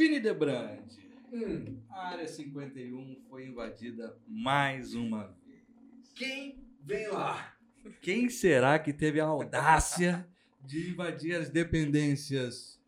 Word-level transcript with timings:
Vini 0.00 0.18
Debrandi. 0.18 0.98
Hum. 1.30 1.78
A 1.90 2.08
área 2.12 2.26
51 2.26 3.22
foi 3.28 3.44
invadida 3.44 4.18
mais 4.26 4.94
uma 4.94 5.26
vez. 5.44 6.10
Quem 6.14 6.66
vem 6.80 7.06
lá? 7.08 7.54
Quem 8.00 8.30
será 8.30 8.78
que 8.78 8.94
teve 8.94 9.20
a 9.20 9.26
audácia 9.26 10.26
de 10.64 10.88
invadir 10.88 11.34
as 11.34 11.50
dependências 11.50 12.82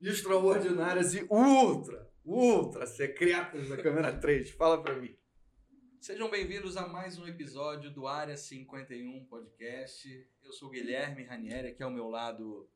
extraordinárias 0.00 1.14
e 1.14 1.26
ultra, 1.28 2.10
ultra 2.24 2.86
secretas 2.86 3.68
da 3.68 3.76
câmera 3.76 4.18
3? 4.18 4.48
Fala 4.52 4.82
pra 4.82 4.98
mim. 4.98 5.14
Sejam 6.00 6.30
bem-vindos 6.30 6.78
a 6.78 6.88
mais 6.88 7.18
um 7.18 7.26
episódio 7.26 7.90
do 7.90 8.06
Área 8.06 8.34
51 8.34 9.26
Podcast. 9.26 10.26
Eu 10.42 10.54
sou 10.54 10.70
Guilherme 10.70 11.22
Ranieri, 11.22 11.68
aqui 11.68 11.82
ao 11.82 11.90
meu 11.90 12.08
lado 12.08 12.66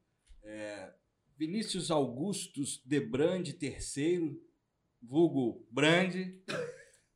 é, 0.42 0.92
Vinícius 1.40 1.90
Augustus 1.90 2.82
de 2.84 3.00
Brande 3.00 3.56
III, 3.58 4.38
vulgo 5.00 5.66
Brande. 5.70 6.38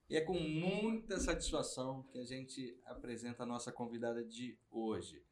E 0.09 0.17
é 0.17 0.23
com 0.23 0.41
muita 0.41 1.21
satisfação 1.21 2.05
que 2.05 2.17
a 2.17 2.25
gente 2.25 2.75
apresenta 2.87 3.43
a 3.43 3.47
nossa 3.47 3.71
convidada 3.71 4.25
de 4.25 4.59
hoje. 4.71 5.23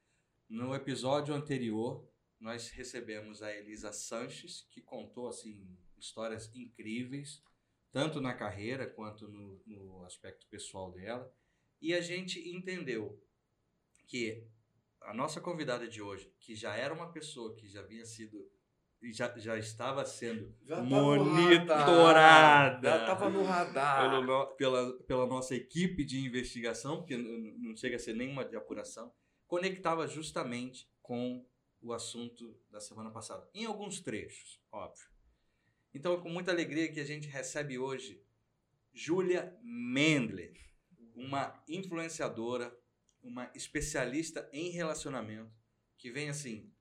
No 0.47 0.75
episódio 0.75 1.35
anterior, 1.35 2.07
nós 2.39 2.69
recebemos 2.69 3.43
a 3.43 3.51
Elisa 3.51 3.95
Sanches, 3.95 4.67
que 4.69 4.83
contou 4.83 5.27
assim 5.27 5.75
histórias 5.97 6.55
incríveis, 6.55 7.43
tanto 7.91 8.21
na 8.21 8.35
carreira 8.35 8.87
quanto 8.87 9.27
no, 9.27 9.59
no 9.65 10.05
aspecto 10.05 10.47
pessoal 10.49 10.93
dela. 10.93 11.35
E 11.81 11.95
a 11.95 12.03
gente 12.03 12.47
entendeu 12.47 13.19
que 14.07 14.47
a 15.01 15.15
nossa 15.15 15.41
convidada 15.41 15.89
de 15.89 16.03
hoje, 16.03 16.31
que 16.39 16.55
já 16.55 16.77
era 16.77 16.93
uma 16.93 17.11
pessoa 17.11 17.55
que 17.55 17.67
já 17.67 17.81
havia 17.81 18.05
sido 18.05 18.53
já, 19.11 19.37
já 19.37 19.59
estava 19.59 20.05
sendo 20.05 20.55
já 20.65 20.81
monitorada. 20.81 22.89
Já 22.89 23.01
estava 23.01 23.31
no 23.31 23.43
radar. 23.43 24.11
Pelo, 24.11 24.47
pela, 24.57 24.93
pela 25.05 25.27
nossa 25.27 25.55
equipe 25.55 26.05
de 26.05 26.21
investigação, 26.21 27.05
que 27.05 27.17
não 27.17 27.77
chega 27.77 27.97
a 27.97 27.99
ser 27.99 28.15
nenhuma 28.15 28.45
de 28.45 28.55
apuração, 28.55 29.13
conectava 29.47 30.07
justamente 30.07 30.89
com 31.01 31.45
o 31.81 31.93
assunto 31.93 32.57
da 32.71 32.81
semana 32.81 33.11
passada. 33.11 33.49
Em 33.53 33.65
alguns 33.65 34.01
trechos, 34.01 34.61
óbvio. 34.71 35.11
Então, 35.93 36.15
é 36.15 36.21
com 36.21 36.29
muita 36.29 36.53
alegria 36.53 36.93
que 36.93 37.01
a 37.01 37.05
gente 37.05 37.29
recebe 37.29 37.79
hoje 37.79 38.23
Júlia 38.95 39.59
Mendler, 39.63 40.55
uma 41.15 41.63
influenciadora, 41.69 42.75
uma 43.23 43.51
especialista 43.55 44.49
em 44.53 44.71
relacionamento, 44.71 45.53
que 45.99 46.11
vem 46.11 46.29
assim 46.29 46.73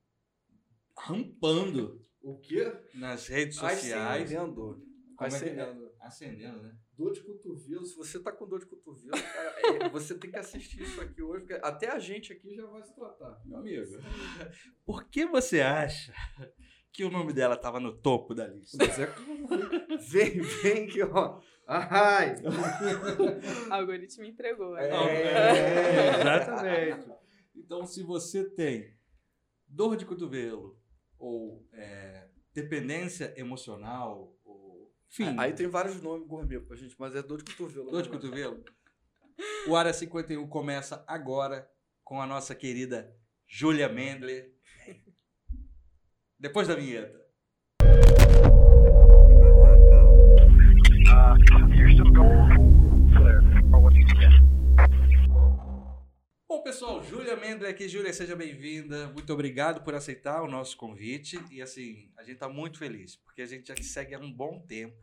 rampando 0.97 2.01
o 2.23 2.37
quê? 2.39 2.71
Nas 2.93 3.27
redes 3.27 3.57
sociais. 3.57 4.23
Acendendo. 4.31 4.83
Como 5.15 5.27
Acendendo. 5.27 5.85
É 5.85 6.07
Acendendo, 6.07 6.61
né? 6.61 6.75
Dor 6.97 7.13
de 7.13 7.21
cotovelo. 7.21 7.85
Se 7.85 7.95
você 7.95 8.19
tá 8.19 8.31
com 8.31 8.47
dor 8.47 8.59
de 8.59 8.65
cotovelo, 8.65 9.11
cara, 9.11 9.85
é, 9.85 9.89
você 9.89 10.17
tem 10.17 10.29
que 10.29 10.37
assistir 10.37 10.81
isso 10.81 10.99
aqui 11.01 11.21
hoje, 11.21 11.45
porque 11.45 11.59
até 11.63 11.89
a 11.89 11.99
gente 11.99 12.33
aqui 12.33 12.55
já 12.55 12.65
vai 12.65 12.83
se 12.83 12.93
tratar. 12.95 13.39
Meu 13.45 13.59
amigo. 13.59 13.97
Por 14.85 15.05
que 15.05 15.25
você 15.25 15.61
acha 15.61 16.13
que 16.91 17.03
o 17.03 17.11
nome 17.11 17.33
dela 17.33 17.55
tava 17.55 17.79
no 17.79 17.95
topo 17.95 18.33
da 18.35 18.47
lista? 18.47 18.77
Mas 18.79 18.99
é 18.99 19.07
Vem, 20.09 20.41
vem 20.41 20.87
que, 20.87 21.01
ó. 21.03 21.39
Ai! 21.67 22.35
o 22.43 23.71
algoritmo 23.73 24.25
entregou. 24.25 24.75
É, 24.77 24.89
é, 24.89 26.19
exatamente. 26.19 27.09
Então, 27.55 27.85
se 27.85 28.03
você 28.03 28.43
tem 28.49 28.93
dor 29.67 29.95
de 29.95 30.05
cotovelo, 30.05 30.80
ou 31.21 31.63
é, 31.71 32.27
dependência 32.51 33.33
emocional, 33.37 34.35
ou, 34.43 34.91
enfim. 35.07 35.35
Aí 35.37 35.53
tem 35.53 35.67
vários 35.67 36.01
nomes 36.01 36.27
gourmet 36.27 36.59
pra 36.59 36.75
gente, 36.75 36.95
mas 36.97 37.15
é 37.15 37.21
dor 37.21 37.43
de 37.43 37.55
cotovelo. 37.55 37.91
Dor 37.91 38.01
de 38.01 38.09
né? 38.09 38.15
cotovelo. 38.15 38.65
O 39.67 39.75
Área 39.75 39.93
51 39.93 40.47
começa 40.47 41.03
agora 41.07 41.69
com 42.03 42.19
a 42.19 42.25
nossa 42.25 42.55
querida 42.55 43.15
Júlia 43.47 43.87
Mendler. 43.87 44.51
Depois 46.39 46.67
da 46.67 46.73
vinheta. 46.75 47.21
Uh, 51.07 51.35
you're 51.75 51.91
still 51.93 52.11
going. 52.11 53.13
Clear. 53.15 54.50
Bom, 56.51 56.61
pessoal, 56.61 57.01
Júlia 57.01 57.37
Mendler 57.37 57.71
aqui. 57.71 57.87
Júlia, 57.87 58.11
seja 58.11 58.35
bem-vinda. 58.35 59.07
Muito 59.07 59.31
obrigado 59.31 59.85
por 59.85 59.95
aceitar 59.95 60.41
o 60.43 60.49
nosso 60.49 60.75
convite. 60.75 61.39
E, 61.49 61.61
assim, 61.61 62.11
a 62.17 62.23
gente 62.23 62.33
está 62.33 62.49
muito 62.49 62.77
feliz, 62.77 63.15
porque 63.15 63.41
a 63.41 63.45
gente 63.45 63.69
já 63.69 63.73
te 63.73 63.85
segue 63.85 64.13
há 64.13 64.19
um 64.19 64.29
bom 64.29 64.59
tempo. 64.59 65.01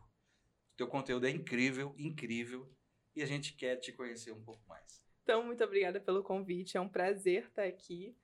O 0.75 0.76
teu 0.76 0.87
conteúdo 0.87 1.26
é 1.26 1.31
incrível, 1.31 1.94
incrível. 1.97 2.70
E 3.16 3.22
a 3.22 3.26
gente 3.26 3.54
quer 3.54 3.76
te 3.76 3.94
conhecer 3.94 4.31
um 4.31 4.44
pouco 4.44 4.60
mais. 4.69 5.03
Então, 5.22 5.42
muito 5.42 5.64
obrigada 5.64 5.98
pelo 5.98 6.22
convite. 6.22 6.76
É 6.76 6.81
um 6.82 6.88
prazer 6.88 7.44
estar 7.44 7.64
aqui 7.64 8.14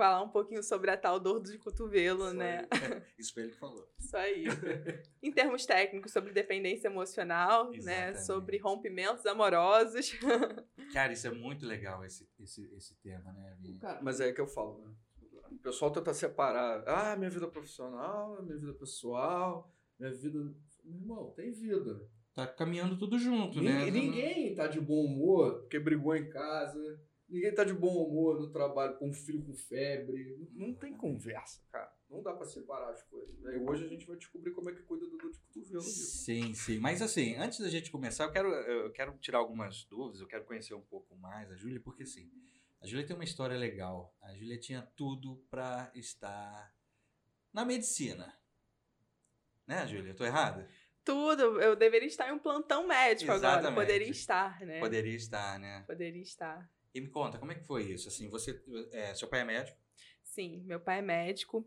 falar 0.00 0.22
um 0.22 0.30
pouquinho 0.30 0.62
sobre 0.62 0.90
a 0.90 0.96
tal 0.96 1.20
dor 1.20 1.42
de 1.42 1.58
cotovelo, 1.58 2.24
Isso 2.24 2.34
né? 2.34 2.66
Aí. 2.70 3.02
Isso 3.18 3.34
foi 3.34 3.42
ele 3.42 3.52
que 3.52 3.58
falou. 3.58 3.86
Isso 4.00 4.16
aí. 4.16 4.44
em 5.22 5.30
termos 5.30 5.66
técnicos, 5.66 6.10
sobre 6.10 6.32
dependência 6.32 6.88
emocional, 6.88 7.70
né? 7.70 7.76
Exatamente. 7.76 8.14
né? 8.14 8.14
Sobre 8.14 8.56
rompimentos 8.56 9.26
amorosos. 9.26 10.12
Cara, 10.94 11.12
isso 11.12 11.26
é 11.26 11.30
muito 11.30 11.66
legal, 11.66 12.02
esse, 12.02 12.26
esse, 12.40 12.64
esse 12.74 12.94
tema, 13.02 13.30
né, 13.32 13.56
Cara, 13.78 14.00
mas 14.02 14.20
é 14.20 14.32
que 14.32 14.40
eu 14.40 14.46
falo, 14.46 14.78
né? 14.78 14.90
O 15.52 15.58
pessoal 15.58 15.90
tenta 15.90 16.14
separar. 16.14 16.82
Ah, 16.88 17.16
minha 17.16 17.28
vida 17.28 17.46
profissional, 17.46 18.42
minha 18.42 18.56
vida 18.56 18.72
pessoal, 18.72 19.70
minha 19.98 20.12
vida. 20.12 20.38
Meu 20.82 20.98
irmão, 20.98 21.30
tem 21.32 21.52
vida. 21.52 22.08
Tá 22.32 22.46
caminhando 22.46 22.96
tudo 22.96 23.18
junto, 23.18 23.58
ninguém, 23.58 23.74
né? 23.74 23.90
Ninguém 23.90 24.54
tá 24.54 24.66
de 24.66 24.80
bom 24.80 25.04
humor 25.04 25.60
porque 25.60 25.78
brigou 25.78 26.16
em 26.16 26.30
casa 26.30 27.00
Ninguém 27.30 27.54
tá 27.54 27.62
de 27.62 27.72
bom 27.72 28.04
humor 28.04 28.40
no 28.40 28.50
trabalho 28.50 28.96
com 28.96 29.08
um 29.08 29.12
filho 29.12 29.40
com 29.44 29.54
febre. 29.54 30.48
Não 30.52 30.74
tem 30.74 30.92
conversa, 30.92 31.62
cara. 31.70 31.94
Não 32.10 32.20
dá 32.22 32.32
para 32.32 32.44
separar 32.44 32.90
as 32.90 33.02
coisas. 33.04 33.38
E 33.44 33.58
hoje 33.58 33.84
a 33.84 33.88
gente 33.88 34.04
vai 34.04 34.16
descobrir 34.16 34.50
como 34.50 34.68
é 34.68 34.74
que 34.74 34.82
cuida 34.82 35.06
do 35.06 35.16
dor 35.16 35.30
de 35.30 35.38
cotovelo. 35.38 35.80
Sim, 35.80 36.52
sim. 36.54 36.80
Mas 36.80 37.00
assim, 37.00 37.36
antes 37.36 37.60
da 37.60 37.68
gente 37.68 37.88
começar, 37.88 38.24
eu 38.24 38.32
quero, 38.32 38.48
eu 38.48 38.90
quero 38.90 39.16
tirar 39.18 39.38
algumas 39.38 39.84
dúvidas, 39.84 40.20
eu 40.20 40.26
quero 40.26 40.44
conhecer 40.44 40.74
um 40.74 40.80
pouco 40.80 41.14
mais 41.16 41.48
a 41.52 41.54
Júlia, 41.54 41.80
porque 41.80 42.02
assim, 42.02 42.28
a 42.80 42.86
Júlia 42.86 43.06
tem 43.06 43.14
uma 43.14 43.24
história 43.24 43.56
legal. 43.56 44.12
A 44.20 44.34
Júlia 44.34 44.58
tinha 44.58 44.82
tudo 44.96 45.36
para 45.48 45.88
estar 45.94 46.74
na 47.52 47.64
medicina. 47.64 48.36
Né, 49.64 49.86
Júlia? 49.86 50.10
Eu 50.10 50.16
tô 50.16 50.24
errado? 50.24 50.66
Tudo. 51.04 51.60
Eu 51.60 51.76
deveria 51.76 52.08
estar 52.08 52.28
em 52.28 52.32
um 52.32 52.40
plantão 52.40 52.88
médico 52.88 53.30
Exatamente. 53.30 53.66
agora. 53.68 53.86
Poderia 53.86 54.10
estar, 54.10 54.60
né? 54.62 54.80
Poderia 54.80 55.16
estar, 55.16 55.60
né? 55.60 55.84
Poderia 55.86 56.22
estar. 56.22 56.68
E 56.94 57.00
me 57.00 57.08
conta, 57.08 57.38
como 57.38 57.52
é 57.52 57.54
que 57.54 57.66
foi 57.66 57.84
isso? 57.84 58.08
Assim, 58.08 58.28
você, 58.28 58.62
é, 58.92 59.14
seu 59.14 59.28
pai 59.28 59.40
é 59.40 59.44
médico? 59.44 59.78
Sim, 60.22 60.62
meu 60.64 60.80
pai 60.80 60.98
é 60.98 61.02
médico. 61.02 61.66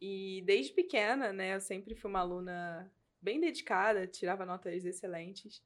E 0.00 0.42
desde 0.46 0.72
pequena, 0.72 1.32
né, 1.32 1.54
eu 1.54 1.60
sempre 1.60 1.94
fui 1.94 2.10
uma 2.10 2.20
aluna 2.20 2.92
bem 3.20 3.40
dedicada, 3.40 4.06
tirava 4.06 4.46
notas 4.46 4.84
excelentes. 4.84 5.62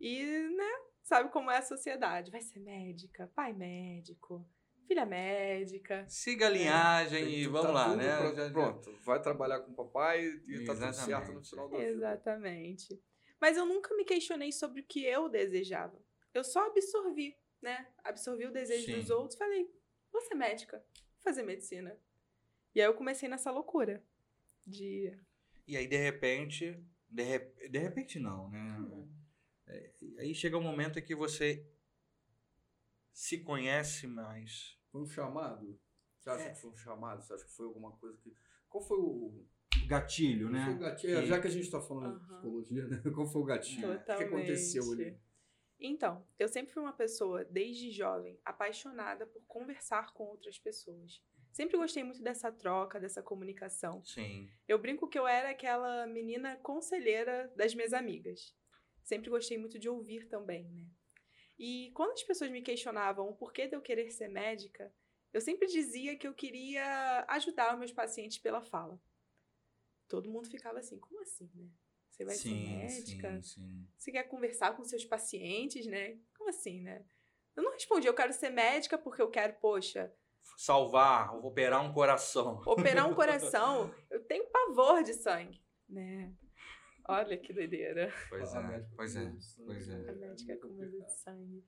E, 0.00 0.22
né, 0.56 0.70
sabe 1.02 1.30
como 1.30 1.50
é 1.50 1.58
a 1.58 1.62
sociedade? 1.62 2.30
Vai 2.30 2.42
ser 2.42 2.58
médica, 2.58 3.30
pai 3.34 3.52
médico, 3.52 4.46
filha 4.86 5.06
médica. 5.06 6.04
Siga 6.08 6.46
a 6.46 6.50
né? 6.50 6.58
linhagem 6.58 7.24
é. 7.24 7.28
e 7.28 7.46
vamos 7.46 7.66
tá 7.66 7.72
lá, 7.72 7.96
né? 7.96 8.16
Pronto, 8.16 8.52
pronto, 8.52 8.98
vai 9.04 9.20
trabalhar 9.20 9.60
com 9.60 9.72
o 9.72 9.74
papai 9.74 10.24
e 10.46 10.54
Exatamente. 10.54 10.78
tá 10.78 10.86
tudo 10.86 10.94
certo 10.94 11.32
no 11.32 11.44
final 11.44 11.68
do 11.68 11.76
Exatamente. 11.76 13.00
Mas 13.40 13.56
eu 13.56 13.66
nunca 13.66 13.94
me 13.94 14.04
questionei 14.04 14.50
sobre 14.50 14.80
o 14.80 14.84
que 14.84 15.04
eu 15.04 15.28
desejava. 15.28 16.00
Eu 16.32 16.42
só 16.42 16.66
absorvi 16.66 17.36
né? 17.60 17.86
Absorvi 18.04 18.46
o 18.46 18.52
desejo 18.52 18.86
Sim. 18.86 18.94
dos 18.94 19.10
outros, 19.10 19.38
falei, 19.38 19.70
vou 20.12 20.20
ser 20.22 20.34
médica, 20.34 20.78
vou 20.78 21.22
fazer 21.22 21.42
medicina. 21.42 21.96
E 22.74 22.80
aí 22.80 22.86
eu 22.86 22.94
comecei 22.94 23.28
nessa 23.28 23.50
loucura 23.50 24.02
de... 24.66 25.12
E 25.66 25.76
aí, 25.76 25.86
de 25.86 25.96
repente, 25.96 26.78
de, 27.08 27.22
rep... 27.22 27.68
de 27.68 27.78
repente 27.78 28.18
não, 28.18 28.50
né? 28.50 28.78
Hum. 28.78 29.08
É, 29.66 29.92
aí 30.18 30.34
chega 30.34 30.56
um 30.56 30.62
momento 30.62 30.98
em 30.98 31.02
que 31.02 31.14
você 31.14 31.66
se 33.12 33.38
conhece 33.38 34.06
mais. 34.06 34.78
Foi 34.92 35.00
um 35.00 35.06
chamado? 35.06 35.80
Você 36.20 36.30
acha 36.30 36.44
é. 36.44 36.50
que 36.50 36.60
foi 36.60 36.70
um 36.70 36.76
chamado? 36.76 37.22
Você 37.22 37.32
acha 37.32 37.44
que 37.44 37.52
foi 37.52 37.66
alguma 37.66 37.92
coisa 37.92 38.16
que... 38.18 38.32
Qual 38.68 38.82
foi 38.82 38.98
o... 38.98 39.44
Gatilho, 39.86 40.50
né? 40.50 40.64
Foi 40.64 40.74
o 40.74 40.78
gatilho. 40.78 41.20
Que... 41.20 41.26
Já 41.26 41.40
que 41.40 41.46
a 41.46 41.50
gente 41.50 41.64
está 41.64 41.80
falando 41.80 42.14
uhum. 42.14 42.18
de 42.18 42.26
psicologia, 42.26 42.86
né? 42.88 43.02
Qual 43.14 43.26
foi 43.26 43.42
o 43.42 43.44
gatilho? 43.44 43.98
Totalmente. 43.98 44.10
O 44.10 44.16
que 44.16 44.34
aconteceu 44.34 44.92
ali? 44.92 45.18
Então, 45.78 46.26
eu 46.38 46.48
sempre 46.48 46.72
fui 46.72 46.82
uma 46.82 46.92
pessoa, 46.92 47.44
desde 47.44 47.90
jovem, 47.90 48.40
apaixonada 48.44 49.26
por 49.26 49.42
conversar 49.46 50.12
com 50.12 50.24
outras 50.24 50.58
pessoas. 50.58 51.22
Sempre 51.52 51.76
gostei 51.76 52.02
muito 52.02 52.22
dessa 52.22 52.50
troca, 52.50 53.00
dessa 53.00 53.22
comunicação. 53.22 54.04
Sim. 54.04 54.50
Eu 54.66 54.78
brinco 54.78 55.08
que 55.08 55.18
eu 55.18 55.26
era 55.26 55.50
aquela 55.50 56.06
menina 56.06 56.56
conselheira 56.56 57.52
das 57.56 57.74
minhas 57.74 57.92
amigas. 57.92 58.54
Sempre 59.02 59.30
gostei 59.30 59.56
muito 59.56 59.78
de 59.78 59.88
ouvir 59.88 60.28
também, 60.28 60.68
né? 60.70 60.86
E 61.58 61.90
quando 61.94 62.12
as 62.12 62.22
pessoas 62.22 62.50
me 62.50 62.60
questionavam 62.60 63.28
o 63.28 63.34
porquê 63.34 63.66
de 63.66 63.74
eu 63.74 63.80
querer 63.80 64.10
ser 64.10 64.28
médica, 64.28 64.92
eu 65.32 65.40
sempre 65.40 65.66
dizia 65.66 66.16
que 66.16 66.26
eu 66.26 66.34
queria 66.34 67.24
ajudar 67.28 67.72
os 67.72 67.78
meus 67.78 67.92
pacientes 67.92 68.38
pela 68.38 68.60
fala. 68.60 69.00
Todo 70.08 70.30
mundo 70.30 70.48
ficava 70.48 70.78
assim, 70.78 70.98
como 70.98 71.20
assim, 71.20 71.50
né? 71.54 71.70
Você 72.16 72.24
vai 72.24 72.34
sim, 72.34 72.50
ser 72.50 72.54
médica? 72.56 73.42
sim, 73.42 73.42
sim. 73.42 73.86
Você 73.98 74.10
quer 74.10 74.24
conversar 74.24 74.74
com 74.76 74.82
seus 74.84 75.04
pacientes, 75.04 75.86
né? 75.86 76.18
Como 76.36 76.48
assim, 76.50 76.80
né? 76.80 77.04
Eu 77.54 77.62
não 77.62 77.72
respondi, 77.72 78.06
eu 78.06 78.14
quero 78.14 78.32
ser 78.32 78.50
médica 78.50 78.96
porque 78.98 79.20
eu 79.22 79.30
quero, 79.30 79.54
poxa, 79.60 80.12
Salvar, 80.56 81.32
vou 81.32 81.50
operar 81.50 81.84
um 81.84 81.92
coração. 81.92 82.62
operar 82.66 83.06
um 83.08 83.12
coração. 83.14 83.92
Eu 84.10 84.24
tenho 84.24 84.46
pavor 84.50 85.02
de 85.02 85.12
sangue, 85.14 85.62
né? 85.88 86.32
Olha 87.08 87.36
que 87.36 87.52
doideira. 87.52 88.12
Pois 88.28 88.54
é, 88.54 88.86
pois 88.96 89.16
é, 89.16 89.20
sangue, 89.20 89.38
pois 89.66 89.88
é. 89.88 90.10
A 90.10 90.12
médica 90.12 90.56
com 90.56 90.68
medo 90.68 91.02
de 91.02 91.10
sangue. 91.12 91.64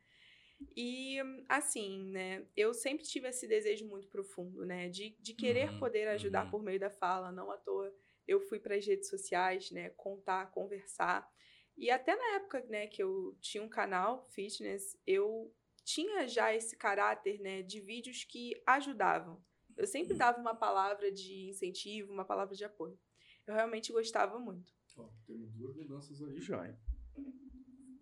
E, 0.76 1.18
assim, 1.48 2.10
né, 2.10 2.44
eu 2.56 2.74
sempre 2.74 3.04
tive 3.04 3.28
esse 3.28 3.46
desejo 3.46 3.86
muito 3.86 4.08
profundo, 4.08 4.64
né, 4.66 4.88
de, 4.88 5.16
de 5.20 5.32
querer 5.34 5.70
Uhum, 5.70 5.78
poder 5.78 6.08
ajudar 6.08 6.44
uhum. 6.44 6.50
por 6.50 6.62
meio 6.62 6.80
da 6.80 6.90
fala, 6.90 7.30
não 7.30 7.50
à 7.50 7.56
toa. 7.58 7.94
Eu 8.28 8.40
fui 8.42 8.60
para 8.60 8.76
as 8.76 8.86
redes 8.86 9.08
sociais, 9.08 9.70
né, 9.72 9.88
contar, 9.90 10.50
conversar. 10.52 11.28
E 11.76 11.90
até 11.90 12.14
na 12.14 12.36
época, 12.36 12.64
né, 12.68 12.86
que 12.86 13.02
eu 13.02 13.36
tinha 13.40 13.62
um 13.62 13.68
canal 13.68 14.28
fitness, 14.28 14.96
eu 15.06 15.52
tinha 15.82 16.28
já 16.28 16.54
esse 16.54 16.76
caráter, 16.76 17.40
né, 17.40 17.62
de 17.62 17.80
vídeos 17.80 18.22
que 18.22 18.62
ajudavam. 18.66 19.42
Eu 19.76 19.86
sempre 19.86 20.14
dava 20.14 20.38
uma 20.38 20.54
palavra 20.54 21.10
de 21.10 21.48
incentivo, 21.48 22.12
uma 22.12 22.24
palavra 22.24 22.54
de 22.54 22.64
apoio. 22.64 22.98
Eu 23.46 23.54
realmente 23.54 23.92
gostava 23.92 24.38
muito. 24.38 24.74
Ó, 24.98 25.08
temos 25.26 25.50
duas 25.54 25.74
mudanças 25.76 26.20
aí 26.22 26.38
já, 26.40 26.68
hein? 26.68 26.76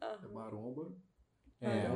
É 0.02 0.26
maromba. 0.26 0.93
É, 1.61 1.87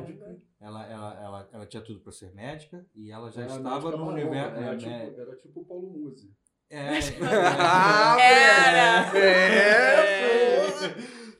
ela, 0.58 0.86
ela, 0.86 1.14
ela, 1.22 1.50
ela 1.52 1.66
tinha 1.66 1.82
tudo 1.82 2.00
para 2.00 2.12
ser 2.12 2.32
médica 2.32 2.86
e 2.94 3.10
ela 3.10 3.30
já 3.30 3.42
Era 3.42 3.56
estava 3.56 3.90
no 3.90 4.08
universo. 4.08 4.56
Era, 4.56 4.74
é, 4.74 4.76
tipo, 4.76 5.20
era 5.20 5.36
tipo 5.36 5.60
o 5.60 5.64
Paulo 5.64 5.90
Musi. 5.90 6.34
É, 6.70 6.98
Ah, 7.58 8.16
Era! 8.20 9.18
É, 9.18 10.60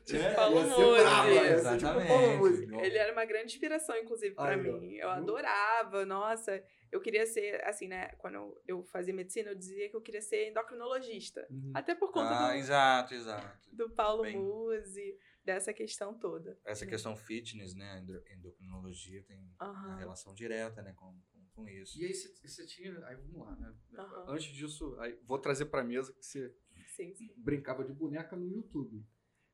Tipo 0.03 0.23
É, 0.23 0.33
Paulo 0.33 0.61
brava, 0.63 1.77
tipo 1.77 2.07
Paulo. 2.07 2.47
Exatamente. 2.47 2.85
Ele 2.85 2.97
era 2.97 3.13
uma 3.13 3.23
grande 3.23 3.53
inspiração, 3.53 3.95
inclusive, 3.97 4.35
ó. 4.37 4.57
mim. 4.57 4.95
Eu 4.95 5.07
Viu? 5.07 5.09
adorava, 5.09 6.05
nossa. 6.05 6.61
Eu 6.91 6.99
queria 6.99 7.25
ser, 7.25 7.63
assim, 7.65 7.87
né? 7.87 8.09
Quando 8.17 8.35
eu, 8.67 8.83
fazia 8.83 9.13
medicina, 9.13 9.51
eu 9.51 9.55
dizia 9.55 9.89
que 9.89 9.95
eu 9.95 10.01
queria 10.01 10.21
ser 10.21 10.49
endocrinologista. 10.49 11.47
Uhum. 11.49 11.71
Até 11.73 11.95
por 11.95 12.11
conta 12.11 12.29
Ah, 12.29 12.51
do, 12.51 12.57
exato, 12.57 13.13
exato. 13.13 13.69
do 13.71 13.89
Paulo 13.91 14.23
Bem- 14.23 14.37
Musi, 14.37 15.15
dessa 15.45 15.71
questão 15.71 16.13
toda. 16.13 16.57
Essa 16.65 16.85
questão 16.85 17.15
fitness, 17.15 17.73
né, 17.73 17.99
endo- 18.03 18.21
endocrinologia 18.35 19.23
tem 19.23 19.37
uma 19.37 19.55
Aham. 19.61 19.95
relação 19.97 20.33
direta, 20.33 20.81
né, 20.81 20.91
com, 20.97 21.15
com, 21.61 21.69
isso. 21.69 21.99
E 22.01 22.05
aí 22.05 22.13
você, 22.13 22.65
tinha. 22.65 22.91
Aí 23.05 23.15
vamos 23.15 23.45
lá, 23.47 23.55
né? 23.55 23.73
Aham. 23.97 24.25
Antes 24.29 24.47
disso, 24.53 24.95
aí, 24.99 25.17
vou 25.25 25.37
trazer 25.39 25.65
pra 25.65 25.83
mesa 25.83 26.13
que 26.13 26.25
você 26.25 26.53
Sim, 26.95 27.13
sim. 27.13 27.29
brincava 27.37 27.83
de 27.83 27.93
boneca 27.93 28.35
no 28.35 28.47
YouTube. 28.47 29.03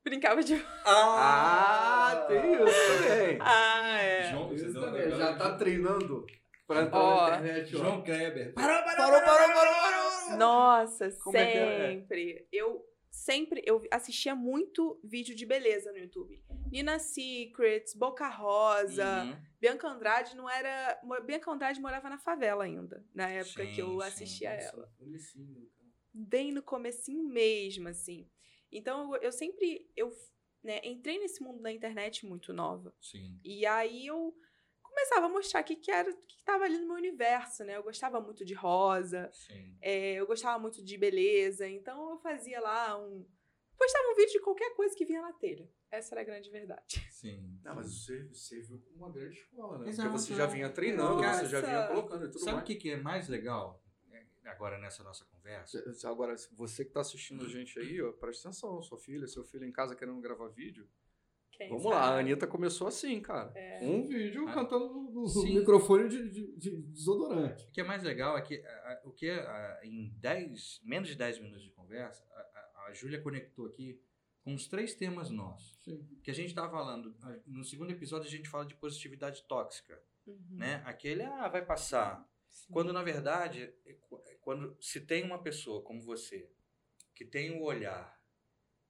Brincava 0.04 0.42
de. 0.42 0.54
Ah, 0.84 2.24
tem 2.28 2.52
isso 2.54 3.08
também. 3.08 3.38
Ah, 3.40 3.98
é. 4.00 4.30
João, 4.30 4.54
Isso 4.54 4.72
também, 4.72 5.10
Já 5.10 5.36
tá 5.36 5.56
treinando 5.56 6.26
pra 6.66 6.82
entrar 6.82 6.98
Ó, 6.98 7.30
na 7.30 7.36
internet, 7.38 7.76
ó. 7.76 7.78
João 7.78 8.02
Kleber. 8.02 8.54
Parou, 8.54 8.82
parou, 8.84 8.96
Parou, 8.96 9.20
parou, 9.24 9.54
parou, 9.54 9.74
parou! 9.74 10.36
Nossa, 10.38 11.10
Como 11.22 11.36
é 11.36 11.52
que 11.52 11.58
é? 11.58 11.88
sempre. 11.90 12.48
Eu 12.52 12.84
sempre 13.18 13.62
eu 13.66 13.82
assistia 13.90 14.34
muito 14.34 15.00
vídeo 15.02 15.34
de 15.34 15.44
beleza 15.44 15.90
no 15.92 15.98
YouTube. 15.98 16.42
Nina 16.70 16.98
Secrets, 16.98 17.94
Boca 17.94 18.28
Rosa, 18.28 19.24
Uhum. 19.24 19.36
Bianca 19.60 19.88
Andrade 19.88 20.36
não 20.36 20.48
era. 20.48 21.00
Bianca 21.26 21.50
Andrade 21.50 21.80
morava 21.80 22.08
na 22.08 22.18
favela 22.18 22.64
ainda, 22.64 23.04
na 23.14 23.28
época 23.28 23.66
que 23.66 23.80
eu 23.80 23.90
Sim, 23.90 24.00
sim, 24.00 24.06
assistia 24.06 24.60
sim. 24.60 24.66
ela. 24.66 24.92
Comecinho. 24.98 25.70
Bem 26.14 26.52
no 26.52 26.62
comecinho 26.62 27.24
mesmo, 27.24 27.88
assim. 27.88 28.28
Então 28.70 29.14
eu, 29.14 29.22
eu 29.22 29.32
sempre. 29.32 29.90
Eu 29.96 30.10
né, 30.62 30.80
entrei 30.84 31.18
nesse 31.18 31.42
mundo 31.42 31.60
da 31.62 31.72
internet 31.72 32.26
muito 32.26 32.52
nova. 32.52 32.94
Sim. 33.00 33.38
E 33.44 33.64
aí 33.66 34.06
eu 34.06 34.34
começava 34.98 35.26
a 35.26 35.28
mostrar 35.28 35.60
o 35.60 35.64
que, 35.64 35.76
que 35.76 35.90
era, 35.90 36.10
o 36.10 36.16
que 36.26 36.36
estava 36.38 36.64
ali 36.64 36.78
no 36.78 36.88
meu 36.88 36.96
universo, 36.96 37.64
né? 37.64 37.76
Eu 37.76 37.82
gostava 37.82 38.20
muito 38.20 38.44
de 38.44 38.54
rosa, 38.54 39.30
Sim. 39.32 39.76
é, 39.80 40.14
eu 40.14 40.26
gostava 40.26 40.58
muito 40.58 40.82
de 40.82 40.98
beleza, 40.98 41.68
então 41.68 42.10
eu 42.10 42.18
fazia 42.18 42.60
lá 42.60 42.98
um. 42.98 43.24
Postava 43.76 44.08
um 44.08 44.16
vídeo 44.16 44.32
de 44.32 44.40
qualquer 44.40 44.74
coisa 44.74 44.96
que 44.96 45.04
vinha 45.04 45.22
na 45.22 45.32
telha. 45.32 45.70
Essa 45.88 46.14
era 46.14 46.22
a 46.22 46.24
grande 46.24 46.50
verdade. 46.50 46.82
Sim. 47.12 47.60
Não, 47.62 47.76
mas 47.76 47.86
você, 47.86 48.24
você 48.24 48.60
viu 48.60 48.82
uma 48.96 49.10
grande 49.10 49.36
escola, 49.36 49.78
né? 49.78 49.88
Exato. 49.88 50.08
Porque 50.08 50.22
você 50.24 50.34
já 50.34 50.46
vinha 50.46 50.68
treinando, 50.68 51.22
Nossa. 51.22 51.44
você 51.44 51.46
já 51.46 51.60
vinha 51.60 51.86
colocando 51.86 52.24
e 52.24 52.28
tudo 52.28 52.40
Sabe 52.40 52.52
o 52.52 52.54
mais. 52.56 52.66
que, 52.66 52.74
que 52.74 52.90
é 52.90 52.96
mais 52.96 53.28
legal 53.28 53.80
é, 54.10 54.26
agora 54.46 54.78
nessa 54.78 55.04
nossa 55.04 55.24
conversa? 55.26 55.80
Agora, 56.04 56.34
você 56.52 56.84
que 56.84 56.90
tá 56.90 57.00
assistindo 57.00 57.44
a 57.44 57.48
gente 57.48 57.78
aí, 57.78 58.02
ó, 58.02 58.10
presta 58.12 58.48
atenção, 58.48 58.82
sua 58.82 58.98
filha, 58.98 59.28
seu 59.28 59.44
filho 59.44 59.64
em 59.64 59.72
casa 59.72 59.94
querendo 59.94 60.20
gravar 60.20 60.48
vídeo. 60.48 60.88
Quem 61.58 61.68
Vamos 61.70 61.84
lá, 61.86 62.00
a 62.00 62.04
sabe? 62.10 62.20
Anitta 62.20 62.46
começou 62.46 62.86
assim, 62.86 63.20
cara. 63.20 63.50
É. 63.56 63.80
Um 63.82 64.06
vídeo 64.06 64.48
Ah. 64.48 64.54
cantando 64.54 64.88
no, 65.10 65.26
Sim. 65.26 65.58
microfone 65.58 66.08
de, 66.08 66.28
de- 66.30 66.56
de 66.56 66.76
desodorante. 66.82 67.66
O 67.66 67.70
que 67.72 67.80
é 67.80 67.84
mais 67.84 68.02
legal 68.04 68.38
é 68.38 68.42
que 68.42 68.64
a- 68.64 68.68
a- 68.92 69.00
o 69.04 69.10
que 69.12 69.28
a- 69.28 69.80
em 69.82 70.08
10, 70.18 70.80
menos 70.84 71.08
de 71.08 71.16
10 71.16 71.38
minutos 71.40 71.62
de 71.64 71.70
conversa, 71.72 72.24
a, 72.32 72.38
a, 72.40 72.86
a 72.86 72.92
Júlia 72.92 73.20
conectou 73.20 73.66
aqui 73.66 74.00
com 74.44 74.54
os 74.54 74.68
três 74.68 74.94
temas 74.94 75.30
nossos. 75.30 75.76
Sim. 75.82 76.06
Que 76.22 76.30
a 76.30 76.34
gente 76.34 76.48
estava 76.50 76.70
falando, 76.70 77.14
a- 77.22 77.36
no 77.46 77.64
segundo 77.64 77.90
episódio 77.90 78.28
a 78.28 78.30
gente 78.30 78.48
fala 78.48 78.64
de 78.64 78.76
positividade 78.76 79.42
tóxica, 79.48 80.00
Uhum. 80.26 80.38
né? 80.50 80.80
Aquele, 80.86 81.22
ah, 81.24 81.48
vai 81.48 81.64
passar. 81.64 82.24
Sim. 82.48 82.72
Quando 82.72 82.92
na 82.92 83.02
verdade, 83.02 83.74
é 83.84 83.90
é 83.90 84.34
quando 84.40 84.76
se 84.80 85.00
tem 85.00 85.24
uma 85.24 85.42
pessoa 85.42 85.82
como 85.82 86.00
você 86.00 86.48
que 87.14 87.24
tem 87.24 87.50
o 87.50 87.62
olhar, 87.64 88.16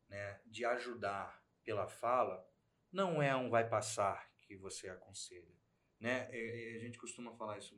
né, 0.08 0.40
de 0.46 0.64
ajudar 0.64 1.42
pela 1.64 1.88
fala, 1.88 2.47
não 2.92 3.22
é 3.22 3.34
um 3.36 3.50
vai 3.50 3.68
passar 3.68 4.28
que 4.38 4.56
você 4.56 4.88
aconselha, 4.88 5.54
né? 6.00 6.28
É- 6.30 6.74
é- 6.74 6.76
a 6.76 6.80
gente 6.80 6.98
costuma 6.98 7.32
falar 7.36 7.58
isso. 7.58 7.76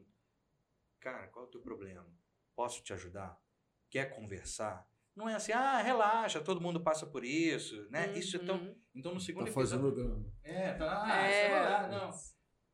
Cara, 1.00 1.26
qual 1.28 1.44
é 1.44 1.48
o 1.48 1.50
teu 1.50 1.60
problema? 1.60 2.06
Posso 2.54 2.82
te 2.82 2.92
ajudar? 2.92 3.40
Quer 3.88 4.14
conversar? 4.14 4.88
Não 5.16 5.28
é 5.28 5.34
assim, 5.34 5.52
ah, 5.52 5.80
relaxa, 5.82 6.40
todo 6.40 6.60
mundo 6.60 6.80
passa 6.82 7.06
por 7.06 7.24
isso, 7.24 7.88
né? 7.90 8.16
Isso 8.16 8.36
é 8.36 8.38
tão. 8.38 8.58
Uhum. 8.58 8.80
Então 8.94 9.12
no 9.14 9.20
segundo 9.20 9.44
Tá 9.44 9.50
episódio. 9.50 9.70
fazendo 9.70 9.94
drama. 9.94 10.32
É, 10.44 10.74
tá. 10.74 11.04
Ah, 11.04 11.22
É. 11.26 11.30
isso 11.30 11.38
é 11.54 11.60
verdade, 11.60 11.94
não. 11.94 12.10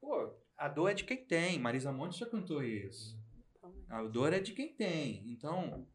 Pô, 0.01 0.39
a 0.57 0.69
dor 0.69 0.91
é 0.91 0.95
de 0.95 1.05
quem 1.05 1.25
tem. 1.27 1.59
Marisa 1.59 1.91
Monte 1.93 2.19
já 2.19 2.27
cantou 2.27 2.63
isso. 2.63 3.19
A 3.89 4.03
dor 4.05 4.33
é 4.33 4.41
de 4.41 4.53
quem 4.53 4.75
tem. 4.77 5.29
Então, 5.31 5.89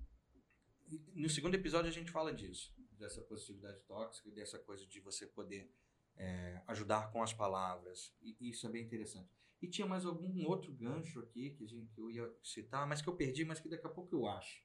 no 1.13 1.29
segundo 1.29 1.55
episódio 1.55 1.89
a 1.89 1.93
gente 1.93 2.11
fala 2.11 2.33
disso. 2.33 2.73
Dessa 2.97 3.21
positividade 3.21 3.79
tóxica 3.81 4.29
e 4.29 4.31
dessa 4.33 4.59
coisa 4.59 4.85
de 4.85 4.99
você 4.99 5.25
poder 5.27 5.71
é, 6.17 6.61
ajudar 6.67 7.11
com 7.11 7.21
as 7.21 7.33
palavras. 7.33 8.13
E 8.21 8.49
isso 8.49 8.67
é 8.67 8.69
bem 8.69 8.83
interessante. 8.83 9.29
E 9.61 9.67
tinha 9.67 9.85
mais 9.87 10.05
algum 10.05 10.45
outro 10.47 10.73
gancho 10.73 11.19
aqui 11.19 11.51
que, 11.51 11.63
a 11.63 11.67
gente, 11.67 11.91
que 11.93 12.01
eu 12.01 12.09
ia 12.09 12.31
citar, 12.43 12.87
mas 12.87 13.01
que 13.01 13.07
eu 13.07 13.15
perdi, 13.15 13.45
mas 13.45 13.59
que 13.59 13.69
daqui 13.69 13.85
a 13.85 13.89
pouco 13.89 14.15
eu 14.15 14.27
acho. 14.27 14.63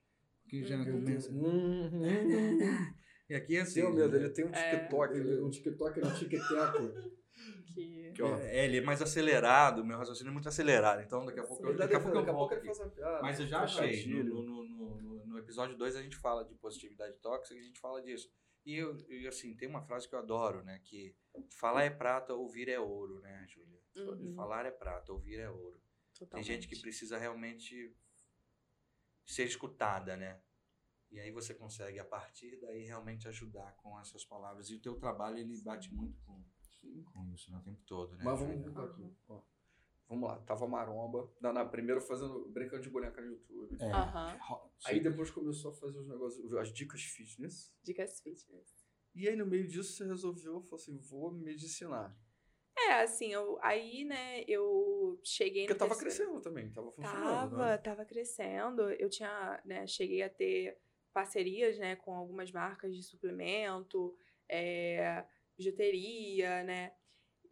Que 0.49 0.65
já 0.65 0.76
começa. 0.85 1.31
Uhum. 1.31 1.91
E 3.29 3.35
aqui 3.35 3.57
é 3.57 3.62
assim. 3.62 3.81
Tenho 3.81 3.93
medo, 3.93 4.15
ele 4.17 4.31
tem 4.31 4.45
um 4.45 4.55
É. 4.55 4.79
TikTok. 4.79 5.15
Ele, 5.19 5.41
um 5.41 5.50
TikTok 5.50 6.00
no 6.00 6.15
TikTok. 6.15 7.17
Que... 7.75 8.23
É, 8.23 8.65
ele 8.65 8.79
é 8.79 8.81
mais 8.81 9.03
acelerado, 9.03 9.85
meu 9.85 9.99
raciocínio 9.99 10.31
é 10.31 10.33
muito 10.33 10.49
acelerado. 10.49 11.03
Então, 11.03 11.26
daqui 11.26 11.41
a 11.41 11.43
pouco, 11.45 11.67
eu- 11.67 11.73
Sim. 11.73 11.76
daqui 11.76 11.95
a 11.95 12.00
pouco 12.00 12.17
eu 12.17 12.21
daqui 12.23 12.31
a 12.31 12.33
volto. 12.33 12.57
Mas 13.21 13.38
eu 13.38 13.47
já 13.47 13.61
achei. 13.61 14.07
no, 14.07 14.43
no, 14.43 14.65
no, 14.65 15.26
no 15.26 15.38
episódio 15.38 15.76
2 15.76 15.97
a 15.97 16.03
gente 16.03 16.17
fala 16.17 16.43
de 16.47 16.55
positividade 16.55 17.19
tóxica, 17.19 17.61
a 17.61 17.62
gente 17.62 17.79
fala 17.79 18.00
disso. 18.00 18.33
E 18.67 18.75
eu, 18.75 18.97
e, 19.09 19.29
assim, 19.29 19.55
tem 19.55 19.69
uma 19.69 19.81
frase 19.81 20.09
que 20.09 20.15
eu 20.17 20.19
adoro, 20.19 20.65
né? 20.65 20.81
Que 20.81 21.17
falar 21.51 21.85
é 21.85 21.91
prata, 21.91 22.35
ouvir 22.35 22.69
é 22.69 22.81
ouro, 22.81 23.21
né, 23.21 23.47
Júlia? 23.47 23.81
Uhum. 23.95 24.35
Falar 24.35 24.67
é 24.67 24.73
prata, 24.73 25.13
ouvir 25.13 25.39
é 25.39 25.49
ouro. 25.49 25.81
Tem 26.19 26.43
gente 26.43 26.67
que 26.67 26.75
Totalmente. 26.75 26.81
precisa 26.81 27.17
realmente 27.17 27.97
ser 29.25 29.45
escutada, 29.45 30.17
né? 30.17 30.43
E 31.13 31.21
aí 31.21 31.31
você 31.31 31.55
consegue, 31.55 32.01
a 32.01 32.05
partir 32.05 32.59
daí, 32.61 32.83
realmente 32.83 33.29
ajudar 33.29 33.77
com 33.77 33.97
as 33.97 34.09
suas 34.09 34.25
palavras. 34.25 34.69
E 34.69 34.75
o 34.75 34.81
teu 34.81 34.97
trabalho, 34.97 35.39
ele 35.39 35.57
bate 35.63 35.95
muito 35.95 36.19
com, 36.23 36.45
com 37.13 37.25
isso 37.33 37.53
né, 37.53 37.59
o 37.59 37.63
tempo 37.63 37.83
todo, 37.87 38.17
né? 38.17 38.25
Mas 38.25 38.41
vamos 38.41 38.77
aqui. 38.79 39.17
Ó. 39.29 39.43
Vamos 40.09 40.29
lá, 40.29 40.39
tava 40.41 40.69
maromba. 40.69 41.29
Na, 41.41 41.53
na, 41.53 41.65
primeiro 41.65 42.01
fazendo, 42.01 42.49
brincando 42.49 42.83
de 42.83 42.91
boneca 42.91 43.21
no 43.21 43.29
YouTube. 43.33 43.77
É. 43.81 43.91
Aham. 43.91 44.39
Aí 44.85 45.01
depois 45.01 45.31
começou 45.31 45.73
a 45.73 45.75
fazer 45.75 45.99
os 45.99 46.07
negócios, 46.07 46.55
as 46.55 46.73
dicas 46.73 47.03
fitness. 47.03 47.75
Dicas 47.83 48.21
fitness. 48.21 48.87
E 49.15 49.29
aí 49.29 49.35
no 49.35 49.47
meio 49.47 49.67
disso 49.67 49.93
você 49.95 50.05
resolveu, 50.07 50.61
falou 50.63 50.77
assim, 50.77 50.97
vou 50.99 51.33
medicinar. 51.33 52.17
É, 52.79 53.01
assim, 53.03 53.33
eu, 53.33 53.59
aí, 53.63 54.05
né, 54.05 54.45
eu 54.47 55.19
cheguei 55.25 55.67
Porque 55.67 55.73
no 55.83 55.89
tava 55.89 55.99
terceiro- 55.99 56.31
crescendo 56.33 56.41
também, 56.43 56.71
tava 56.71 56.93
funcionando. 56.93 57.23
Tava, 57.51 57.67
né? 57.71 57.79
tava 57.79 58.05
crescendo. 58.05 58.83
Eu 58.91 59.09
tinha, 59.09 59.61
né, 59.65 59.87
cheguei 59.87 60.23
a 60.23 60.29
ter 60.29 60.79
parcerias, 61.13 61.79
né, 61.79 61.97
com 61.97 62.15
algumas 62.15 62.53
marcas 62.53 62.95
de 62.95 63.03
suplemento, 63.03 64.15
é, 64.49 65.25
bijuteria, 65.57 66.63
né? 66.65 66.93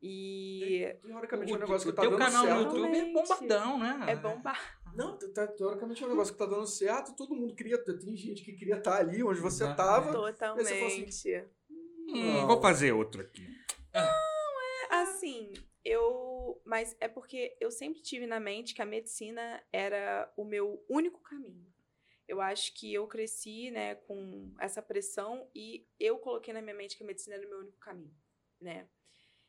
E 0.07 0.99
Teoricamente 1.03 1.51
é 1.51 1.55
O 1.55 1.57
um 1.57 1.61
negócio 1.61 1.89
o 1.89 1.91
que 1.93 1.97
tá 1.97 2.03
teu 2.03 2.11
dando 2.11 2.19
canal 2.21 2.45
certo. 2.45 2.59
no 2.59 2.63
YouTube 2.79 2.97
é 2.99 3.13
bombadão, 3.13 3.79
né? 3.79 4.05
é 4.09 4.17
bombar. 4.17 4.81
Não, 4.95 5.19
tá- 5.19 5.47
teoricamente 5.47 6.03
é 6.03 6.07
um 6.07 6.11
negócio 6.11 6.35
que 6.35 6.39
tá 6.39 6.45
dando 6.47 6.67
certo, 6.67 7.17
todo 7.17 7.35
mundo 7.35 7.55
queria, 7.55 7.83
tem 7.83 8.15
gente 8.15 8.45
que 8.45 8.53
queria 8.53 8.77
estar 8.77 8.97
ali 8.99 9.23
onde 9.25 9.41
você 9.41 9.65
tava. 9.75 10.13
Totalmente. 10.13 10.69
Aí 10.69 10.79
você 10.91 11.01
fala 11.01 11.41
assim, 11.43 11.55
Hum, 12.07 12.33
Não. 12.41 12.47
vou 12.47 12.61
fazer 12.61 12.93
outro 12.93 13.23
aqui. 13.23 13.47
Assim, 14.91 15.53
eu. 15.85 16.61
Mas 16.65 16.95
é 17.01 17.09
porque 17.09 17.57
eu 17.61 17.71
sempre 17.71 18.01
tive 18.03 18.27
na 18.27 18.39
mente 18.39 18.75
que 18.75 18.83
a 18.83 18.87
medicina 18.87 19.63
era 19.73 20.31
o 20.37 20.45
meu 20.45 20.85
único 20.89 21.21
caminho. 21.23 21.67
Eu 22.29 22.41
acho 22.41 22.73
que 22.75 22.93
eu 22.93 23.07
cresci, 23.07 23.71
né, 23.71 23.95
com 23.97 24.55
essa 24.59 24.81
pressão 24.81 25.49
e 25.55 25.87
eu 26.01 26.19
coloquei 26.19 26.55
na 26.55 26.63
minha 26.63 26.75
mente 26.75 26.97
que 26.97 27.03
a 27.03 27.07
medicina 27.07 27.37
era 27.37 27.47
o 27.47 27.51
meu 27.51 27.59
único 27.61 27.79
caminho, 27.79 28.15
né? 28.61 28.89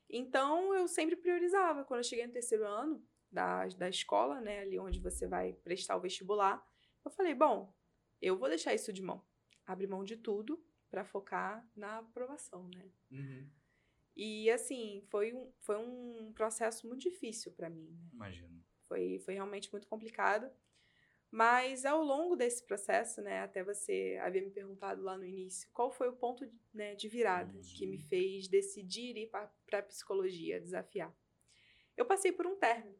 Então 0.10 0.74
eu 0.74 0.88
sempre 0.88 1.16
priorizava. 1.16 1.84
Quando 1.84 2.00
eu 2.00 2.04
cheguei 2.04 2.26
no 2.26 2.34
terceiro 2.34 2.66
ano 2.66 3.06
da, 3.32 3.68
da 3.68 3.90
escola, 3.90 4.40
né, 4.40 4.62
ali 4.62 4.80
onde 4.80 5.00
você 5.00 5.28
vai 5.28 5.54
prestar 5.54 5.98
o 5.98 6.02
vestibular, 6.02 6.66
eu 7.04 7.12
falei: 7.12 7.34
bom, 7.34 7.74
eu 8.22 8.38
vou 8.38 8.50
deixar 8.50 8.74
isso 8.74 8.94
de 8.94 9.02
mão. 9.02 9.24
Abrir 9.66 9.88
mão 9.88 10.04
de 10.04 10.16
tudo 10.18 10.64
para 10.90 11.04
focar 11.04 11.68
na 11.76 12.00
aprovação, 12.00 12.70
né? 12.70 12.92
Uhum. 13.12 13.50
E 14.16 14.50
assim, 14.50 15.04
foi 15.10 15.34
um, 15.34 15.52
foi 15.60 15.78
um 15.78 16.32
processo 16.34 16.88
muito 16.88 17.02
difícil 17.02 17.52
para 17.52 17.70
mim. 17.70 17.90
Né? 17.92 18.10
Imagino. 18.14 18.64
Foi, 18.88 19.20
foi 19.20 19.34
realmente 19.34 19.72
muito 19.72 19.88
complicado. 19.88 20.50
Mas 21.36 21.84
ao 21.84 22.02
longo 22.02 22.34
desse 22.34 22.64
processo, 22.64 23.22
né, 23.22 23.42
até 23.42 23.62
você 23.62 24.18
havia 24.22 24.42
me 24.42 24.50
perguntado 24.50 25.02
lá 25.04 25.18
no 25.18 25.26
início, 25.26 25.70
qual 25.74 25.92
foi 25.92 26.08
o 26.08 26.16
ponto 26.16 26.50
né, 26.74 26.96
de 26.96 27.10
virada 27.10 27.60
que 27.76 27.86
me 27.86 27.98
fez 28.00 28.48
decidir 28.48 29.18
ir 29.18 29.28
para 29.28 29.80
a 29.80 29.84
psicologia, 29.84 30.62
desafiar? 30.62 31.14
Eu 31.98 32.06
passei 32.06 32.32
por 32.32 32.48
um 32.48 32.56
término, 32.56 32.98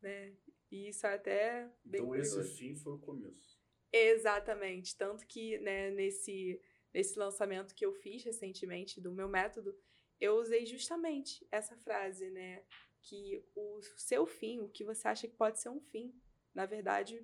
né? 0.00 0.34
E 0.70 0.88
isso 0.88 1.06
é 1.06 1.12
até 1.12 1.70
bem 1.84 2.00
Então 2.00 2.06
curioso. 2.06 2.40
esse 2.40 2.56
fim 2.56 2.74
foi 2.74 2.94
o 2.94 2.98
começo. 2.98 3.60
Exatamente. 3.92 4.96
Tanto 4.96 5.26
que, 5.26 5.58
né, 5.58 5.90
nesse, 5.90 6.58
nesse 6.90 7.18
lançamento 7.18 7.74
que 7.74 7.84
eu 7.84 7.92
fiz 7.92 8.24
recentemente 8.24 8.98
do 8.98 9.12
meu 9.12 9.28
método, 9.28 9.78
eu 10.18 10.36
usei 10.36 10.64
justamente 10.64 11.46
essa 11.52 11.76
frase, 11.76 12.30
né? 12.30 12.64
Que 13.02 13.44
o 13.54 13.82
seu 13.98 14.24
fim, 14.26 14.60
o 14.60 14.70
que 14.70 14.84
você 14.84 15.06
acha 15.06 15.28
que 15.28 15.36
pode 15.36 15.60
ser 15.60 15.68
um 15.68 15.82
fim, 15.82 16.18
na 16.54 16.64
verdade, 16.64 17.22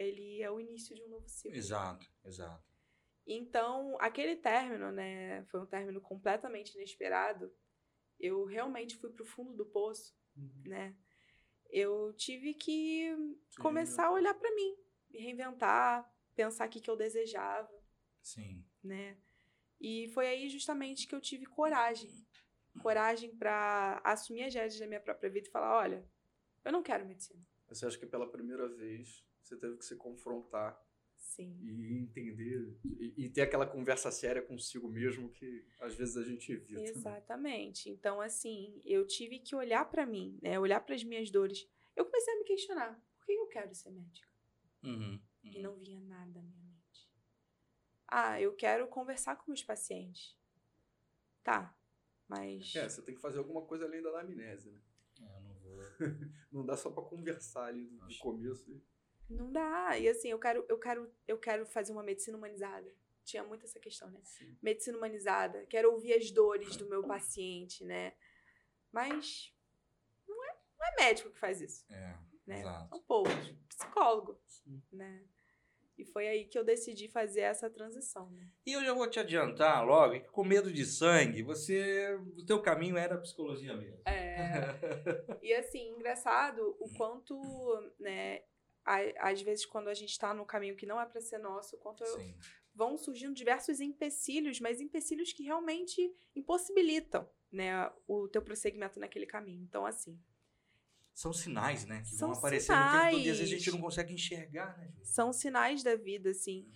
ele 0.00 0.42
é 0.42 0.50
o 0.50 0.58
início 0.58 0.96
de 0.96 1.02
um 1.02 1.08
novo 1.08 1.28
ciclo. 1.28 1.56
Exato, 1.56 2.10
exato. 2.24 2.64
Então, 3.26 3.96
aquele 4.00 4.34
término, 4.34 4.90
né, 4.90 5.44
foi 5.44 5.60
um 5.60 5.66
término 5.66 6.00
completamente 6.00 6.74
inesperado. 6.74 7.54
Eu 8.18 8.46
realmente 8.46 8.96
fui 8.96 9.10
pro 9.10 9.26
fundo 9.26 9.52
do 9.54 9.66
poço, 9.66 10.16
né? 10.64 10.96
Eu 11.68 12.12
tive 12.14 12.54
que 12.54 13.14
Se 13.50 13.60
começar 13.60 14.06
a 14.06 14.12
olhar 14.12 14.34
para 14.34 14.54
mim, 14.54 14.74
me 15.10 15.20
reinventar, 15.20 16.10
pensar 16.34 16.66
o 16.66 16.70
que, 16.70 16.80
que 16.80 16.90
eu 16.90 16.96
desejava, 16.96 17.70
Sim. 18.22 18.64
né? 18.82 19.18
E 19.78 20.08
foi 20.08 20.26
aí 20.26 20.48
justamente 20.48 21.06
que 21.06 21.14
eu 21.14 21.20
tive 21.20 21.46
coragem. 21.46 22.10
Coragem 22.82 23.36
para 23.36 24.00
assumir 24.04 24.44
as 24.44 24.54
rédeas 24.54 24.78
da 24.78 24.86
minha 24.86 25.00
própria 25.00 25.30
vida 25.30 25.46
e 25.46 25.50
falar: 25.50 25.78
olha, 25.78 26.08
eu 26.64 26.72
não 26.72 26.82
quero 26.82 27.06
medicina. 27.06 27.46
Você 27.68 27.86
acha 27.86 27.98
que 27.98 28.06
pela 28.06 28.30
primeira 28.30 28.68
vez 28.68 29.24
você 29.50 29.56
teve 29.56 29.76
que 29.78 29.84
se 29.84 29.96
confrontar 29.96 30.80
Sim. 31.16 31.58
e 31.62 31.98
entender 31.98 32.78
e, 32.84 33.24
e 33.26 33.28
ter 33.30 33.42
aquela 33.42 33.66
conversa 33.66 34.10
séria 34.12 34.40
consigo 34.42 34.88
mesmo 34.88 35.30
que 35.32 35.66
às 35.80 35.94
vezes 35.96 36.16
a 36.16 36.22
gente 36.24 36.52
evita. 36.52 36.80
né? 36.80 36.88
Exatamente. 36.88 37.90
Então, 37.90 38.20
assim, 38.20 38.80
eu 38.84 39.06
tive 39.06 39.40
que 39.40 39.54
olhar 39.56 39.84
para 39.90 40.06
mim, 40.06 40.38
né? 40.42 40.58
Olhar 40.58 40.80
para 40.80 40.94
as 40.94 41.02
minhas 41.02 41.30
dores. 41.30 41.68
Eu 41.96 42.04
comecei 42.04 42.32
a 42.32 42.38
me 42.38 42.44
questionar: 42.44 43.02
por 43.18 43.26
que 43.26 43.32
eu 43.32 43.46
quero 43.48 43.74
ser 43.74 43.90
médica? 43.90 44.28
Uhum, 44.84 45.20
E 45.44 45.56
uhum. 45.56 45.62
não 45.62 45.76
vinha 45.76 46.00
nada 46.00 46.38
à 46.38 46.42
minha 46.42 46.62
mente. 46.62 47.10
Ah, 48.08 48.40
eu 48.40 48.54
quero 48.54 48.86
conversar 48.88 49.36
com 49.36 49.50
meus 49.50 49.62
pacientes. 49.62 50.36
Tá, 51.42 51.76
mas. 52.28 52.74
É, 52.76 52.88
você 52.88 53.02
tem 53.02 53.14
que 53.14 53.20
fazer 53.20 53.38
alguma 53.38 53.62
coisa 53.66 53.84
além 53.84 54.02
da 54.02 54.10
anamnese, 54.10 54.70
né? 54.70 54.80
É, 55.20 55.36
eu 55.36 55.40
não 55.42 55.54
vou. 55.54 55.80
Não 56.50 56.66
dá 56.66 56.76
só 56.76 56.90
pra 56.90 57.02
conversar 57.04 57.66
ali 57.66 57.84
do, 57.86 58.18
começo. 58.18 58.70
e- 58.72 58.82
Não 59.30 59.50
dá. 59.52 59.96
E 59.98 60.08
assim, 60.08 60.28
eu 60.28 60.38
quero, 60.38 60.64
eu 60.68 60.78
quero, 60.78 61.10
eu 61.26 61.38
quero 61.38 61.64
fazer 61.66 61.92
uma 61.92 62.02
medicina 62.02 62.36
humanizada. 62.36 62.92
Tinha 63.24 63.44
muito 63.44 63.64
essa 63.64 63.78
questão, 63.78 64.10
né? 64.10 64.20
Sim. 64.24 64.56
Medicina 64.60 64.96
humanizada. 64.98 65.64
Quero 65.66 65.92
ouvir 65.92 66.14
as 66.14 66.30
dores 66.30 66.76
do 66.76 66.88
meu 66.88 67.02
paciente, 67.04 67.84
né? 67.84 68.12
Mas 68.90 69.54
não 70.26 70.44
é, 70.44 70.56
não 70.78 70.86
é 70.86 70.96
médico 71.04 71.30
que 71.30 71.38
faz 71.38 71.60
isso, 71.60 71.84
É, 71.90 72.18
né? 72.46 72.56
É 72.56 72.60
exato. 72.60 72.96
um 72.96 73.00
povo, 73.00 73.30
psicólogo, 73.68 74.40
Sim. 74.46 74.82
né? 74.90 75.22
E 75.96 76.04
foi 76.04 76.26
aí 76.26 76.46
que 76.46 76.58
eu 76.58 76.64
decidi 76.64 77.08
fazer 77.08 77.40
essa 77.42 77.68
transição, 77.68 78.30
né? 78.30 78.48
E 78.66 78.72
eu 78.72 78.82
já 78.82 78.94
vou 78.94 79.08
te 79.08 79.20
adiantar 79.20 79.84
logo 79.84 80.14
que 80.18 80.28
com 80.30 80.42
medo 80.42 80.72
de 80.72 80.84
sangue, 80.86 81.42
você. 81.42 82.14
O 82.38 82.44
teu 82.44 82.60
caminho 82.62 82.96
era 82.96 83.16
a 83.16 83.20
psicologia 83.20 83.76
mesmo. 83.76 84.00
É, 84.06 84.40
e 85.42 85.52
assim, 85.52 85.90
engraçado 85.90 86.74
o 86.80 86.88
quanto, 86.96 87.38
né, 87.98 88.42
às 88.84 89.40
vezes 89.42 89.64
quando 89.66 89.88
a 89.88 89.94
gente 89.94 90.18
tá 90.18 90.32
no 90.34 90.44
caminho 90.46 90.76
que 90.76 90.86
não 90.86 91.00
é 91.00 91.06
para 91.06 91.20
ser 91.20 91.38
nosso, 91.38 91.76
quanto 91.78 92.02
eu- 92.04 92.16
vão 92.74 92.96
surgindo 92.96 93.34
diversos 93.34 93.80
empecilhos, 93.80 94.60
mas 94.60 94.80
empecilhos 94.80 95.32
que 95.32 95.42
realmente 95.42 96.14
impossibilitam, 96.34 97.28
né, 97.50 97.90
o 98.06 98.28
teu 98.28 98.40
prosseguimento 98.42 98.98
naquele 99.00 99.26
caminho. 99.26 99.62
Então, 99.62 99.84
assim, 99.86 100.18
São 101.12 101.32
sinais, 101.32 101.84
né? 101.84 102.00
Que 102.00 102.06
São 102.14 102.28
vão 102.30 102.38
aparecer 102.38 102.72
no 102.72 102.90
tempo 102.90 103.10
todo 103.10 103.26
e 103.26 103.30
às 103.30 103.36
vezes 103.38 103.40
a 103.42 103.44
sinais. 103.46 103.62
gente 103.64 103.70
não 103.72 103.80
consegue 103.80 104.14
enxergar, 104.14 104.78
né, 104.78 104.90
são 105.02 105.32
sinais 105.32 105.82
da 105.82 105.94
vida, 105.96 106.30
assim. 106.30 106.66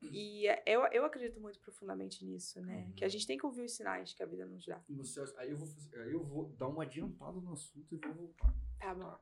E 0.00 0.46
eu, 0.66 0.84
eu 0.86 1.04
acredito 1.04 1.38
muito 1.40 1.60
profundamente 1.60 2.24
nisso, 2.24 2.60
né? 2.60 2.86
Uhum. 2.86 2.92
Que 2.94 3.04
a 3.04 3.08
gente 3.08 3.24
tem 3.24 3.38
que 3.38 3.46
ouvir 3.46 3.62
os 3.62 3.72
sinais 3.76 4.12
que 4.12 4.20
a 4.22 4.26
vida 4.26 4.44
nos 4.44 4.66
dá. 4.66 4.82
Você 4.88 5.20
aí, 5.36 5.50
eu 5.50 5.56
vou 5.58 5.68
fazer- 5.68 6.00
aí 6.00 6.12
eu 6.12 6.24
vou 6.24 6.48
dar 6.56 6.66
uma 6.66 6.82
adiantada 6.82 7.40
no 7.40 7.52
assunto 7.52 7.94
e 7.94 7.98
vou 7.98 8.12
voltar. 8.14 8.52
Tá 8.80 8.92
bom. 8.92 9.16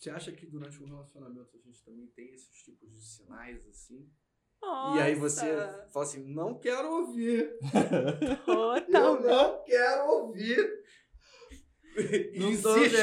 Você 0.00 0.08
acha 0.08 0.32
que 0.32 0.46
durante 0.46 0.82
um 0.82 0.86
relacionamento 0.86 1.54
a 1.54 1.60
gente 1.60 1.84
também 1.84 2.06
tem 2.08 2.32
esses 2.32 2.56
tipos 2.62 2.90
de 2.90 3.02
sinais 3.04 3.66
assim? 3.68 4.10
Nossa, 4.62 4.96
E 4.98 5.00
aí 5.02 5.14
você 5.14 5.44
fala 5.92 6.06
assim, 6.06 6.24
não 6.24 6.58
quero 6.58 6.90
ouvir. 6.90 7.52
Eu 7.68 8.36
Totalmente. 8.44 9.26
não 9.26 9.62
quero 9.64 10.10
ouvir. 10.10 10.82
Insiste. 12.32 12.96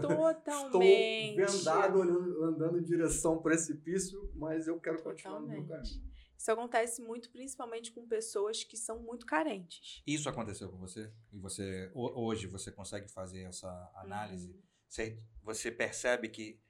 Totalmente. 0.00 1.34
Estou 1.34 1.36
vendado, 1.64 1.98
olhando, 1.98 2.44
andando 2.44 2.78
em 2.78 2.82
direção 2.84 3.32
ao 3.32 3.42
precipício, 3.42 4.30
mas 4.34 4.68
eu 4.68 4.78
quero 4.80 5.02
continuar 5.02 5.40
no 5.40 5.48
meu 5.48 5.62
Totalmente. 5.62 5.90
caminho. 5.98 6.12
Isso 6.38 6.50
acontece 6.52 7.02
muito, 7.02 7.30
principalmente 7.30 7.92
com 7.92 8.06
pessoas 8.06 8.64
que 8.64 8.76
são 8.76 9.00
muito 9.00 9.24
carentes. 9.26 10.02
Isso 10.06 10.28
aconteceu 10.28 10.68
com 10.68 10.76
você? 10.78 11.12
E 11.32 11.38
você 11.38 11.90
ho- 11.94 12.26
hoje 12.26 12.46
você 12.48 12.70
consegue 12.72 13.08
fazer 13.08 13.42
essa 13.42 13.68
análise? 13.94 14.50
Uhum. 14.52 14.71
Você, 14.92 15.18
você 15.42 15.70
percebe 15.72 16.28
que 16.28 16.60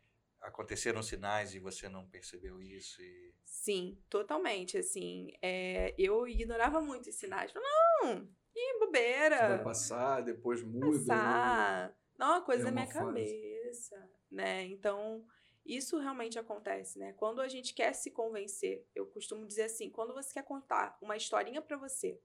aconteceram 0.41 1.03
sinais 1.03 1.57
e 1.57 1.59
você 1.59 1.89
não 1.89 2.09
percebeu 2.09 2.63
isso? 2.63 3.03
E... 3.03 3.35
Sim, 3.45 4.01
totalmente. 4.09 4.79
Assim, 4.79 5.33
é, 5.43 5.93
eu 5.99 6.29
ignorava 6.29 6.81
muito 6.81 7.11
os 7.11 7.17
sinais. 7.17 7.53
Não, 7.53 8.29
que 8.53 8.61
Isso 8.61 8.79
bobeira. 8.79 9.49
vai 9.49 9.65
passar, 9.65 10.21
depois 10.21 10.63
muda. 10.63 10.87
né? 10.87 10.93
passar. 11.09 11.97
Não, 12.17 12.27
é 12.27 12.31
uma 12.39 12.45
coisa 12.45 12.63
É 12.63 12.65
da 12.67 12.71
minha 12.71 12.87
fase. 12.87 12.97
cabeça, 13.01 14.11
né? 14.31 14.67
Então, 14.67 15.27
isso 15.67 15.99
realmente 15.99 16.39
acontece, 16.39 17.01
né? 17.01 17.15
Quando 17.15 17.41
a 17.41 17.49
gente 17.49 17.75
quer 17.75 17.93
se 17.93 18.13
convencer, 18.13 18.87
eu 18.95 19.05
costumo 19.07 19.45
dizer 19.45 19.65
assim, 19.65 19.91
quando 19.91 20.15
você 20.15 20.33
quer 20.33 20.45
contar 20.45 20.97
uma 21.03 21.17
historinha 21.17 21.61
pra 21.61 21.77
você, 21.77 22.21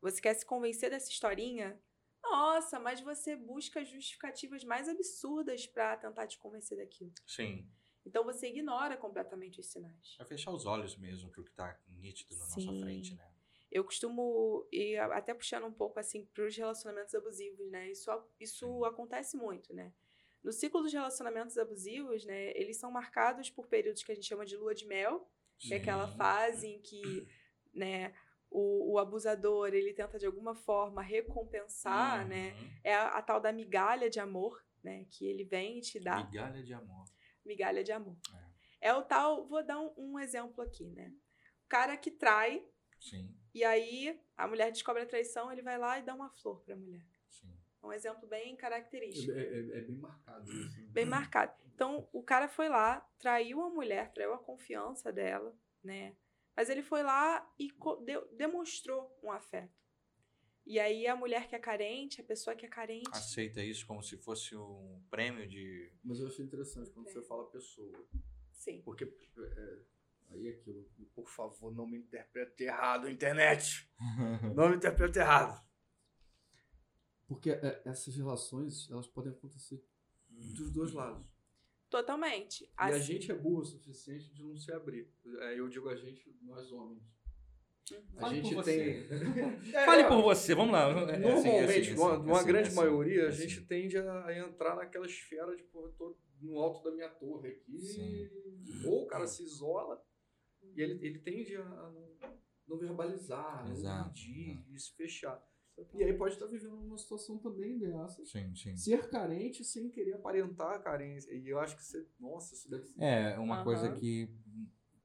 você 0.00 0.18
quer 0.18 0.32
se 0.32 0.46
convencer 0.46 0.88
dessa 0.88 1.10
historinha, 1.10 1.78
nossa, 2.22 2.78
mas 2.78 3.00
você 3.00 3.36
busca 3.36 3.84
justificativas 3.84 4.64
mais 4.64 4.88
absurdas 4.88 5.66
pra 5.66 5.96
tentar 5.96 6.26
te 6.26 6.38
convencer 6.38 6.78
daquilo. 6.78 7.12
Sim. 7.26 7.68
Então 8.04 8.24
você 8.24 8.48
ignora 8.48 8.96
completamente 8.96 9.60
os 9.60 9.66
sinais. 9.66 10.16
É 10.18 10.24
fechar 10.24 10.52
os 10.52 10.66
olhos 10.66 10.96
mesmo 10.96 11.30
pro 11.30 11.44
que 11.44 11.52
tá 11.52 11.78
nítido 11.88 12.36
na 12.36 12.44
Sim. 12.46 12.66
nossa 12.66 12.80
frente, 12.80 13.14
né? 13.14 13.30
Eu 13.70 13.84
costumo 13.84 14.66
ir 14.72 14.98
até 14.98 15.32
puxando 15.32 15.66
um 15.66 15.72
pouco 15.72 16.00
assim 16.00 16.24
para 16.24 16.44
os 16.44 16.56
relacionamentos 16.56 17.14
abusivos, 17.14 17.70
né? 17.70 17.90
Isso, 17.90 18.10
isso 18.40 18.66
Sim. 18.66 18.84
acontece 18.84 19.36
muito, 19.36 19.72
né? 19.72 19.92
No 20.42 20.52
ciclo 20.52 20.82
dos 20.82 20.92
relacionamentos 20.92 21.58
abusivos, 21.58 22.24
né, 22.24 22.50
eles 22.58 22.78
são 22.78 22.90
marcados 22.90 23.50
por 23.50 23.66
períodos 23.66 24.02
que 24.02 24.10
a 24.10 24.14
gente 24.14 24.26
chama 24.26 24.46
de 24.46 24.56
lua 24.56 24.74
de 24.74 24.86
mel, 24.86 25.30
que 25.58 25.74
é 25.74 25.76
aquela 25.76 26.08
Sim. 26.08 26.16
fase 26.16 26.66
em 26.66 26.80
que, 26.80 27.28
né, 27.74 28.14
o, 28.50 28.92
o 28.94 28.98
abusador, 28.98 29.68
ele 29.72 29.92
tenta 29.94 30.18
de 30.18 30.26
alguma 30.26 30.54
forma 30.54 31.00
recompensar, 31.02 32.26
né? 32.26 32.52
Uhum. 32.52 32.68
É 32.84 32.94
a, 32.94 33.08
a 33.18 33.22
tal 33.22 33.40
da 33.40 33.52
migalha 33.52 34.10
de 34.10 34.18
amor, 34.20 34.62
né, 34.82 35.04
que 35.10 35.26
ele 35.26 35.44
vem 35.44 35.78
e 35.78 35.80
te 35.82 36.00
dá 36.00 36.24
Migalha 36.24 36.62
de 36.62 36.72
amor. 36.74 37.04
migalha 37.44 37.84
de 37.84 37.92
amor. 37.92 38.16
É 38.80 38.92
o 38.94 39.02
tal, 39.02 39.46
vou 39.46 39.62
dar 39.64 39.78
um, 39.80 39.92
um 39.96 40.18
exemplo 40.18 40.62
aqui, 40.62 40.88
né? 40.90 41.12
O 41.64 41.68
cara 41.68 41.96
que 41.96 42.10
trai 42.10 42.64
Sim, 42.98 43.34
e 43.54 43.62
aí 43.64 44.18
a 44.36 44.48
mulher 44.48 44.70
descobre 44.72 45.02
a 45.02 45.06
traição, 45.06 45.52
ele 45.52 45.62
vai 45.62 45.78
lá 45.78 45.98
e 45.98 46.02
dá 46.02 46.14
uma 46.14 46.30
flor 46.30 46.60
pra 46.62 46.74
mulher. 46.76 47.06
sim. 47.28 47.54
É 47.82 47.86
um 47.86 47.92
exemplo 47.92 48.26
bem 48.28 48.56
característico, 48.56 49.32
É, 49.32 49.42
é- 49.42 49.78
é 49.78 49.80
bem 49.82 49.96
marcado 49.96 50.50
isso. 50.50 50.80
né? 50.80 50.86
bem 50.90 51.04
marcado. 51.06 51.52
Então, 51.80 52.06
o 52.12 52.22
cara 52.22 52.46
foi 52.46 52.68
lá, 52.68 53.00
traiu 53.18 53.62
a 53.62 53.70
mulher, 53.70 54.12
traiu 54.12 54.34
a 54.34 54.38
confiança 54.38 55.10
dela, 55.10 55.56
né? 55.82 56.14
Mas 56.60 56.68
ele 56.68 56.82
foi 56.82 57.02
lá 57.02 57.50
e 57.58 57.72
deu- 58.04 58.28
demonstrou 58.36 59.18
um 59.22 59.32
afeto. 59.32 59.72
E 60.66 60.78
aí 60.78 61.06
a 61.06 61.16
mulher 61.16 61.48
que 61.48 61.54
é 61.56 61.58
carente, 61.58 62.20
a 62.20 62.24
pessoa 62.24 62.54
que 62.54 62.66
é 62.66 62.68
carente. 62.68 63.08
Aceita 63.12 63.64
isso 63.64 63.86
como 63.86 64.02
se 64.02 64.18
fosse 64.18 64.54
um 64.54 65.02
prêmio 65.10 65.48
de. 65.48 65.90
Mas 66.04 66.20
eu 66.20 66.26
achei 66.26 66.44
interessante 66.44 66.90
quando 66.90 67.08
É. 67.08 67.12
você 67.12 67.22
fala 67.22 67.50
pessoa. 67.50 68.06
Sim. 68.52 68.82
Porque. 68.82 69.04
é, 69.04 69.78
aí 70.32 70.48
é 70.48 70.50
aquilo. 70.50 70.84
Por 71.14 71.26
favor, 71.30 71.72
não 71.74 71.86
me 71.86 71.96
interprete 71.96 72.64
errado, 72.64 73.08
internet. 73.08 73.90
Não 74.54 74.68
me 74.68 74.76
interprete 74.76 75.18
errado. 75.18 75.66
Porque 77.26 77.52
é, 77.52 77.82
essas 77.86 78.14
relações, 78.16 78.86
elas 78.90 79.06
podem 79.06 79.32
acontecer 79.32 79.82
dos 80.28 80.70
dois 80.70 80.92
lados. 80.92 81.26
Totalmente. 81.90 82.64
E 82.64 82.70
a 82.76 82.98
gente 82.98 83.30
é 83.32 83.34
burro 83.34 83.62
o 83.62 83.64
suficiente 83.64 84.32
de 84.32 84.44
não 84.44 84.56
se 84.56 84.72
abrir. 84.72 85.08
É, 85.40 85.58
Eu 85.58 85.68
digo 85.68 85.88
a 85.88 85.96
gente, 85.96 86.32
nós 86.42 86.70
homens. 86.70 87.02
Uhum. 87.90 87.98
A 88.16 88.20
Fale 88.20 88.42
gente 88.42 88.54
por 88.54 88.64
tem. 88.64 89.04
Fale 89.84 90.04
por 90.04 90.22
você, 90.22 90.54
vamos 90.54 90.72
lá. 90.72 90.88
É, 91.12 91.18
Normalmente, 91.18 91.48
assim, 91.48 91.80
assim, 91.80 91.94
numa, 91.94 92.12
assim, 92.14 92.22
numa 92.22 92.36
assim, 92.38 92.46
grande 92.46 92.74
maioria, 92.74 93.26
a 93.26 93.30
gente 93.32 93.60
tende 93.62 93.98
a, 93.98 94.38
entrar 94.38 94.76
naquela 94.76 95.06
esfera 95.06 95.56
de, 95.56 95.64
porra, 95.64 95.88
eu 95.88 95.92
tô 95.92 96.16
no 96.40 96.58
alto 96.58 96.84
da 96.84 96.94
minha 96.94 97.08
torre 97.08 97.48
aqui. 97.48 97.80
Sim. 97.80 98.30
Ou 98.86 99.04
o 99.04 99.06
cara 99.06 99.26
se 99.26 99.42
isola 99.42 100.00
e 100.62 100.80
ele, 100.80 101.04
ele 101.04 101.18
tende 101.18 101.56
a 101.56 101.64
não, 101.64 102.38
não 102.68 102.78
verbalizar, 102.78 103.64
não 103.64 103.72
Exato, 103.72 104.08
medir 104.08 104.50
exato. 104.52 104.70
e 104.70 104.78
se 104.78 104.94
fechar. 104.94 105.50
E 105.94 106.04
aí 106.04 106.12
pode 106.12 106.34
estar 106.34 106.46
vivendo 106.46 106.74
uma 106.74 106.98
situação 106.98 107.38
também 107.38 107.78
dessa. 107.78 108.24
Sim, 108.24 108.54
sim. 108.54 108.76
Ser 108.76 109.08
carente 109.08 109.64
sem 109.64 109.88
querer 109.90 110.12
aparentar 110.14 110.74
a 110.74 110.78
carência. 110.78 111.32
E 111.32 111.48
eu 111.48 111.58
acho 111.58 111.74
que 111.76 111.82
você. 111.84 112.06
Nossa, 112.18 112.54
isso 112.54 112.70
deve 112.70 112.84
ser. 112.86 113.02
É, 113.02 113.38
uma 113.38 113.56
Aham. 113.56 113.64
coisa 113.64 113.90
que, 113.92 114.28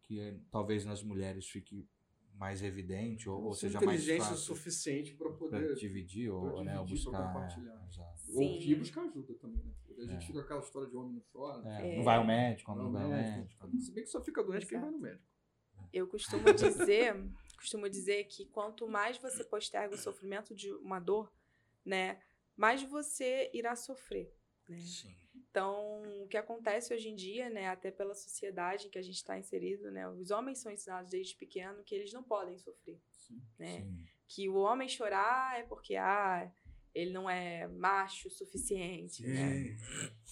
que 0.03 0.37
talvez 0.51 0.83
nas 0.85 1.01
mulheres 1.01 1.47
fique 1.47 1.87
mais 2.33 2.61
evidente 2.61 3.29
ou, 3.29 3.41
ou 3.45 3.53
seja 3.53 3.79
mais 3.79 4.05
fácil 4.05 4.35
suficiente 4.35 5.13
para 5.13 5.31
poder. 5.31 5.73
dividir 5.75 6.29
ou, 6.29 6.61
né, 6.65 6.77
ou 6.77 6.85
dividir, 6.85 7.09
pra 7.09 7.19
buscar. 7.21 7.33
compartilhar. 7.33 7.81
é, 7.81 7.87
exato. 7.87 8.21
Ou 8.33 8.59
que 8.59 8.75
buscar 8.75 9.01
ajuda 9.03 9.33
também, 9.35 9.63
né? 9.63 9.73
A 9.97 10.01
gente 10.01 10.15
É. 10.15 10.19
fica 10.27 10.33
com 10.33 10.39
aquela 10.45 10.59
história 10.59 10.89
de 10.89 10.95
homem 10.97 11.13
não 11.13 11.21
chora. 11.31 11.65
É, 11.69 11.93
É. 11.93 11.97
Não 11.97 12.03
vai 12.03 12.17
ao 12.17 12.25
médico, 12.27 12.75
não 12.75 12.85
ao 12.87 12.91
vai 12.91 13.03
ao 13.03 13.09
médico. 13.09 13.37
médico. 13.63 13.79
Se 13.79 13.93
bem 13.93 14.03
que 14.03 14.09
só 14.09 14.21
fica 14.21 14.43
doente 14.43 14.65
quem 14.67 14.77
vai 14.77 14.89
Exato. 14.89 14.97
no 14.97 15.01
médico. 15.09 15.23
Eu 15.93 16.07
costumo 16.07 16.43
dizer, 16.53 17.15
costumo 17.55 17.89
dizer 17.89 18.25
que 18.25 18.45
quanto 18.45 18.87
mais 18.87 19.17
você 19.17 19.43
posterga 19.43 19.95
o 19.95 19.97
sofrimento 19.97 20.53
de 20.53 20.71
uma 20.73 20.99
dor, 20.99 21.31
né, 21.85 22.19
mais 22.55 22.81
você 22.83 23.49
irá 23.53 23.75
sofrer. 23.75 24.33
Né? 24.67 24.79
Sim. 24.79 25.15
Então, 25.49 26.01
o 26.23 26.27
que 26.27 26.37
acontece 26.37 26.93
hoje 26.93 27.09
em 27.09 27.15
dia, 27.15 27.49
né, 27.49 27.69
até 27.69 27.89
pela 27.91 28.13
sociedade 28.13 28.87
em 28.87 28.89
que 28.89 28.97
a 28.97 29.01
gente 29.01 29.15
está 29.15 29.37
inserido, 29.37 29.89
né, 29.91 30.07
os 30.09 30.31
homens 30.31 30.59
são 30.59 30.71
ensinados 30.71 31.11
desde 31.11 31.35
pequeno 31.35 31.83
que 31.83 31.95
eles 31.95 32.11
não 32.11 32.23
podem 32.23 32.57
sofrer, 32.57 32.99
né? 33.57 33.81
Sim. 33.81 34.05
Que 34.27 34.49
o 34.49 34.55
homem 34.55 34.89
chorar 34.89 35.59
é 35.59 35.63
porque 35.63 35.95
ah, 35.95 36.51
ele 36.93 37.11
não 37.11 37.29
é 37.29 37.67
macho 37.67 38.27
o 38.27 38.31
suficiente, 38.31 39.25
né? 39.25 39.77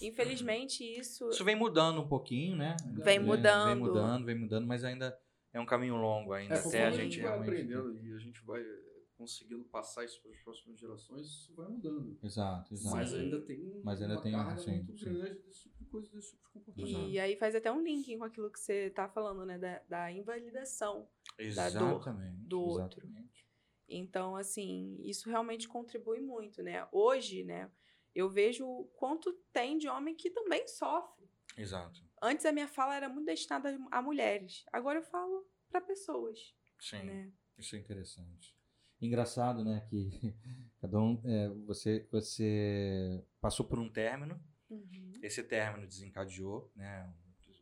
Infelizmente 0.02 0.82
isso 0.82 1.28
Isso 1.30 1.44
vem 1.44 1.54
mudando 1.54 2.00
um 2.00 2.08
pouquinho, 2.08 2.56
né? 2.56 2.76
Vem 2.84 3.04
Vem 3.04 3.18
mudando. 3.20 3.78
mudando, 3.78 4.24
vem 4.24 4.34
mudando, 4.34 4.66
mas 4.66 4.82
ainda 4.82 5.16
é 5.54 5.60
um 5.60 5.64
caminho 5.66 5.96
longo 5.96 6.32
ainda. 6.34 6.54
É, 6.54 6.58
até 6.58 6.84
a 6.84 6.88
a 6.88 6.90
gente 6.90 7.02
gente 7.14 7.22
vai 7.22 7.30
realmente. 7.30 7.50
aprendendo 7.50 7.98
e 8.04 8.12
a 8.12 8.18
gente 8.18 8.42
vai 8.44 8.60
eh, 8.60 9.02
conseguindo 9.16 9.64
passar 9.64 10.04
isso 10.04 10.20
para 10.20 10.32
as 10.32 10.38
próximas 10.38 10.78
gerações, 10.78 11.26
isso 11.26 11.54
vai 11.54 11.68
mudando. 11.68 12.18
Exato, 12.22 12.74
exato. 12.74 12.96
Mas 12.96 13.14
ainda 13.14 13.40
tem 13.40 13.80
Mas 13.82 14.02
ainda 14.02 14.14
uma 14.14 14.22
tem, 14.22 14.32
carga 14.32 14.60
sim, 14.60 14.82
muito 14.82 14.98
sim. 14.98 15.14
grande 15.14 15.38
desse 15.40 15.62
tipo 15.62 15.78
de 15.78 15.84
coisa, 15.86 16.10
desse 16.10 16.30
tipo 16.32 16.42
de 16.44 16.50
comportamento. 16.50 16.90
Exato. 16.90 17.08
E 17.08 17.18
aí 17.20 17.36
faz 17.36 17.54
até 17.54 17.70
um 17.72 17.80
link 17.82 18.18
com 18.18 18.24
aquilo 18.24 18.50
que 18.50 18.58
você 18.58 18.90
tá 18.90 19.08
falando, 19.08 19.46
né? 19.46 19.56
Da, 19.58 19.78
da 19.88 20.12
invalidação. 20.12 21.08
da 21.54 21.70
dor 21.70 21.96
Exatamente. 22.00 22.36
do 22.46 22.60
outro. 22.60 23.00
exatamente. 23.06 23.46
Então, 23.88 24.34
assim, 24.34 24.96
isso 25.04 25.28
realmente 25.30 25.68
contribui 25.68 26.20
muito, 26.20 26.62
né? 26.62 26.88
Hoje, 26.90 27.44
né, 27.44 27.70
eu 28.14 28.28
vejo 28.28 28.66
o 28.66 28.84
quanto 28.96 29.32
tem 29.52 29.76
de 29.78 29.88
homem 29.88 30.14
que 30.14 30.30
também 30.30 30.66
sofre. 30.66 31.28
Exato. 31.56 32.03
Antes 32.24 32.46
a 32.46 32.52
minha 32.52 32.66
fala 32.68 32.96
era 32.96 33.08
muito 33.08 33.26
destinada 33.26 33.78
a 33.90 34.00
mulheres. 34.02 34.64
Agora 34.72 34.98
eu 34.98 35.02
falo 35.04 35.46
para 35.68 35.80
pessoas, 35.80 36.54
Sim. 36.80 37.02
né? 37.04 37.32
Isso 37.58 37.76
é 37.76 37.78
interessante. 37.78 38.56
Engraçado, 39.00 39.62
né? 39.64 39.86
Que 39.90 40.08
cada 40.80 40.98
um. 40.98 41.20
é, 41.24 41.48
você, 41.66 42.08
você 42.10 43.22
passou 43.40 43.66
por 43.66 43.78
um 43.78 43.90
término, 43.90 44.40
Uhum. 44.70 45.12
esse 45.22 45.42
término 45.44 45.86
desencadeou, 45.86 46.72
né? 46.74 47.12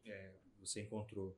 é, 0.06 0.32
você 0.60 0.80
encontrou 0.82 1.36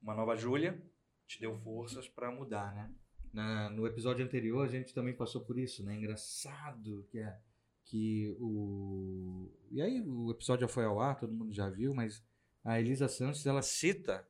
uma 0.00 0.14
nova 0.14 0.34
Júlia, 0.34 0.82
te 1.26 1.38
deu 1.38 1.54
forças 1.60 2.08
para 2.08 2.30
mudar, 2.30 2.74
né? 2.74 2.90
Na- 3.32 3.68
no 3.68 3.86
episódio 3.86 4.24
anterior 4.24 4.64
a 4.64 4.70
gente 4.70 4.94
também 4.94 5.14
passou 5.14 5.44
por 5.44 5.58
isso, 5.58 5.84
né? 5.84 5.94
Engraçado 5.94 7.06
que 7.10 7.18
é 7.18 7.38
que 7.86 8.36
o 8.40 9.48
e 9.70 9.80
aí 9.80 10.00
o 10.02 10.30
episódio 10.30 10.62
já 10.66 10.68
foi 10.68 10.84
ao 10.84 11.00
ar, 11.00 11.18
todo 11.18 11.32
mundo 11.32 11.52
já 11.52 11.68
viu, 11.70 11.94
mas 11.94 12.22
a 12.64 12.78
Elisa 12.80 13.08
Santos 13.08 13.46
ela 13.46 13.62
cita 13.62 14.28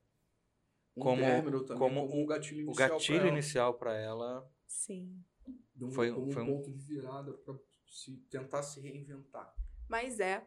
Um 0.96 1.02
como- 1.02 1.22
término 1.22 1.64
também, 1.64 1.78
como 1.78 2.06
como, 2.08 2.22
um 2.22 2.26
gatilho 2.26 2.70
o 2.70 2.74
gatilho 2.74 3.26
inicial 3.28 3.74
para 3.74 3.94
ela. 3.96 4.48
Sim. 4.66 5.22
De 5.74 5.84
um- 5.84 5.90
foi- 5.90 6.12
como 6.12 6.30
foi 6.30 6.42
um 6.42 6.46
um- 6.46 6.56
ponto 6.56 6.70
de 6.70 6.78
virada 6.84 7.32
para 7.32 7.54
se 7.88 8.16
tentar 8.30 8.62
se 8.62 8.80
reinventar. 8.80 9.54
Mas 9.88 10.20
é. 10.20 10.46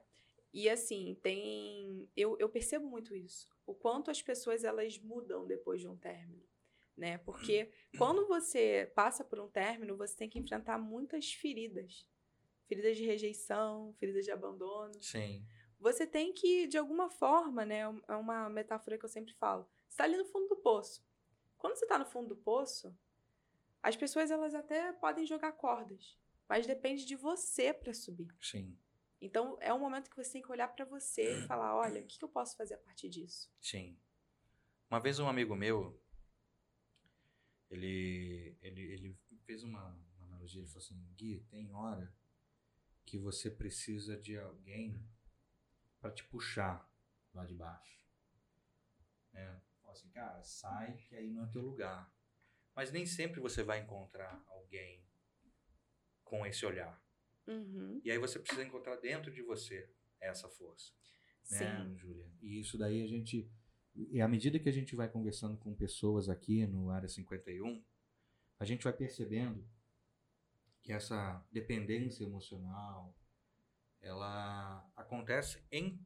E 0.54 0.68
assim, 0.70 1.16
tem. 1.22 2.10
Eu, 2.16 2.36
eu 2.40 2.50
percebo 2.50 2.88
muito 2.88 3.16
isso. 3.16 3.48
O 3.66 3.74
quanto 3.74 4.10
as 4.12 4.22
pessoas 4.22 4.64
elas 4.64 4.98
mudam 5.00 5.46
depois 5.46 5.80
de 5.82 5.88
um 5.88 5.96
término. 5.96 6.44
Né? 6.98 7.18
Porque 7.20 7.72
quando 7.98 8.28
você 8.28 8.92
passa 8.94 9.24
por 9.24 9.40
um 9.40 9.48
término, 9.48 9.96
você 9.96 10.18
tem 10.18 10.28
que 10.30 10.38
enfrentar 10.40 10.78
muitas 10.78 11.32
feridas. 11.32 12.06
Feridas 12.70 12.96
de 12.96 13.04
rejeição, 13.04 13.96
feridas 13.96 14.24
de 14.24 14.32
abandono. 14.32 14.94
Sim. 15.02 15.44
Você 15.80 16.06
tem 16.06 16.32
que, 16.32 16.68
de 16.68 16.78
alguma 16.78 17.10
forma, 17.10 17.66
né? 17.66 17.80
É 18.08 18.16
uma 18.16 18.48
metáfora 18.48 18.96
que 18.96 19.04
eu 19.04 19.10
sempre 19.10 19.34
falo. 19.34 19.68
Você 19.88 19.94
está 19.94 20.04
ali 20.04 20.16
no 20.16 20.26
fundo 20.26 20.48
do 20.48 20.58
poço. 20.58 21.04
Quando 21.58 21.76
você 21.76 21.86
está 21.86 21.98
no 21.98 22.06
fundo 22.06 22.30
do 22.30 22.36
poço, 22.36 22.96
as 23.82 23.96
pessoas 23.96 24.30
elas 24.30 24.54
até 24.54 24.94
podem 24.94 25.26
jogar 25.26 25.54
cordas. 25.54 26.16
Mas 26.48 26.68
depende 26.68 27.06
de 27.06 27.16
você 27.16 27.74
para 27.74 27.92
subir. 27.92 28.28
Sim. 28.40 28.78
Então, 29.20 29.58
é 29.62 29.74
um 29.74 29.80
momento 29.80 30.08
que 30.08 30.16
você 30.16 30.34
tem 30.34 30.42
que 30.44 30.52
olhar 30.52 30.68
pra 30.68 30.86
você 30.86 31.40
e 31.40 31.48
falar: 31.48 31.76
olha, 31.76 32.02
o 32.02 32.06
que 32.06 32.20
que 32.20 32.24
eu 32.24 32.30
posso 32.30 32.56
fazer 32.56 32.76
a 32.76 32.80
partir 32.80 33.10
disso? 33.10 33.52
Sim. 33.60 33.98
Uma 34.92 35.00
vez 35.00 35.18
um 35.18 35.28
amigo 35.28 35.56
meu, 35.56 36.00
ele, 37.68 38.56
ele, 38.62 38.82
ele 38.82 39.18
fez 39.44 39.64
uma, 39.64 39.88
uma 40.18 40.26
analogia, 40.28 40.62
ele 40.62 40.68
falou 40.68 40.84
assim, 40.84 41.14
Gui, 41.16 41.44
tem 41.50 41.74
hora 41.74 42.14
que 43.10 43.18
você 43.18 43.50
precisa 43.50 44.16
de 44.16 44.38
alguém 44.38 45.04
para 46.00 46.12
te 46.12 46.24
puxar 46.26 46.88
lá 47.34 47.44
de 47.44 47.56
baixo. 47.56 48.08
Né? 49.34 49.60
Fala 49.82 49.94
assim, 49.94 50.10
cara, 50.12 50.44
sai 50.44 50.96
que 50.98 51.16
aí 51.16 51.32
não 51.32 51.44
é 51.44 51.48
teu 51.48 51.64
lugar. 51.64 52.14
Mas 52.76 52.92
nem 52.92 53.08
sempre 53.08 53.40
você 53.40 53.64
vai 53.64 53.80
encontrar 53.80 54.44
alguém 54.48 55.04
com 56.24 56.46
esse 56.46 56.64
olhar. 56.68 57.04
Uhum, 57.48 58.00
E 58.06 58.12
aí 58.12 58.20
você 58.20 58.38
precisa 58.38 58.64
encontrar 58.64 58.98
dentro 58.98 59.34
de 59.34 59.42
você 59.42 59.92
essa 60.20 60.48
força 60.48 60.94
né, 61.50 61.58
sim. 61.58 61.98
Júlia? 61.98 62.32
E 62.44 62.60
isso 62.60 62.78
daí 62.78 63.02
a 63.02 63.08
gente. 63.08 63.52
E 63.96 64.22
à 64.22 64.28
medida 64.28 64.60
que 64.60 64.70
a 64.70 64.72
gente 64.72 64.96
vai 64.96 65.10
conversando 65.10 65.58
com 65.58 65.74
pessoas 65.74 66.30
aqui 66.30 66.68
no 66.68 66.92
Área 66.92 67.10
51, 67.10 67.84
a 68.60 68.66
gente 68.66 68.84
vai 68.84 68.94
percebendo 68.94 69.68
que 70.82 70.92
essa 70.92 71.46
dependência 71.52 72.24
emocional 72.24 73.16
ela 74.02 74.90
acontece 74.96 75.64
em 75.72 76.00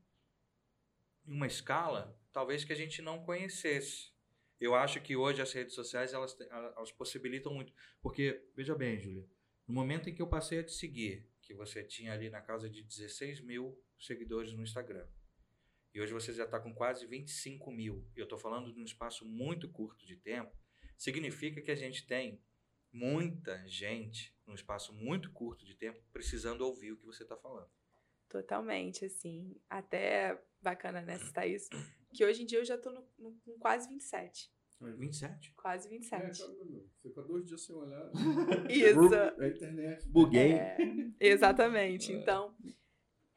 uma 1.26 1.48
escala 1.48 2.20
talvez 2.32 2.66
que 2.66 2.74
a 2.74 2.76
gente 2.76 3.02
não 3.02 3.24
conhecesse. 3.24 4.12
Eu 4.60 4.76
acho 4.76 5.02
que 5.02 5.16
hoje 5.16 5.42
as 5.42 5.54
redes 5.54 5.76
sociais 5.76 6.14
elas, 6.14 6.40
elas 6.50 6.92
possibilitam 6.92 7.54
muito. 7.54 7.74
Porque, 8.02 8.50
veja 8.56 8.74
bem, 8.76 9.00
Júlia, 9.00 9.28
no 9.68 9.74
momento 9.74 10.10
em 10.10 10.16
que 10.16 10.22
eu 10.22 10.28
passei 10.28 10.60
a 10.60 10.64
te 10.64 10.72
seguir, 10.72 11.30
que 11.42 11.54
você 11.54 11.84
tinha 11.84 12.14
ali 12.14 12.30
na 12.30 12.42
casa 12.42 12.70
de 12.70 12.82
16 12.82 13.42
mil 13.42 13.80
seguidores 14.00 14.54
no 14.54 14.64
Instagram, 14.64 15.08
e 15.94 16.02
hoje 16.02 16.12
você 16.12 16.34
já 16.34 16.46
está 16.46 16.60
com 16.60 16.74
quase 16.74 17.06
25 17.06 17.72
mil, 17.72 18.08
eu 18.16 18.24
estou 18.24 18.38
falando 18.38 18.74
de 18.74 18.80
um 18.80 18.84
espaço 18.84 19.26
muito 19.26 19.70
curto 19.70 20.06
de 20.06 20.16
tempo, 20.16 20.52
significa 20.98 21.62
que 21.62 21.70
a 21.70 21.76
gente 21.76 22.08
tem 22.08 22.42
muita 22.92 23.68
gente, 23.68 24.33
num 24.46 24.54
espaço 24.56 24.94
muito 24.94 25.32
curto 25.32 25.66
de 25.66 25.76
tempo, 25.76 26.00
precisando 26.12 26.62
ouvir 26.62 26.92
o 26.92 26.98
que 26.98 27.06
você 27.06 27.24
está 27.24 27.36
falando. 27.38 27.70
Totalmente, 28.30 29.06
assim. 29.06 29.56
Até 29.70 30.42
bacana, 30.62 31.02
né, 31.02 31.18
citar 31.20 31.48
isso. 31.48 31.70
Que 32.14 32.26
hoje 32.26 32.44
em 32.44 32.46
dia 32.46 32.60
eu 32.60 32.66
já 32.66 32.78
no, 32.78 33.06
no- 33.18 33.36
com 33.46 33.58
quase 33.60 33.88
27. 33.88 34.52
27? 34.82 35.54
Quase 35.56 35.88
É, 35.88 35.92
27. 35.92 36.40
cara, 36.42 36.84
fica 37.02 37.22
dois 37.22 37.46
dias 37.46 37.62
sem 37.62 37.74
olhar. 37.76 38.12
Isso. 38.70 39.14
É 39.16 39.46
a 39.46 39.48
internet. 39.48 40.10
Buguei. 40.10 40.54
É, 40.54 40.78
exatamente. 41.22 42.12
É. 42.12 42.16
Então, 42.18 42.54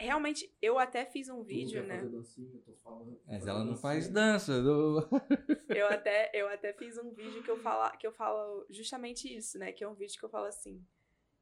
realmente, 0.01 0.53
eu 0.61 0.77
até 0.79 1.05
fiz 1.05 1.29
um 1.29 1.43
vídeo, 1.45 1.85
né? 1.87 2.03
dancinha, 2.03 2.61
falando- 2.83 3.21
Mas 3.27 3.47
ela 3.47 3.61
não 3.61 3.67
dancinha. 3.75 3.81
faz 3.83 4.09
dança. 4.09 4.61
do- 4.61 5.09
Eu 5.69 5.87
até, 5.89 6.31
eu 6.35 6.49
até 6.49 6.73
fiz 6.73 6.99
um 6.99 7.13
vídeo 7.13 7.43
que 7.45 7.51
eu, 7.51 7.59
fala, 7.59 7.97
que 7.97 8.07
eu 8.07 8.13
falo 8.13 8.67
justamente 8.71 9.33
isso, 9.33 9.57
né? 9.59 9.71
Que 9.73 9.85
é 9.85 9.89
um 9.89 9.95
vídeo 9.95 10.19
que 10.19 10.25
eu 10.25 10.29
falo 10.31 10.47
assim. 10.47 10.85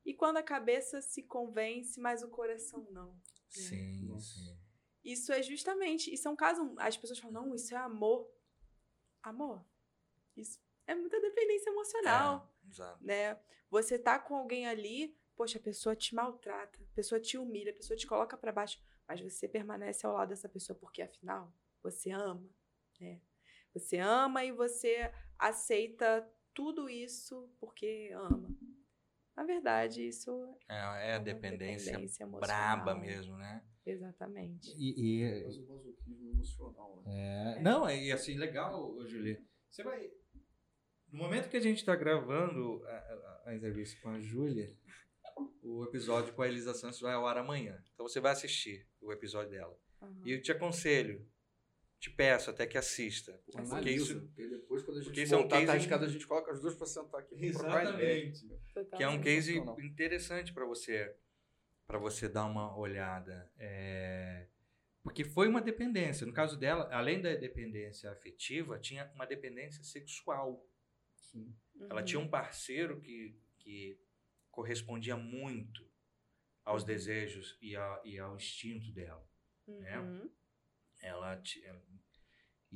E 0.04 0.12
quando 0.14 0.36
a 0.36 0.42
cabeça 0.42 1.00
se 1.00 1.22
convence, 1.22 1.98
mas 2.00 2.22
o 2.22 2.28
coração 2.28 2.86
não. 2.90 3.18
Sim, 3.48 4.06
Nossa. 4.06 4.34
sim. 4.34 4.58
Isso 5.02 5.32
é 5.32 5.42
justamente. 5.42 6.12
Isso 6.12 6.26
é 6.28 6.30
um 6.30 6.36
caso. 6.36 6.74
As 6.78 6.96
pessoas 6.96 7.18
falam, 7.18 7.42
não, 7.46 7.54
isso 7.54 7.74
é 7.74 7.76
amor. 7.78 8.30
Amor. 9.22 9.64
Isso 10.36 10.58
é 10.86 10.94
muita 10.94 11.20
dependência 11.20 11.70
emocional. 11.70 12.54
É, 12.64 12.68
exato. 12.70 13.04
né? 13.04 13.40
Você 13.70 13.98
tá 13.98 14.18
com 14.18 14.34
alguém 14.36 14.66
ali, 14.66 15.16
poxa, 15.36 15.58
a 15.58 15.62
pessoa 15.62 15.96
te 15.96 16.14
maltrata, 16.14 16.78
a 16.82 16.94
pessoa 16.94 17.20
te 17.20 17.36
humilha, 17.38 17.70
a 17.72 17.74
pessoa 17.74 17.96
te 17.96 18.06
coloca 18.06 18.36
pra 18.36 18.52
baixo, 18.52 18.80
mas 19.06 19.20
você 19.20 19.48
permanece 19.48 20.06
ao 20.06 20.14
lado 20.14 20.28
dessa 20.28 20.48
pessoa 20.48 20.78
porque 20.78 21.02
afinal 21.02 21.52
você 21.82 22.10
ama, 22.10 22.48
né? 23.00 23.20
Você 23.72 23.98
ama 23.98 24.44
e 24.44 24.52
você 24.52 25.12
aceita 25.38 26.26
tudo 26.54 26.88
isso 26.88 27.50
porque 27.58 28.10
ama. 28.14 28.48
Na 29.36 29.42
verdade, 29.44 30.06
isso 30.06 30.30
É, 30.68 30.74
é 30.74 31.12
a 31.14 31.18
uma 31.18 31.24
dependência, 31.24 31.92
dependência 31.92 32.26
braba 32.26 32.94
mesmo, 32.94 33.36
né? 33.36 33.62
Exatamente. 33.84 34.70
E, 34.76 35.22
e- 35.22 35.44
Mas 35.44 35.56
o 35.58 35.66
masoquismo 35.66 36.30
emocional, 36.30 37.02
né? 37.04 37.56
É, 37.58 37.60
não, 37.62 37.90
e 37.90 38.10
assim, 38.12 38.36
legal, 38.38 38.96
Julie. 39.06 39.38
Você 39.70 39.82
vai. 39.82 40.10
No 41.10 41.18
momento 41.18 41.48
que 41.48 41.56
a 41.56 41.60
gente 41.60 41.78
está 41.78 41.94
gravando 41.94 42.82
a, 42.86 42.90
a- 42.90 43.42
a 43.46 43.54
entrevista 43.54 44.00
com 44.00 44.10
a 44.10 44.20
Júlia, 44.20 44.72
o 45.62 45.84
episódio 45.84 46.32
com 46.34 46.42
a 46.42 46.48
Elisa 46.48 46.72
Santos 46.74 47.00
vai 47.00 47.12
ao 47.14 47.26
ar 47.26 47.38
amanhã. 47.38 47.82
Então 47.94 48.06
você 48.08 48.20
vai 48.20 48.32
assistir 48.32 48.86
o 49.00 49.12
episódio 49.12 49.50
dela. 49.50 49.76
Aham. 50.00 50.22
E 50.24 50.32
eu 50.32 50.40
te 50.42 50.50
aconselho, 50.52 51.26
te 52.04 52.10
peço 52.10 52.50
até 52.50 52.66
que 52.66 52.76
assista. 52.76 53.32
Porque 53.46 53.58
Analisa, 53.58 54.12
isso. 54.12 54.20
porque 54.26 54.46
depois 54.46 54.82
quando 54.82 54.98
a 54.98 55.00
gente 55.00 55.08
porque 55.08 55.22
isso 55.22 55.34
é 55.34 55.38
um 55.38 55.48
tá 55.48 55.58
case- 55.58 55.70
arriscado, 55.70 56.04
a 56.04 56.08
gente 56.08 56.26
coloca 56.26 56.50
as 56.52 56.60
duas 56.60 56.74
pra 56.76 56.86
sentar 56.86 57.20
aqui 57.20 57.34
ideia. 57.34 58.32
Que 58.96 59.02
é 59.02 59.08
um 59.08 59.20
case 59.22 59.56
interessante 59.82 60.52
para 60.52 60.66
você 60.66 61.16
para 61.86 61.98
você 61.98 62.28
dar 62.28 62.44
uma 62.46 62.76
olhada. 62.78 63.50
É, 63.58 64.48
Porque 65.02 65.22
foi 65.24 65.48
uma 65.48 65.60
dependência. 65.60 66.26
No 66.26 66.32
caso 66.32 66.58
dela, 66.58 66.88
além 66.90 67.20
da 67.20 67.34
dependência 67.36 68.10
afetiva, 68.10 68.78
tinha 68.78 69.10
uma 69.14 69.26
dependência 69.26 69.82
sexual. 69.84 70.66
Sim. 71.14 71.54
Ela 71.90 72.00
Uhum. 72.00 72.04
tinha 72.06 72.20
um 72.20 72.28
parceiro 72.28 73.00
que, 73.02 73.38
que 73.58 73.98
correspondia 74.50 75.14
muito 75.16 75.86
aos 76.64 76.82
Uhum. 76.82 76.86
desejos 76.88 77.58
e, 77.60 77.76
a- 77.76 78.00
e 78.04 78.18
ao 78.18 78.34
instinto 78.36 78.90
dela. 78.92 79.26
né? 79.66 79.98
Uhum. 79.98 80.30
Ela 81.02 81.36
ti- 81.38 81.62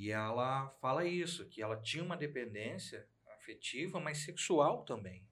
e 0.01 0.11
ela 0.11 0.69
fala 0.81 1.05
isso, 1.05 1.45
que 1.49 1.61
ela 1.63 1.77
tinha 1.77 2.05
uma 2.05 2.17
dependência 2.17 3.07
afetiva, 3.39 3.99
mas 3.99 4.19
sexual 4.19 4.85
também. 4.85 5.27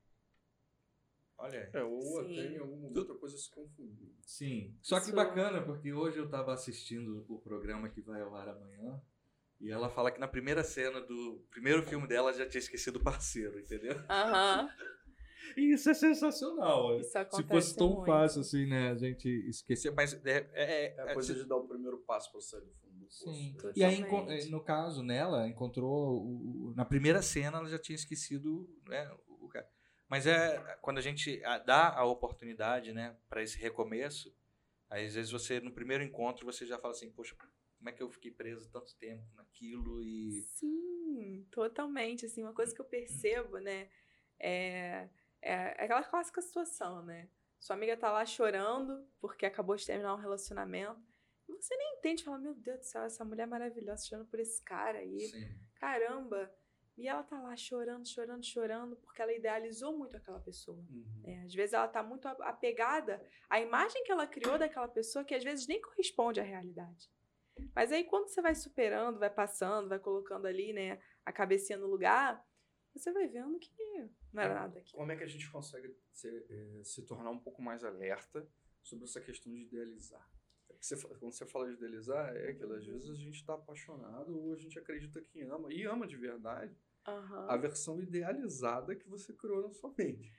Olha 1.39 1.61
aí. 1.61 1.81
É, 1.81 1.85
ou 1.85 2.01
Sim. 2.03 2.19
até 2.41 2.53
em 2.55 2.59
algum 2.59 2.77
momento 2.77 3.13
a 3.13 3.19
coisa 3.19 3.37
se 3.37 3.51
confundiu. 3.51 4.11
Sim. 4.23 4.75
Só 4.81 4.97
que 4.99 5.07
Isso- 5.07 5.15
bacana, 5.15 5.63
porque 5.63 5.93
hoje 5.93 6.19
eu 6.19 6.25
estava 6.25 6.53
assistindo 6.55 7.25
o 7.29 7.39
programa 7.39 7.89
que 7.91 8.01
vai 8.01 8.21
ao 8.23 8.35
ar 8.35 8.49
amanhã. 8.49 9.01
E 9.61 9.71
ela 9.71 9.89
fala 9.89 10.11
que 10.11 10.19
na 10.21 10.29
primeira 10.29 10.63
cena 10.65 11.01
do 11.01 11.43
primeiro 11.51 11.83
filme 11.87 12.07
dela 12.07 12.33
já 12.33 12.47
tinha 12.49 12.59
esquecido 12.59 12.97
o 12.97 13.03
parceiro, 13.05 13.59
entendeu? 13.61 13.97
Aham. 14.09 14.69
E 15.57 15.73
isso 15.73 15.89
é 15.89 15.95
sensacional. 15.95 16.99
Isso 17.01 17.13
Se 17.31 17.43
fosse 17.45 17.75
tão 17.77 17.89
muito. 17.95 18.05
fácil 18.07 18.41
assim, 18.43 18.67
né, 18.67 18.91
a 18.91 18.95
gente 18.95 19.27
esquecer. 19.49 19.91
Mas 19.93 20.13
é, 20.27 20.47
é, 20.53 20.95
É 20.97 21.01
a 21.03 21.15
coisa 21.15 21.33
de 21.35 21.45
dar 21.45 21.57
o 21.57 21.67
primeiro 21.67 21.99
passo 21.99 22.31
pra 22.33 22.41
sair 22.43 22.61
do 22.63 22.75
fundo. 22.75 22.86
Sim. 23.09 23.55
Totalmente. 23.55 23.79
E 23.79 23.85
aí, 23.85 24.45
eh, 24.47 24.49
no 24.49 24.63
caso, 24.63 25.03
nela, 25.03 25.47
encontrou. 25.49 26.23
o- 26.25 26.75
na 26.77 26.85
primeira 26.85 27.23
cena, 27.23 27.59
ela 27.59 27.69
já 27.69 27.79
tinha 27.79 27.97
esquecido 27.97 28.69
né, 28.89 29.11
o 29.29 29.49
cara. 29.49 29.69
Mas 30.09 30.27
é 30.27 30.59
quando 30.83 30.99
a 30.99 31.01
gente 31.01 31.43
ah, 31.45 31.59
dá 31.59 31.89
a 31.95 32.05
oportunidade 32.05 32.93
né, 32.93 33.17
para 33.29 33.43
esse 33.43 33.59
recomeço, 33.59 34.35
aí, 34.89 35.07
às 35.07 35.15
vezes 35.15 35.31
você, 35.33 35.61
no 35.61 35.73
primeiro 35.73 36.05
encontro, 36.05 36.45
você 36.47 36.65
já 36.67 36.79
fala 36.79 36.93
assim: 36.93 37.11
Poxa, 37.11 37.35
como 37.79 37.89
é 37.89 37.93
que 37.93 38.03
eu 38.03 38.11
fiquei 38.11 38.31
preso 38.31 38.71
tanto 38.71 38.95
tempo 38.97 39.25
naquilo? 39.35 40.03
E. 40.03 40.43
Sim, 40.43 41.47
totalmente. 41.51 42.27
Assim, 42.27 42.43
uma 42.43 42.53
coisa 42.53 42.75
que 42.75 42.81
eu 42.81 42.85
percebo, 42.85 43.59
né, 43.59 43.89
é, 44.39 45.09
é 45.43 45.85
aquela 45.85 46.03
clássica 46.05 46.41
situação, 46.41 47.03
né? 47.05 47.29
Sua 47.59 47.75
amiga 47.75 47.97
tá 47.97 48.13
lá 48.13 48.25
chorando 48.25 49.07
porque 49.21 49.47
acabou 49.47 49.75
de 49.77 49.87
terminar 49.87 50.15
um 50.15 50.19
relacionamento. 50.21 51.01
Você 51.49 51.77
nem 51.77 51.97
entende, 51.99 52.25
fala, 52.25 52.39
meu 52.39 52.55
Deus 52.55 52.79
do 52.81 52.85
céu, 52.85 53.03
essa 53.03 53.25
mulher 53.25 53.45
é 53.45 53.47
maravilhosa, 53.47 54.07
chorando 54.07 54.29
por 54.29 54.41
esse 54.41 54.63
cara 54.63 54.99
aí. 54.99 55.21
Sim. 55.21 55.59
Caramba! 55.77 56.53
E 56.97 57.07
ela 57.07 57.23
tá 57.23 57.41
lá 57.41 57.55
chorando, 57.57 58.09
chorando, 58.09 58.43
chorando, 58.45 58.97
porque 58.97 59.21
ela 59.21 59.33
idealizou 59.33 59.97
muito 59.97 60.17
aquela 60.17 60.41
pessoa. 60.41 60.79
Uhum. 60.79 61.23
né? 61.23 61.45
Às 61.45 61.55
vezes 61.55 61.75
ela 61.75 61.87
tá 61.87 62.03
muito 62.03 62.27
apegada 62.27 63.23
à 63.51 63.61
imagem 63.61 64.03
que 64.03 64.11
ela 64.11 64.27
criou 64.27 64.59
daquela 64.59 64.89
pessoa 64.89 65.25
que 65.25 65.35
às 65.35 65.45
vezes 65.45 65.67
nem 65.67 65.81
corresponde 65.81 66.41
à 66.41 66.43
realidade. 66.43 67.11
Mas 67.75 67.93
aí 67.93 68.05
quando 68.05 68.29
você 68.29 68.41
vai 68.41 68.55
superando, 68.55 69.19
vai 69.19 69.31
passando, 69.31 69.89
vai 69.89 69.99
colocando 69.99 70.47
ali, 70.47 70.73
né, 70.73 70.99
a 71.25 71.33
cabecinha 71.33 71.79
no 71.79 71.87
lugar, 71.87 72.43
você 72.95 73.13
vai 73.13 73.29
vendo 73.29 73.59
que 73.59 73.71
não 74.33 74.43
era 74.43 74.55
nada 74.55 74.79
aqui. 74.79 74.93
Como 74.93 75.13
é 75.13 75.17
que 75.17 75.25
a 75.25 75.29
gente 75.29 75.51
consegue 75.51 75.95
se, 76.11 76.29
eh, 76.29 76.83
se 76.83 77.05
tornar 77.05 77.31
um 77.31 77.39
pouco 77.39 77.61
mais 77.61 77.85
alerta 77.85 78.49
sobre 78.83 79.05
essa 79.05 79.21
questão 79.21 79.53
de 79.53 79.63
idealizar? 79.63 80.27
Você 80.81 80.97
quando 80.97 81.33
você 81.33 81.47
fala 81.47 81.69
de 81.69 81.75
idealizar, 81.75 82.35
é 82.37 82.51
aquilo, 82.51 82.75
às 82.75 82.85
vezes 82.87 83.09
a 83.11 83.15
gente 83.15 83.37
está 83.37 83.55
apaixonado 83.55 84.37
ou 84.39 84.53
a 84.53 84.57
gente 84.57 84.79
acredita 84.79 85.21
que 85.21 85.43
ama, 85.43 85.73
e 85.73 85.85
ama 85.85 86.07
de 86.07 86.17
verdade, 86.17 86.77
Aham. 87.07 87.47
a 87.49 87.57
versão 87.57 88.01
idealizada 88.01 88.95
que 88.95 89.09
você 89.09 89.33
criou 89.33 89.63
na 89.63 89.71
sua 89.73 89.93
mente. 89.97 90.33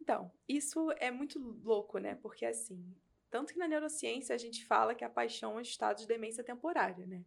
Então, 0.00 0.30
isso 0.48 0.90
é 0.98 1.10
muito 1.10 1.38
louco, 1.38 1.98
né? 1.98 2.14
Porque 2.16 2.44
assim, 2.44 2.94
tanto 3.30 3.52
que 3.52 3.58
na 3.58 3.68
neurociência 3.68 4.34
a 4.34 4.38
gente 4.38 4.64
fala 4.66 4.94
que 4.94 5.04
a 5.04 5.10
paixão 5.10 5.52
é 5.52 5.56
um 5.56 5.60
estado 5.60 5.98
de 5.98 6.06
demência 6.06 6.44
temporária, 6.44 7.06
né? 7.06 7.24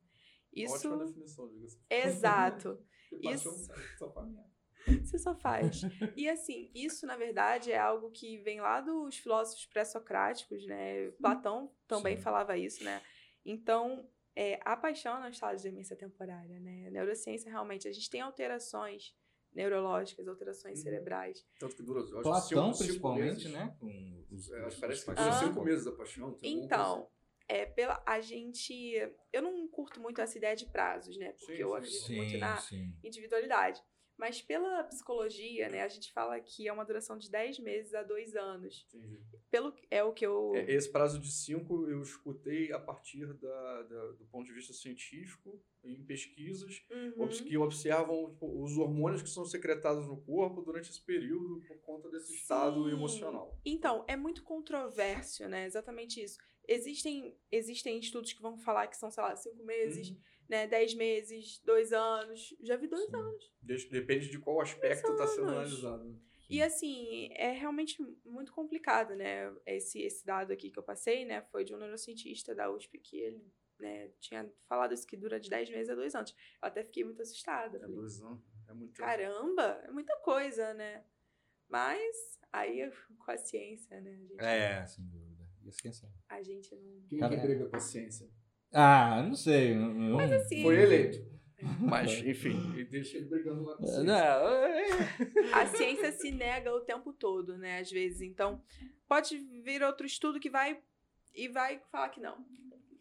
Isso 0.53 0.73
Ótima 0.75 1.05
definição, 1.05 1.47
diga-se. 1.49 1.79
exato. 1.89 2.84
Paixão 3.23 3.53
Isso- 3.55 3.71
só 3.97 4.08
pra 4.10 4.23
mim. 4.23 4.39
Você 5.06 5.20
só 5.20 5.36
faz. 5.36 5.82
E 6.15 6.30
assim, 6.30 6.72
isso 6.74 7.06
na 7.06 7.15
verdade 7.18 7.72
é 7.72 7.78
algo 7.78 8.10
que 8.12 8.38
vem 8.38 8.60
lá 8.62 8.82
dos 8.82 9.18
filósofos 9.18 9.65
pré-socráticos, 9.65 10.65
né? 10.65 11.12
Platão 11.20 11.72
também 11.88 12.18
Sim. 12.18 12.24
falava 12.24 12.58
isso, 12.58 12.84
né? 12.84 13.02
Então, 13.46 14.10
é, 14.36 14.60
a 14.63 14.76
paixão 14.78 15.24
é 15.24 15.28
um 15.28 15.32
estado 15.32 15.58
de 15.58 15.63
demência 15.63 15.96
temporária, 15.96 16.60
né? 16.60 16.88
A 16.88 16.92
neurociência 16.92 17.50
realmente, 17.52 17.88
a 17.88 17.92
gente 17.92 18.10
tem 18.10 18.22
alterações 18.22 19.13
neurológicas, 19.54 20.28
alterações 20.28 20.78
Uhum. 20.80 20.84
cerebrais. 20.84 21.46
Tanto 21.60 21.76
que 21.76 21.84
dura, 21.84 22.00
eu 22.00 22.06
acho 22.06 22.13
que 22.13 22.22
Platão, 22.22 22.42
cinco- 22.74 22.74
cinco 22.74 22.78
principalmente, 22.78 23.48
meses. 23.48 23.52
né? 23.52 23.76
Com 23.80 24.26
os, 24.32 24.50
É, 24.52 24.68
os- 24.68 24.76
parece 24.76 25.00
os 25.00 25.06
que 25.06 25.12
Ah. 25.12 25.24
dura 25.24 25.34
cinco 25.34 25.63
meses 25.63 25.88
a 25.88 25.92
paixão. 25.92 26.26
alguma 26.26 26.39
Então, 26.44 27.10
é 27.48 27.65
pela 27.65 28.02
a 28.06 28.22
gente, 28.22 28.74
eu 29.34 29.42
não 29.42 29.68
curto 29.68 30.00
muito 30.00 30.22
essa 30.22 30.38
ideia 30.38 30.56
de 30.56 30.68
prazos, 30.68 31.18
né? 31.18 31.32
Porque 31.34 31.56
Sim, 31.56 31.62
eu 31.63 31.70
sim. 31.70 31.76
acredito 31.78 32.12
muito 32.13 32.32
Sim, 32.32 32.38
na 32.38 32.58
sim. 32.58 32.94
individualidade. 33.04 33.82
Mas 34.19 34.41
pela 34.41 34.84
psicologia, 34.84 35.69
né, 35.69 35.82
a 35.82 35.88
gente 35.88 36.12
fala 36.12 36.38
que 36.41 36.67
é 36.67 36.73
uma 36.73 36.84
duração 36.84 37.17
de 37.17 37.32
10 37.32 37.58
meses 37.58 37.93
a 37.93 38.03
2 38.03 38.36
anos. 38.36 38.86
Entendi. 38.93 39.17
Pelo 39.49 39.73
é 39.89 40.03
o 40.03 40.12
que 40.12 40.25
eu 40.27 40.51
É, 40.53 40.73
Esse 40.73 40.91
prazo 40.91 41.19
de 41.21 41.32
cinco 41.32 41.88
eu 41.89 42.01
escutei 42.01 42.69
a 42.73 42.79
partir 42.79 43.25
da, 43.36 43.84
da- 43.84 44.12
do 44.12 44.25
ponto 44.25 44.45
de 44.45 44.51
vista 44.53 44.73
científico, 44.73 45.63
em 45.86 46.03
pesquisas, 46.03 46.84
Uhum. 46.91 47.29
que 47.29 47.58
observam 47.58 48.29
tipo, 48.32 48.62
os 48.62 48.77
hormônios 48.77 49.21
que 49.21 49.29
são 49.29 49.45
secretados 49.45 50.05
no 50.05 50.17
corpo 50.21 50.62
durante 50.62 50.89
esse 50.89 51.01
período 51.01 51.62
por 51.65 51.77
conta 51.79 52.10
desse 52.10 52.36
estado 52.36 52.84
Sim. 52.89 52.91
emocional. 52.91 53.58
Então, 53.63 54.03
é 54.05 54.17
muito 54.17 54.43
controverso, 54.43 55.47
né? 55.47 55.65
Exatamente 55.65 56.21
isso. 56.21 56.38
Existem, 56.67 57.36
existem 57.49 57.97
estudos 57.99 58.34
que 58.34 58.41
vão 58.41 58.58
falar 58.58 58.88
que 58.88 58.97
são, 58.97 59.10
sei 59.10 59.23
lá, 59.23 59.34
cinco 59.38 59.63
meses, 59.63 60.10
Uhum. 60.10 60.17
Né? 60.50 60.68
Dez 60.68 60.94
meses, 60.96 61.62
dois 61.64 61.94
anos. 61.94 62.56
Já 62.62 62.76
vi 62.76 62.88
dois 62.88 63.06
Sim. 63.10 63.16
anos. 63.16 63.54
De- 63.62 63.90
Depende 63.90 64.30
de 64.30 64.40
qual 64.40 64.60
aspecto 64.60 65.12
está 65.12 65.28
sendo 65.28 65.50
analisado. 65.50 66.20
E 66.50 66.64
assim, 66.64 67.30
é 67.34 67.52
realmente 67.52 68.02
muito 68.26 68.52
complicado, 68.52 69.16
né? 69.16 69.56
Esse, 69.68 70.02
esse 70.02 70.26
dado 70.26 70.52
aqui 70.52 70.72
que 70.72 70.80
eu 70.80 70.84
passei, 70.84 71.24
né? 71.24 71.44
Foi 71.52 71.64
de 71.64 71.76
um 71.76 71.78
neurocientista 71.78 72.56
da 72.56 72.72
USP 72.72 72.98
que 72.98 73.18
ele 73.20 73.54
né, 73.80 74.10
tinha 74.20 74.52
falado 74.68 74.94
isso, 74.94 75.06
que 75.06 75.16
dura 75.16 75.40
de 75.40 75.48
10 75.50 75.70
meses 75.70 75.90
a 75.92 75.96
dois 75.96 76.16
anos. 76.16 76.32
Eu 76.32 76.68
até 76.68 76.84
fiquei 76.84 77.04
muito 77.04 77.22
assustada. 77.22 77.78
É 77.78 77.88
dois 77.88 78.20
anos. 78.20 78.42
É 78.68 78.74
muito. 78.74 78.94
Caramba, 79.00 79.80
é 79.86 79.92
muita 79.92 80.16
coisa, 80.22 80.74
né? 80.74 81.06
Mas 81.68 82.40
aí 82.52 82.92
com 83.20 83.32
a 83.32 83.38
ciência, 83.38 84.02
né? 84.02 84.12
A 84.16 84.18
gente, 84.18 84.42
É, 84.44 84.86
sem 84.88 85.06
dúvida. 85.08 85.48
E 85.64 85.70
a 85.70 85.72
ciência? 85.72 86.10
a 86.30 86.42
gente 86.42 86.76
não. 86.76 87.02
Quem 87.08 87.20
Cara, 87.20 87.36
que 87.36 87.42
briga 87.46 87.70
com 87.70 87.76
a 87.76 87.80
ciência? 87.80 88.28
Ah, 88.73 89.23
não 89.27 89.36
sei. 89.36 89.75
Não, 89.75 90.17
Mas 90.17 90.32
assim, 90.32 90.62
Foi 90.63 90.75
eleito. 90.82 91.27
Mas, 91.82 92.12
enfim, 92.23 92.58
e 92.77 92.86
deixa 92.86 93.17
ele 93.17 93.25
brigando 93.25 93.63
lá 93.65 93.75
com 93.75 93.84
a 93.84 93.88
ciência. 93.88 94.03
Não, 94.03 94.15
é- 94.15 94.88
a 95.53 95.65
ciência 95.65 96.12
se 96.13 96.32
nega 96.32 96.73
o 96.73 96.79
tempo 96.82 97.12
todo, 97.12 97.58
né? 97.58 97.79
Às 97.79 97.91
vezes. 97.91 98.21
Então, 98.21 98.62
pode 99.10 99.38
vir 99.62 99.84
outro 99.84 100.05
estudo 100.05 100.39
que 100.39 100.49
vai 100.49 100.79
e 101.36 101.49
vai 101.49 101.82
falar 101.91 102.10
que 102.10 102.21
não. 102.21 102.38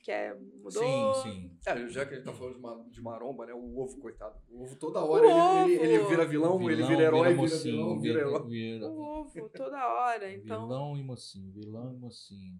Que 0.00 0.10
é, 0.10 0.34
mudou. 0.34 0.82
Sim, 0.82 1.12
sim. 1.22 1.58
É, 1.66 1.88
já 1.88 2.04
que 2.06 2.14
a 2.14 2.16
gente 2.16 2.24
tá 2.24 2.32
falando 2.32 2.54
de, 2.54 2.60
ma- 2.60 2.84
de 2.90 3.00
maromba, 3.02 3.46
né? 3.46 3.52
O 3.54 3.78
ovo, 3.78 3.98
coitado. 4.00 4.36
O 4.48 4.62
ovo 4.62 4.74
toda 4.76 5.04
hora 5.04 5.24
ele, 5.66 5.74
ele, 5.74 5.94
ele 5.94 6.04
vira 6.08 6.24
vilão, 6.24 6.60
ele 6.70 6.82
vira 6.82 7.02
herói, 7.02 7.34
vira, 7.34 7.58
vilão, 7.58 8.00
vira 8.00 8.20
herói. 8.20 8.48
vira- 8.48 8.86
O 8.88 9.00
ovo, 9.20 9.48
toda 9.50 9.86
hora. 9.86 10.32
Então. 10.32 10.62
Vilão 10.66 10.96
e 10.96 11.02
mocinho, 11.04 11.52
vilão 11.52 11.92
e 11.94 11.96
mocinho. 11.96 12.58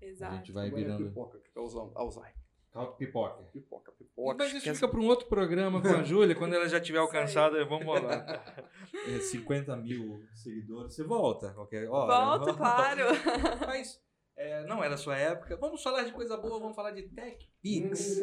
A 0.00 0.04
Exato. 0.04 0.36
gente 0.36 0.52
vai 0.52 0.66
Agora 0.68 0.80
é 0.80 0.84
virando. 0.84 1.04
pipoca 1.08 1.38
que 1.38 1.50
causa 1.50 1.78
Alzheimer. 1.94 2.34
Pipoca. 2.96 3.42
Pipoca, 3.52 3.92
pipoca. 3.92 4.36
Mas 4.38 4.52
isso 4.54 4.72
fica 4.74 4.88
para 4.88 5.00
um 5.00 5.06
outro 5.06 5.26
programa 5.26 5.80
com 5.80 5.88
a 5.88 6.02
Júlia, 6.04 6.34
quando 6.34 6.54
ela 6.54 6.68
já 6.68 6.80
tiver 6.80 6.98
alcançada, 6.98 7.64
vamos 7.64 7.86
lá. 7.86 8.44
É, 9.08 9.18
50 9.18 9.76
mil 9.76 10.22
seguidores, 10.34 10.94
você 10.94 11.02
volta 11.02 11.48
a 11.50 11.54
qualquer 11.54 11.88
hora. 11.88 12.38
Volto, 12.38 12.54
claro. 12.56 13.02
Mas 13.66 14.00
é, 14.36 14.64
não 14.66 14.84
é 14.84 14.88
da 14.88 14.96
sua 14.96 15.16
época. 15.16 15.56
Vamos 15.56 15.82
falar 15.82 16.04
de 16.04 16.12
coisa 16.12 16.36
boa, 16.36 16.60
vamos 16.60 16.76
falar 16.76 16.92
de 16.92 17.02
TechPix. 17.02 18.20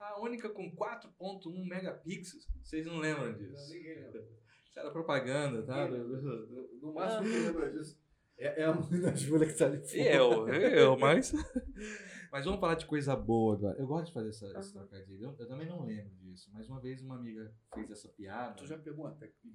A 0.00 0.20
única 0.20 0.48
com 0.48 0.74
4.1 0.74 1.68
megapixels. 1.68 2.48
Vocês 2.62 2.86
não 2.86 2.98
lembram 2.98 3.34
disso? 3.34 3.72
Ninguém 3.72 3.94
lembra. 3.96 4.26
Isso 4.64 4.78
era 4.78 4.90
propaganda, 4.90 5.62
tá? 5.64 5.86
No 5.86 6.94
máximo 6.94 7.24
que 7.24 7.38
lembra 7.38 7.70
disso 7.70 8.01
é, 8.42 8.60
é 8.60 8.64
a 8.64 8.72
mãe 8.74 9.00
da 9.00 9.14
Júlia 9.14 9.46
que 9.46 9.54
tá 9.54 9.66
ali 9.66 9.78
fora. 9.78 9.98
Eu, 10.00 10.48
eu, 10.48 10.98
mas. 10.98 11.32
Mas 12.32 12.46
vamos 12.46 12.60
falar 12.60 12.76
de 12.76 12.86
coisa 12.86 13.14
boa 13.14 13.54
agora. 13.54 13.78
Eu 13.78 13.86
gosto 13.86 14.06
de 14.06 14.12
fazer 14.14 14.30
essa, 14.30 14.58
esse 14.58 14.72
trocadilho. 14.72 15.22
Eu, 15.22 15.36
eu 15.38 15.46
também 15.48 15.68
não 15.68 15.84
lembro 15.84 16.14
disso. 16.16 16.50
Mas 16.54 16.66
uma 16.66 16.80
vez 16.80 17.02
uma 17.02 17.16
amiga 17.16 17.54
fez 17.74 17.90
essa 17.90 18.08
piada. 18.08 18.54
Tu 18.54 18.66
já 18.66 18.78
pegou 18.78 19.04
uma 19.04 19.14
TechPix? 19.14 19.54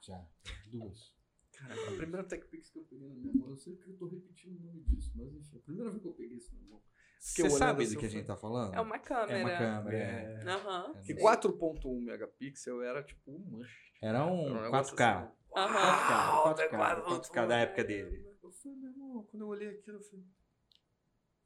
Já. 0.00 0.26
Duas. 0.70 1.14
Cara, 1.52 1.74
a 1.74 1.96
primeira 1.96 2.24
TechPix 2.24 2.70
que 2.70 2.78
eu 2.78 2.84
peguei 2.84 3.08
na 3.08 3.14
minha 3.14 3.32
mão, 3.34 3.50
eu 3.50 3.56
sei 3.56 3.76
que 3.76 3.88
eu 3.88 3.96
tô 3.96 4.06
repetindo 4.06 4.58
o 4.58 4.62
nome 4.62 4.82
disso, 4.84 5.12
mas 5.14 5.34
enfim, 5.34 5.58
a 5.58 5.60
primeira 5.60 5.90
vez 5.90 6.02
que 6.02 6.08
eu 6.08 6.12
peguei 6.14 6.36
isso 6.38 6.54
na 6.54 6.62
mão. 6.68 6.82
Você 7.18 7.50
sabe 7.50 7.84
do 7.84 7.88
assim, 7.88 7.98
que 7.98 8.06
a 8.06 8.08
gente 8.08 8.26
tá 8.26 8.36
falando? 8.36 8.74
É 8.74 8.80
uma 8.80 8.98
câmera. 8.98 9.38
É 9.38 9.44
uma 9.44 9.58
câmera. 9.58 9.96
é. 9.96 10.42
É. 10.42 10.50
Aham. 10.50 10.94
É. 10.96 11.00
Que 11.00 11.14
sim. 11.14 11.20
4.1 11.20 12.00
megapixel 12.02 12.82
era 12.82 13.02
tipo 13.02 13.30
um 13.30 13.38
manche. 13.50 13.92
Era 14.02 14.26
um 14.26 14.46
Era 14.48 14.58
um 14.58 14.62
negócio 14.62 14.96
4K. 14.96 15.22
assim. 15.22 15.32
Aham. 15.56 16.54
4K, 16.54 16.70
4K, 16.70 17.02
4K 17.22 17.46
da 17.48 17.56
época 17.58 17.84
dele. 17.84 18.26
Eu 18.42 18.50
falei, 18.52 18.78
meu 18.78 18.90
irmão, 18.90 19.26
quando 19.30 19.42
eu 19.42 19.48
olhei 19.48 19.68
aquilo, 19.68 19.96
eu 19.96 20.02
falei, 20.02 20.24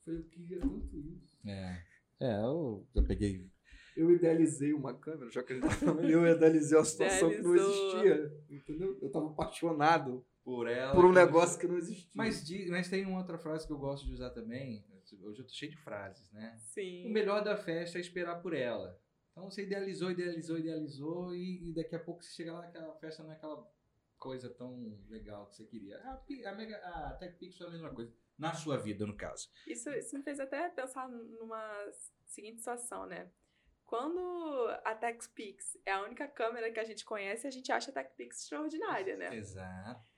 foi 0.04 0.16
eu 0.16 0.24
queria 0.24 0.60
tanto 0.60 0.98
isso. 0.98 1.36
É. 1.46 1.82
É, 2.20 2.36
eu, 2.42 2.86
eu 2.94 3.04
peguei. 3.04 3.48
Eu 3.96 4.10
idealizei 4.10 4.72
uma 4.72 4.94
câmera, 4.98 5.30
já 5.30 5.42
que 5.42 5.54
gente 5.54 5.62
tá 5.62 5.70
falando, 5.70 6.08
eu 6.08 6.26
idealizei 6.26 6.76
uma 6.78 6.84
situação 6.84 7.30
que 7.30 7.42
não 7.42 7.54
Idealizou. 7.54 8.02
existia. 8.02 8.44
Entendeu? 8.50 8.98
Eu 9.00 9.10
tava 9.10 9.30
apaixonado 9.30 10.26
Por 10.44 10.68
ela. 10.68 10.94
por 10.94 11.04
um 11.04 11.12
negócio 11.12 11.58
que 11.58 11.66
não 11.66 11.76
existia. 11.78 12.10
Mas, 12.14 12.44
mas 12.68 12.88
tem 12.88 13.04
uma 13.06 13.18
outra 13.18 13.38
frase 13.38 13.66
que 13.66 13.72
eu 13.72 13.78
gosto 13.78 14.06
de 14.06 14.12
usar 14.12 14.30
também. 14.30 14.84
Hoje 15.22 15.40
eu 15.40 15.44
tô 15.46 15.52
cheio 15.52 15.70
de 15.72 15.76
frases, 15.78 16.30
né? 16.32 16.54
O 16.56 16.60
Sim. 16.72 17.10
melhor 17.12 17.42
da 17.42 17.56
festa 17.56 17.98
é 17.98 18.00
esperar 18.00 18.40
por 18.40 18.54
ela. 18.54 18.96
Então 19.32 19.50
você 19.50 19.62
idealizou, 19.64 20.10
idealizou, 20.10 20.58
idealizou 20.58 21.34
e, 21.34 21.70
e 21.70 21.74
daqui 21.74 21.94
a 21.96 21.98
pouco 21.98 22.22
você 22.22 22.30
chega 22.30 22.52
lá 22.52 22.64
aquela 22.64 22.94
festa 22.96 23.22
não 23.22 23.30
é 23.30 23.34
aquela 23.34 23.66
coisa 24.20 24.48
tão 24.50 24.96
legal 25.08 25.46
que 25.46 25.56
você 25.56 25.64
queria. 25.64 25.98
A, 26.04 26.12
a, 26.50 26.54
Mega, 26.54 26.76
a 26.76 27.14
TechPix 27.14 27.60
é 27.60 27.64
a 27.64 27.70
mesma 27.70 27.90
coisa. 27.92 28.14
Na 28.38 28.54
sua 28.54 28.76
vida, 28.78 29.04
no 29.06 29.16
caso. 29.16 29.48
Isso, 29.66 29.90
isso 29.90 30.16
me 30.16 30.22
fez 30.22 30.38
até 30.38 30.68
pensar 30.70 31.08
numa 31.08 31.92
seguinte 32.24 32.58
situação, 32.58 33.06
né? 33.06 33.30
Quando 33.84 34.68
a 34.84 34.94
TechPix 34.94 35.76
é 35.84 35.92
a 35.92 36.02
única 36.02 36.28
câmera 36.28 36.70
que 36.72 36.78
a 36.78 36.84
gente 36.84 37.04
conhece, 37.04 37.46
a 37.46 37.50
gente 37.50 37.72
acha 37.72 37.90
a 37.90 37.94
TechPix 37.94 38.42
extraordinária, 38.42 39.16
né? 39.16 39.34
Exatamente. 39.34 40.10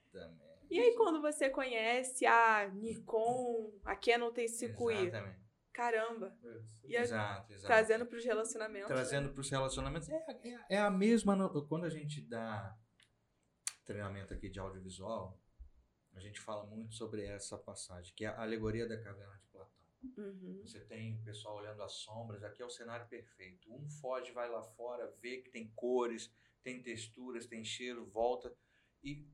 E 0.70 0.78
aí, 0.78 0.94
quando 0.96 1.20
você 1.20 1.48
conhece 1.50 2.24
a 2.26 2.68
Nikon, 2.68 3.72
a 3.84 3.96
Canon 3.96 4.30
tem 4.32 4.46
5i, 4.46 5.06
Exatamente. 5.06 5.40
caramba, 5.72 6.36
e 6.84 6.96
a- 6.96 7.00
Exato, 7.02 7.52
exato. 7.52 7.66
trazendo 7.66 8.06
para 8.06 8.18
os 8.18 8.24
relacionamentos. 8.24 8.88
né? 8.88 8.94
Trazendo 8.94 9.32
para 9.32 9.40
os 9.40 9.50
relacionamentos. 9.50 10.08
É, 10.08 10.14
é, 10.44 10.76
é 10.76 10.78
a 10.78 10.90
mesma. 10.90 11.36
Quando 11.66 11.84
a 11.84 11.90
gente 11.90 12.20
dá 12.22 12.74
treinamento 13.85 14.33
aqui 14.35 14.49
de 14.49 14.59
audiovisual, 14.59 15.38
a 16.14 16.21
gente 16.21 16.40
fala 16.40 16.64
muito 16.66 16.95
sobre 16.95 17.25
essa 17.25 17.57
passagem, 17.59 18.12
que 18.14 18.25
é 18.25 18.29
a 18.29 18.42
alegoria 18.42 18.87
da 18.87 19.01
caverna 19.03 19.37
de 19.37 19.47
Platão. 19.47 19.83
Uhum. 20.16 20.61
Você 20.62 20.81
tem 20.81 21.14
o 21.14 21.23
pessoal 21.25 21.57
olhando 21.57 21.83
as 21.83 21.92
sombras, 21.92 22.42
aqui 22.42 22.61
é 22.61 22.66
o 22.66 22.71
cenário 22.71 23.07
perfeito. 23.09 23.73
Um 23.73 23.88
foge, 23.88 24.33
vai 24.33 24.49
lá 24.51 24.62
fora, 24.62 25.11
vê 25.21 25.38
que 25.38 25.51
tem 25.51 25.71
cores, 25.75 26.31
tem 26.62 26.83
texturas, 26.83 27.47
tem 27.47 27.64
cheiro, 27.64 28.05
volta. 28.07 28.55
E 29.03 29.27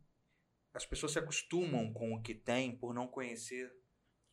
as 0.74 0.86
pessoas 0.86 1.12
se 1.12 1.18
acostumam 1.18 1.92
com 1.92 2.12
o 2.14 2.22
que 2.22 2.34
tem 2.34 2.76
por 2.76 2.94
não 2.94 3.08
conhecer 3.08 3.74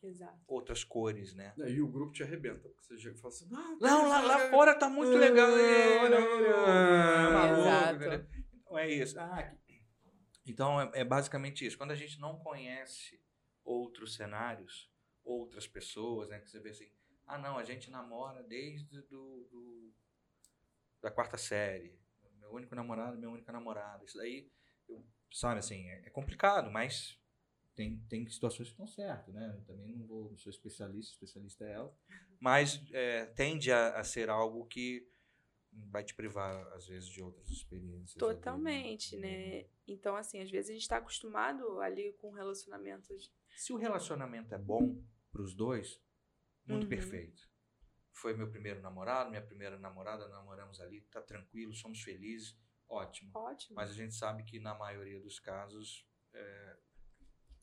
Exato. 0.02 0.38
outras 0.46 0.84
cores, 0.84 1.34
né? 1.34 1.54
E 1.66 1.80
o 1.80 1.88
grupo 1.88 2.12
te 2.12 2.22
arrebenta, 2.22 2.68
porque 2.68 2.84
você 2.84 2.98
chega 2.98 3.16
e 3.16 3.20
fala 3.20 3.34
assim, 3.34 3.48
não, 3.48 3.78
Não, 3.78 4.08
lá, 4.08 4.20
lá 4.20 4.50
fora 4.50 4.74
tá 4.74 4.88
muito 4.88 5.16
legal. 5.16 5.48
É, 5.56 5.98
olha, 6.02 6.18
olha, 6.20 6.46
é 6.46 7.32
maluco, 7.32 7.94
entendeu? 7.96 8.26
Então 8.54 8.78
é 8.78 8.90
isso. 8.90 9.18
Ah, 9.18 9.42
que- 9.42 9.65
então 10.46 10.80
é, 10.80 10.90
é 10.94 11.04
basicamente 11.04 11.66
isso. 11.66 11.76
Quando 11.78 11.90
a 11.92 11.96
gente 11.96 12.18
não 12.20 12.38
conhece 12.38 13.20
outros 13.64 14.14
cenários, 14.14 14.90
outras 15.24 15.66
pessoas, 15.66 16.28
né? 16.28 16.38
Que 16.40 16.48
você 16.50 16.60
vê 16.60 16.70
assim, 16.70 16.90
ah 17.26 17.38
não, 17.38 17.58
a 17.58 17.64
gente 17.64 17.90
namora 17.90 18.42
desde 18.42 19.02
do, 19.02 19.44
do- 19.50 19.92
da 21.02 21.10
quarta 21.10 21.36
série. 21.36 21.98
Meu 22.38 22.52
único 22.52 22.74
namorado, 22.74 23.16
minha 23.18 23.30
única 23.30 23.50
namorada. 23.52 24.04
Isso 24.04 24.16
daí, 24.16 24.48
eu- 24.88 25.04
sabe 25.32 25.58
assim, 25.58 25.88
é, 25.88 26.02
é 26.06 26.10
complicado, 26.10 26.70
mas 26.70 27.18
tem, 27.74 27.98
tem 28.08 28.26
situações 28.28 28.68
que 28.68 28.72
estão 28.74 28.86
certas, 28.86 29.34
né? 29.34 29.52
Eu 29.56 29.64
também 29.64 29.94
não 29.96 30.06
vou, 30.06 30.30
não 30.30 30.38
sou 30.38 30.50
especialista, 30.50 31.12
especialista 31.12 31.64
é 31.64 31.72
ela. 31.72 31.94
Mas 32.38 32.80
é, 32.92 33.26
tende 33.26 33.72
a, 33.72 33.98
a 33.98 34.04
ser 34.04 34.30
algo 34.30 34.64
que 34.66 35.06
vai 35.72 36.02
te 36.04 36.14
privar, 36.14 36.66
às 36.72 36.86
vezes, 36.86 37.08
de 37.08 37.20
outras 37.20 37.48
experiências. 37.50 38.22
ali, 38.22 38.34
Totalmente, 38.34 39.16
né? 39.18 39.66
Então, 39.86 40.16
assim, 40.16 40.40
às 40.40 40.50
vezes 40.50 40.70
a 40.70 40.72
gente 40.72 40.82
está 40.82 40.96
acostumado 40.96 41.80
ali 41.80 42.12
com 42.14 42.32
relacionamentos. 42.32 43.32
Se 43.56 43.72
o 43.72 43.76
relacionamento 43.76 44.54
é 44.54 44.58
bom 44.58 45.02
para 45.30 45.42
os 45.42 45.54
dois, 45.54 46.00
muito 46.66 46.84
Uhum. 46.84 46.88
perfeito. 46.88 47.48
Foi 48.12 48.34
meu 48.34 48.50
primeiro 48.50 48.80
namorado, 48.80 49.30
minha 49.30 49.42
primeira 49.44 49.78
namorada, 49.78 50.26
namoramos 50.28 50.80
ali, 50.80 51.02
tá 51.02 51.20
tranquilo, 51.22 51.72
somos 51.74 52.02
felizes, 52.02 52.58
ótimo. 52.88 53.30
Ótimo. 53.34 53.76
Mas 53.76 53.90
a 53.90 53.94
gente 53.94 54.14
sabe 54.14 54.42
que 54.42 54.58
na 54.58 54.74
maioria 54.74 55.20
dos 55.20 55.38
casos 55.38 56.08
é, 56.32 56.76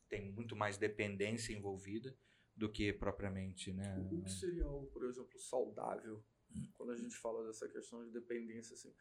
tem 0.07 0.31
muito 0.31 0.55
mais 0.55 0.77
dependência 0.77 1.53
envolvida 1.53 2.15
do 2.55 2.71
que 2.71 2.93
propriamente, 2.93 3.73
né? 3.73 3.97
O 3.99 4.21
que 4.21 4.29
seria 4.31 4.63
algo, 4.65 4.85
por 4.87 5.03
exemplo, 5.05 5.39
saudável, 5.39 6.23
quando 6.73 6.91
a 6.91 6.95
gente 6.95 7.15
fala 7.17 7.43
dessa 7.47 7.67
questão 7.67 8.05
de 8.05 8.11
dependência, 8.11 8.75
assim, 8.75 8.93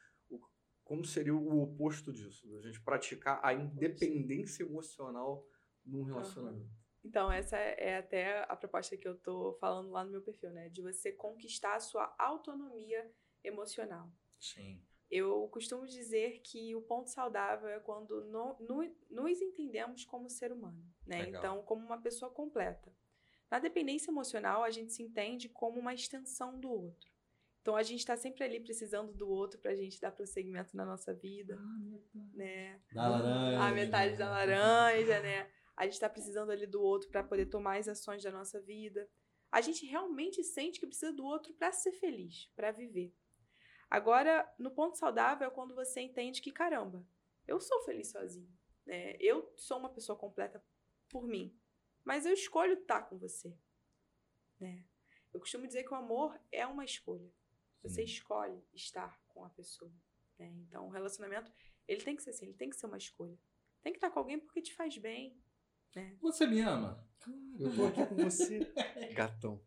como 0.93 1.07
seria 1.07 1.35
o 1.35 1.63
oposto 1.63 2.13
disso? 2.13 2.55
A 2.55 2.61
gente 2.61 2.79
praticar 2.83 3.41
a 3.43 3.55
independência 3.55 4.63
emocional 4.63 5.43
num 5.87 6.03
relacionamento. 6.03 6.71
Então, 7.03 7.33
essa 7.33 7.57
é 7.57 7.75
é 7.79 7.97
até 7.97 8.43
a 8.47 8.55
proposta 8.55 8.95
que 8.95 9.09
eu 9.09 9.17
tô 9.17 9.55
falando 9.55 9.89
lá 9.91 10.05
no 10.05 10.11
meu 10.11 10.21
perfil, 10.21 10.51
né? 10.51 10.69
De 10.69 10.83
você 10.83 11.11
conquistar 11.11 11.77
a 11.77 11.81
sua 11.81 12.15
autonomia 12.19 13.11
emocional. 13.43 14.13
Sim. 14.39 14.85
Eu 15.11 15.49
costumo 15.49 15.87
dizer 15.87 16.41
que 16.43 16.75
o 16.77 16.83
ponto 16.83 17.09
saudável 17.09 17.69
é 17.71 17.81
quando 17.81 18.25
no- 18.27 18.57
no- 18.61 18.97
nos 19.11 19.41
entendemos 19.41 20.05
como 20.05 20.29
ser 20.29 20.53
humano, 20.53 20.85
né? 21.07 21.23
Legal. 21.23 21.39
Então, 21.41 21.63
como 21.63 21.87
uma 21.87 22.03
pessoa 22.03 22.31
completa. 22.31 22.95
Na 23.51 23.59
dependência 23.59 24.11
emocional, 24.11 24.63
a 24.63 24.71
gente 24.71 24.93
se 24.93 25.03
entende 25.03 25.49
como 25.49 25.81
uma 25.81 25.95
extensão 25.95 26.61
do 26.61 26.71
outro. 26.71 27.11
Então, 27.63 27.77
a 27.77 27.83
gente 27.85 28.01
está 28.01 28.17
sempre 28.17 28.43
ali 28.43 28.59
precisando 28.59 29.13
do 29.15 29.29
outro 29.29 29.61
para 29.61 29.71
a 29.71 29.75
gente 29.77 30.01
dar 30.01 30.11
prosseguimento 30.11 30.77
na 30.77 30.85
nossa 30.85 31.15
vida, 31.15 31.57
né? 32.35 32.83
Da 32.93 33.09
laranja. 33.09 33.63
A 33.63 33.71
metade 33.71 34.17
da 34.17 34.29
laranja, 34.29 35.21
né? 35.21 35.49
A 35.77 35.85
gente 35.85 35.95
está 35.95 36.09
precisando 36.09 36.51
ali 36.51 36.67
do 36.67 36.83
outro 36.83 37.09
para 37.09 37.23
poder 37.23 37.47
tomar 37.47 37.79
as 37.79 37.87
ações 37.87 38.21
da 38.21 38.33
nossa 38.33 38.61
vida. 38.61 39.09
A 39.51 39.61
gente 39.61 39.87
realmente 39.87 40.43
sente 40.43 40.81
que 40.81 40.87
precisa 40.87 41.13
do 41.13 41.25
outro 41.25 41.55
para 41.55 41.71
ser 41.71 41.93
feliz, 41.93 42.51
para 42.57 42.73
viver. 42.73 43.15
Agora, 43.89 44.53
no 44.59 44.73
ponto 44.73 44.99
saudável 44.99 45.47
é 45.47 45.51
quando 45.51 45.75
você 45.75 46.01
entende 46.01 46.43
que, 46.43 46.51
caramba, 46.51 47.07
eu 47.47 47.61
sou 47.61 47.83
feliz 47.85 48.11
sozinho. 48.11 48.51
Né? 48.85 49.17
Eu 49.21 49.53
sou 49.57 49.79
uma 49.79 49.93
pessoa 49.93 50.19
completa 50.19 50.65
por 51.09 51.29
mim. 51.29 51.57
Mas 52.05 52.27
eu 52.27 52.33
escolho 52.33 52.73
estar 52.73 53.03
com 53.03 53.19
você. 53.19 53.57
Né? 54.59 54.85
Eu 55.33 55.39
costumo 55.39 55.67
dizer 55.67 55.85
que 55.85 55.93
o 55.93 55.97
amor 55.97 56.41
é 56.51 56.67
uma 56.67 56.85
escolha. 56.85 57.31
Você 57.83 57.97
Sim. 57.97 58.03
escolhe 58.05 58.63
estar 58.75 59.21
com 59.29 59.45
a 59.45 59.51
pessoa. 59.51 59.93
né? 60.39 60.47
Então, 60.69 60.87
o 60.87 60.91
relacionamento, 60.91 61.53
ele 61.89 62.03
tem 62.03 62.15
que 62.17 62.23
ser 62.23 62.31
assim, 62.31 62.47
ele 62.47 62.55
tem 62.55 62.71
que 62.71 62.77
ser 62.77 62.87
uma 62.87 62.99
escolha. 62.99 63.37
Tem 63.83 63.93
que 63.93 63.97
estar 63.99 64.11
com 64.11 64.19
alguém 64.21 64.39
porque 64.39 64.63
te 64.63 64.75
faz 64.75 64.97
bem. 64.99 65.37
Você 66.21 66.47
me 66.47 66.61
ama? 66.61 67.07
Eu 67.59 67.75
tô 67.77 67.87
aqui 67.87 68.07
com 68.07 68.15
você, 68.17 68.61
gatão. 69.15 69.61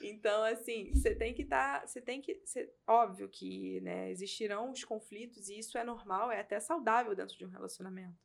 Então, 0.00 0.44
assim, 0.44 0.92
você 0.92 1.14
tem 1.14 1.32
que 1.34 1.42
estar. 1.42 1.86
você 1.86 2.00
tem 2.02 2.20
que. 2.20 2.40
cê- 2.44 2.72
óbvio 2.86 3.28
que 3.28 3.80
né, 3.80 4.10
existirão 4.10 4.70
os 4.70 4.84
conflitos, 4.84 5.48
e 5.48 5.58
isso 5.58 5.76
é 5.78 5.82
normal, 5.84 6.30
é 6.30 6.40
até 6.40 6.60
saudável 6.60 7.14
dentro 7.14 7.36
de 7.36 7.44
um 7.46 7.48
relacionamento. 7.50 8.16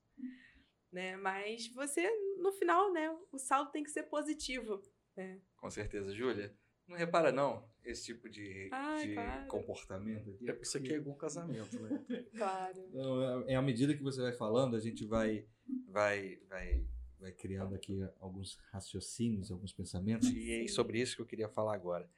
né? 0.92 1.16
Mas 1.18 1.68
você, 1.74 2.08
no 2.38 2.52
final, 2.52 2.92
né, 2.92 3.10
o 3.32 3.38
saldo 3.40 3.72
tem 3.72 3.84
que 3.84 3.90
ser 3.90 4.04
positivo. 4.04 4.82
Né? 5.16 5.42
Com 5.58 5.70
certeza, 5.72 6.14
Júlia. 6.14 6.56
Não 6.92 6.98
repara, 6.98 7.32
não, 7.32 7.64
esse 7.86 8.06
tipo 8.06 8.30
de, 8.30 8.70
Ai, 8.72 9.08
de 9.08 9.14
claro. 9.14 9.48
comportamento 9.48 10.30
aqui. 10.30 10.50
É 10.50 10.52
porque 10.54 10.68
isso 10.68 10.78
aqui 10.78 10.94
é 10.94 10.98
igual 10.98 11.16
casamento, 11.16 11.80
né? 11.82 12.06
Claro. 12.38 12.90
Não, 12.92 13.44
é, 13.48 13.54
é 13.54 13.56
à 13.56 13.62
medida 13.62 13.96
que 13.96 14.04
você 14.04 14.22
vai 14.22 14.34
falando, 14.34 14.76
a 14.76 14.80
gente 14.80 15.06
vai, 15.06 15.46
vai, 15.88 16.38
vai, 16.50 16.86
vai 17.18 17.32
criando 17.32 17.74
aqui 17.74 18.06
alguns 18.20 18.58
raciocínios, 18.72 19.52
alguns 19.52 19.72
pensamentos. 19.72 20.30
E 20.30 20.66
é 20.66 20.68
sobre 20.68 21.00
isso 21.00 21.16
que 21.16 21.22
eu 21.22 21.26
queria 21.26 21.48
falar 21.48 21.74
agora. 21.76 22.10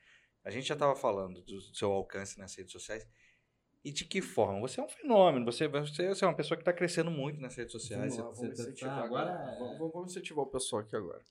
A 0.44 0.50
gente 0.50 0.68
já 0.68 0.74
estava 0.74 0.96
falando 0.96 1.42
do 1.44 1.62
seu 1.62 1.92
alcance 1.92 2.38
nas 2.40 2.54
redes 2.56 2.72
sociais. 2.72 3.08
E 3.86 3.92
de 3.92 4.06
que 4.06 4.22
forma? 4.22 4.60
Você 4.62 4.80
é 4.80 4.84
um 4.84 4.90
fenômeno. 4.90 5.46
Você, 5.46 5.68
você, 5.68 6.08
você 6.08 6.26
é 6.26 6.28
uma 6.28 6.36
pessoa 6.36 6.58
que 6.58 6.62
está 6.62 6.74
crescendo 6.74 7.12
muito 7.12 7.40
nas 7.40 7.56
redes 7.56 7.72
sociais. 7.74 8.16
Vamos 8.16 8.18
lá, 8.18 8.34
Você- 8.34 8.42
vamos 8.48 8.58
você 8.58 8.64
tá- 8.64 8.70
incentivar 8.72 9.04
agora. 9.06 9.34
agora. 9.34 9.60
Vamos, 9.60 9.78
vamos- 9.78 9.94
vamos 9.94 10.12
incentivar 10.12 10.46
o 10.46 10.50
pessoal 10.50 10.82
aqui 10.82 10.96
agora. 10.96 11.22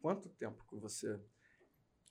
Quanto 0.00 0.28
tempo 0.28 0.64
que 0.68 0.76
você 0.76 1.18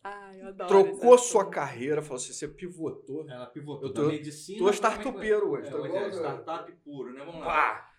Ai, 0.08 0.42
eu 0.42 0.48
adoro. 0.50 0.68
trocou 0.70 1.16
esse 1.16 1.30
sua 1.30 1.50
carreira, 1.50 2.02
falou 2.02 2.18
assim, 2.18 2.32
você 2.34 2.48
pivotou. 2.48 3.28
Ela 3.30 3.48
pivotou 3.48 3.88
Eu 3.90 3.94
da 3.94 4.02
tô- 4.04 4.08
medicina. 4.08 4.60
Tô 4.60 4.70
startupeiro 4.70 5.50
hoje. 5.50 5.68
É, 5.68 5.72
tô 5.72 5.78
hoje 5.82 5.96
é 5.98 6.10
startup 6.12 6.72
puro, 6.84 7.12
né? 7.14 7.26
Vamos 7.26 7.42
lá. 7.42 7.92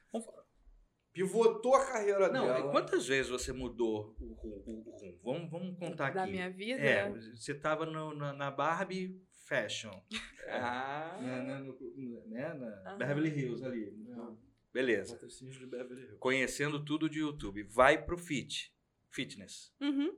Pivotou 1.12 1.74
a 1.74 1.86
carreira 1.86 2.28
Não, 2.30 2.44
dela. 2.46 2.70
quantas 2.70 3.06
vezes 3.06 3.30
você 3.30 3.50
mudou 3.50 4.14
o 4.20 4.34
ru- 4.34 4.62
o- 4.66 4.84
o 4.86 4.90
rumo? 4.90 5.18
Vamos, 5.24 5.50
vamos 5.50 5.78
contar 5.78 6.12
Da 6.12 6.24
aqui. 6.24 6.32
minha 6.32 6.50
vida? 6.50 6.78
É, 6.78 7.10
você 7.10 7.54
tava 7.54 7.86
no- 7.86 8.14
na, 8.14 8.34
na 8.34 8.50
Barbie 8.50 9.20
Fashion. 9.48 9.98
Ah, 10.48 11.18
né, 11.20 11.42
né, 11.42 11.58
no- 11.58 12.26
né, 12.28 12.54
na 12.54 12.90
Aham. 12.90 12.98
Beverly 12.98 13.30
Hills 13.30 13.64
ali. 13.64 13.90
Não. 14.06 14.38
Beleza. 14.72 15.14
Patrocínio 15.14 15.52
de 15.52 15.66
Beverly 15.66 16.02
Hills. 16.02 16.18
Conhecendo 16.18 16.84
tudo 16.84 17.08
de 17.10 17.18
YouTube. 17.18 17.64
Vai 17.64 18.04
pro 18.04 18.16
fit. 18.16 18.72
Fitness. 19.10 19.72
Uhum. 19.80 20.14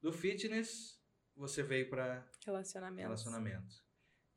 Do 0.00 0.12
fitness, 0.12 0.98
você 1.36 1.62
veio 1.62 1.88
para 1.90 2.24
Relacionamento. 2.46 3.02
relacionamento. 3.02 3.74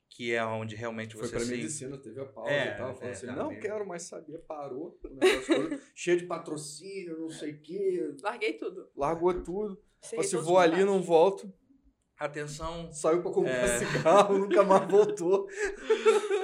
Que 0.09 0.33
é 0.33 0.43
onde 0.43 0.75
realmente 0.75 1.15
Foi 1.15 1.23
você 1.25 1.31
pra 1.37 1.39
se... 1.45 1.51
medicina, 1.51 1.97
teve 1.97 2.19
a 2.19 2.25
pausa 2.25 2.51
É, 2.51 2.67
e 2.73 2.77
tal. 2.77 2.93
Falou 2.95 3.09
é, 3.09 3.11
assim, 3.11 3.25
não 3.27 3.47
mesmo. 3.47 3.61
quero 3.61 3.87
mais 3.87 4.03
saber. 4.03 4.39
Parou. 4.39 4.99
o 5.03 5.07
negócio 5.15 5.55
todo, 5.55 5.81
cheio 5.95 6.17
de 6.17 6.25
patrocínio, 6.25 7.19
não 7.19 7.29
sei 7.29 7.51
o 7.53 7.61
quê. 7.61 8.15
Larguei 8.21 8.53
tudo. 8.53 8.89
Largou 8.95 9.33
tudo. 9.41 9.81
Falou 10.03 10.25
assim, 10.25 10.37
vou 10.37 10.57
ali, 10.57 10.83
não 10.83 11.01
volto. 11.01 11.51
Atenção. 12.17 12.91
Saiu 12.91 13.21
pra 13.21 13.31
comprar 13.31 13.53
É. 13.53 13.79
cigarro, 13.79 14.37
nunca 14.39 14.63
mais 14.63 14.89
voltou. 14.91 15.47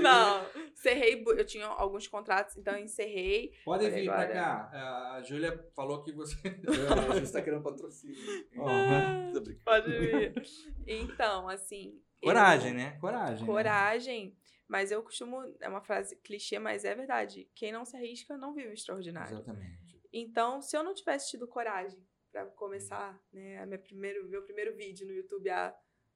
Não, 0.02 0.46
encerrei. 0.78 1.24
Eu 1.26 1.46
tinha 1.46 1.66
alguns 1.66 2.08
contratos, 2.08 2.56
então 2.58 2.76
eu 2.76 2.84
encerrei. 2.84 3.54
Pode 3.66 3.86
Olha 3.86 3.94
vir 3.96 4.10
agora. 4.10 4.28
pra 4.28 4.36
cá. 4.36 5.12
A 5.16 5.22
Júlia 5.24 5.70
falou 5.76 6.04
que 6.04 6.12
você... 6.12 6.36
É, 6.48 7.12
a 7.12 7.20
gente 7.20 7.32
tá 7.32 7.42
querendo 7.42 7.64
patrocínio. 7.64 8.16
Brincando. 8.52 9.56
Pode 9.64 9.92
vir. 10.00 10.34
Então, 10.86 11.48
assim. 11.50 12.00
eu- 12.22 12.28
Coragem, 12.28 12.74
né? 12.74 12.98
Coragem. 13.00 13.42
né? 13.42 13.46
Coragem. 13.46 14.38
Mas 14.68 14.92
eu 14.92 15.02
costumo. 15.02 15.42
É 15.62 15.70
uma 15.70 15.82
frase 15.82 16.16
clichê, 16.18 16.60
mas 16.60 16.84
é 16.84 16.94
verdade. 16.94 17.50
Quem 17.56 17.72
não 17.72 17.86
se 17.86 17.96
arrisca 17.96 18.38
não 18.38 18.54
vive 18.54 18.70
o 18.70 18.74
extraordinário. 18.74 19.34
Exatamente. 19.38 19.98
Então, 20.12 20.62
se 20.62 20.76
eu 20.76 20.84
não 20.84 20.94
tivesse 20.94 21.30
tido 21.32 21.48
coragem 21.48 22.00
pra 22.32 22.46
começar, 22.48 23.18
né, 23.32 23.66
minha 23.66 23.80
primeiro, 23.80 24.28
meu 24.28 24.42
primeiro 24.44 24.76
vídeo 24.76 25.08
no 25.08 25.14
YouTube 25.14 25.50
há 25.50 25.74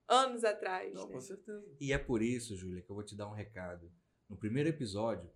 anos 0.08 0.43
atrás, 0.43 0.93
Não, 0.93 1.08
né? 1.08 1.13
com 1.13 1.21
certeza. 1.21 1.65
E 1.80 1.93
é 1.93 1.97
por 1.97 2.21
isso, 2.21 2.56
Júlia, 2.58 2.82
que 2.82 2.89
eu 2.91 2.95
vou 2.95 3.06
te 3.06 3.15
dar 3.15 3.28
um 3.30 3.34
recado. 3.34 3.89
No 4.32 4.38
primeiro 4.38 4.70
episódio, 4.70 5.30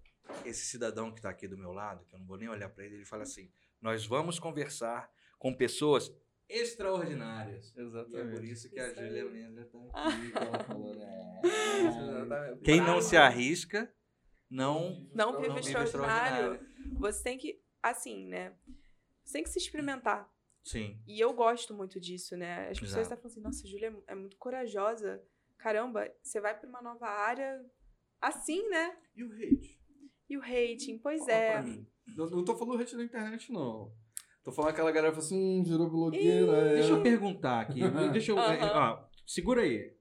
esse 0.46 0.66
cidadão 0.66 1.12
que 1.12 1.20
está 1.20 1.30
aqui 1.30 1.48
do 1.50 1.58
meu 1.58 1.74
lado, 1.74 2.06
que 2.06 2.16
eu 2.16 2.20
não 2.20 2.26
vou 2.26 2.38
nem 2.38 2.48
olhar 2.48 2.70
para 2.70 2.86
ele, 2.86 2.96
ele 2.96 3.06
fala 3.06 3.24
assim: 3.24 3.52
Nós 3.82 4.06
vamos 4.08 4.40
conversar 4.40 5.12
com 5.38 5.54
pessoas 5.54 6.10
extraordinárias. 6.48 7.68
E 7.76 7.80
é 7.80 7.84
por 7.84 7.88
Exatamente. 7.88 8.52
isso 8.52 8.70
que 8.70 8.80
a. 8.80 8.94
Júlia 8.94 9.26
Mendes 9.26 9.66
está 9.66 9.78
aqui. 10.08 10.32
que 10.32 10.38
ela 10.38 10.64
falou, 10.64 10.96
né? 10.96 11.42
Exatamente. 11.44 12.62
Quem 12.64 12.80
não 12.82 13.02
se 13.02 13.18
arrisca, 13.18 13.94
não, 14.50 15.06
Não 15.14 15.34
não 15.34 15.42
vive 15.42 15.56
vive 15.56 15.60
extraordinário. 15.60 16.54
extraordinário. 16.54 17.00
Você 17.00 17.24
tem 17.24 17.38
que, 17.38 17.62
assim, 17.84 18.28
né? 18.28 18.56
Você 19.26 19.34
tem 19.34 19.44
que 19.44 19.50
se 19.50 19.60
experimentar. 19.60 20.32
Sim. 20.64 21.00
E 21.06 21.20
eu 21.20 21.34
gosto 21.34 21.74
muito 21.74 22.00
disso, 22.00 22.38
né? 22.38 22.70
As 22.70 22.80
pessoas 22.80 23.02
estão 23.04 23.18
falando 23.18 23.32
assim, 23.32 23.42
nossa, 23.42 23.68
a 23.68 23.70
Júlia 23.70 23.90
é- 24.08 24.14
é 24.14 24.16
muito 24.16 24.38
corajosa. 24.38 25.22
Caramba, 25.58 26.10
você 26.24 26.40
vai 26.40 26.58
pra 26.58 26.68
uma 26.70 26.82
nova 26.82 27.08
área 27.08 27.64
assim, 28.28 28.68
né? 28.70 28.96
E 29.16 29.24
o 29.24 29.32
hate? 29.32 29.80
E 30.30 30.38
o 30.38 30.42
hating, 30.42 30.98
pois 31.00 31.20
Fala 31.22 31.32
é. 31.34 31.52
pra 31.54 31.62
mim. 31.64 31.88
Não, 32.16 32.30
não 32.30 32.46
tô 32.46 32.56
falando 32.56 32.82
hate 32.82 32.96
na 32.96 33.04
internet, 33.04 33.52
não. 33.52 33.92
Tô 34.44 34.52
falando 34.52 34.72
aquela 34.72 34.92
galera 34.92 35.12
que 35.14 35.16
fala 35.22 35.26
assim, 35.26 35.60
hum, 35.60 35.64
virou 35.64 35.90
blogueira. 35.90 36.52
é. 36.58 36.74
Deixa 36.76 36.90
eu 36.92 37.02
perguntar 37.02 37.62
aqui. 37.62 37.80
Deixa 38.14 38.32
eu. 38.32 38.38
Aham. 38.38 38.70
ó, 39.02 39.08
segura 39.26 39.62
aí. 39.62 39.94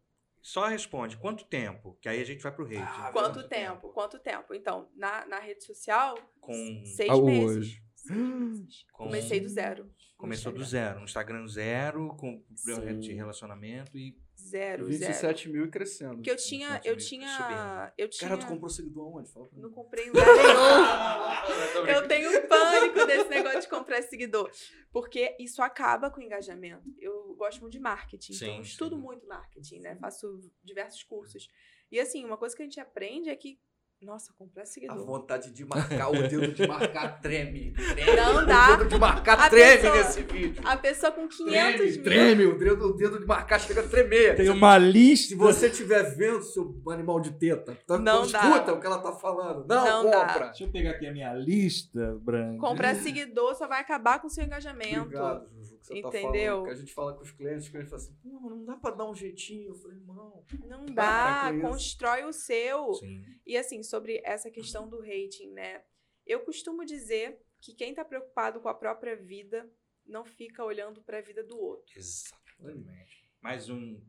Só 0.42 0.66
responde. 0.66 1.16
Quanto 1.16 1.46
tempo? 1.46 1.96
Que 2.02 2.08
aí 2.10 2.20
a 2.20 2.24
gente 2.24 2.42
vai 2.42 2.52
pro 2.52 2.66
hate. 2.66 2.76
Ah, 2.76 3.10
Quanto 3.12 3.34
Quanto 3.34 3.48
tempo? 3.48 3.88
Quanto 3.94 4.18
tempo? 4.18 4.52
Então, 4.54 4.90
na, 4.94 5.24
na 5.26 5.38
rede 5.40 5.64
social, 5.64 6.14
Com, 6.40 6.52
seis 6.84 7.08
Ah, 7.10 7.16
meses. 7.22 7.56
hoje. 7.56 7.82
Seis 7.96 8.18
meses. 8.20 8.84
com- 8.92 9.04
Comecei 9.04 9.40
do 9.40 9.48
zero. 9.48 9.90
Começou 10.18 10.52
do 10.52 10.62
zero. 10.64 10.98
No 10.98 11.04
Instagram 11.04 11.46
zero, 11.48 12.14
com 12.18 12.42
Sim. 12.54 13.00
de 13.00 13.12
relacionamento 13.14 13.96
e. 13.96 14.14
Zero, 14.44 14.92
zero. 14.92 15.06
27 15.12 15.48
mil 15.48 15.64
e 15.64 15.70
crescendo. 15.70 16.16
Porque 16.16 16.30
eu 16.30 16.36
tinha, 16.36 16.68
27 16.74 16.88
eu 16.88 16.96
tinha, 16.96 17.92
eu 17.96 18.08
tinha... 18.08 18.28
Cara, 18.28 18.40
tu 18.40 18.46
comprou 18.46 18.68
seguidor 18.68 19.16
onde? 19.16 19.32
Fala 19.32 19.46
pra 19.46 19.56
mim. 19.56 19.62
Não 19.62 19.70
comprei 19.70 20.04
em 20.04 20.08
lugar 20.08 20.26
nenhum. 20.26 21.88
Eu 21.88 22.08
tenho 22.08 22.48
pânico 22.48 23.06
desse 23.06 23.28
negócio 23.28 23.60
de 23.60 23.68
comprar 23.68 24.02
seguidor. 24.02 24.50
Porque 24.92 25.36
isso 25.38 25.62
acaba 25.62 26.10
com 26.10 26.20
o 26.20 26.22
engajamento. 26.22 26.82
Eu 26.98 27.34
gosto 27.34 27.60
muito 27.60 27.72
de 27.72 27.80
marketing. 27.80 28.32
então 28.34 28.48
Sim, 28.48 28.56
eu 28.56 28.62
estudo 28.62 28.96
sim. 28.96 29.02
muito 29.02 29.26
marketing, 29.26 29.80
né? 29.80 29.96
Faço 29.96 30.40
diversos 30.62 31.02
cursos. 31.02 31.48
E 31.90 31.98
assim, 31.98 32.24
uma 32.24 32.36
coisa 32.36 32.56
que 32.56 32.62
a 32.62 32.64
gente 32.64 32.80
aprende 32.80 33.28
é 33.28 33.36
que, 33.36 33.58
nossa, 34.04 34.32
comprar 34.38 34.62
A 34.62 34.66
seguidor. 34.66 35.04
vontade 35.04 35.50
de 35.50 35.64
marcar, 35.64 36.08
o 36.10 36.12
dedo 36.28 36.52
de 36.52 36.66
marcar 36.68 37.20
treme. 37.22 37.72
treme. 37.72 38.16
Não 38.16 38.46
dá. 38.46 38.74
O 38.74 38.76
dedo 38.76 38.88
de 38.90 38.98
marcar 38.98 39.40
A 39.40 39.50
treme 39.50 39.82
pessoa- 39.82 39.96
nesse 39.96 40.22
vídeo. 40.22 40.62
A 40.66 40.76
pessoa 40.76 41.12
com 41.12 41.26
500 41.26 41.52
Treme, 41.52 41.92
mil. 41.94 42.02
treme. 42.04 42.46
O 42.46 42.58
dedo, 42.58 42.84
o 42.90 42.92
dedo 42.96 43.18
de 43.20 43.26
marcar 43.26 43.58
chega 43.58 43.80
a 43.80 43.88
tremer. 43.88 44.36
Tem 44.36 44.48
uma 44.50 44.76
lista. 44.78 45.28
Se 45.28 45.34
você 45.34 45.66
estiver 45.68 46.02
vendo, 46.14 46.42
seu 46.42 46.74
animal 46.88 47.20
de 47.20 47.32
teta, 47.32 47.76
tá, 47.86 47.98
Não 47.98 48.24
escuta 48.24 48.58
dá. 48.66 48.74
o 48.74 48.80
que 48.80 48.86
ela 48.86 48.98
tá 48.98 49.12
falando. 49.12 49.66
Não, 49.66 50.02
Não 50.04 50.10
dá. 50.10 50.26
compra. 50.26 50.46
Deixa 50.48 50.64
eu 50.64 50.68
pegar 50.70 50.90
aqui 50.92 51.06
a 51.06 51.12
minha 51.12 51.32
lista, 51.34 52.14
Brand. 52.20 52.58
Comprar 52.58 52.94
seguidor 52.96 53.54
só 53.54 53.66
vai 53.66 53.80
acabar 53.80 54.20
com 54.20 54.26
o 54.26 54.30
seu 54.30 54.44
engajamento. 54.44 55.00
Obrigado, 55.02 55.48
Juju, 55.56 55.76
que 55.78 55.86
você 55.86 56.02
tá 56.02 56.08
Entendeu? 56.08 56.52
falando. 56.52 56.64
Que 56.66 56.70
a 56.70 56.74
gente 56.76 56.94
fala 56.94 57.12
com 57.14 57.22
os 57.22 57.30
clientes, 57.30 57.64
os 57.64 57.68
clientes 57.70 57.90
falam 57.90 58.04
assim, 58.04 58.14
Pô, 58.22 58.50
não 58.50 58.64
dá 58.64 58.74
pra 58.76 58.90
dar 58.90 59.04
um 59.10 59.14
jeitinho. 59.14 59.70
Eu 59.70 59.74
falei, 59.74 59.96
irmão, 59.96 60.42
Não 60.68 60.84
Para 60.94 61.50
dá, 61.50 61.52
isso. 61.52 61.60
constrói 61.66 62.24
o 62.24 62.32
seu. 62.32 62.94
Sim. 62.94 63.22
E 63.46 63.56
assim, 63.56 63.82
sobre 63.94 64.20
essa 64.24 64.50
questão 64.50 64.88
do 64.88 64.98
rating, 65.00 65.52
né? 65.52 65.84
Eu 66.26 66.44
costumo 66.44 66.84
dizer 66.84 67.40
que 67.60 67.72
quem 67.72 67.94
tá 67.94 68.04
preocupado 68.04 68.60
com 68.60 68.68
a 68.68 68.74
própria 68.74 69.14
vida 69.14 69.70
não 70.04 70.24
fica 70.24 70.64
olhando 70.64 71.00
para 71.00 71.18
a 71.18 71.20
vida 71.20 71.44
do 71.44 71.56
outro. 71.56 71.96
Exatamente. 71.96 73.30
Mais 73.40 73.70
um 73.70 74.04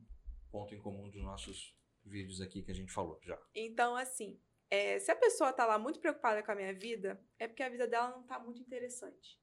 ponto 0.50 0.74
em 0.74 0.82
comum 0.82 1.08
dos 1.08 1.22
nossos 1.22 1.78
vídeos 2.04 2.42
aqui 2.42 2.64
que 2.64 2.72
a 2.72 2.74
gente 2.74 2.92
falou 2.92 3.20
já. 3.22 3.40
Então, 3.54 3.96
assim, 3.96 4.42
é, 4.72 4.98
se 4.98 5.12
a 5.12 5.16
pessoa 5.16 5.54
tá 5.54 5.68
lá 5.68 5.78
muito 5.78 6.00
preocupada 6.00 6.42
com 6.42 6.52
a 6.52 6.56
minha 6.56 6.74
vida, 6.74 7.24
é 7.38 7.48
porque 7.48 7.62
a 7.62 7.70
vida 7.70 7.88
dela 7.88 8.10
não 8.10 8.24
tá 8.24 8.40
muito 8.40 8.60
interessante. 8.60 9.40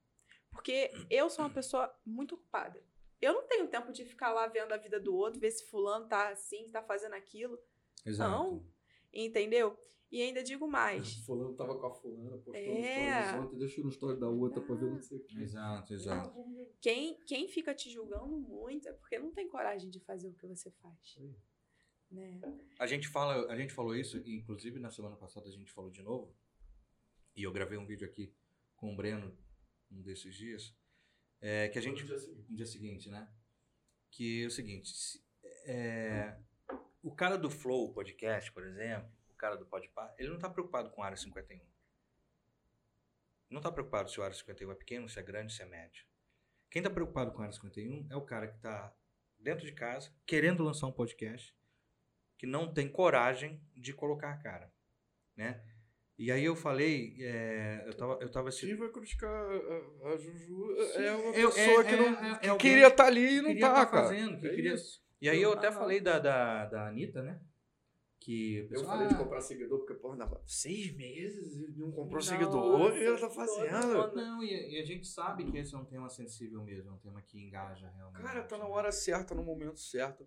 Porque 0.50 0.90
eu 1.08 1.30
sou 1.30 1.44
uma 1.44 1.54
pessoa 1.54 1.94
muito 2.04 2.34
ocupada. 2.34 2.84
Eu 3.20 3.32
não 3.32 3.46
tenho 3.46 3.68
tempo 3.68 3.92
de 3.92 4.04
ficar 4.04 4.32
lá 4.32 4.48
vendo 4.48 4.72
a 4.72 4.76
vida 4.76 4.98
do 4.98 5.14
outro, 5.14 5.38
ver 5.38 5.52
se 5.52 5.70
fulano 5.70 6.08
tá 6.08 6.30
assim, 6.30 6.68
tá 6.68 6.82
fazendo 6.82 7.14
aquilo, 7.14 7.56
Exato. 8.04 8.28
Não. 8.28 8.66
entendeu? 9.12 9.78
E 10.12 10.20
ainda 10.20 10.42
digo 10.42 10.68
mais. 10.68 11.14
fulano 11.24 11.54
tava 11.56 11.74
com 11.78 11.86
a 11.86 11.90
fulana, 11.94 12.36
postou 12.36 12.54
É. 12.54 13.22
stories 13.24 13.44
ontem, 13.46 13.58
deixou 13.58 13.84
no 13.84 13.90
story 13.90 14.20
da 14.20 14.28
outra 14.28 14.60
pra 14.60 14.74
ver 14.74 14.90
não 14.90 15.00
sei 15.00 15.16
o 15.18 15.24
que. 15.24 15.40
Exato, 15.40 15.94
exato. 15.94 16.44
Quem, 16.82 17.18
quem 17.24 17.48
fica 17.48 17.74
te 17.74 17.90
julgando 17.90 18.36
muito 18.38 18.86
é 18.88 18.92
porque 18.92 19.18
não 19.18 19.32
tem 19.32 19.48
coragem 19.48 19.88
de 19.88 19.98
fazer 20.00 20.28
o 20.28 20.34
que 20.34 20.46
você 20.46 20.70
faz. 20.70 20.98
Sim. 21.14 21.34
Né? 22.10 22.38
A 22.78 22.86
gente 22.86 23.08
fala, 23.08 23.50
a 23.50 23.56
gente 23.56 23.72
falou 23.72 23.96
isso, 23.96 24.18
e 24.18 24.36
inclusive 24.36 24.78
na 24.78 24.90
semana 24.90 25.16
passada 25.16 25.48
a 25.48 25.52
gente 25.52 25.72
falou 25.72 25.90
de 25.90 26.02
novo. 26.02 26.36
E 27.34 27.42
eu 27.44 27.50
gravei 27.52 27.78
um 27.78 27.86
vídeo 27.86 28.06
aqui 28.06 28.34
com 28.76 28.92
o 28.92 28.96
Breno 28.96 29.34
um 29.90 30.02
desses 30.02 30.34
dias, 30.34 30.76
é, 31.40 31.68
que 31.70 31.78
a 31.78 31.82
gente 31.82 32.04
no 32.04 32.54
dia 32.54 32.66
seguinte, 32.66 33.08
né? 33.08 33.32
Que 34.10 34.42
é 34.44 34.46
o 34.46 34.50
seguinte, 34.50 34.88
se- 34.90 35.24
é, 35.64 36.38
o 37.02 37.14
cara 37.14 37.38
do 37.38 37.48
Flow 37.48 37.94
Podcast, 37.94 38.52
por 38.52 38.62
exemplo, 38.66 39.10
cara 39.42 39.56
do 39.56 39.66
Podpah, 39.66 40.14
ele 40.18 40.28
não 40.30 40.38
tá 40.38 40.48
preocupado 40.48 40.88
com 40.90 41.02
a 41.02 41.06
área 41.06 41.16
51. 41.16 41.60
Não 43.50 43.60
tá 43.60 43.72
preocupado 43.72 44.08
se 44.08 44.20
o 44.20 44.22
área 44.22 44.34
51 44.36 44.70
é 44.70 44.74
pequeno, 44.76 45.08
se 45.08 45.18
é 45.18 45.22
grande, 45.22 45.52
se 45.52 45.60
é 45.62 45.66
médio. 45.66 46.04
Quem 46.70 46.80
tá 46.80 46.88
preocupado 46.88 47.32
com 47.32 47.40
a 47.40 47.44
área 47.46 47.52
51 47.52 48.06
é 48.08 48.16
o 48.16 48.22
cara 48.22 48.46
que 48.46 48.58
tá 48.60 48.94
dentro 49.40 49.66
de 49.66 49.72
casa, 49.72 50.14
querendo 50.24 50.62
lançar 50.62 50.86
um 50.86 50.92
podcast, 50.92 51.52
que 52.38 52.46
não 52.46 52.72
tem 52.72 52.88
coragem 52.88 53.60
de 53.76 53.92
colocar 53.92 54.30
a 54.30 54.36
cara, 54.38 54.72
né? 55.36 55.60
E 56.16 56.30
aí 56.30 56.44
eu 56.44 56.54
falei, 56.54 57.16
é, 57.20 57.82
eu 57.84 57.96
tava, 57.96 58.12
eu 58.20 58.30
tava 58.30 58.44
Quem 58.44 58.48
assistindo. 58.56 58.78
vai 58.78 58.88
criticar 58.90 59.28
a, 59.34 60.08
a 60.12 60.16
Juju 60.16 60.76
Sim, 60.94 61.02
é 61.02 61.12
uma 61.16 61.34
eu- 61.34 61.50
pessoa 61.52 61.80
é- 61.80 61.84
que, 61.84 61.96
não, 61.96 62.24
é- 62.24 62.32
é 62.32 62.38
que 62.38 62.56
queria 62.58 62.86
estar 62.86 63.06
ali 63.06 63.38
e 63.38 63.42
não 63.42 63.58
tá, 63.58 63.74
tá 63.74 63.86
cara. 63.86 64.02
fazendo, 64.04 64.38
que 64.40 64.46
É 64.46 64.50
queria- 64.54 64.74
isso. 64.74 65.02
E 65.20 65.28
aí 65.28 65.42
eu 65.42 65.52
até 65.52 65.66
Aham. 65.68 65.78
falei 65.78 66.00
da, 66.00 66.18
da, 66.20 66.66
da 66.66 66.86
Anitta, 66.88 67.22
né? 67.22 67.40
Que 68.24 68.68
o 68.70 68.74
Eu 68.74 68.84
falei 68.84 69.08
de 69.08 69.14
"Ah, 69.14 69.18
comprar 69.18 69.40
seguidor 69.40 69.78
porque, 69.80 69.94
porra, 69.94 70.14
na- 70.14 70.40
seis 70.46 70.94
meses 70.94 71.54
e 71.56 71.72
não 71.76 71.90
comprou 71.90 72.14
Nossa, 72.20 72.30
seguidor, 72.30 72.92
o 72.92 72.92
que 72.96 73.04
ela 73.04 73.18
tá 73.18 73.28
fazendo? 73.30 74.14
Não, 74.14 74.44
e, 74.44 74.74
e 74.74 74.78
a 74.80 74.84
gente 74.84 75.08
sabe 75.08 75.50
que 75.50 75.58
esse 75.58 75.74
é 75.74 75.78
um 75.78 75.84
tema 75.84 76.08
sensível 76.08 76.62
mesmo, 76.62 76.90
é 76.90 76.92
um 76.92 76.98
tema 76.98 77.20
que 77.20 77.36
engaja 77.40 77.90
realmente. 77.90 78.22
Cara, 78.22 78.44
tá 78.44 78.56
na 78.56 78.64
né? 78.64 78.70
hora 78.70 78.92
certa, 78.92 79.34
no 79.34 79.42
momento 79.42 79.80
certo. 79.80 80.24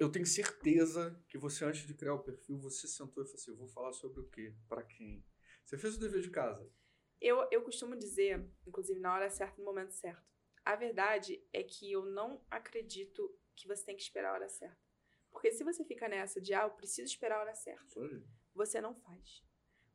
Eu 0.00 0.10
tenho 0.10 0.26
certeza 0.26 1.16
que 1.28 1.38
você, 1.38 1.64
antes 1.64 1.86
de 1.86 1.94
criar 1.94 2.14
o 2.14 2.18
perfil, 2.18 2.58
você 2.58 2.88
sentou 2.88 3.22
e 3.22 3.26
falou 3.26 3.34
assim: 3.36 3.50
eu 3.52 3.56
vou 3.56 3.68
falar 3.68 3.92
sobre 3.92 4.20
o 4.20 4.28
quê? 4.28 4.52
Pra 4.68 4.82
quem? 4.82 5.24
Você 5.64 5.78
fez 5.78 5.94
o 5.94 6.00
dever 6.00 6.20
de 6.20 6.30
casa. 6.30 6.68
Eu, 7.20 7.46
eu 7.52 7.62
costumo 7.62 7.96
dizer, 7.96 8.44
inclusive 8.66 8.98
na 8.98 9.14
hora 9.14 9.30
certa, 9.30 9.56
no 9.58 9.64
momento 9.64 9.92
certo. 9.92 10.26
A 10.64 10.74
verdade 10.74 11.40
é 11.52 11.62
que 11.62 11.92
eu 11.92 12.04
não 12.04 12.44
acredito 12.50 13.32
que 13.54 13.68
você 13.68 13.84
tem 13.84 13.94
que 13.96 14.02
esperar 14.02 14.30
a 14.30 14.34
hora 14.34 14.48
certa. 14.48 14.87
Porque 15.30 15.50
se 15.50 15.62
você 15.64 15.84
fica 15.84 16.08
nessa 16.08 16.40
de, 16.40 16.54
ah, 16.54 16.62
eu 16.62 16.70
preciso 16.70 17.06
esperar 17.06 17.38
a 17.38 17.40
hora 17.42 17.54
certa, 17.54 18.00
aí. 18.00 18.22
você 18.54 18.80
não 18.80 18.94
faz. 18.94 19.42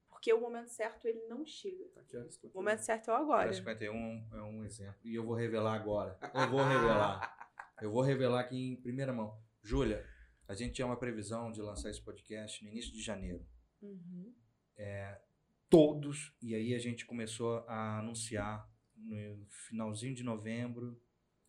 Porque 0.09 0.31
o 0.31 0.39
momento 0.39 0.69
certo, 0.69 1.05
ele 1.05 1.21
não 1.27 1.45
chega. 1.45 1.85
Tá 1.89 2.01
aqui. 2.01 2.17
O 2.43 2.53
momento 2.53 2.79
certo 2.79 3.11
é 3.11 3.13
o 3.13 3.17
agora. 3.17 3.51
51 3.51 4.29
é 4.31 4.41
um 4.43 4.63
exemplo. 4.63 4.95
E 5.03 5.15
eu 5.15 5.25
vou 5.25 5.35
revelar 5.35 5.73
agora. 5.73 6.17
Eu 6.33 6.49
vou 6.49 6.63
revelar. 6.63 7.51
Eu 7.81 7.91
vou 7.91 8.01
revelar 8.01 8.39
aqui 8.39 8.55
em 8.55 8.75
primeira 8.77 9.11
mão. 9.11 9.37
Júlia, 9.61 10.07
a 10.47 10.53
gente 10.53 10.73
tinha 10.73 10.85
uma 10.85 10.97
previsão 10.97 11.51
de 11.51 11.61
lançar 11.61 11.89
esse 11.89 12.01
podcast 12.01 12.63
no 12.63 12.69
início 12.69 12.93
de 12.93 13.01
janeiro. 13.01 13.45
Uhum. 13.81 14.33
Todos. 15.69 16.33
E 16.41 16.55
aí 16.55 16.73
a 16.73 16.79
gente 16.79 17.05
começou 17.05 17.57
a 17.67 17.99
anunciar 17.99 18.71
no 18.95 19.45
finalzinho 19.49 20.15
de 20.15 20.23
novembro, 20.23 21.01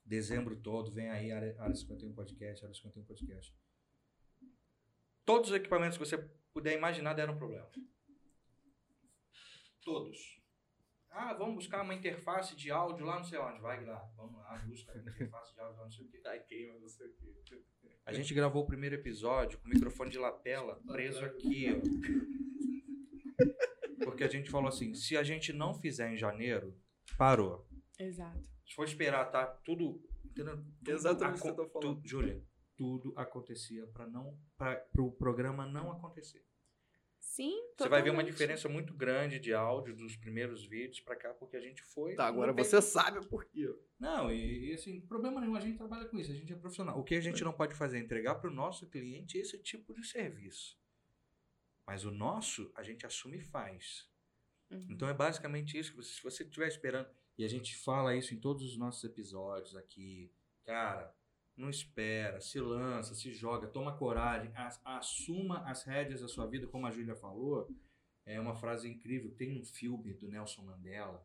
dezembro 0.04 0.56
todo, 0.56 0.90
vem 0.90 1.10
aí 1.10 1.30
Área, 1.30 1.54
Área 1.60 1.74
51 1.74 2.12
Podcast, 2.12 2.64
Área 2.64 2.74
51 2.74 3.04
Podcast. 3.04 3.54
Todos 5.24 5.50
os 5.50 5.56
equipamentos 5.56 5.96
que 5.96 6.04
você 6.04 6.18
puder 6.52 6.76
imaginar 6.76 7.14
deram 7.14 7.36
problema. 7.36 7.70
Todos. 9.82 10.42
Ah, 11.10 11.32
vamos 11.34 11.54
buscar 11.54 11.82
uma 11.82 11.94
interface 11.94 12.56
de 12.56 12.70
áudio 12.70 13.06
lá 13.06 13.16
não 13.16 13.24
sei 13.24 13.38
onde. 13.38 13.60
Vai 13.60 13.84
lá, 13.84 13.98
vamos 14.16 14.36
lá, 14.40 14.58
busca 14.66 14.92
uma 14.92 15.00
interface 15.00 15.54
de 15.54 15.60
áudio 15.60 15.78
lá 15.78 15.84
não 15.84 15.90
sei 15.90 16.04
o 16.04 16.08
quê. 16.08 16.20
Ai, 16.26 16.40
queima, 16.40 16.78
não 16.78 16.88
sei 16.88 17.06
o 17.06 17.14
quê. 17.14 17.34
A 18.06 18.12
gente 18.12 18.34
gravou 18.34 18.62
o 18.62 18.66
primeiro 18.66 18.96
episódio 18.96 19.58
com 19.58 19.66
o 19.66 19.70
microfone 19.70 20.10
de 20.10 20.18
lapela 20.18 20.78
preso 20.86 21.24
aqui, 21.24 21.68
ó. 21.70 21.80
Porque 24.04 24.24
a 24.24 24.28
gente 24.28 24.50
falou 24.50 24.68
assim, 24.68 24.92
se 24.94 25.16
a 25.16 25.22
gente 25.22 25.52
não 25.52 25.72
fizer 25.72 26.12
em 26.12 26.16
janeiro, 26.16 26.78
parou. 27.16 27.66
Exato. 27.98 28.42
Se 28.66 28.74
for 28.74 28.84
esperar, 28.84 29.30
tá 29.30 29.46
tudo, 29.46 30.02
entendeu? 30.24 30.62
Exatamente 30.86 31.38
o 31.38 31.42
que 31.42 31.48
você 31.48 31.54
tá 31.54 31.66
falando. 31.70 32.02
Júlia, 32.04 32.44
tudo 32.76 33.12
acontecia 33.16 33.86
para 33.88 34.06
não 34.06 34.38
para 34.56 34.84
o 34.98 35.10
programa 35.12 35.66
não 35.66 35.90
acontecer. 35.92 36.44
Sim, 37.18 37.58
Você 37.76 37.88
vai 37.88 38.02
ver 38.02 38.10
uma 38.10 38.16
totalmente. 38.18 38.32
diferença 38.32 38.68
muito 38.68 38.92
grande 38.94 39.38
de 39.40 39.54
áudio 39.54 39.96
dos 39.96 40.14
primeiros 40.14 40.64
vídeos 40.66 41.00
para 41.00 41.16
cá, 41.16 41.32
porque 41.32 41.56
a 41.56 41.60
gente 41.60 41.82
foi 41.82 42.14
Tá, 42.14 42.26
agora 42.26 42.52
você 42.52 42.80
sabe 42.82 43.26
por 43.26 43.46
quê. 43.46 43.74
Não, 43.98 44.30
e, 44.30 44.70
e, 44.70 44.74
assim, 44.74 45.00
problema 45.00 45.40
nenhum, 45.40 45.56
a 45.56 45.60
gente 45.60 45.78
trabalha 45.78 46.04
com 46.06 46.18
isso, 46.18 46.30
a 46.30 46.34
gente 46.34 46.52
é 46.52 46.56
profissional. 46.56 46.98
O 46.98 47.02
que 47.02 47.14
a 47.14 47.20
gente 47.22 47.42
não 47.42 47.52
pode 47.52 47.74
fazer 47.74 47.96
é 47.96 48.00
entregar 48.00 48.34
para 48.36 48.50
o 48.50 48.52
nosso 48.52 48.86
cliente 48.88 49.38
esse 49.38 49.58
tipo 49.58 49.94
de 49.94 50.06
serviço. 50.06 50.78
Mas 51.86 52.04
o 52.04 52.10
nosso, 52.10 52.70
a 52.74 52.82
gente 52.82 53.06
assume 53.06 53.38
e 53.38 53.42
faz. 53.42 54.08
Uhum. 54.70 54.86
Então 54.90 55.08
é 55.08 55.14
basicamente 55.14 55.78
isso. 55.78 55.90
que 55.92 55.96
você- 55.96 56.12
Se 56.14 56.22
você 56.22 56.42
estiver 56.44 56.68
esperando, 56.68 57.08
e 57.38 57.44
a 57.44 57.48
gente 57.48 57.74
fala 57.76 58.14
isso 58.14 58.34
em 58.34 58.38
todos 58.38 58.62
os 58.64 58.76
nossos 58.76 59.02
episódios 59.02 59.74
aqui, 59.74 60.30
cara, 60.62 61.12
não 61.56 61.70
espera, 61.70 62.40
se 62.40 62.58
lança, 62.60 63.14
se 63.14 63.32
joga, 63.32 63.66
toma 63.68 63.96
coragem, 63.96 64.50
as- 64.56 64.80
assuma 64.84 65.60
as 65.68 65.84
rédeas 65.84 66.20
da 66.20 66.28
sua 66.28 66.46
vida, 66.46 66.66
como 66.66 66.86
a 66.86 66.90
Júlia 66.90 67.14
falou. 67.14 67.68
É 68.26 68.40
uma 68.40 68.54
frase 68.56 68.88
incrível. 68.88 69.30
Tem 69.34 69.60
um 69.60 69.64
filme 69.64 70.14
do 70.14 70.28
Nelson 70.28 70.62
Mandela, 70.62 71.24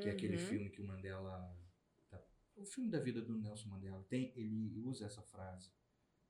que 0.00 0.08
é 0.08 0.12
aquele 0.12 0.36
Uhum. 0.36 0.46
filme 0.46 0.70
que 0.70 0.80
o 0.82 0.84
Mandela. 0.86 1.56
tá- 2.10 2.20
O 2.56 2.64
filme 2.64 2.90
da 2.90 2.98
vida 3.00 3.22
do 3.22 3.38
Nelson 3.38 3.68
Mandela. 3.68 4.04
Tem, 4.08 4.32
ele 4.36 4.80
usa 4.80 5.06
essa 5.06 5.22
frase, 5.22 5.70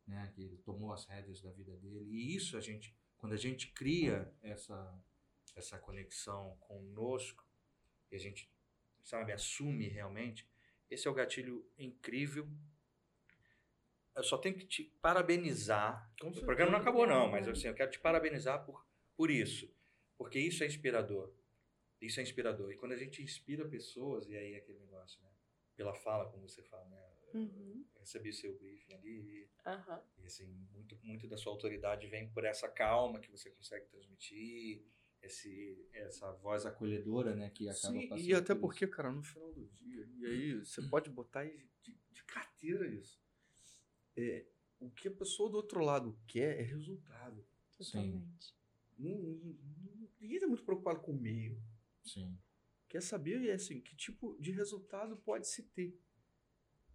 né? 0.06 0.30
Que 0.34 0.42
ele 0.42 0.58
tomou 0.58 0.92
as 0.92 1.06
rédeas 1.06 1.40
da 1.40 1.50
vida 1.50 1.74
dele. 1.78 2.10
E 2.10 2.36
isso 2.36 2.56
a 2.56 2.60
gente, 2.60 2.94
quando 3.16 3.32
a 3.32 3.36
gente 3.38 3.72
cria 3.72 4.30
essa, 4.42 5.02
essa 5.56 5.78
conexão 5.78 6.56
conosco, 6.60 7.42
e 8.12 8.16
a 8.16 8.18
gente, 8.18 8.50
sabe, 9.02 9.32
assume 9.32 9.88
realmente, 9.88 10.46
esse 10.90 11.08
é 11.08 11.10
o 11.10 11.14
gatilho 11.14 11.66
incrível. 11.78 12.46
Eu 14.16 14.22
só 14.22 14.38
tenho 14.38 14.56
que 14.56 14.66
te 14.66 14.84
parabenizar. 15.02 16.12
Com 16.20 16.28
o 16.28 16.40
programa 16.40 16.72
não 16.72 16.78
acabou, 16.78 17.06
não, 17.06 17.30
mas 17.30 17.48
assim, 17.48 17.66
eu 17.66 17.74
quero 17.74 17.90
te 17.90 17.98
parabenizar 17.98 18.64
por, 18.64 18.86
por 19.16 19.30
isso. 19.30 19.72
Porque 20.16 20.38
isso 20.38 20.62
é 20.62 20.66
inspirador. 20.66 21.34
Isso 22.00 22.20
é 22.20 22.22
inspirador. 22.22 22.70
E 22.72 22.76
quando 22.76 22.92
a 22.92 22.96
gente 22.96 23.22
inspira 23.22 23.68
pessoas, 23.68 24.28
e 24.28 24.36
aí 24.36 24.54
é 24.54 24.58
aquele 24.58 24.78
negócio, 24.78 25.20
né? 25.22 25.30
Pela 25.74 25.94
fala, 25.94 26.30
como 26.30 26.48
você 26.48 26.62
fala, 26.62 26.88
né? 26.88 27.02
Uhum. 27.34 27.84
Eu 27.94 28.00
recebi 28.00 28.32
seu 28.32 28.56
briefing 28.56 28.94
ali 28.94 29.10
e, 29.10 29.50
Aham. 29.66 30.00
e, 30.18 30.26
assim, 30.26 30.46
muito, 30.72 30.96
muito 31.02 31.26
da 31.26 31.36
sua 31.36 31.52
autoridade 31.52 32.06
vem 32.06 32.30
por 32.30 32.44
essa 32.44 32.68
calma 32.68 33.18
que 33.18 33.30
você 33.30 33.50
consegue 33.50 33.86
transmitir, 33.86 34.84
esse, 35.24 35.88
essa 35.92 36.30
voz 36.32 36.66
acolhedora, 36.66 37.34
né? 37.34 37.50
Que 37.50 37.68
acaba 37.68 37.98
Sim, 37.98 38.08
passando 38.08 38.28
e 38.28 38.34
até 38.34 38.54
por 38.54 38.60
porque, 38.60 38.86
cara, 38.86 39.10
no 39.10 39.22
final 39.22 39.52
do 39.52 39.66
dia, 39.68 40.06
e 40.18 40.26
aí 40.26 40.54
você 40.54 40.82
pode 40.82 41.10
botar 41.10 41.40
aí 41.40 41.66
de, 41.82 41.98
de 42.12 42.24
carteira 42.24 42.86
isso. 42.86 43.23
É, 44.16 44.46
o 44.80 44.90
que 44.90 45.08
a 45.08 45.10
pessoa 45.10 45.50
do 45.50 45.56
outro 45.56 45.80
lado 45.80 46.18
quer 46.26 46.60
é 46.60 46.62
resultado. 46.62 47.44
Totalmente. 47.76 48.54
Ninguém 48.98 50.40
tá 50.40 50.46
muito 50.46 50.64
preocupado 50.64 51.00
com 51.00 51.12
o 51.12 51.20
meio. 51.20 51.60
Sim. 52.04 52.36
Quer 52.88 53.02
saber, 53.02 53.50
assim, 53.50 53.80
que 53.80 53.96
tipo 53.96 54.36
de 54.38 54.52
resultado 54.52 55.16
pode 55.16 55.48
se 55.48 55.62
ter. 55.62 55.98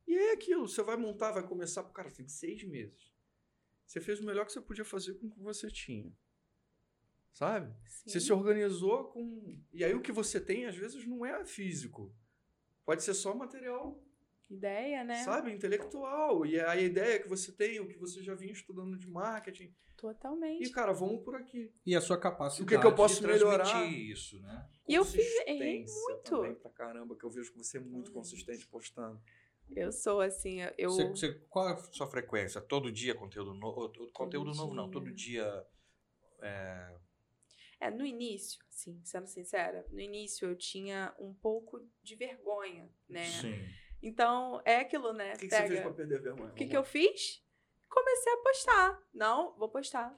E 0.07 0.15
é 0.15 0.34
aquilo, 0.34 0.67
você 0.67 0.82
vai 0.82 0.97
montar, 0.97 1.32
vai 1.32 1.45
começar, 1.45 1.84
cara, 1.84 2.09
tem 2.09 2.28
seis 2.28 2.63
meses. 2.63 3.11
Você 3.86 3.99
fez 3.99 4.20
o 4.20 4.26
melhor 4.26 4.45
que 4.45 4.51
você 4.51 4.61
podia 4.61 4.86
fazer 4.86 5.15
com 5.15 5.28
o 5.28 5.30
que 5.30 5.39
você 5.39 5.70
tinha. 5.70 6.11
Sabe? 7.32 7.76
Sim. 7.88 8.09
Você 8.09 8.20
se 8.20 8.34
organizou 8.34 9.05
com. 9.05 9.59
E 9.72 9.84
aí 9.84 9.93
o 9.93 10.01
que 10.01 10.11
você 10.11 10.39
tem, 10.39 10.65
às 10.65 10.76
vezes, 10.76 11.05
não 11.05 11.26
é 11.26 11.45
físico. 11.45 12.13
Pode 12.86 13.03
ser 13.03 13.13
só 13.13 13.36
material, 13.36 14.03
Ideia, 14.50 15.04
né? 15.04 15.24
sabe? 15.24 15.52
Intelectual. 15.52 16.45
E 16.45 16.60
a 16.60 16.76
ideia 16.76 17.20
que 17.22 17.28
você 17.30 17.52
tem, 17.52 17.80
o 17.80 17.88
que 17.88 17.97
você 17.97 18.24
já 18.24 18.34
vinha 18.34 18.52
estudando 18.52 18.97
de 18.97 19.08
marketing. 19.08 19.74
Totalmente. 19.95 20.64
E, 20.66 20.72
cara, 20.72 20.93
vamos 20.93 21.24
por 21.24 21.36
aqui. 21.36 21.72
E 21.86 21.95
a 21.95 22.02
sua 22.02 22.18
capacidade 22.18 22.64
O 22.64 22.66
que 22.68 22.80
que 22.80 22.88
eu 22.88 22.95
posso 22.95 23.16
de 23.16 23.22
transmitir 23.22 23.47
melhorar? 23.58 23.86
isso, 23.91 24.39
né? 24.41 24.70
E 24.88 24.95
eu 24.95 25.04
fiz- 25.06 25.39
errei 25.45 25.86
muito. 25.86 26.24
Também 26.24 26.56
pra 26.56 26.72
caramba, 26.72 27.16
que 27.16 27.24
eu 27.26 27.30
vejo 27.30 27.52
que 27.52 27.58
você 27.58 27.78
é 27.78 27.82
muito 27.82 28.12
consistente 28.12 28.66
postando. 28.68 29.22
Eu 29.76 29.91
sou 29.91 30.20
assim, 30.22 30.62
eu. 30.78 30.89
Você, 30.89 31.04
você- 31.10 31.34
qual 31.50 31.70
é 31.70 31.74
a 31.74 31.78
sua 31.78 32.08
frequência? 32.08 32.60
Todo 32.62 32.91
dia 32.91 33.14
conteúdo 33.14 33.54
novo? 33.54 33.91
Conteúdo 34.14 34.54
novo 34.56 34.74
não, 34.74 34.89
todo 34.89 35.12
dia. 35.12 35.64
é, 36.41 36.95
É, 37.82 37.91
no 37.91 38.06
início, 38.06 38.60
assim, 38.70 39.00
sendo 39.06 39.28
sincera, 39.28 39.86
no 39.91 40.00
início 40.00 40.47
eu 40.50 40.56
tinha 40.56 41.14
um 41.20 41.34
pouco 41.34 41.86
de 42.02 42.16
vergonha, 42.16 42.89
né? 43.08 43.26
Sim. 43.26 43.66
Então, 44.02 44.62
é 44.66 44.78
aquilo, 44.78 45.14
né? 45.14 45.34
O 45.34 45.38
que, 45.38 45.47
que 45.47 45.56
você 45.56 45.68
fez 45.68 45.80
pra 45.82 45.91
perder 45.91 46.18
a 46.20 46.22
vergonha? 46.22 46.50
O 46.52 46.54
que, 46.54 46.66
que 46.68 46.78
eu 46.78 46.84
fiz? 46.84 47.43
Comecei 47.89 48.34
a 48.34 48.38
postar. 48.38 49.00
Não, 49.14 49.56
vou 49.58 49.70
postar. 49.70 50.18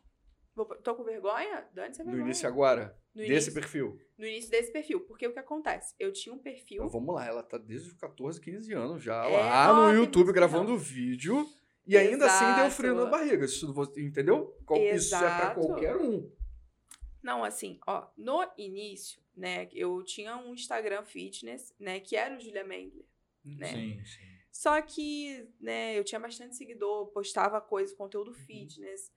Vou, 0.54 0.66
tô 0.66 0.96
com 0.96 1.04
vergonha? 1.04 1.68
Dane-se 1.74 2.02
a 2.02 2.04
No 2.06 2.12
vergonha. 2.12 2.28
início 2.30 2.48
agora, 2.48 2.96
No 3.16 3.22
desse 3.22 3.32
início, 3.32 3.54
perfil. 3.54 3.98
no 4.18 4.26
início 4.26 4.52
desse 4.52 4.72
perfil. 4.72 5.00
Porque 5.02 5.26
o 5.28 5.34
que 5.34 5.40
acontece? 5.40 5.96
Eu 5.98 6.12
tinha 6.12 6.36
um 6.36 6.40
perfil. 6.40 6.84
Então 6.84 6.90
vamos 6.90 7.16
lá, 7.16 7.26
ela 7.26 7.42
tá 7.42 7.58
desde 7.58 7.88
os 7.90 7.94
14, 7.96 8.40
15 8.42 8.74
anos 8.74 9.02
já 9.02 9.26
É, 9.26 9.38
lá 9.38 9.72
ó, 9.72 9.88
no 9.88 9.94
YouTube 9.94 10.34
gravando 10.34 10.78
vídeo. 10.78 11.48
E 11.88 11.98
ainda 11.98 12.26
assim 12.28 12.46
deu 12.46 12.66
Exato. 12.66 12.72
frio 12.76 12.94
na 12.96 13.06
barriga. 13.06 13.46
Isso, 13.46 13.66
entendeu? 13.98 14.56
Isso 14.94 15.16
é 15.16 15.20
pra 15.20 15.28
Exato. 15.28 15.60
qualquer 15.62 15.96
um. 15.98 16.30
Não, 17.24 17.44
assim, 17.44 17.80
ó, 17.88 18.08
no 18.18 18.46
início, 18.58 19.22
né, 19.36 19.70
eu 19.74 20.04
tinha 20.04 20.36
um 20.38 20.54
Instagram 20.54 21.04
fitness, 21.06 21.74
né, 21.80 22.00
que 22.00 22.16
era 22.16 22.36
o 22.36 22.40
Julia 22.40 22.64
Mendler. 22.64 23.06
Né? 23.44 23.68
Sim, 23.68 24.06
sim. 24.06 24.32
Só 24.52 24.82
que, 24.82 25.48
né, 25.60 25.98
eu 25.98 26.04
tinha 26.04 26.20
bastante 26.20 26.56
seguidor, 26.56 27.08
postava 27.08 27.60
coisa, 27.62 27.96
conteúdo 27.96 28.34
fitness. 28.34 29.12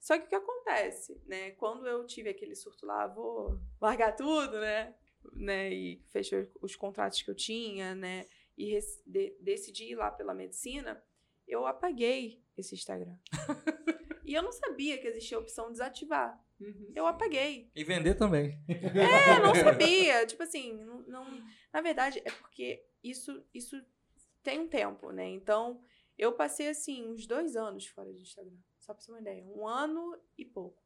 Só 0.00 0.18
que 0.18 0.24
o 0.24 0.28
que 0.28 0.34
acontece, 0.34 1.18
né? 1.26 1.52
Quando 1.52 1.86
eu 1.86 2.04
tive 2.06 2.28
aquele 2.28 2.54
surto 2.54 2.84
lá, 2.84 3.06
vou 3.06 3.58
largar 3.80 4.12
tudo, 4.14 4.60
né? 4.60 4.94
né 5.32 5.72
e 5.72 6.02
fechei 6.10 6.50
os 6.60 6.76
contratos 6.76 7.22
que 7.22 7.30
eu 7.30 7.34
tinha, 7.34 7.94
né? 7.94 8.26
E 8.58 8.78
de- 9.06 9.34
decidi 9.40 9.84
ir 9.92 9.94
lá 9.94 10.10
pela 10.10 10.34
medicina, 10.34 11.02
eu 11.48 11.66
apaguei 11.66 12.42
esse 12.56 12.74
Instagram. 12.74 13.16
e 14.26 14.34
eu 14.34 14.42
não 14.42 14.52
sabia 14.52 14.98
que 14.98 15.06
existia 15.06 15.38
a 15.38 15.40
opção 15.40 15.66
de 15.66 15.72
desativar. 15.72 16.38
Uhum. 16.60 16.92
Eu 16.94 17.06
apaguei. 17.06 17.70
E 17.74 17.82
vender 17.82 18.14
também. 18.14 18.58
É, 18.68 19.40
não 19.40 19.54
sabia. 19.56 20.26
tipo 20.26 20.42
assim, 20.42 20.74
não, 20.84 21.00
não- 21.02 21.44
na 21.72 21.80
verdade 21.80 22.20
é 22.24 22.30
porque 22.30 22.84
isso, 23.04 23.44
isso 23.54 23.80
tem 24.42 24.60
um 24.60 24.68
tempo, 24.68 25.10
né? 25.12 25.28
Então, 25.28 25.80
eu 26.18 26.32
passei 26.32 26.68
assim 26.68 27.08
uns 27.10 27.26
dois 27.26 27.54
anos 27.56 27.86
fora 27.86 28.10
do 28.12 28.18
Instagram. 28.20 28.56
Só 28.80 28.92
pra 28.92 29.00
você 29.00 29.06
ter 29.06 29.12
uma 29.12 29.20
ideia. 29.20 29.44
Um 29.46 29.66
ano 29.68 30.18
e 30.36 30.44
pouco. 30.44 30.82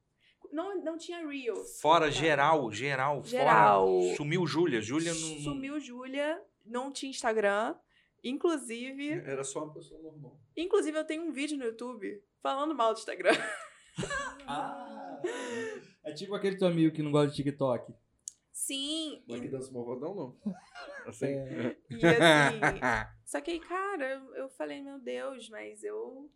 Não, 0.52 0.80
não 0.82 0.96
tinha 0.96 1.26
Reels. 1.26 1.80
Fora 1.80 2.10
geral, 2.10 2.70
geral, 2.70 3.22
Geral. 3.24 3.86
fora. 4.02 4.16
Sumiu 4.16 4.46
Júlia. 4.46 4.80
Júlia 4.80 5.12
não. 5.12 5.38
Sumiu 5.40 5.80
Júlia, 5.80 6.42
não 6.64 6.92
tinha 6.92 7.10
Instagram. 7.10 7.74
Inclusive, 8.22 9.10
Era 9.24 9.44
só 9.44 9.64
uma 9.64 9.72
pessoa 9.74 10.00
normal. 10.02 10.38
inclusive 10.56 10.96
eu 10.98 11.04
tenho 11.04 11.22
um 11.24 11.32
vídeo 11.32 11.56
no 11.56 11.64
YouTube 11.64 12.22
falando 12.40 12.74
mal 12.74 12.92
do 12.94 12.98
Instagram. 12.98 13.32
Ah, 14.46 15.20
é 16.04 16.12
tipo 16.12 16.34
aquele 16.34 16.56
teu 16.56 16.68
amigo 16.68 16.94
que 16.94 17.02
não 17.02 17.10
gosta 17.10 17.28
de 17.30 17.36
TikTok. 17.42 17.92
Sim, 18.52 19.22
Mas 19.28 19.40
que 19.40 19.48
dança 19.48 19.70
malvadão, 19.72 20.14
não. 20.14 20.36
Assim. 21.08 21.26
É. 21.26 21.76
e 21.90 22.06
assim, 22.06 22.60
Só 23.24 23.40
que 23.40 23.50
aí, 23.50 23.60
cara, 23.60 24.22
eu, 24.34 24.48
falei, 24.48 24.82
meu 24.82 24.98
Deus, 24.98 25.48
mas 25.50 25.82
eu. 25.82 26.30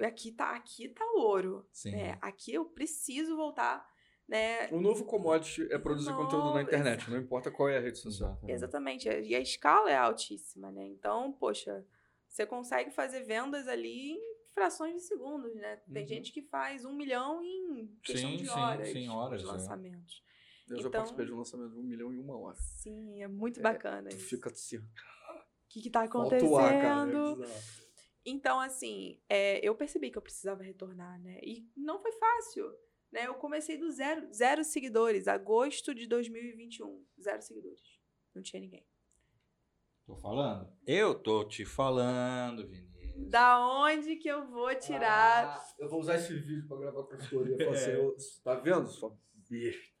Aqui 0.00 0.32
tá, 0.32 0.50
aqui 0.56 0.88
tá 0.88 1.04
ouro. 1.16 1.68
Sim. 1.70 1.92
Né? 1.92 2.18
Aqui 2.20 2.52
eu 2.52 2.64
preciso 2.64 3.36
voltar, 3.36 3.86
né? 4.26 4.68
O 4.72 4.80
novo 4.80 5.04
commodity 5.04 5.68
é 5.70 5.78
produzir 5.78 6.10
Não, 6.10 6.16
conteúdo 6.16 6.52
na 6.52 6.62
internet, 6.62 7.08
não 7.08 7.18
importa 7.18 7.50
qual 7.50 7.68
é 7.68 7.78
a 7.78 7.80
rede 7.80 7.98
social. 7.98 8.40
Exatamente. 8.48 9.08
E 9.08 9.34
a 9.34 9.40
escala 9.40 9.90
é 9.90 9.96
altíssima, 9.96 10.70
né? 10.72 10.84
Então, 10.86 11.32
poxa, 11.32 11.86
você 12.28 12.44
consegue 12.44 12.90
fazer 12.90 13.22
vendas 13.22 13.68
ali 13.68 14.12
em 14.12 14.34
frações 14.52 14.94
de 14.94 15.02
segundos, 15.02 15.54
né? 15.54 15.76
Tem 15.92 16.02
Uhum. 16.02 16.08
gente 16.08 16.32
que 16.32 16.42
faz 16.42 16.84
um 16.84 16.92
milhão 16.92 17.42
em 17.42 17.86
questão 18.02 18.30
Sim, 18.30 18.36
de 18.36 18.46
sim, 18.46 18.50
horas. 18.58 18.88
sim, 18.88 19.08
horas, 19.08 19.44
os 19.44 19.62
é. 19.62 19.68
Eu 20.68 20.76
já 20.76 20.80
Então- 20.80 20.90
participei 20.92 21.26
de 21.26 21.32
um 21.32 21.36
lançamento 21.38 21.72
de 21.72 21.78
um 21.78 21.82
milhão 21.82 22.12
em 22.12 22.18
uma 22.18 22.36
hora. 22.38 22.56
Sim, 22.56 23.22
é 23.22 23.28
muito 23.28 23.60
É, 23.60 23.62
bacana 23.62 24.08
Tu 24.08 24.16
isso. 24.16 24.28
fica 24.30 24.50
assim, 24.50 24.78
O 24.78 24.84
que, 25.68 25.82
que 25.82 25.90
tá 25.90 26.02
acontecendo? 26.04 26.56
ar, 26.56 26.70
cara. 26.80 27.10
É 27.10 27.34
bizarro. 27.36 27.62
Então, 28.26 28.60
assim, 28.60 29.20
é, 29.28 29.66
eu 29.66 29.74
percebi 29.74 30.10
que 30.10 30.16
eu 30.16 30.22
precisava 30.22 30.62
retornar, 30.62 31.20
né? 31.20 31.38
E 31.42 31.68
não 31.76 32.00
foi 32.00 32.12
fácil, 32.12 32.64
né? 33.12 33.26
Eu 33.26 33.34
comecei 33.34 33.76
do 33.76 33.90
zero, 33.90 34.32
zero 34.32 34.64
seguidores, 34.64 35.28
agosto 35.28 35.94
de 35.94 36.06
2021, 36.06 37.04
zero 37.20 37.42
seguidores. 37.42 38.00
Não 38.34 38.40
tinha 38.42 38.60
ninguém. 38.60 38.86
Tô 40.06 40.16
falando. 40.16 40.72
Eu 40.86 41.14
tô 41.14 41.44
te 41.44 41.64
falando, 41.66 42.66
Vinícius. 42.68 43.28
Da 43.30 43.58
onde 43.66 44.16
que 44.16 44.28
eu 44.28 44.46
vou 44.50 44.74
tirar? 44.74 45.56
Ah, 45.58 45.74
eu 45.78 45.88
vou 45.88 46.00
usar 46.00 46.16
esse 46.16 46.34
vídeo 46.34 46.66
pra 46.66 46.76
gravar 46.78 47.04
consultoria. 47.04 47.56
Falar 47.58 47.70
assim, 47.76 47.90
eu- 47.92 48.16
tá 48.42 48.54
vendo? 48.56 48.86
Só 48.88 49.16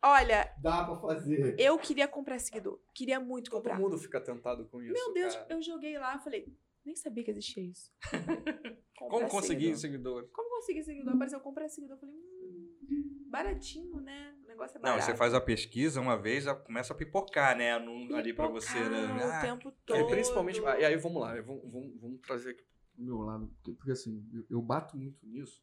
Olha, 0.02 0.52
Dá 0.60 0.84
pra 0.84 0.96
fazer. 0.96 1.56
eu 1.58 1.78
queria 1.78 2.06
comprar 2.08 2.38
seguidor. 2.38 2.78
Queria 2.94 3.18
muito 3.20 3.50
Todo 3.50 3.58
comprar. 3.60 3.78
mundo 3.78 3.96
fica 3.98 4.20
tentado 4.20 4.66
com 4.66 4.82
isso. 4.82 4.92
Meu 4.92 5.12
Deus, 5.14 5.34
cara. 5.34 5.46
eu 5.54 5.62
joguei 5.62 5.98
lá, 5.98 6.18
falei, 6.18 6.54
nem 6.84 6.94
sabia 6.94 7.24
que 7.24 7.30
existia 7.30 7.62
isso. 7.64 7.90
Como 8.98 9.28
conseguir 9.28 9.74
seguidor. 9.76 9.78
seguidores? 9.80 10.30
Como 10.32 10.50
conseguir 10.56 10.82
seguidor? 10.84 11.14
Apareceu 11.14 11.40
comprar 11.40 11.68
seguidor. 11.68 11.96
Eu 11.96 12.00
falei, 12.00 12.14
hum, 12.14 13.26
baratinho, 13.28 14.00
né? 14.00 14.36
O 14.44 14.46
negócio 14.46 14.76
é 14.76 14.80
Não, 14.80 14.90
barato. 14.90 15.04
você 15.04 15.16
faz 15.16 15.34
a 15.34 15.40
pesquisa 15.40 16.00
uma 16.00 16.16
vez, 16.16 16.44
já 16.44 16.54
começa 16.54 16.92
a 16.92 16.96
pipocar, 16.96 17.56
né? 17.56 17.78
no- 17.78 18.14
ali 18.14 18.32
pra 18.32 18.46
você. 18.48 18.78
Né? 18.78 19.06
Pipocar 19.06 19.34
Ah, 19.34 19.38
o 19.38 19.42
tempo 19.42 19.68
É, 19.68 19.72
todo. 19.86 20.06
principalmente. 20.10 20.64
ah, 20.64 20.78
E 20.78 20.84
aí 20.84 20.96
vamos 20.96 21.20
lá, 21.20 21.34
vamos, 21.42 21.62
vamos, 21.70 22.00
vamos 22.00 22.20
trazer 22.20 22.50
aqui 22.50 22.62
pro 22.94 23.04
meu 23.04 23.18
lado. 23.18 23.48
Porque, 23.56 23.72
porque, 23.72 23.90
assim, 23.90 24.24
eu, 24.32 24.44
eu 24.50 24.62
bato 24.62 24.96
muito 24.96 25.26
nisso. 25.26 25.60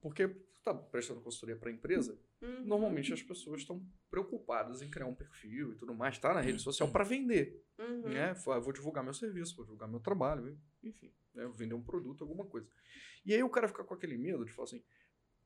Porque 0.00 0.28
tá 0.62 0.72
prestando 0.74 1.20
consultoria 1.20 1.56
para 1.56 1.70
empresa, 1.70 2.18
Uhum. 2.44 2.64
normalmente 2.66 3.10
as 3.12 3.22
pessoas 3.22 3.62
estão 3.62 3.82
preocupadas 4.10 4.82
em 4.82 4.90
criar 4.90 5.06
um 5.06 5.14
perfil 5.14 5.72
e 5.72 5.76
tudo 5.76 5.94
mais, 5.94 6.18
tá 6.18 6.34
na 6.34 6.42
rede 6.42 6.60
social 6.60 6.90
para 6.90 7.02
vender. 7.02 7.64
Uhum. 7.78 8.02
Né? 8.02 8.34
Fala, 8.34 8.60
vou 8.60 8.72
divulgar 8.72 9.02
meu 9.02 9.14
serviço, 9.14 9.56
vou 9.56 9.64
divulgar 9.64 9.88
meu 9.88 10.00
trabalho, 10.00 10.58
enfim, 10.82 11.10
né? 11.34 11.50
vender 11.54 11.74
um 11.74 11.82
produto, 11.82 12.22
alguma 12.22 12.44
coisa. 12.44 12.68
E 13.24 13.34
aí 13.34 13.42
o 13.42 13.48
cara 13.48 13.66
fica 13.66 13.82
com 13.82 13.94
aquele 13.94 14.18
medo 14.18 14.44
de 14.44 14.52
falar 14.52 14.64
assim: 14.64 14.84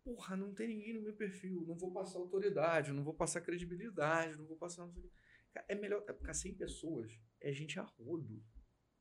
porra, 0.03 0.37
não 0.37 0.53
tem 0.53 0.69
ninguém 0.69 0.95
no 0.95 1.03
meu 1.03 1.15
perfil, 1.15 1.65
não 1.67 1.77
vou 1.77 1.93
passar 1.93 2.19
autoridade, 2.19 2.93
não 2.93 3.05
vou 3.05 3.15
passar 3.15 3.41
credibilidade, 3.43 4.37
não 4.37 4.47
vou 4.47 4.57
passar. 4.57 4.85
Não 4.87 4.95
É 5.69 5.75
melhor, 5.75 6.05
é 6.09 6.13
porque 6.13 6.35
100 6.35 6.55
pessoas 6.55 7.13
é 7.41 7.53
gente 7.53 7.79
a 7.79 7.83
rodo. 7.83 8.43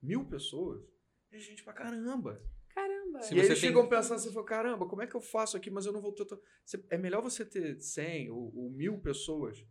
Mil 0.02 0.26
pessoas 0.26 0.86
é 1.32 1.40
gente 1.40 1.64
pra 1.64 1.74
caramba. 1.74 2.42
Caramba. 2.82 3.22
Se 3.22 3.34
e 3.34 3.40
aí 3.40 3.46
você 3.46 3.48
eles 3.52 3.60
tem- 3.60 3.70
chegam 3.70 3.88
pensando 3.90 4.16
assim, 4.16 4.30
falam, 4.32 4.46
caramba, 4.46 4.88
como 4.88 5.02
é 5.02 5.08
que 5.08 5.16
eu 5.16 5.22
faço 5.22 5.58
aqui, 5.58 5.70
mas 5.72 5.86
eu 5.86 5.92
não 5.94 6.02
vou 6.02 6.12
ter... 6.14 6.26
to- 6.26 6.40
Você- 6.64 6.84
É 6.90 6.98
melhor 6.98 7.22
você 7.22 7.44
ter 7.46 7.80
100 7.80 8.30
ou, 8.30 8.52
ou 8.56 8.70
mil 8.70 9.00
pessoas 9.00 9.66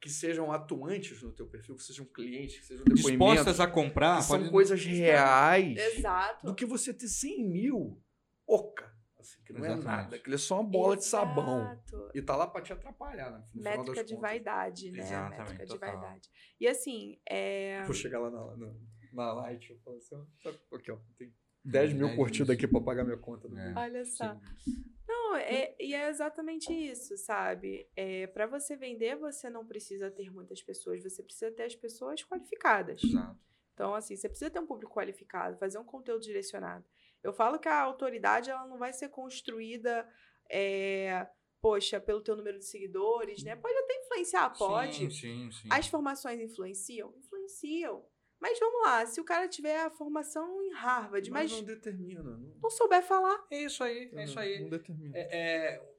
que 0.00 0.10
sejam 0.10 0.50
atuantes 0.52 1.22
no 1.22 1.32
teu 1.32 1.46
perfil, 1.48 1.74
que 1.76 1.82
sejam 1.82 2.04
clientes, 2.04 2.58
que 2.60 2.66
sejam 2.66 2.84
depoimentos, 2.84 3.34
Dispostas 3.34 3.60
a 3.60 3.66
comprar. 3.66 4.16
que 4.18 4.24
são 4.24 4.38
pode- 4.38 4.50
coisas 4.50 4.84
reais, 4.84 5.76
Exato. 5.78 6.46
do 6.46 6.54
que 6.54 6.66
você 6.66 6.92
ter 6.92 7.08
100 7.08 7.48
mil 7.48 8.02
oca, 8.46 8.92
assim, 9.18 9.42
que 9.44 9.52
não 9.52 9.64
é 9.64 9.72
Exatamente. 9.72 9.86
nada, 10.04 10.16
aquilo 10.16 10.34
é 10.34 10.38
só 10.38 10.60
uma 10.60 10.68
bola 10.70 10.96
de 10.96 11.04
sabão. 11.04 11.60
Exato. 11.62 12.10
E 12.14 12.22
tá 12.22 12.36
lá 12.36 12.46
pra 12.46 12.60
te 12.60 12.72
atrapalhar, 12.72 13.30
né? 13.32 13.38
No 13.38 13.46
final 13.62 13.62
Métrica 13.78 13.94
das 14.00 14.06
de 14.06 14.14
contas. 14.14 14.30
vaidade, 14.30 14.90
né? 14.92 14.98
Exatamente, 14.98 15.38
Métrica 15.38 15.64
de 15.64 15.72
total. 15.72 16.00
vaidade. 16.00 16.30
E 16.60 16.68
assim, 16.68 17.18
é... 17.28 17.82
Vou 17.84 17.94
chegar 17.94 18.18
lá 18.20 18.30
na, 18.30 18.56
na, 18.56 18.74
na 19.12 19.32
Light 19.32 19.72
e 19.72 19.78
falar 19.78 19.96
assim, 19.96 20.14
ó, 20.14 20.24
sabe, 20.42 20.58
aqui, 20.74 20.90
ó, 20.92 20.98
tem 21.18 21.32
10 21.66 21.92
mil 21.92 22.06
10 22.06 22.16
curtidas 22.16 22.50
aqui 22.50 22.66
pra 22.66 22.80
pagar 22.80 23.04
minha 23.04 23.16
conta. 23.16 23.48
Do 23.48 23.58
É. 23.58 23.74
olha 23.76 24.04
só. 24.04 24.34
Sim. 24.58 24.84
Não, 25.08 25.36
é, 25.36 25.74
e 25.78 25.94
é 25.94 26.08
exatamente 26.08 26.72
isso, 26.72 27.16
sabe? 27.16 27.88
É, 27.94 28.26
para 28.28 28.46
você 28.46 28.76
vender, 28.76 29.16
você 29.16 29.48
não 29.50 29.64
precisa 29.66 30.10
ter 30.10 30.30
muitas 30.30 30.62
pessoas, 30.62 31.02
você 31.02 31.22
precisa 31.22 31.50
ter 31.50 31.64
as 31.64 31.76
pessoas 31.76 32.22
qualificadas. 32.22 33.02
Exato. 33.02 33.38
Então, 33.74 33.94
assim, 33.94 34.16
você 34.16 34.28
precisa 34.28 34.50
ter 34.50 34.58
um 34.58 34.66
público 34.66 34.94
qualificado, 34.94 35.58
fazer 35.58 35.78
um 35.78 35.84
conteúdo 35.84 36.22
direcionado. 36.22 36.84
Eu 37.22 37.32
falo 37.32 37.58
que 37.58 37.68
a 37.68 37.80
autoridade 37.82 38.50
ela 38.50 38.66
não 38.66 38.78
vai 38.78 38.92
ser 38.92 39.08
construída, 39.10 40.08
é, 40.50 41.26
poxa, 41.60 42.00
pelo 42.00 42.22
teu 42.22 42.36
número 42.36 42.58
de 42.58 42.64
seguidores, 42.64 43.42
né? 43.42 43.54
Pode 43.54 43.76
até 43.76 43.94
influenciar, 44.00 44.50
pode. 44.50 44.96
Sim, 44.96 45.10
sim, 45.10 45.50
sim. 45.52 45.68
As 45.70 45.86
formações 45.88 46.40
influenciam? 46.40 47.12
Influenciam. 47.18 48.04
Mas 48.40 48.58
vamos 48.58 48.82
lá, 48.82 49.06
se 49.06 49.20
o 49.20 49.24
cara 49.24 49.48
tiver 49.48 49.80
a 49.80 49.90
formação 49.90 50.62
em 50.62 50.72
Harvard, 50.72 51.30
Mas 51.30 51.50
mas 51.50 51.60
não 51.60 51.66
determina. 51.66 52.22
Não, 52.22 52.38
não 52.62 52.70
souber 52.70 53.02
falar, 53.02 53.46
É 53.50 53.62
isso 53.62 53.82
aí, 53.82 54.10
é 54.14 54.24
isso 54.24 54.38
aí. 54.38 54.60
Não 54.60 54.68
determina. 54.68 55.16
É, 55.16 55.28
é, 55.74 55.92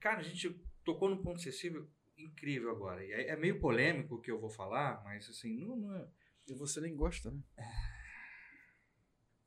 cara, 0.00 0.20
a 0.20 0.22
gente 0.22 0.50
tocou 0.84 1.08
num 1.08 1.22
ponto 1.22 1.40
sensível 1.40 1.88
incrível 2.18 2.70
agora. 2.70 3.04
E 3.04 3.12
é, 3.12 3.28
é 3.28 3.36
meio 3.36 3.60
polêmico 3.60 4.16
o 4.16 4.20
que 4.20 4.30
eu 4.30 4.40
vou 4.40 4.50
falar, 4.50 5.02
mas 5.04 5.28
assim, 5.28 5.56
não, 5.58 5.76
não 5.76 5.94
é. 5.96 6.08
E 6.48 6.54
você 6.54 6.80
nem 6.80 6.94
gosta, 6.94 7.30
né? 7.30 7.40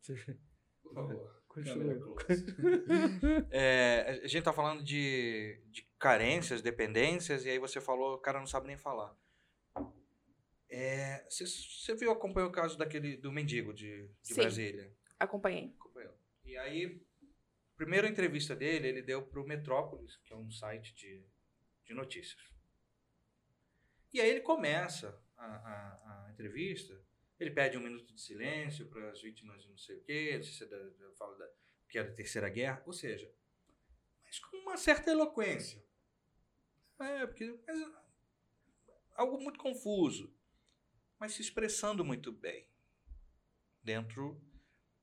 Você... 0.01 0.15
Por 0.81 0.93
favor. 0.93 1.39
Continua. 1.47 2.15
É, 3.51 4.21
a 4.23 4.27
gente 4.27 4.43
tá 4.43 4.53
falando 4.53 4.83
de, 4.83 5.59
de 5.71 5.87
carências, 5.97 6.61
dependências, 6.61 7.43
e 7.45 7.49
aí 7.49 7.59
você 7.59 7.81
falou, 7.81 8.13
o 8.15 8.19
cara 8.19 8.39
não 8.39 8.45
sabe 8.45 8.67
nem 8.67 8.77
falar. 8.77 9.15
É, 10.69 11.25
Você 11.29 11.45
você 11.45 11.95
viu, 11.95 12.11
acompanhou 12.11 12.49
o 12.49 12.53
caso 12.53 12.77
daquele 12.77 13.17
do 13.17 13.31
mendigo 13.31 13.73
de, 13.73 14.07
de 14.23 14.33
Sim. 14.33 14.35
Brasília? 14.35 14.93
acompanhei. 15.19 15.73
Acompanhou. 15.79 16.13
E 16.45 16.57
aí, 16.57 17.01
primeira 17.75 18.07
entrevista 18.07 18.55
dele, 18.55 18.87
ele 18.87 19.01
deu 19.01 19.25
pro 19.25 19.45
Metrópolis, 19.47 20.17
que 20.17 20.33
é 20.33 20.35
um 20.35 20.49
site 20.51 20.93
de, 20.95 21.25
de 21.85 21.93
notícias. 21.93 22.41
E 24.13 24.19
aí 24.21 24.29
ele 24.29 24.41
começa 24.41 25.19
a, 25.37 25.45
a, 25.45 26.25
a 26.27 26.31
entrevista, 26.31 26.99
ele 27.39 27.51
pede 27.51 27.77
um 27.77 27.81
minuto 27.81 28.13
de 28.13 28.21
silêncio 28.21 28.87
para 28.89 29.09
as 29.11 29.21
vítimas 29.21 29.63
de 29.63 29.69
não 29.69 29.77
sei 29.77 29.97
o 29.97 30.01
quê, 30.03 30.41
se 30.43 30.63
é 30.63 30.67
da, 30.67 30.77
da- 30.77 31.11
fala 31.13 31.37
da, 31.37 31.47
que 31.87 31.97
é 31.99 32.03
da 32.03 32.11
Terceira 32.13 32.49
Guerra, 32.49 32.81
ou 32.85 32.93
seja, 32.93 33.31
mas 34.25 34.39
com 34.39 34.57
uma 34.57 34.77
certa 34.77 35.11
eloquência. 35.11 35.83
É, 36.99 37.25
porque 37.27 37.57
mas, 37.67 37.79
algo 39.15 39.39
muito 39.39 39.59
confuso, 39.59 40.33
mas 41.19 41.33
se 41.33 41.41
expressando 41.41 42.03
muito 42.05 42.31
bem 42.31 42.67
dentro 43.83 44.41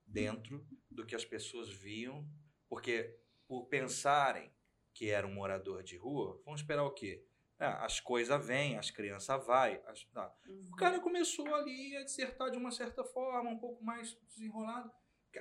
dentro 0.06 0.64
do 0.90 1.04
que 1.04 1.16
as 1.16 1.24
pessoas 1.24 1.68
viam, 1.68 2.26
porque 2.68 3.18
por 3.48 3.66
pensarem 3.66 4.52
que 4.94 5.10
era 5.10 5.26
um 5.26 5.34
morador 5.34 5.82
de 5.82 5.96
rua, 5.96 6.40
vão 6.44 6.54
esperar 6.54 6.84
o 6.84 6.92
quê? 6.92 7.24
Ah, 7.58 7.84
as 7.84 8.00
coisas 8.00 8.46
vêm, 8.46 8.78
as 8.78 8.90
crianças 8.90 9.44
vai, 9.46 9.82
as- 9.86 10.04
tá. 10.04 10.32
Uhum. 10.46 10.68
O 10.72 10.76
cara 10.76 11.00
começou 11.00 11.52
ali 11.54 11.96
a 11.96 12.04
dissertar 12.04 12.50
de 12.50 12.56
uma 12.56 12.70
certa 12.70 13.02
forma, 13.04 13.50
um 13.50 13.58
pouco 13.58 13.82
mais 13.84 14.14
desenrolado. 14.28 14.90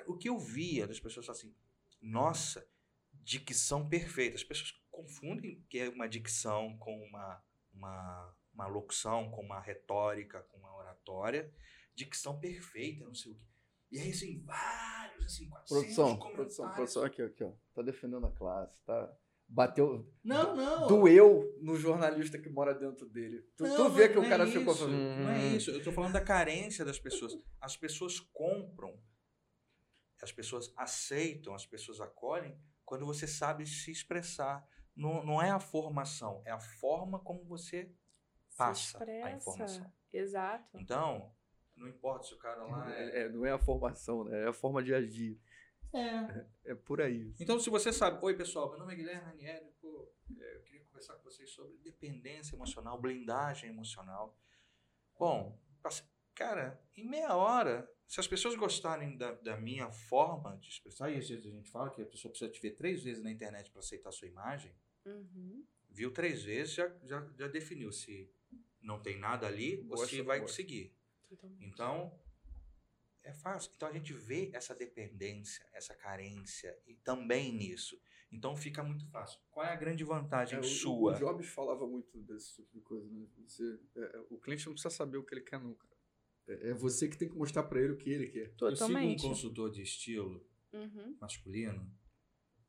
O 0.07 0.17
que 0.17 0.28
eu 0.28 0.38
via 0.38 0.88
das 0.88 0.99
pessoas 0.99 1.30
assim, 1.30 1.55
nossa, 2.01 2.67
dicção 3.13 3.88
perfeita. 3.88 4.36
As 4.36 4.43
pessoas 4.43 4.71
confundem 4.91 5.63
que 5.69 5.80
é 5.80 5.89
uma 5.89 6.07
dicção 6.07 6.78
com 6.78 7.01
uma, 7.03 7.43
uma, 7.73 8.38
uma 8.56 8.68
locução, 8.68 9.30
com 9.30 9.41
uma 9.41 9.60
retórica, 9.60 10.41
com 10.51 10.58
uma 10.58 10.76
oratória. 10.76 11.53
Dicção 11.93 12.39
perfeita, 12.39 13.06
não 13.06 13.14
sei 13.14 13.32
o 13.32 13.36
quê. 13.36 13.45
E 13.91 13.99
aí, 13.99 14.10
assim, 14.10 14.41
vários, 14.43 15.26
assim, 15.26 15.47
400 15.47 15.70
Produção, 15.95 16.18
produção, 16.34 16.74
produção, 16.74 17.03
aqui, 17.03 17.22
aqui, 17.22 17.43
ó. 17.43 17.51
Tá 17.74 17.82
defendendo 17.82 18.26
a 18.26 18.32
classe, 18.32 18.82
tá? 18.84 19.16
bateu. 19.47 20.12
Não, 20.24 20.56
não. 20.56 20.88
Doeu 20.88 21.56
no 21.62 21.76
jornalista 21.78 22.39
que 22.39 22.49
mora 22.49 22.74
dentro 22.74 23.08
dele. 23.08 23.43
Tu, 23.56 23.64
Não, 23.64 23.76
tu 23.76 23.89
vê 23.89 24.06
mas 24.08 24.12
que 24.14 24.20
o 24.20 24.28
cara 24.30 24.43
é 24.43 24.47
ficou 24.47 24.74
isso, 24.74 24.84
falando. 24.84 24.97
Não 24.97 25.30
é 25.30 25.38
"Hum". 25.38 25.56
isso. 25.56 25.70
Eu 25.72 25.84
tô 25.84 25.91
falando 25.91 26.14
da 26.14 26.22
carência 26.22 26.84
das 26.84 26.97
pessoas. 26.97 27.38
As 27.62 27.78
pessoas 27.78 28.20
compram, 28.20 28.99
as 30.22 30.32
pessoas 30.32 30.74
aceitam, 30.76 31.53
as 31.53 31.66
pessoas 31.66 32.01
acolhem 32.01 32.60
quando 32.84 33.06
você 33.06 33.28
sabe 33.28 33.66
se 33.68 33.91
expressar. 33.91 34.68
Não, 34.95 35.24
não 35.24 35.41
é 35.41 35.51
a 35.51 35.60
formação, 35.60 36.41
é 36.45 36.51
a 36.51 36.60
forma 36.60 37.20
como 37.20 37.43
você 37.45 37.91
passa 38.58 39.03
a 39.03 39.32
informação. 39.32 39.91
Exato. 40.12 40.78
Então, 40.80 41.34
não 41.76 41.88
importa 41.88 42.26
se 42.28 42.34
o 42.34 42.38
cara 42.38 42.64
lá 42.64 42.93
é. 42.93 43.03
É, 43.03 43.22
é, 43.24 43.30
não 43.30 43.45
é 43.45 43.51
a 43.51 43.60
formação, 43.60 44.24
né? 44.24 44.43
É 44.43 44.47
a 44.47 44.53
forma 44.53 44.82
de 44.84 44.93
agir. 44.93 45.39
É. 45.93 46.72
É 46.72 46.76
por 46.76 47.01
aí. 47.01 47.34
Então, 47.39 47.60
se 47.60 47.70
você 47.70 47.91
sabe, 47.93 48.20
oi 48.24 48.36
pessoal, 48.36 48.70
meu 48.70 48.80
nome 48.80 48.93
é 48.93 48.95
Guilherme 48.95 49.24
Ranieri, 49.24 49.72
pô, 49.82 50.12
é, 50.39 50.56
eu 50.56 50.62
queria 50.64 50.84
conversar 50.86 51.16
com 51.16 51.24
vocês 51.24 51.49
sobre 51.51 51.78
dependência 51.78 52.56
emocional, 52.56 52.99
blindagem 52.99 53.70
emocional. 53.70 54.38
Bom, 55.18 55.58
cara, 56.34 56.82
em 56.97 57.08
meia 57.08 57.34
hora, 57.36 57.89
se 58.08 58.20
as 58.20 58.28
pessoas 58.28 58.56
gostarem 58.56 59.18
da, 59.18 59.32
da 59.34 59.56
minha 59.58 59.89
forma 59.91 60.58
de 60.58 60.70
expressar, 60.70 61.10
e 61.12 61.18
às 61.18 61.30
vezes 61.30 61.45
a 61.45 61.49
gente 61.49 61.70
fala 61.70 61.89
que 61.89 62.01
a 62.01 62.06
pessoa 62.06 62.30
precisa 62.30 62.51
te 62.51 62.60
ver 62.62 62.72
três 62.72 63.01
vezes 63.03 63.24
na 63.24 63.32
internet 63.32 63.72
para 63.72 63.80
aceitar 63.80 64.10
a 64.10 64.14
sua 64.14 64.28
imagem, 64.28 64.76
Uhum. 65.06 65.64
viu 65.91 66.12
três 66.12 66.43
vezes, 66.43 66.74
já, 66.74 66.91
já, 67.03 67.26
já 67.38 67.47
definiu 67.47 67.91
se 67.91 68.28
não 68.86 69.01
tem 69.01 69.17
nada 69.19 69.47
ali 69.47 69.83
não 69.83 69.97
vai 70.25 70.39
gosta. 70.39 70.55
seguir. 70.55 70.93
Totalmente. 71.27 71.65
Então, 71.65 72.17
é 73.23 73.33
fácil. 73.33 73.71
Então 73.75 73.89
a 73.89 73.93
gente 73.93 74.13
vê 74.13 74.49
essa 74.53 74.75
dependência, 74.75 75.65
essa 75.73 75.95
carência 75.95 76.77
e 76.86 76.93
também 76.95 77.51
nisso. 77.51 77.99
Então 78.31 78.55
fica 78.55 78.83
muito 78.83 79.05
fácil. 79.07 79.39
Qual 79.51 79.65
é 79.65 79.69
a 79.71 79.75
grande 79.75 80.03
vantagem 80.03 80.57
É, 80.57 80.59
o- 80.59 80.63
sua? 80.63 81.13
O 81.13 81.17
Jobs 81.17 81.47
falava 81.49 81.88
muito 81.88 82.17
desse 82.21 82.53
tipo 82.55 82.73
de 82.73 82.81
coisa, 82.81 83.09
né? 83.09 83.25
Você, 83.47 83.79
é, 83.97 84.01
é, 84.17 84.25
o 84.29 84.38
cliente 84.38 84.65
não 84.65 84.73
precisa 84.73 84.93
saber 84.93 85.17
o 85.17 85.23
que 85.23 85.33
ele 85.33 85.41
quer, 85.41 85.59
não, 85.59 85.73
cara. 85.73 85.95
É, 86.47 86.69
é 86.69 86.73
você 86.73 87.07
que 87.07 87.17
tem 87.17 87.27
que 87.29 87.36
mostrar 87.36 87.63
pra 87.63 87.79
ele 87.81 87.93
o 87.93 87.97
que 87.97 88.09
ele 88.09 88.27
quer. 88.27 88.47
Eu 88.47 88.51
sigo 88.51 88.65
um 88.65 88.71
Totalmente. 88.75 89.21
consultor 89.23 89.71
de 89.71 89.81
estilo 89.81 90.45
Uhum. 90.73 91.15
masculino, 91.21 91.89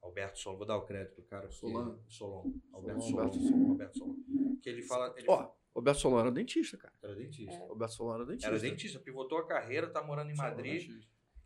Alberto 0.01 0.39
Solon, 0.39 0.57
vou 0.59 0.67
dar 0.67 0.77
o 0.77 0.87
crédito 0.87 1.15
pro 1.17 1.25
cara. 1.25 1.51
Solon. 1.51 1.79
Alberto 1.81 2.13
Solon. 2.13 2.53
Alberto 2.73 3.03
Solon. 3.03 3.71
Alberto 3.73 3.99
Solon. 3.99 4.17
Que 4.63 4.69
ele 4.71 4.83
fala. 4.83 5.13
Ele 5.19 5.27
Ó, 5.29 5.43
o 5.43 5.53
Alberto 5.79 6.01
Solano 6.01 6.21
era 6.23 6.33
dentista, 6.33 6.77
cara. 6.77 6.95
era 7.03 7.15
dentista. 7.15 7.53
É. 7.55 7.59
O 7.67 7.71
Alberto 7.73 7.95
Solano 7.95 8.23
era 8.23 8.27
dentista. 8.31 8.49
Era 8.51 8.59
dentista, 8.59 8.99
pivotou 9.01 9.39
a 9.39 9.47
carreira, 9.47 9.89
tá 9.91 10.03
morando 10.03 10.31
em 10.31 10.37
Madrid. 10.37 11.03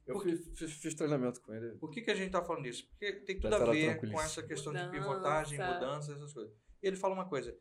Eu 0.07 0.15
Por 0.15 0.25
fiz, 0.25 0.59
fiz- 0.59 0.73
fiz 0.73 0.95
treinamento 0.95 1.41
com 1.41 1.55
ele. 1.55 1.77
Por 1.79 1.91
que, 1.91 2.01
que 2.03 2.11
a 2.11 2.15
gente 2.15 2.31
tá 2.33 2.43
falando 2.43 2.65
disso? 2.65 2.89
Porque 2.89 3.13
tem 3.21 3.39
tudo 3.39 3.55
a 3.55 3.71
ver 3.71 4.01
com 4.01 4.21
essa 4.21 4.43
questão 4.43 4.73
de 4.73 4.79
Mudança. 4.81 4.99
pivotagem, 4.99 5.59
mudança, 5.59 6.13
essas 6.15 6.33
coisas. 6.33 6.53
E 6.83 6.87
ele 6.87 6.97
fala 6.97 7.15
uma 7.15 7.29
coisa: 7.29 7.57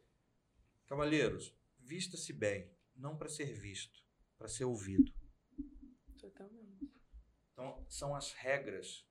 Cavalheiros, 0.88 1.56
vista-se 1.78 2.34
bem, 2.34 2.72
não 2.96 3.18
para 3.18 3.30
ser 3.30 3.54
visto, 3.54 4.00
para 4.38 4.48
ser 4.48 4.66
ouvido. 4.66 5.12
Totalmente. 6.18 6.90
Então, 7.54 7.86
são 7.90 8.16
as 8.16 8.34
regras. 8.34 9.06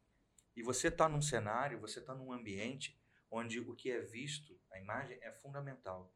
E 0.56 0.62
você 0.62 0.88
está 0.88 1.08
num 1.08 1.22
cenário, 1.22 1.78
você 1.78 2.00
está 2.00 2.14
num 2.14 2.32
ambiente 2.32 2.98
onde 3.30 3.60
o 3.60 3.74
que 3.74 3.90
é 3.90 4.00
visto, 4.00 4.58
a 4.72 4.78
imagem, 4.80 5.18
é 5.22 5.30
fundamental. 5.32 6.12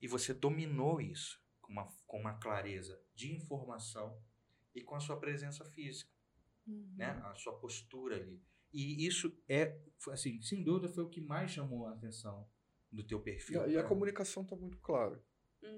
E 0.00 0.08
você 0.08 0.34
dominou 0.34 1.00
isso 1.00 1.42
com 1.60 1.72
uma, 1.72 1.88
com 2.06 2.20
uma 2.20 2.34
clareza 2.34 3.00
de 3.14 3.34
informação 3.34 4.20
e 4.74 4.82
com 4.82 4.94
a 4.94 5.00
sua 5.00 5.18
presença 5.18 5.64
física. 5.64 6.12
Uhum. 6.66 6.94
né? 6.96 7.10
A 7.24 7.34
sua 7.34 7.52
postura 7.58 8.16
ali. 8.16 8.42
E 8.72 9.06
isso 9.06 9.36
é, 9.48 9.78
assim, 10.10 10.40
sem 10.42 10.64
dúvida, 10.64 10.88
foi 10.92 11.04
o 11.04 11.08
que 11.08 11.20
mais 11.20 11.50
chamou 11.50 11.86
a 11.86 11.92
atenção 11.92 12.48
do 12.90 13.04
teu 13.04 13.18
E 13.20 13.22
perfil. 13.22 13.62
a, 13.62 13.68
e 13.68 13.76
a 13.76 13.82
né? 13.82 13.88
comunicação 13.88 14.44
tá 14.44 14.56
muito 14.56 14.78
clara. 14.78 15.22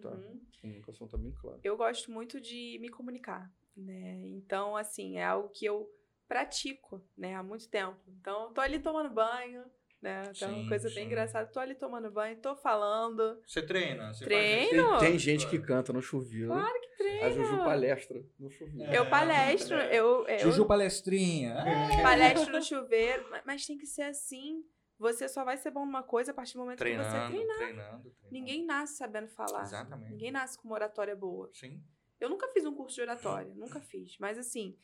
Tá. 0.00 0.10
Uhum. 0.10 0.40
A 0.56 0.60
comunicação 0.60 1.06
tá 1.06 1.16
bem 1.16 1.32
clara. 1.32 1.60
Eu 1.62 1.76
gosto 1.76 2.10
muito 2.10 2.40
de 2.40 2.78
me 2.80 2.88
comunicar, 2.88 3.52
né? 3.76 4.26
Então, 4.28 4.76
assim, 4.76 5.16
é 5.16 5.24
algo 5.24 5.48
que 5.50 5.64
eu 5.64 5.88
pratico, 6.26 7.00
né, 7.16 7.34
há 7.36 7.42
muito 7.42 7.68
tempo. 7.68 8.00
Então, 8.08 8.44
eu 8.44 8.50
tô 8.52 8.60
ali 8.60 8.80
tomando 8.80 9.14
banho, 9.14 9.64
né? 10.02 10.22
Então, 10.34 10.48
Sim, 10.50 10.60
uma 10.60 10.68
coisa 10.68 10.88
sim. 10.88 10.94
bem 10.94 11.06
engraçada. 11.06 11.46
Tô 11.50 11.58
ali 11.58 11.74
tomando 11.74 12.10
banho, 12.10 12.36
tô 12.36 12.54
falando. 12.54 13.40
Você 13.46 13.62
treina? 13.62 14.12
Você 14.14 14.24
Treino. 14.24 14.88
Faz... 14.90 15.00
Tem, 15.00 15.10
tem 15.10 15.18
gente 15.18 15.48
que 15.48 15.58
canta 15.58 15.92
no 15.92 16.00
chuveiro. 16.02 16.48
Claro 16.48 16.80
que 16.80 16.96
treino. 16.98 17.24
A 17.26 17.30
Juju 17.30 17.56
palestra 17.58 18.24
no 18.38 18.50
chuveiro. 18.50 18.92
É. 18.92 18.98
Eu 18.98 19.06
palestro, 19.10 19.76
eu, 19.76 20.26
eu 20.28 20.38
Juju 20.38 20.66
Palestrinha. 20.66 21.54
É. 21.54 22.02
palestro 22.02 22.52
no 22.52 22.62
chuveiro, 22.62 23.28
ma- 23.30 23.42
mas 23.46 23.66
tem 23.66 23.76
que 23.78 23.86
ser 23.86 24.02
assim. 24.02 24.62
Você 24.98 25.28
só 25.28 25.44
vai 25.44 25.58
ser 25.58 25.70
bom 25.70 25.84
numa 25.84 26.02
coisa 26.02 26.30
a 26.30 26.34
partir 26.34 26.54
do 26.54 26.60
momento 26.60 26.78
que 26.78 26.84
você 26.84 26.94
Treinando, 26.94 27.28
treinar. 27.30 27.56
treinando, 27.58 28.00
treinando. 28.00 28.12
Ninguém 28.30 28.64
nasce 28.64 28.96
sabendo 28.96 29.28
falar. 29.28 29.62
Exatamente. 29.62 30.10
Ninguém 30.12 30.30
nasce 30.30 30.58
com 30.58 30.68
uma 30.68 30.74
oratória 30.74 31.14
boa. 31.14 31.50
Sim. 31.52 31.82
Eu 32.18 32.30
nunca 32.30 32.48
fiz 32.48 32.64
um 32.64 32.72
curso 32.74 32.94
de 32.96 33.02
oratória, 33.02 33.52
nunca 33.54 33.78
fiz. 33.78 34.16
Mas 34.18 34.38
assim, 34.38 34.74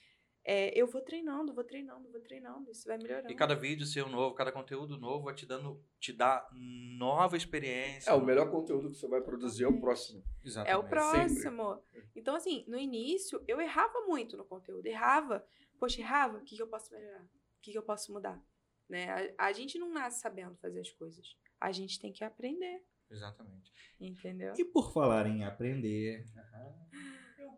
é, 0.45 0.77
eu 0.79 0.89
vou 0.89 1.01
treinando, 1.01 1.55
vou 1.55 1.63
treinando, 1.63 2.11
vou 2.11 2.21
treinando. 2.21 2.71
Isso 2.71 2.89
vai 2.89 2.99
melhorando. 2.99 3.31
E 3.31 3.35
cada 3.35 3.55
vídeo 3.55 3.87
seu 3.87 4.09
novo, 4.09 4.35
cada 4.35 4.51
conteúdo 4.51 4.99
novo 4.99 5.25
vai 5.25 5.35
te 5.35 5.47
dando, 5.47 5.81
te 6.01 6.13
dá 6.13 6.49
nova 6.53 7.37
experiência. 7.37 8.11
É, 8.11 8.15
o 8.15 8.25
melhor 8.25 8.51
conteúdo 8.51 8.91
que 8.91 8.97
você 8.97 9.07
vai 9.07 9.21
produzir 9.21 9.65
é 9.65 9.69
o 9.69 9.81
próximo. 9.81 10.23
É 10.43 10.49
Exatamente. 10.49 10.85
o 10.85 10.89
próximo. 10.89 11.83
Então, 12.17 12.35
assim, 12.35 12.65
no 12.67 12.77
início, 12.77 13.43
eu 13.47 13.61
errava 13.61 14.01
muito 14.07 14.37
no 14.37 14.45
conteúdo. 14.45 14.85
Errava. 14.87 15.47
Poxa, 15.79 16.01
errava. 16.01 16.39
O 16.39 16.43
que, 16.43 16.57
que 16.57 16.63
eu 16.63 16.69
posso 16.69 16.93
melhorar? 16.93 17.23
O 17.23 17.63
que, 17.63 17.71
que 17.71 17.79
eu 17.79 17.83
posso 17.83 18.13
mudar? 18.13 18.43
Né? 18.89 19.33
A, 19.39 19.47
a 19.47 19.53
gente 19.53 19.79
não 19.79 19.93
nasce 19.93 20.21
sabendo 20.21 20.57
fazer 20.57 20.81
as 20.81 20.91
coisas. 20.91 21.37
A 21.61 21.71
gente 21.71 22.01
tem 22.01 22.13
que 22.13 22.25
aprender. 22.25 22.83
Exatamente. 23.09 23.73
Entendeu? 24.01 24.55
E 24.59 24.65
por 24.65 24.93
falar 24.93 25.27
em 25.27 25.45
aprender, 25.45 26.27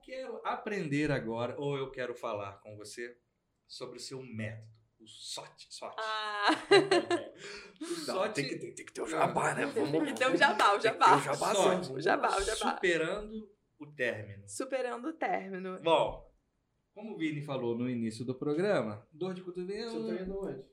quero 0.04 0.40
aprender 0.44 1.10
agora, 1.10 1.58
ou 1.58 1.76
eu 1.76 1.90
quero 1.90 2.14
falar 2.14 2.60
com 2.60 2.76
você 2.76 3.16
sobre 3.66 3.96
o 3.96 4.00
seu 4.00 4.22
método, 4.22 4.68
o 5.00 5.06
SOT. 5.06 5.66
SOT. 5.70 5.94
Ah, 5.98 6.50
o 7.80 7.84
SOT 7.86 8.34
tem, 8.34 8.48
que, 8.48 8.56
tem, 8.56 8.74
tem 8.74 8.86
que 8.86 8.92
ter 8.92 9.02
o 9.02 9.06
jabá, 9.06 9.54
né? 9.54 9.66
Vamos, 9.66 9.90
tem 9.90 10.04
que 10.06 10.14
ter 10.14 10.30
o 10.30 10.36
jabá, 10.36 10.74
o 10.74 10.78
Tem 10.78 10.92
que 10.92 10.98
jabá. 10.98 11.14
ter 11.14 11.16
o 11.16 11.24
jabá, 11.24 11.54
SOT. 11.54 11.92
O 11.92 12.00
jabá, 12.00 12.36
o 12.36 12.42
jabá. 12.42 12.74
Superando 12.74 13.50
o 13.78 13.86
término. 13.86 14.48
Superando 14.48 15.08
o 15.08 15.12
término. 15.12 15.80
Bom, 15.82 16.32
como 16.94 17.14
o 17.14 17.18
Vini 17.18 17.42
falou 17.42 17.76
no 17.76 17.88
início 17.88 18.24
do 18.24 18.34
programa, 18.34 19.06
dor 19.12 19.34
de 19.34 19.42
cotovelo. 19.42 19.90
Você 19.90 20.16
tá 20.16 20.22
indo 20.22 20.38
onde? 20.38 20.64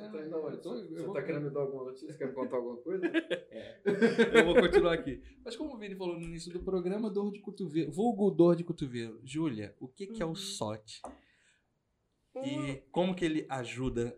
Você 0.00 0.08
tá 0.18 0.26
indo 0.26 0.36
onde? 0.38 0.56
Eu 0.56 0.60
tô- 0.62 0.74
eu 0.76 0.88
Você 0.88 1.02
vou- 1.04 1.14
tá 1.14 1.22
querendo 1.22 1.44
me 1.44 1.50
dar 1.50 1.60
alguma 1.60 1.84
notícia? 1.84 2.16
Quer 2.16 2.26
me 2.28 2.32
contar 2.32 2.56
alguma 2.56 2.76
coisa? 2.78 3.04
Eu 4.34 4.44
vou 4.46 4.54
continuar 4.56 4.94
aqui. 4.94 5.22
Mas 5.44 5.56
como 5.56 5.74
o 5.74 5.78
Vini 5.78 5.94
falou 5.94 6.18
no 6.18 6.22
início 6.24 6.52
do 6.52 6.60
programa, 6.60 7.10
dor 7.10 7.30
de 7.32 7.40
cotovelo. 7.40 7.90
Vulgo 7.92 8.30
dor 8.30 8.56
de 8.56 8.64
cotovelo. 8.64 9.20
Júlia, 9.24 9.74
o 9.78 9.86
que, 9.88 10.06
que 10.06 10.22
é 10.22 10.24
o 10.26 10.30
Uhum. 10.30 10.34
SOT? 10.34 11.02
Um- 12.34 12.42
E 12.44 12.82
como 12.90 13.14
que 13.14 13.24
ele 13.24 13.46
ajuda? 13.48 14.16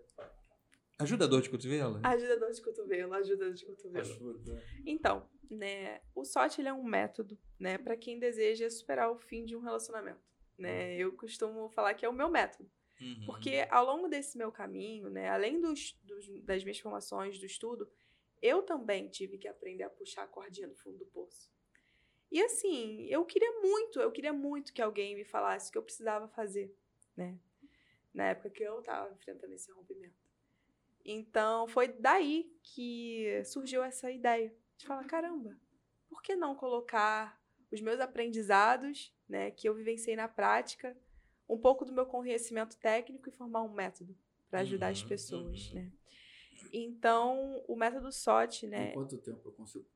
Ajuda 0.99 1.24
a 1.24 1.28
dor 1.28 1.43
de 1.43 1.51
cotovelo? 1.51 1.99
Ajuda 2.05 2.33
a 2.35 2.37
dor 2.37 2.51
de 2.53 2.62
cotovelo, 2.62 3.14
ajuda 3.14 3.45
a 3.45 3.49
dor 3.49 3.55
de 3.55 3.66
cotovelo. 3.66 3.99
Ajuda. 4.01 4.62
Então, 4.87 5.28
né, 5.51 6.01
o 6.14 6.24
SOT 6.24 6.61
ele 6.61 6.68
é 6.68 6.72
um 6.72 6.85
método, 6.85 7.37
né, 7.59 7.76
para 7.78 7.97
quem 7.97 8.18
deseja 8.20 8.70
superar 8.70 9.11
o 9.11 9.18
fim 9.18 9.45
de 9.45 9.57
um 9.57 9.61
relacionamento, 9.61 10.20
né? 10.57 10.97
Eu 10.97 11.12
costumo 11.16 11.68
falar 11.70 11.95
que 11.95 12.05
é 12.05 12.09
o 12.09 12.12
meu 12.12 12.30
método, 12.30 12.70
Uhum. 13.03 13.26
porque 13.26 13.66
ao 13.70 13.84
longo 13.84 14.09
desse 14.09 14.38
meu 14.38 14.53
caminho, 14.53 15.11
né, 15.11 15.28
além 15.28 15.61
dos, 15.61 15.98
dos- 16.05 16.28
das 16.44 16.62
minhas 16.62 16.78
formações, 16.78 17.38
do 17.38 17.46
estudo, 17.46 17.90
eu 18.40 18.62
também 18.62 19.09
tive 19.09 19.38
que 19.38 19.48
aprender 19.48 19.84
a 19.84 19.90
puxar 19.90 20.22
a 20.24 20.26
cordinha 20.28 20.66
no 20.68 20.74
fundo 20.76 20.98
do 20.98 21.07
poço. 21.07 21.50
E 22.30 22.42
assim, 22.42 23.07
eu 23.07 23.24
queria 23.24 23.61
muito, 23.61 24.00
eu 24.00 24.11
queria 24.11 24.32
muito 24.32 24.72
que 24.72 24.80
alguém 24.80 25.14
me 25.14 25.24
falasse 25.24 25.68
o 25.68 25.72
que 25.72 25.78
eu 25.78 25.82
precisava 25.82 26.28
fazer, 26.28 26.74
né? 27.16 27.38
Na 28.14 28.28
época 28.30 28.50
que 28.50 28.62
eu 28.62 28.80
estava 28.80 29.12
enfrentando 29.12 29.53
esse 29.55 29.70
rompimento. 29.72 30.22
Então, 31.05 31.66
foi 31.68 31.88
daí 31.88 32.50
que 32.62 33.42
surgiu 33.44 33.82
essa 33.82 34.11
ideia 34.11 34.55
de 34.76 34.86
falar, 34.86 35.05
caramba, 35.05 35.59
por 36.09 36.22
que 36.22 36.34
não 36.36 36.55
colocar 36.55 37.40
os 37.70 37.80
meus 37.80 38.00
aprendizados, 38.00 39.14
né, 39.28 39.50
que 39.50 39.68
eu 39.68 39.74
vivenciei 39.74 40.14
na 40.14 40.28
prática, 40.28 40.96
um 41.53 41.59
pouco 41.59 41.84
do 41.84 41.92
meu 41.92 42.07
conhecimento 42.07 42.76
técnico 42.78 43.28
e 43.28 43.32
formar 43.32 43.62
um 43.62 43.72
método 43.72 44.16
para 44.50 44.61
ajudar 44.61 44.88
as 44.88 45.03
Uhum, 45.03 45.09
pessoas, 45.09 45.68
uhum. 45.68 45.74
né? 45.74 45.92
Então, 46.72 47.62
o 47.68 47.76
método 47.76 48.11
SOT, 48.12 48.66
né, 48.66 48.90
Em 48.90 48.94
quanto 48.94 49.18
tempo 49.18 49.48
eu 49.48 49.53
consigo 49.53 49.86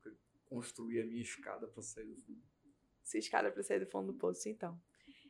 construir 0.45 1.01
a 1.01 1.05
minha 1.05 1.21
escada 1.21 1.67
pra 1.67 1.81
sair 1.81 2.05
do 2.05 2.15
fundo? 2.21 2.41
se 3.03 3.17
escada 3.19 3.49
para 3.51 3.63
sair 3.63 3.79
do 3.79 3.85
fundo 3.89 4.11
do 4.11 4.17
poço, 4.17 4.49
então. 4.49 4.79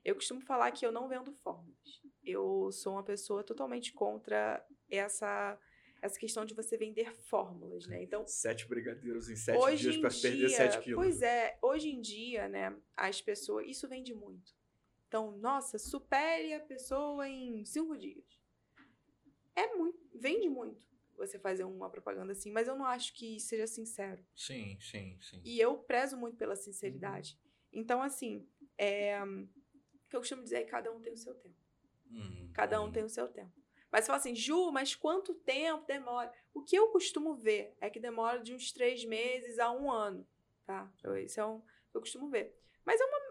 Eu 0.04 0.16
costumo 0.16 0.42
falar 0.42 0.72
que 0.72 0.84
eu 0.86 0.92
não 0.92 1.08
vendo 1.08 1.32
fórmulas. 1.32 2.02
Eu 2.24 2.72
sou 2.72 2.94
uma 2.94 3.04
pessoa 3.04 3.44
totalmente 3.44 3.94
contra 3.94 4.66
essa 4.90 5.60
essa 6.00 6.20
questão 6.20 6.46
de 6.46 6.54
você 6.54 6.78
vender 6.78 7.12
fórmulas, 7.12 7.88
né? 7.88 8.04
Então, 8.04 8.24
Sete 8.28 8.68
brigadeiros 8.68 9.30
em 9.30 9.36
sete 9.36 9.76
dias 9.76 9.96
dia, 9.96 10.10
perder 10.22 10.50
sete 10.50 10.80
quilos. 10.84 10.96
pois 11.04 11.22
é, 11.24 11.58
hoje 11.62 11.90
em 11.90 12.00
dia, 12.00 12.48
né, 12.48 12.76
as 12.96 13.20
pessoas, 13.20 13.66
isso 13.68 13.88
vende 13.88 14.14
muito. 14.14 14.56
Então, 15.08 15.32
nossa, 15.38 15.78
supere 15.80 16.54
a 16.54 16.60
pessoa 16.60 17.28
em 17.28 17.64
cinco 17.66 17.98
dias. 17.98 18.26
É 19.56 19.74
muito, 19.76 19.98
vende 20.14 20.50
muito. 20.50 20.86
você 21.16 21.40
fazer 21.40 21.64
uma 21.64 21.90
propaganda 21.90 22.32
assim, 22.32 22.52
mas 22.52 22.68
eu 22.68 22.76
não 22.76 22.86
acho 22.86 23.12
que 23.14 23.40
seja 23.40 23.66
sincero. 23.66 24.24
Sim, 24.36 24.78
sim, 24.80 25.18
sim. 25.20 25.42
E 25.44 25.60
eu 25.60 25.78
prezo 25.80 26.16
muito 26.16 26.38
pela 26.38 26.56
sinceridade. 26.56 27.40
Então, 27.74 28.02
assim, 28.04 28.48
é, 28.78 29.20
o 29.24 29.48
que 30.10 30.16
eu 30.16 30.20
costumo 30.20 30.44
dizer 30.44 30.58
é 30.58 30.64
que 30.64 30.70
cada 30.72 30.92
um 30.92 31.02
tem 31.02 31.14
o 31.14 31.18
seu 31.18 31.34
tempo. 31.34 31.56
Hum, 32.12 32.52
Cada 32.54 32.82
um 32.82 32.92
tem 32.92 33.04
o 33.04 33.10
seu 33.10 33.28
tempo. 33.28 33.52
Mas 33.92 34.04
você 34.04 34.08
fala 34.08 34.20
assim, 34.20 34.36
Ju, 34.36 34.72
mas 34.72 34.94
quanto 34.94 35.34
tempo 35.34 35.86
demora? 35.88 36.32
O 36.54 36.62
que 36.62 36.76
eu 36.76 36.90
costumo 36.92 37.36
ver 37.36 37.76
é 37.82 37.90
que 37.90 38.00
demora 38.00 38.40
de 38.40 38.54
uns 38.54 38.72
três 38.72 39.04
meses 39.06 39.58
a 39.58 39.72
um 39.72 39.92
ano, 39.92 40.28
tá? 40.66 40.92
Isso 41.24 41.40
é 41.40 41.46
um 41.46 41.64
eu 41.94 42.02
costumo 42.02 42.30
ver. 42.30 42.56
Mas 42.86 43.02
é 43.02 43.06
uma, 43.06 43.27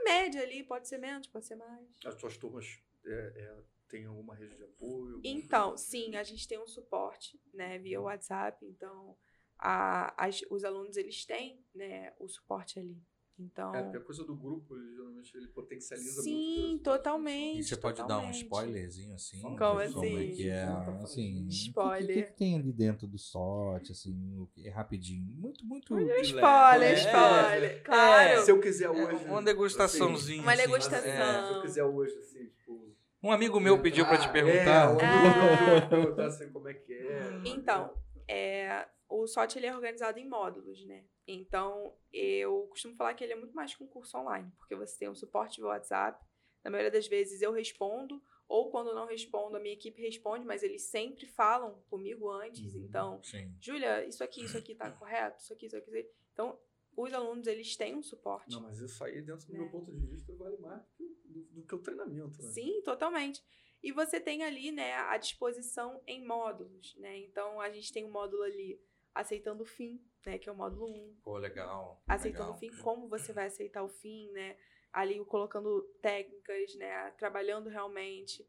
uma 0.00 0.04
média 0.04 0.42
ali, 0.42 0.62
pode 0.64 0.88
ser 0.88 0.98
menos, 0.98 1.26
pode 1.26 1.46
ser 1.46 1.56
mais. 1.56 1.86
As 2.04 2.14
tuas 2.16 2.36
turmas 2.36 2.66
é, 3.04 3.32
é, 3.36 3.62
têm 3.88 4.04
alguma 4.06 4.34
rede 4.34 4.56
de 4.56 4.64
apoio? 4.64 5.20
Então, 5.24 5.76
sim, 5.76 6.16
a 6.16 6.22
gente 6.22 6.46
tem 6.48 6.58
um 6.58 6.66
suporte, 6.66 7.40
né, 7.52 7.78
via 7.78 8.00
WhatsApp. 8.00 8.64
Então, 8.66 9.16
a, 9.58 10.24
as- 10.26 10.42
os 10.50 10.64
alunos, 10.64 10.96
eles 10.96 11.24
têm, 11.24 11.64
né, 11.74 12.12
o 12.18 12.28
suporte 12.28 12.78
ali. 12.78 13.00
Então, 13.42 13.74
É, 13.74 13.82
porque 13.82 13.96
a 13.96 14.00
coisa 14.00 14.22
do 14.24 14.36
grupo, 14.36 14.76
ele, 14.76 14.94
geralmente, 14.94 15.34
ele 15.36 15.46
potencializa 15.48 16.22
Sim, 16.22 16.68
muito. 16.68 16.82
totalmente. 16.84 17.60
E 17.60 17.64
você 17.64 17.76
pode 17.76 17.96
dar 17.98 18.04
um 18.04 18.08
totalmente. 18.08 18.42
spoilerzinho 18.42 19.14
assim? 19.14 19.40
Como 19.40 19.78
assim? 19.78 20.16
é 20.18 20.26
que 20.34 20.48
é, 20.50 20.62
assim... 21.02 21.46
Spoiler. 21.48 22.02
O 22.04 22.06
que, 22.06 22.22
que, 22.22 22.30
que 22.32 22.36
tem 22.38 22.56
ali 22.58 22.72
dentro 22.72 23.06
do 23.06 23.16
SOT, 23.18 23.92
assim, 23.92 24.46
é 24.64 24.68
rapidinho? 24.70 25.24
Muito, 25.36 25.64
muito. 25.64 25.94
Leve. 25.94 26.20
spoiler, 26.22 26.90
É, 26.90 26.94
spoiler. 26.94 27.82
Claro. 27.82 28.42
Se 28.44 28.50
eu 28.50 28.60
quiser 28.60 28.84
É, 28.86 28.90
hoje. 28.90 29.24
uma 29.24 29.42
degustaçãozinha. 29.42 30.42
Uma 30.42 30.52
assim, 30.52 30.62
degustação. 30.62 31.10
é. 31.10 31.46
Se 31.46 31.52
eu 31.54 31.62
quiser 31.62 31.84
hoje, 31.84 32.14
assim, 32.18 32.44
tipo. 32.46 32.90
Um 33.22 33.30
amigo 33.32 33.58
meu 33.60 33.80
pediu 33.82 34.04
pra 34.06 34.16
te 34.16 34.26
entrar, 34.28 34.32
perguntar. 34.32 34.84
É, 34.84 34.88
um 34.88 34.98
Ah. 35.00 35.10
amigo 35.10 35.70
meu 35.70 35.88
perguntar 35.88 36.26
assim, 36.26 36.50
como 36.52 36.68
é 36.68 36.74
que 36.74 36.92
é. 36.92 37.40
Então, 37.46 37.92
é, 38.28 38.86
o 39.10 39.26
SOT 39.26 39.56
ele 39.58 39.66
é 39.66 39.74
organizado 39.74 40.18
em 40.18 40.28
módulos, 40.28 40.84
né? 40.86 41.04
Então, 41.26 41.96
eu 42.12 42.66
costumo 42.68 42.94
falar 42.96 43.14
que 43.14 43.22
ele 43.24 43.32
é 43.32 43.36
muito 43.36 43.54
mais 43.54 43.74
que 43.74 43.82
um 43.82 43.86
curso 43.86 44.16
online, 44.18 44.50
porque 44.58 44.74
você 44.74 44.98
tem 44.98 45.08
um 45.08 45.14
suporte 45.14 45.60
via 45.60 45.68
WhatsApp. 45.68 46.24
Na 46.64 46.70
maioria 46.70 46.90
das 46.90 47.06
vezes 47.06 47.40
eu 47.42 47.52
respondo, 47.52 48.22
ou 48.48 48.70
quando 48.70 48.94
não 48.94 49.06
respondo, 49.06 49.56
a 49.56 49.60
minha 49.60 49.74
equipe 49.74 50.00
responde, 50.02 50.44
mas 50.44 50.62
eles 50.62 50.82
sempre 50.90 51.26
falam 51.26 51.82
comigo 51.88 52.28
antes. 52.30 52.74
Uhum. 52.74 52.84
Então. 52.84 53.20
Júlia, 53.60 54.04
isso 54.06 54.22
aqui, 54.24 54.44
isso 54.44 54.58
aqui 54.58 54.74
tá 54.74 54.90
correto? 54.98 55.40
Isso 55.40 55.52
aqui, 55.52 55.66
isso 55.66 55.76
aqui. 55.76 56.10
Então, 56.32 56.58
os 56.96 57.12
alunos, 57.12 57.46
eles 57.46 57.76
têm 57.76 57.94
um 57.96 58.02
suporte. 58.02 58.50
Não, 58.52 58.62
mas 58.62 58.78
isso 58.80 59.02
aí, 59.04 59.22
dentro 59.22 59.46
do 59.46 59.52
Né? 59.52 59.58
meu 59.60 59.70
ponto 59.70 59.92
de 59.92 60.06
vista, 60.06 60.32
vale 60.34 60.56
mais 60.58 60.82
do 60.82 60.88
que, 60.96 61.02
o- 61.04 61.16
do, 61.24 61.42
do 61.60 61.62
que 61.66 61.74
o 61.74 61.78
treinamento, 61.78 62.42
né? 62.42 62.48
Sim, 62.50 62.82
totalmente. 62.82 63.42
E 63.82 63.92
você 63.92 64.20
tem 64.20 64.42
ali, 64.42 64.72
né, 64.72 64.92
a 64.94 65.16
disposição 65.16 66.02
em 66.06 66.26
módulos, 66.26 66.94
né? 66.96 67.16
Então, 67.18 67.60
a 67.60 67.70
gente 67.70 67.90
tem 67.92 68.04
um 68.04 68.10
módulo 68.10 68.42
ali 68.42 68.78
aceitando 69.14 69.62
o 69.62 69.66
fim, 69.66 70.00
né, 70.24 70.38
que 70.38 70.48
é 70.48 70.52
o 70.52 70.56
módulo 70.56 70.86
1. 70.86 71.16
Pô, 71.22 71.38
legal. 71.38 72.02
Aceitando 72.06 72.52
legal. 72.52 72.56
o 72.56 72.58
fim, 72.58 72.82
como 72.82 73.08
você 73.08 73.32
vai 73.32 73.46
aceitar 73.46 73.82
o 73.82 73.88
fim, 73.88 74.30
né? 74.32 74.56
Ali 74.92 75.24
colocando 75.24 75.82
técnicas, 76.02 76.74
né, 76.76 77.10
trabalhando 77.12 77.68
realmente. 77.68 78.46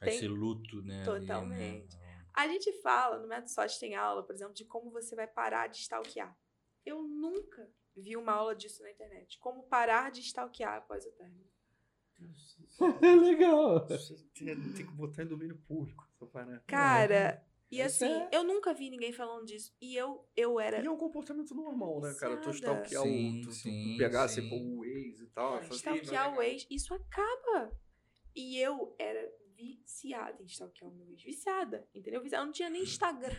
tem- 0.00 0.16
Esse 0.16 0.26
luto, 0.26 0.82
né? 0.82 0.94
ali, 0.94 0.98
né? 0.98 1.04
Totalmente. 1.04 1.98
A 2.34 2.48
gente 2.48 2.72
fala, 2.80 3.18
no 3.18 3.28
Método 3.28 3.50
SOT 3.50 3.78
tem 3.78 3.94
aula, 3.94 4.22
por 4.24 4.34
exemplo, 4.34 4.54
de 4.54 4.64
como 4.64 4.90
você 4.90 5.14
vai 5.14 5.26
parar 5.26 5.68
de 5.68 5.76
stalkear. 5.78 6.36
Eu 6.84 7.02
nunca 7.02 7.70
vi 7.96 8.16
uma 8.16 8.32
aula 8.32 8.54
disso 8.56 8.82
na 8.82 8.90
internet. 8.90 9.38
Como 9.38 9.62
parar 9.64 10.10
de 10.10 10.20
stalkear 10.20 10.78
após 10.78 11.06
o 11.06 11.12
término. 11.12 11.46
É 13.02 13.14
legal. 13.16 13.86
Tem, 14.34 14.56
que 14.72 14.84
botar 14.84 15.22
em 15.22 15.26
domínio 15.26 15.56
público. 15.58 16.08
Cara, 16.66 17.44
e 17.72 17.80
Isso 17.80 18.04
assim, 18.04 18.12
é- 18.12 18.28
eu 18.32 18.44
nunca 18.44 18.74
vi 18.74 18.90
ninguém 18.90 19.12
falando 19.12 19.46
disso. 19.46 19.74
E 19.80 19.96
eu, 19.96 20.28
eu 20.36 20.60
era. 20.60 20.82
E 20.82 20.86
é 20.86 20.90
um 20.90 20.96
comportamento 20.98 21.54
normal, 21.54 22.00
né, 22.02 22.14
cara? 22.20 22.36
Tu 22.36 22.50
stalkear 22.50 23.02
Sim, 23.02 23.38
o. 23.38 23.40
Tu, 23.42 23.48
tu 23.48 23.52
sim, 23.54 23.96
pegar, 23.98 24.28
sim. 24.28 24.40
assim, 24.46 24.76
o 24.78 24.84
ex 24.84 25.20
e 25.20 25.26
tal. 25.28 25.54
Ah, 25.54 25.62
fazer- 25.62 25.74
Stalkear 25.76 26.36
o 26.36 26.42
ex, 26.42 26.66
isso 26.70 26.92
acaba. 26.94 27.72
E 28.36 28.58
eu 28.58 28.94
era 28.98 29.26
viciada 29.56 30.42
em 30.42 30.46
stalkear 30.46 30.90
o 30.90 30.94
meu 30.94 31.08
ex. 31.12 31.22
Viciada, 31.22 31.88
entendeu? 31.94 32.20
Viciada. 32.22 32.42
Eu 32.42 32.46
não 32.46 32.52
tinha 32.52 32.68
nem 32.70 32.82
Instagram. 32.84 33.36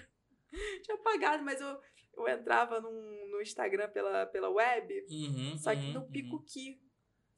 tinha 0.83 0.95
apagado, 0.97 1.43
mas 1.43 1.61
eu, 1.61 1.79
eu 2.17 2.27
entrava 2.27 2.79
num- 2.81 3.29
no 3.29 3.41
Instagram 3.41 3.89
pela, 3.91 4.25
pela 4.27 4.49
web, 4.49 5.05
Uhum, 5.09 5.57
só 5.57 5.75
que 5.75 5.81
uhum, 5.81 5.93
no 5.93 5.99
uhum. 6.01 6.11
Picuqui, 6.11 6.79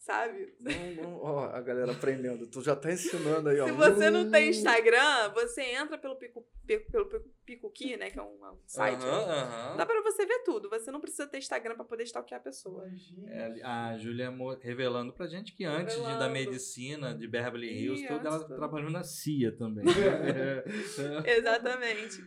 sabe? 0.05 0.53
Não, 0.59 1.03
não, 1.03 1.15
ó, 1.21 1.45
a 1.49 1.61
galera 1.61 1.91
aprendendo. 1.91 2.45
Tu 2.47 2.61
já 2.61 2.75
tá 2.75 2.91
ensinando 2.91 3.49
aí, 3.49 3.59
ó. 3.59 3.65
Se 3.65 3.71
você 3.71 4.09
não 4.09 4.29
tem 4.29 4.47
Hum. 4.47 4.49
Instagram, 4.51 5.31
você 5.33 5.61
entra 5.63 5.97
pelo 5.97 6.15
Pico, 6.15 6.45
Pico- 6.65 6.91
pelo 6.91 7.05
Pico- 7.07 7.29
Picuqui, 7.45 7.97
né? 7.97 8.09
Que 8.11 8.19
é 8.19 8.21
um, 8.21 8.35
um 8.43 8.57
site. 8.67 9.01
Aham, 9.03 9.25
né? 9.27 9.33
aham. 9.33 9.77
Dá 9.77 9.85
pra 9.85 10.01
você 10.01 10.25
ver 10.25 10.43
tudo. 10.43 10.69
Você 10.69 10.91
não 10.91 11.01
precisa 11.01 11.27
ter 11.27 11.39
Instagram 11.39 11.75
pra 11.75 11.83
poder 11.85 12.03
stalkear 12.03 12.39
a 12.39 12.43
pessoa. 12.43 12.87
É, 13.27 13.61
a 13.63 13.97
Júlia 13.97 14.31
revelando 14.61 15.11
pra 15.13 15.27
gente 15.27 15.55
que 15.55 15.65
antes 15.65 15.95
de, 15.95 16.01
da 16.19 16.29
medicina 16.29 17.13
de 17.15 17.27
Beverly 17.27 17.67
Hills, 17.71 18.07
tudo, 18.07 18.27
ela 18.27 18.35
antes 18.35 18.47
do- 18.47 18.55
trabalhou 18.55 18.91
na 18.91 19.03
CIA 19.03 19.51
também. 19.57 19.85
Exatamente. 21.25 22.17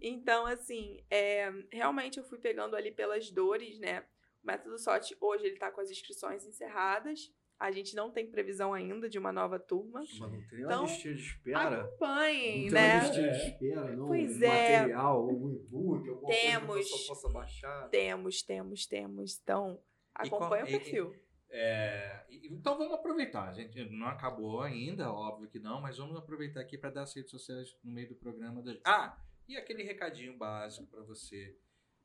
Então, 0.00 0.46
assim, 0.46 0.98
é, 1.10 1.50
realmente 1.72 2.18
eu 2.18 2.24
fui 2.24 2.38
pegando 2.38 2.76
ali 2.76 2.90
pelas 2.92 3.30
dores, 3.30 3.78
né? 3.78 4.04
O 4.44 4.46
método 4.46 4.78
SOT, 4.78 5.16
hoje, 5.20 5.46
ele 5.46 5.56
tá 5.56 5.70
com 5.70 5.80
as 5.80 5.90
inscrições 5.90 6.44
encerradas. 6.46 7.32
A 7.58 7.70
gente 7.70 7.96
não 7.96 8.10
tem 8.10 8.30
previsão 8.30 8.74
ainda 8.74 9.08
de 9.08 9.18
uma 9.18 9.32
nova 9.32 9.58
turma. 9.58 10.00
Mas 10.00 10.18
não 10.20 10.30
tem 10.48 10.60
Então, 10.60 10.82
uma 10.84 10.90
listinha 10.90 11.14
de 11.14 11.22
espera. 11.22 11.80
Acompanhem, 11.84 12.64
Não 12.66 12.72
tem 12.72 12.82
né? 12.82 12.94
uma 12.98 13.02
listinha 13.04 13.30
de 13.30 13.38
espera, 13.38 13.96
não? 13.96 14.06
Pois 14.08 14.36
um 14.40 14.44
é. 14.44 14.78
material, 14.80 15.16
algum 15.16 15.50
e-book, 15.50 16.08
alguma 16.10 16.20
coisa 16.26 16.40
que 16.40 16.46
a 16.46 16.50
Temos. 16.60 16.76
pessoa 16.76 17.06
possa 17.08 17.28
baixar. 17.30 17.88
Temos, 17.88 18.42
temos, 18.42 18.86
temos. 18.86 19.40
Então, 19.42 19.80
E 20.22 20.26
acompanha 20.26 20.64
o 20.64 20.68
e- 20.68 20.70
perfil. 20.72 21.16
É, 21.48 22.24
e- 22.28 22.48
então 22.52 22.76
vamos 22.76 22.92
aproveitar. 22.94 23.48
A 23.48 23.52
gente 23.52 23.82
não 23.90 24.08
acabou 24.08 24.60
ainda, 24.60 25.10
óbvio 25.10 25.48
que 25.48 25.60
não, 25.60 25.80
mas 25.80 25.96
vamos 25.96 26.16
aproveitar 26.16 26.60
aqui 26.60 26.76
para 26.76 26.90
dar 26.90 27.02
as 27.02 27.14
redes 27.14 27.30
sociais 27.30 27.74
no 27.82 27.92
meio 27.92 28.08
do 28.08 28.16
programa. 28.16 28.60
Da... 28.60 28.74
Ah, 28.84 29.16
e 29.48 29.56
aquele 29.56 29.84
recadinho 29.84 30.36
básico 30.36 30.86
para 30.88 31.02
você 31.02 31.56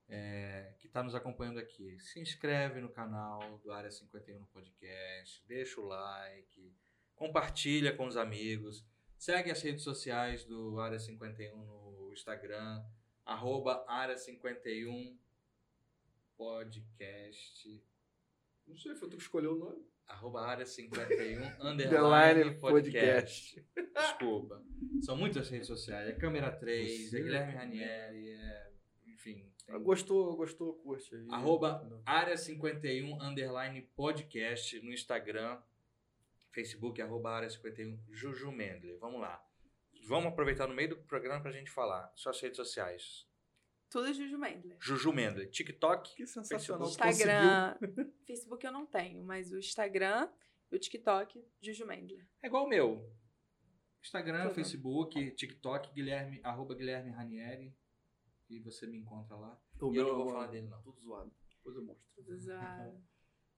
é, 0.09 0.73
que 0.79 0.87
está 0.87 1.03
nos 1.03 1.15
acompanhando 1.15 1.59
aqui. 1.59 1.99
Se 1.99 2.19
inscreve 2.19 2.81
no 2.81 2.89
canal 2.89 3.59
do 3.59 3.71
Área 3.71 3.91
51 3.91 4.39
no 4.39 4.47
podcast, 4.47 5.43
deixa 5.47 5.79
o 5.79 5.85
like, 5.85 6.73
compartilha 7.15 7.95
com 7.95 8.07
os 8.07 8.17
amigos, 8.17 8.85
segue 9.17 9.51
as 9.51 9.61
redes 9.61 9.83
sociais 9.83 10.43
do 10.45 10.79
Área 10.79 10.99
51 10.99 11.55
no 11.55 12.11
Instagram, 12.13 12.83
arroba 13.25 13.85
Área 13.87 14.17
51 14.17 15.17
podcast. 16.37 17.83
Não 18.65 18.77
sei, 18.77 18.95
foi 18.95 19.09
tu 19.09 19.17
que 19.17 19.23
escolheu 19.23 19.53
o 19.53 19.59
nome. 19.59 19.85
Arroba 20.07 20.41
área 20.41 20.65
51, 20.65 21.43
underline 21.61 22.41
Underline 22.41 22.59
podcast. 22.59 23.63
Desculpa. 23.93 24.63
São 25.01 25.15
muitas 25.15 25.49
redes 25.49 25.67
sociais. 25.67 26.09
É 26.09 26.13
Câmera 26.13 26.51
3, 26.51 27.09
Você- 27.09 27.19
é 27.19 27.21
Guilherme 27.21 27.53
Ranieri, 27.53 28.31
é... 28.31 28.71
enfim. 29.05 29.51
Tem- 29.77 29.83
Gostou, 29.83 30.35
gostou, 30.35 30.73
curte 30.75 31.13
aí. 31.15 31.27
Arroba 31.31 32.01
área 32.05 32.35
51, 32.37 33.21
underline 33.21 33.81
podcast 33.95 34.79
no 34.81 34.91
Instagram, 34.91 35.61
Facebook, 36.51 37.01
arroba 37.01 37.31
área 37.31 37.49
51, 37.49 37.99
Juju 38.09 38.51
Mendler. 38.51 38.97
Vamos 38.99 39.21
lá. 39.21 39.43
Vamos 40.07 40.27
aproveitar 40.31 40.67
no 40.67 40.73
meio 40.73 40.89
do 40.89 40.97
programa 40.97 41.41
pra 41.41 41.51
gente 41.51 41.69
falar. 41.69 42.11
Suas 42.15 42.39
redes 42.41 42.57
sociais. 42.57 43.27
Tudo 43.89 44.13
Juju 44.13 44.37
Mendler. 44.37 44.77
Juju 44.79 45.11
Mendler. 45.13 45.49
TikTok. 45.49 46.15
Que 46.15 46.25
sensacional. 46.27 46.87
Instagram. 46.87 47.77
Facebook 48.25 48.65
eu 48.65 48.71
não 48.71 48.85
tenho, 48.85 49.23
mas 49.23 49.51
o 49.51 49.57
Instagram 49.57 50.29
e 50.71 50.75
o 50.75 50.79
TikTok, 50.79 51.43
Juju 51.61 51.85
Mendler. 51.87 52.25
É 52.41 52.47
igual 52.47 52.65
o 52.65 52.69
meu. 52.69 53.11
Instagram, 54.01 54.43
Tudo. 54.43 54.55
Facebook, 54.55 55.31
TikTok, 55.31 55.91
Guilherme, 55.93 56.39
arroba 56.43 56.73
Guilherme 56.75 57.11
Ranieri. 57.11 57.75
E 58.49 58.59
você 58.59 58.87
me 58.87 58.97
encontra 58.97 59.35
lá. 59.35 59.59
O 59.79 59.93
E 59.93 59.97
eu 59.97 60.05
meu 60.05 60.07
não 60.07 60.23
vou 60.23 60.33
falar 60.33 60.47
dele, 60.47 60.67
não. 60.67 60.81
Tudo 60.81 60.99
zoado. 60.99 61.31
Depois 61.57 61.75
eu 61.75 61.83
mostro. 61.83 62.05
Tudo 62.15 62.37
zoado. 62.39 63.01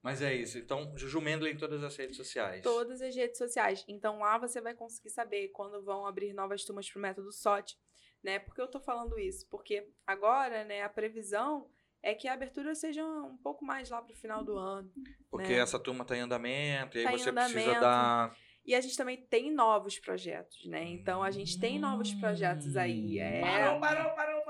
Mas 0.01 0.21
é 0.21 0.33
isso. 0.33 0.57
Então, 0.57 0.91
Juju 0.97 1.21
Mendler 1.21 1.53
em 1.53 1.57
todas 1.57 1.83
as 1.83 1.95
redes 1.95 2.17
sociais. 2.17 2.63
Todas 2.63 3.01
as 3.01 3.15
redes 3.15 3.37
sociais. 3.37 3.85
Então 3.87 4.19
lá 4.19 4.37
você 4.37 4.59
vai 4.59 4.73
conseguir 4.73 5.11
saber 5.11 5.49
quando 5.49 5.83
vão 5.83 6.07
abrir 6.07 6.33
novas 6.33 6.65
turmas 6.65 6.89
pro 6.89 6.99
método 6.99 7.31
SOT, 7.31 7.77
né? 8.23 8.39
Por 8.39 8.55
que 8.55 8.61
eu 8.61 8.67
tô 8.67 8.79
falando 8.79 9.19
isso? 9.19 9.47
Porque 9.47 9.87
agora, 10.05 10.63
né, 10.63 10.81
a 10.81 10.89
previsão 10.89 11.69
é 12.01 12.15
que 12.15 12.27
a 12.27 12.33
abertura 12.33 12.73
seja 12.73 13.05
um 13.05 13.37
pouco 13.37 13.63
mais 13.63 13.89
lá 13.91 14.01
pro 14.01 14.15
final 14.15 14.43
do 14.43 14.57
ano. 14.57 14.91
Porque 15.29 15.53
né? 15.53 15.59
essa 15.59 15.79
turma 15.79 16.03
tá 16.03 16.17
em 16.17 16.21
andamento, 16.21 16.97
e 16.97 17.03
Tá 17.03 17.09
aí 17.11 17.19
você 17.19 17.31
precisa 17.31 17.79
dar. 17.79 18.35
E 18.63 18.75
a 18.75 18.81
gente 18.81 18.95
também 18.95 19.17
tem 19.17 19.51
novos 19.51 19.97
projetos, 19.99 20.65
né? 20.65 20.83
Então 20.83 21.23
a 21.23 21.31
gente 21.31 21.59
tem 21.59 21.79
novos 21.79 22.13
projetos 22.13 22.77
aí. 22.77 23.19
É 23.19 23.41
parou, 23.41 23.79
parou, 23.79 24.15
parou. 24.15 24.40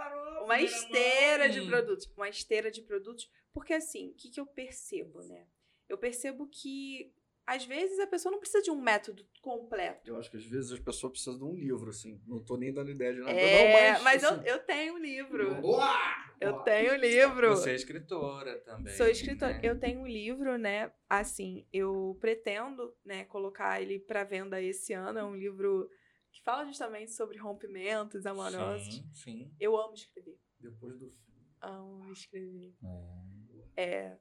Uma 0.51 0.61
esteira 0.61 1.49
de 1.49 1.61
produtos. 1.61 2.11
Uma 2.15 2.29
esteira 2.29 2.71
de 2.71 2.81
produtos. 2.81 3.29
Porque 3.53 3.73
assim, 3.73 4.09
o 4.09 4.13
que, 4.13 4.29
que 4.29 4.39
eu 4.39 4.45
percebo, 4.45 5.21
né? 5.23 5.47
Eu 5.89 5.97
percebo 5.97 6.47
que 6.47 7.13
às 7.45 7.65
vezes 7.65 7.99
a 7.99 8.07
pessoa 8.07 8.31
não 8.31 8.39
precisa 8.39 8.63
de 8.63 8.71
um 8.71 8.79
método 8.79 9.25
completo. 9.41 10.09
Eu 10.09 10.17
acho 10.17 10.29
que 10.31 10.37
às 10.37 10.45
vezes 10.45 10.71
as 10.71 10.79
pessoas 10.79 11.11
precisam 11.11 11.37
de 11.37 11.43
um 11.43 11.53
livro, 11.53 11.89
assim. 11.89 12.21
Não 12.25 12.39
tô 12.39 12.55
nem 12.55 12.71
dando 12.71 12.91
ideia 12.91 13.13
de 13.13 13.19
nada. 13.19 13.31
É, 13.31 13.93
não, 13.93 14.03
mas, 14.03 14.23
assim, 14.23 14.41
eu, 14.45 14.53
eu 14.53 14.59
tenho 14.59 14.93
um 14.93 14.97
livro. 14.97 15.55
Boa! 15.55 16.31
Eu 16.39 16.53
Boa. 16.53 16.63
tenho 16.63 16.93
um 16.93 16.97
livro. 16.97 17.49
Você 17.49 17.71
é 17.71 17.75
escritora 17.75 18.57
também. 18.61 18.93
Sou 18.95 19.05
escritora. 19.07 19.53
né? 19.53 19.59
Eu 19.63 19.79
tenho 19.79 19.99
um 19.99 20.07
livro, 20.07 20.57
né? 20.57 20.91
Assim, 21.09 21.67
eu 21.73 22.17
pretendo, 22.19 22.95
né, 23.05 23.25
colocar 23.25 23.81
ele 23.81 23.99
para 23.99 24.23
venda 24.23 24.61
esse 24.61 24.93
ano. 24.93 25.19
É 25.19 25.23
um 25.23 25.35
livro 25.35 25.89
que 26.31 26.41
fala 26.43 26.65
justamente 26.65 27.11
sobre 27.11 27.37
rompimentos 27.37 28.25
amorosos. 28.25 28.95
Sim, 28.95 29.09
sim. 29.13 29.55
Eu 29.59 29.75
amo 29.77 29.93
escrever. 29.93 30.37
Depois 30.59 30.93
do 30.99 31.09
filme. 31.11 31.41
Amo 31.61 32.11
escrever. 32.11 32.73
É. 32.83 33.83
É. 33.83 34.17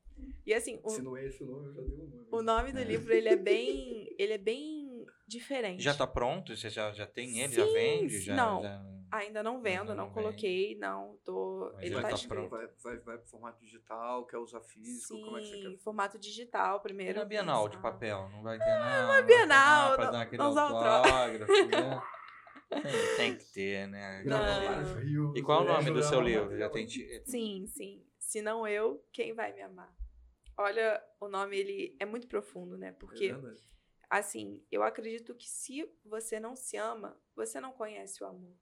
E 0.47 0.55
assim, 0.55 0.81
o, 0.83 0.91
Se 0.91 1.03
não 1.03 1.17
é 1.17 1.27
esse 1.27 1.43
nome, 1.45 1.67
eu 1.69 1.75
já 1.75 1.81
dei 1.83 1.95
o 1.95 1.97
nome. 2.07 2.27
o 2.31 2.43
nome 2.43 2.73
do 2.73 2.79
É. 2.79 2.85
livro, 2.85 3.13
ele 3.13 3.29
é 3.29 3.37
bem, 3.37 4.15
ele 4.19 4.33
é 4.35 4.39
bem 4.39 5.05
diferente. 5.27 5.83
Já 5.83 5.95
tá 5.95 6.07
pronto? 6.07 6.57
Você 6.57 6.69
já, 6.71 6.93
já 6.93 7.07
tem 7.07 7.39
ele? 7.41 7.49
Sim, 7.49 7.55
já 7.61 7.65
vende? 7.67 8.21
Já, 8.21 8.37
não. 8.37 8.63
já- 8.63 9.00
Ainda 9.13 9.43
não 9.43 9.61
vendo, 9.61 9.81
Ainda 9.91 9.95
não, 9.95 10.07
não 10.07 10.13
coloquei, 10.13 10.77
não. 10.77 11.19
Tô, 11.25 11.71
Mas 11.75 11.83
ele 11.87 11.95
já 11.95 12.03
tá 12.03 12.09
tá 12.09 12.15
escrito. 12.15 12.49
pronto. 12.49 12.51
Vai, 12.51 12.67
vai, 12.83 12.99
vai 12.99 13.19
pro 13.19 13.27
formato 13.29 13.61
digital, 13.61 14.27
quer 14.27 14.39
usar 14.39 14.61
físico, 14.61 15.15
Sim, 15.17 15.25
como 15.25 15.37
é 15.37 15.41
que 15.41 15.47
você 15.49 15.59
quer? 15.59 15.79
formato 15.79 16.19
digital 16.19 16.77
E 16.79 16.81
primeiro. 16.83 17.19
na 17.19 17.25
Bienal 17.25 17.69
de 17.69 17.79
papel? 17.79 18.29
Não 18.31 18.43
vai 18.43 18.59
ter 18.59 18.65
nada. 18.65 19.05
Uma 19.07 19.19
Ah, 19.19 19.23
Bienal, 19.23 19.95
Pra 19.97 20.05
não- 20.07 20.13
dar 20.13 20.21
aquele 20.23 20.43
o 20.43 20.45
autógrafo, 20.47 21.53
né? 21.67 22.03
Tem, 23.17 23.37
que 23.37 23.45
ter, 23.53 23.89
né? 23.89 24.23
Não. 24.25 25.35
E 25.37 25.43
qual 25.43 25.63
o 25.63 25.69
é, 25.69 25.73
nome 25.73 25.91
do 25.91 26.03
seu 26.03 26.21
livro? 26.21 26.57
Já 26.57 26.69
tem. 26.71 26.87
ti- 26.87 27.23
Sim, 27.27 27.67
sim. 27.67 28.07
Se 28.19 28.41
não 28.41 28.67
eu, 28.67 29.05
quem 29.13 29.33
vai 29.33 29.53
me 29.53 29.61
amar? 29.63 29.93
Olha, 30.57 31.03
o 31.19 31.27
nome 31.27 31.57
ele 31.59 31.97
é 31.99 32.05
muito 32.07 32.29
profundo, 32.29 32.77
né? 32.79 32.89
É 32.89 32.93
Porque 32.93 33.33
verdade. 33.33 33.61
assim, 34.09 34.65
eu 34.71 34.83
acredito 34.85 35.35
que 35.35 35.49
se 35.49 35.91
você 36.05 36.39
não 36.39 36.55
se 36.55 36.77
ama, 36.77 37.21
você 37.35 37.61
não 37.61 37.73
conhece 37.73 38.23
o 38.23 38.27
amor. 38.27 38.55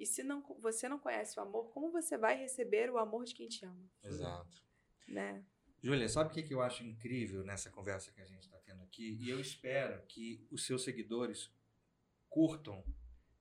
E 0.00 0.06
se 0.06 0.22
não, 0.22 0.42
você 0.58 0.88
não 0.88 0.98
conhece 0.98 1.38
o 1.38 1.42
amor, 1.42 1.70
como 1.72 1.92
você 1.92 2.16
vai 2.16 2.34
receber 2.34 2.90
o 2.90 2.96
amor 2.96 3.26
de 3.26 3.34
quem 3.34 3.46
te 3.46 3.66
ama, 3.66 3.86
Exato. 4.02 4.64
né? 5.06 5.44
Júlia, 5.82 6.08
sabe 6.08 6.30
o 6.30 6.32
que, 6.32 6.54
eu 6.54 6.62
acho 6.62 6.82
incrível 6.82 7.44
nessa 7.44 7.70
conversa 7.70 8.10
que 8.10 8.22
a 8.22 8.24
gente 8.24 8.44
está 8.44 8.58
tendo 8.60 8.82
aqui? 8.82 9.18
E 9.20 9.28
eu 9.28 9.38
espero 9.38 10.02
que 10.06 10.48
os 10.50 10.64
seus 10.64 10.84
seguidores 10.84 11.54
curtam 12.30 12.82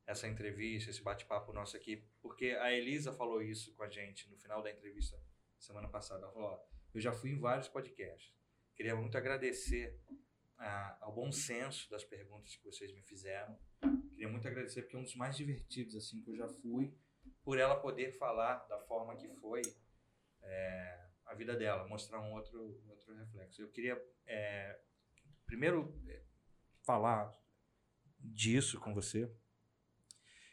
essa 0.05 0.27
entrevista, 0.27 0.89
esse 0.89 1.01
bate-papo 1.01 1.53
nosso 1.53 1.77
aqui, 1.77 2.05
porque 2.21 2.47
a 2.59 2.73
Elisa 2.73 3.13
falou 3.13 3.41
isso 3.41 3.73
com 3.75 3.83
a 3.83 3.89
gente 3.89 4.29
no 4.29 4.37
final 4.37 4.61
da 4.61 4.69
entrevista 4.69 5.17
semana 5.57 5.87
passada. 5.87 6.23
Ela 6.23 6.33
falou: 6.33 6.49
ó, 6.49 6.65
eu 6.93 6.99
já 6.99 7.13
fui 7.13 7.29
em 7.29 7.39
vários 7.39 7.69
podcasts. 7.69 8.35
Queria 8.75 8.97
muito 8.97 9.17
agradecer 9.17 9.97
ah, 10.57 10.97
ao 10.99 11.13
bom 11.13 11.31
senso 11.31 11.89
das 11.89 12.03
perguntas 12.03 12.53
que 12.55 12.65
vocês 12.65 12.91
me 12.91 13.01
fizeram. 13.01 13.57
Queria 14.19 14.33
muito 14.33 14.49
agradecer 14.49 14.81
porque 14.81 14.97
é 14.97 14.99
um 14.99 15.03
dos 15.03 15.15
mais 15.15 15.37
divertidos 15.37 15.95
assim 15.95 16.21
que 16.21 16.29
eu 16.29 16.35
já 16.35 16.45
fui, 16.45 16.93
por 17.41 17.57
ela 17.57 17.79
poder 17.79 18.11
falar 18.17 18.67
da 18.67 18.77
forma 18.79 19.15
que 19.15 19.29
foi 19.35 19.61
é, 20.43 21.07
a 21.25 21.33
vida 21.33 21.55
dela, 21.55 21.87
mostrar 21.87 22.19
um 22.19 22.33
outro, 22.33 22.83
outro 22.89 23.15
reflexo. 23.15 23.61
Eu 23.61 23.71
queria 23.71 23.97
é, 24.25 24.77
primeiro 25.45 25.97
é, 26.05 26.21
falar 26.85 27.31
disso 28.19 28.77
com 28.81 28.93
você 28.93 29.33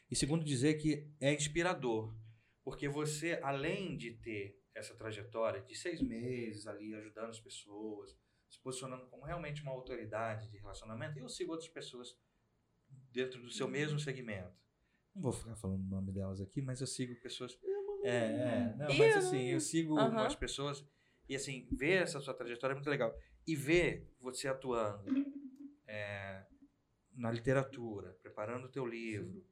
e 0.09 0.15
segundo 0.15 0.45
dizer 0.45 0.75
que 0.75 1.13
é 1.21 1.35
inspirador, 1.35 2.17
porque 2.63 2.89
você, 2.89 3.41
além 3.43 3.97
de 3.97 4.13
ter 4.13 4.63
essa 4.77 4.95
trajetória 4.95 5.61
de 5.61 5.75
seis 5.75 6.01
meses 6.01 6.69
ali 6.69 6.95
ajudando 6.95 7.31
as 7.31 7.41
pessoas, 7.41 8.17
se 8.49 8.61
posicionando 8.61 9.09
como 9.09 9.25
realmente 9.25 9.61
uma 9.63 9.73
autoridade 9.73 10.49
de 10.53 10.59
relacionamento, 10.59 11.19
eu 11.19 11.29
sigo 11.29 11.51
outras 11.51 11.69
pessoas 11.69 12.17
dentro 13.17 13.41
do 13.41 13.51
seu 13.51 13.67
mesmo 13.67 13.99
segmento. 13.99 14.55
Não 15.15 15.23
vou 15.23 15.33
ficar 15.33 15.57
falando 15.57 15.81
o 15.81 15.89
nome 15.89 16.13
delas 16.13 16.41
aqui, 16.41 16.61
mas 16.61 16.81
eu 16.83 16.87
sigo 16.87 17.17
pessoas. 17.17 17.59
É, 18.05 18.17
é, 18.17 18.75
não, 18.79 18.95
mas 18.95 19.17
assim, 19.17 19.47
eu 19.47 19.59
sigo 19.59 19.99
Aham. 19.99 20.21
umas 20.21 20.37
pessoas 20.37 20.85
e 21.27 21.35
assim, 21.35 21.67
ver 21.73 22.03
essa 22.03 22.21
sua 22.21 22.35
trajetória 22.35 22.75
é 22.75 22.77
muito 22.77 22.91
legal. 22.91 23.19
E 23.47 23.57
ver 23.57 24.07
você 24.21 24.47
atuando 24.47 25.05
é, 25.87 26.45
na 27.15 27.33
literatura, 27.33 28.13
preparando 28.23 28.67
o 28.67 28.71
teu 28.71 28.85
livro, 28.85 29.45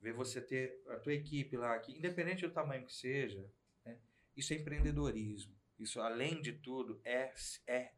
ver 0.00 0.12
você 0.12 0.40
ter 0.40 0.82
a 0.88 0.96
tua 0.98 1.14
equipe 1.14 1.56
lá, 1.56 1.78
que 1.78 1.96
independente 1.96 2.46
do 2.46 2.52
tamanho 2.52 2.84
que 2.84 2.92
seja, 2.92 3.48
né, 3.84 3.96
isso 4.36 4.52
é 4.52 4.56
empreendedorismo. 4.56 5.54
Isso, 5.78 6.00
além 6.00 6.42
de 6.42 6.52
tudo, 6.52 7.00
é, 7.04 7.32
é 7.66 7.92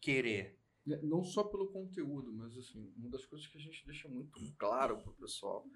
querer. 0.00 0.57
É, 0.90 1.02
Não 1.02 1.22
só 1.24 1.44
pelo 1.44 1.68
conteúdo, 1.68 2.32
mas 2.32 2.56
assim, 2.56 2.92
uma 2.96 3.08
das 3.10 3.24
coisas 3.26 3.46
que 3.46 3.58
a 3.58 3.60
gente 3.60 3.84
deixa 3.86 4.08
muito 4.08 4.38
claro 4.58 4.98
pro 4.98 5.12
pessoal, 5.14 5.66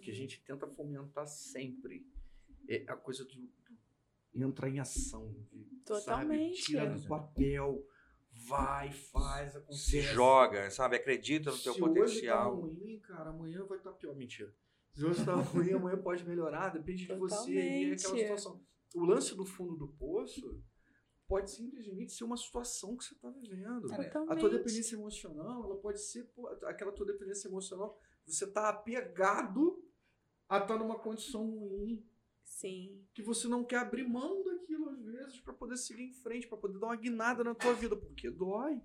que 0.00 0.10
a 0.10 0.14
gente 0.14 0.42
tenta 0.44 0.66
fomentar 0.68 1.26
sempre, 1.26 2.06
é 2.68 2.84
a 2.88 2.96
coisa 2.96 3.24
do, 3.24 3.34
do 4.34 4.44
entrar 4.44 4.68
em 4.68 4.78
ação. 4.78 5.34
De, 5.50 5.64
Totalmente. 5.84 6.56
Sabe, 6.62 6.64
tira 6.66 6.90
do 6.90 7.08
papel, 7.08 7.86
vai, 8.46 8.90
faz, 8.92 9.52
Se 9.52 9.58
acontece. 9.58 10.02
joga, 10.02 10.70
sabe? 10.70 10.96
Acredita 10.96 11.50
no 11.50 11.58
teu 11.58 11.74
Se 11.74 11.82
hoje 11.82 11.94
tá 11.94 12.00
potencial. 12.00 12.60
ruim, 12.60 12.98
cara, 13.00 13.30
amanhã 13.30 13.64
vai 13.64 13.78
estar 13.78 13.92
pior. 13.92 14.14
Mentira. 14.14 14.54
Se 14.94 15.04
hoje 15.04 15.24
tá 15.24 15.34
ruim, 15.42 15.72
amanhã 15.72 15.96
pode 16.00 16.24
melhorar, 16.24 16.68
depende 16.70 17.06
de 17.06 17.14
você. 17.14 17.50
E 17.52 17.58
é 17.58 17.60
aquela 17.94 17.96
Totalmente. 17.96 18.20
situação. 18.22 18.60
O 18.94 19.04
lance 19.04 19.34
do 19.34 19.44
fundo 19.44 19.76
do 19.76 19.88
poço 19.88 20.62
pode 21.32 21.50
simplesmente 21.50 22.12
ser 22.12 22.24
uma 22.24 22.36
situação 22.36 22.94
que 22.94 23.04
você 23.04 23.14
está 23.14 23.30
vivendo. 23.30 23.88
Cara, 23.88 24.24
A 24.28 24.36
tua 24.36 24.50
dependência 24.50 24.94
emocional, 24.96 25.64
ela 25.64 25.76
pode 25.76 25.98
ser 26.02 26.24
pô, 26.34 26.46
aquela 26.66 26.92
tua 26.92 27.06
dependência 27.06 27.48
emocional, 27.48 27.98
você 28.26 28.46
tá 28.52 28.68
apegado 28.68 29.82
a 30.46 30.58
estar 30.58 30.76
numa 30.78 30.98
condição 30.98 31.48
ruim, 31.48 32.04
Sim. 32.44 33.02
que 33.14 33.22
você 33.22 33.48
não 33.48 33.64
quer 33.64 33.78
abrir 33.78 34.06
mão 34.06 34.44
daquilo 34.44 34.90
às 34.90 35.02
vezes 35.02 35.40
para 35.40 35.54
poder 35.54 35.78
seguir 35.78 36.02
em 36.02 36.12
frente, 36.12 36.46
para 36.46 36.58
poder 36.58 36.78
dar 36.78 36.88
uma 36.88 36.96
guinada 36.96 37.42
na 37.42 37.54
tua 37.54 37.72
vida, 37.72 37.96
porque 37.96 38.28
dói. 38.30 38.82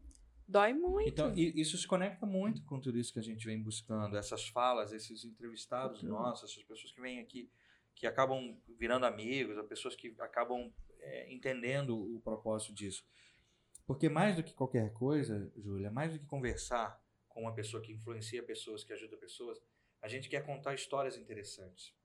Dói 0.47 0.73
muito. 0.73 1.09
Então, 1.09 1.33
e- 1.35 1.59
isso 1.59 1.77
se 1.77 1.85
conecta 1.85 2.25
muito 2.25 2.63
com 2.63 2.79
tudo 2.79 2.97
isso 2.97 3.11
que 3.11 3.19
a 3.19 3.23
gente 3.23 3.45
vem 3.45 3.61
buscando, 3.61 4.15
essas 4.15 4.47
falas, 4.47 4.93
esses 4.93 5.25
entrevistados 5.25 5.99
Total. 5.99 6.17
nossos, 6.17 6.49
essas 6.49 6.63
pessoas 6.63 6.93
que 6.93 7.01
vêm 7.01 7.19
aqui, 7.19 7.51
que 7.93 8.07
acabam 8.07 8.57
virando 8.79 9.05
amigos, 9.05 9.57
as 9.57 9.67
pessoas 9.67 9.97
que 9.97 10.15
acabam 10.19 10.71
é, 11.07 11.31
entendendo 11.31 11.97
o 12.15 12.19
propósito 12.21 12.73
disso. 12.73 13.05
Porque 13.85 14.09
mais 14.09 14.35
do 14.35 14.43
que 14.43 14.53
qualquer 14.53 14.91
coisa, 14.93 15.51
Júlia, 15.55 15.89
mais 15.89 16.11
do 16.11 16.19
que 16.19 16.25
conversar 16.25 17.01
com 17.29 17.41
uma 17.41 17.53
pessoa 17.53 17.81
que 17.81 17.93
influencia 17.93 18.43
pessoas, 18.43 18.83
que 18.83 18.91
ajuda 18.91 19.15
pessoas, 19.17 19.61
a 20.01 20.07
gente 20.07 20.27
quer 20.29 20.45
contar 20.45 20.73
histórias 20.73 21.17
interessantes. 21.17 21.95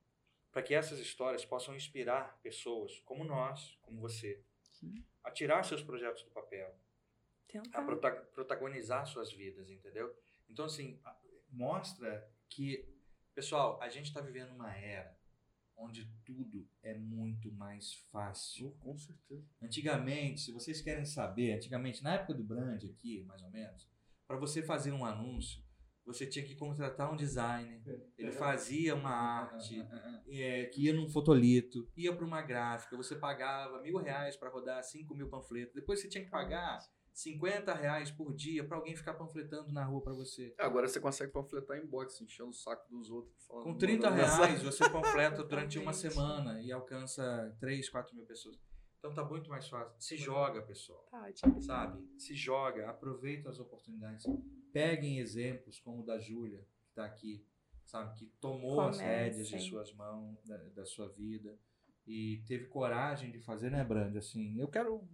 Para 0.52 0.62
que 0.62 0.74
essas 0.74 0.98
histórias 0.98 1.44
possam 1.44 1.74
inspirar 1.74 2.38
pessoas 2.42 3.00
como 3.00 3.24
nós, 3.24 3.78
como 3.82 4.00
você, 4.00 4.44
Sim. 4.70 5.04
a 5.24 5.30
tirar 5.30 5.64
seus 5.64 5.82
projetos 5.82 6.22
do 6.22 6.30
papel, 6.30 6.74
a 7.72 7.82
prota- 7.82 8.28
protagonizar 8.34 9.06
suas 9.06 9.32
vidas, 9.32 9.70
entendeu? 9.70 10.14
Então, 10.48 10.66
assim, 10.66 11.00
mostra 11.50 12.30
que, 12.48 12.86
pessoal, 13.34 13.80
a 13.80 13.88
gente 13.88 14.06
está 14.06 14.20
vivendo 14.20 14.52
uma 14.52 14.74
era 14.76 15.18
onde 15.76 16.06
tudo 16.24 16.68
é 16.82 16.94
muito 16.94 17.52
mais 17.52 17.94
fácil. 18.10 18.70
Com 18.80 18.96
certeza. 18.96 19.46
Antigamente, 19.60 20.40
se 20.40 20.52
vocês 20.52 20.80
querem 20.80 21.04
saber, 21.04 21.54
antigamente, 21.54 22.02
na 22.02 22.14
época 22.14 22.34
do 22.34 22.44
brand 22.44 22.82
aqui, 22.84 23.24
mais 23.24 23.42
ou 23.42 23.50
menos, 23.50 23.90
para 24.26 24.36
você 24.36 24.62
fazer 24.62 24.92
um 24.92 25.04
anúncio, 25.04 25.62
você 26.04 26.26
tinha 26.26 26.44
que 26.44 26.56
contratar 26.56 27.12
um 27.12 27.16
designer, 27.16 27.80
ele 28.18 28.32
fazia 28.32 28.94
uma 28.94 29.10
arte, 29.10 29.86
é, 30.28 30.64
que 30.66 30.86
ia 30.86 30.92
num 30.92 31.08
fotolito, 31.08 31.88
ia 31.96 32.14
para 32.14 32.24
uma 32.24 32.42
gráfica, 32.42 32.96
você 32.96 33.14
pagava 33.14 33.80
mil 33.80 33.96
reais 33.98 34.36
para 34.36 34.50
rodar 34.50 34.82
cinco 34.82 35.14
mil 35.14 35.28
panfletos, 35.28 35.74
depois 35.74 36.00
você 36.00 36.08
tinha 36.08 36.24
que 36.24 36.30
pagar 36.30 36.80
50 37.12 37.74
reais 37.74 38.10
por 38.10 38.34
dia 38.34 38.64
para 38.64 38.76
alguém 38.76 38.96
ficar 38.96 39.14
panfletando 39.14 39.72
na 39.72 39.84
rua 39.84 40.00
para 40.02 40.14
você. 40.14 40.54
Agora 40.58 40.88
você 40.88 41.00
consegue 41.00 41.32
panfletar 41.32 41.78
em 41.78 41.86
box, 41.86 42.20
enchendo 42.22 42.50
o 42.50 42.54
saco 42.54 42.88
dos 42.90 43.10
outros. 43.10 43.44
Falando, 43.46 43.64
Com 43.64 43.78
30 43.78 44.10
mandando 44.10 44.26
reais 44.26 44.62
você 44.64 44.88
panfleta 44.88 45.44
durante 45.44 45.78
uma 45.78 45.92
semana 45.92 46.60
e 46.60 46.72
alcança 46.72 47.54
3, 47.60 47.88
4 47.88 48.14
mil 48.16 48.24
pessoas. 48.24 48.58
Então 48.98 49.12
tá 49.14 49.24
muito 49.24 49.50
mais 49.50 49.68
fácil. 49.68 49.94
Se 49.98 50.16
joga, 50.16 50.62
pessoal. 50.62 51.06
Tá 51.10 51.22
ótimo. 51.26 51.60
Sabe? 51.60 52.02
Se 52.16 52.34
joga, 52.34 52.88
aproveita 52.88 53.50
as 53.50 53.58
oportunidades. 53.58 54.24
Peguem 54.72 55.18
exemplos 55.18 55.80
como 55.80 56.02
o 56.02 56.06
da 56.06 56.18
Júlia, 56.18 56.64
que 56.80 56.90
está 56.90 57.04
aqui, 57.04 57.44
sabe? 57.84 58.14
Que 58.16 58.26
tomou 58.40 58.80
as 58.80 58.98
rédeas 58.98 59.48
de 59.48 59.58
suas 59.58 59.92
mãos, 59.92 60.42
da, 60.46 60.56
da 60.56 60.84
sua 60.86 61.08
vida 61.08 61.58
e 62.06 62.42
teve 62.46 62.66
coragem 62.66 63.30
de 63.30 63.38
fazer, 63.40 63.70
né, 63.70 63.84
Brand? 63.84 64.16
Assim, 64.16 64.58
eu 64.58 64.68
quero 64.68 65.06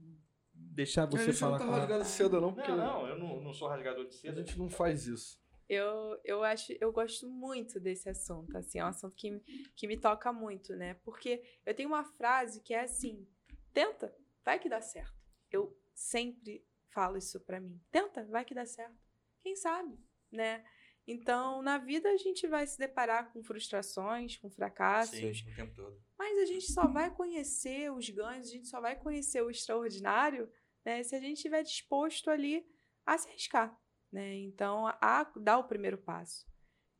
deixar 0.78 1.06
você 1.06 1.32
Você 1.32 1.32
falar 1.34 1.52
não 1.52 1.58
tá 1.58 1.64
com 1.66 1.72
ela. 1.72 1.80
rasgado 1.80 2.04
seda 2.04 2.40
não, 2.40 2.54
porque 2.54 2.70
Não, 2.70 2.76
não, 2.78 3.08
eu 3.08 3.18
não, 3.18 3.40
não 3.40 3.52
sou 3.52 3.68
rasgador 3.68 4.04
de 4.04 4.10
a 4.14 4.18
seda. 4.18 4.36
gente 4.44 4.56
não 4.58 4.70
faz 4.70 5.06
isso. 5.06 5.38
Eu, 5.68 6.18
eu 6.24 6.42
acho, 6.44 6.72
eu 6.80 6.90
gosto 6.92 7.28
muito 7.28 7.78
desse 7.78 8.08
assunto, 8.08 8.56
assim, 8.56 8.78
é 8.78 8.84
um 8.84 8.88
assunto 8.88 9.14
que, 9.14 9.30
me- 9.30 9.40
que 9.76 9.86
me 9.86 9.98
toca 10.00 10.32
muito, 10.32 10.74
né? 10.74 10.94
Porque 11.04 11.42
eu 11.66 11.74
tenho 11.74 11.88
uma 11.90 12.04
frase 12.04 12.62
que 12.62 12.72
é 12.72 12.80
assim: 12.80 13.26
tenta, 13.74 14.14
vai 14.44 14.58
que 14.58 14.68
dá 14.68 14.80
certo. 14.80 15.12
Eu 15.50 15.76
sempre 15.94 16.64
falo 16.94 17.18
isso 17.18 17.38
pra 17.40 17.60
mim. 17.60 17.78
Tenta, 17.90 18.24
vai 18.26 18.44
que 18.46 18.54
dá 18.54 18.64
certo. 18.64 18.96
Quem 19.42 19.54
sabe, 19.56 19.98
né? 20.32 20.64
Então, 21.06 21.60
na 21.62 21.76
vida 21.78 22.08
a 22.10 22.16
gente 22.16 22.46
vai 22.46 22.66
se 22.66 22.78
deparar 22.78 23.32
com 23.32 23.42
frustrações, 23.42 24.36
com 24.36 24.48
fracassos, 24.50 25.18
Sim, 25.18 25.50
o 25.50 25.54
tempo 25.56 25.74
todo. 25.74 26.02
mas 26.18 26.38
a 26.38 26.44
gente 26.46 26.70
só 26.70 26.86
vai 26.86 27.10
conhecer 27.14 27.90
os 27.92 28.08
ganhos, 28.10 28.48
a 28.48 28.52
gente 28.52 28.68
só 28.68 28.78
vai 28.80 28.94
conhecer 28.94 29.42
o 29.42 29.48
extraordinário, 29.50 30.50
né, 30.88 31.02
se 31.02 31.14
a 31.14 31.20
gente 31.20 31.36
estiver 31.36 31.62
disposto 31.62 32.30
ali 32.30 32.66
a 33.04 33.18
se 33.18 33.28
arriscar, 33.28 33.78
né? 34.10 34.36
Então, 34.36 34.86
a 34.86 35.30
dar 35.36 35.58
o 35.58 35.68
primeiro 35.68 35.98
passo. 35.98 36.46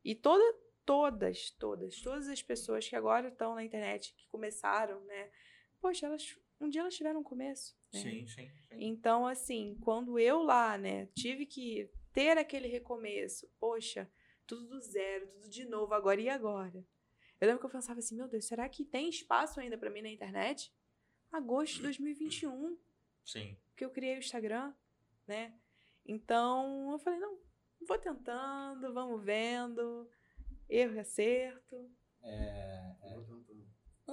E 0.05 0.13
toda, 0.13 0.43
todas, 0.85 1.49
todas, 1.57 1.99
todas 1.99 2.27
as 2.27 2.43
pessoas 2.43 2.87
que 2.87 2.95
agora 2.95 3.29
estão 3.29 3.55
na 3.55 3.63
internet, 3.63 4.13
que 4.15 4.27
começaram, 4.27 5.03
né? 5.05 5.31
Poxa, 5.81 6.05
elas 6.05 6.37
um 6.61 6.69
dia 6.69 6.81
elas 6.81 6.95
tiveram 6.95 7.21
um 7.21 7.23
começo, 7.23 7.75
né? 7.91 8.01
Sim, 8.01 8.27
sim, 8.27 8.51
sim. 8.67 8.75
Então, 8.75 9.25
assim, 9.25 9.75
quando 9.81 10.19
eu 10.19 10.43
lá, 10.43 10.77
né, 10.77 11.07
tive 11.15 11.47
que 11.47 11.89
ter 12.13 12.37
aquele 12.37 12.67
recomeço, 12.67 13.49
poxa, 13.59 14.11
tudo 14.45 14.67
do 14.67 14.81
zero, 14.81 15.27
tudo 15.29 15.49
de 15.49 15.65
novo, 15.65 15.95
agora 15.95 16.21
e 16.21 16.29
agora? 16.29 16.85
Eu 17.41 17.47
lembro 17.47 17.59
que 17.61 17.65
eu 17.65 17.71
pensava 17.71 17.99
assim, 17.99 18.17
meu 18.17 18.27
Deus, 18.27 18.45
será 18.45 18.69
que 18.69 18.85
tem 18.85 19.09
espaço 19.09 19.59
ainda 19.59 19.77
pra 19.77 19.89
mim 19.89 20.01
na 20.01 20.09
internet? 20.09 20.71
Agosto 21.31 21.77
de 21.77 21.83
2021, 21.83 22.77
Sim. 23.29 23.55
Que 23.79 23.85
eu 23.85 23.89
criei 23.89 24.15
o 24.15 24.19
Instagram, 24.19 24.73
né? 25.25 25.57
Então, 26.05 26.91
eu 26.91 26.99
falei, 26.99 27.17
não, 27.17 27.39
vou 27.87 27.97
tentando, 27.97 28.93
vamos 28.93 29.23
vendo, 29.23 30.05
erro 30.67 30.95
e 30.95 30.99
acerto. 30.99 31.89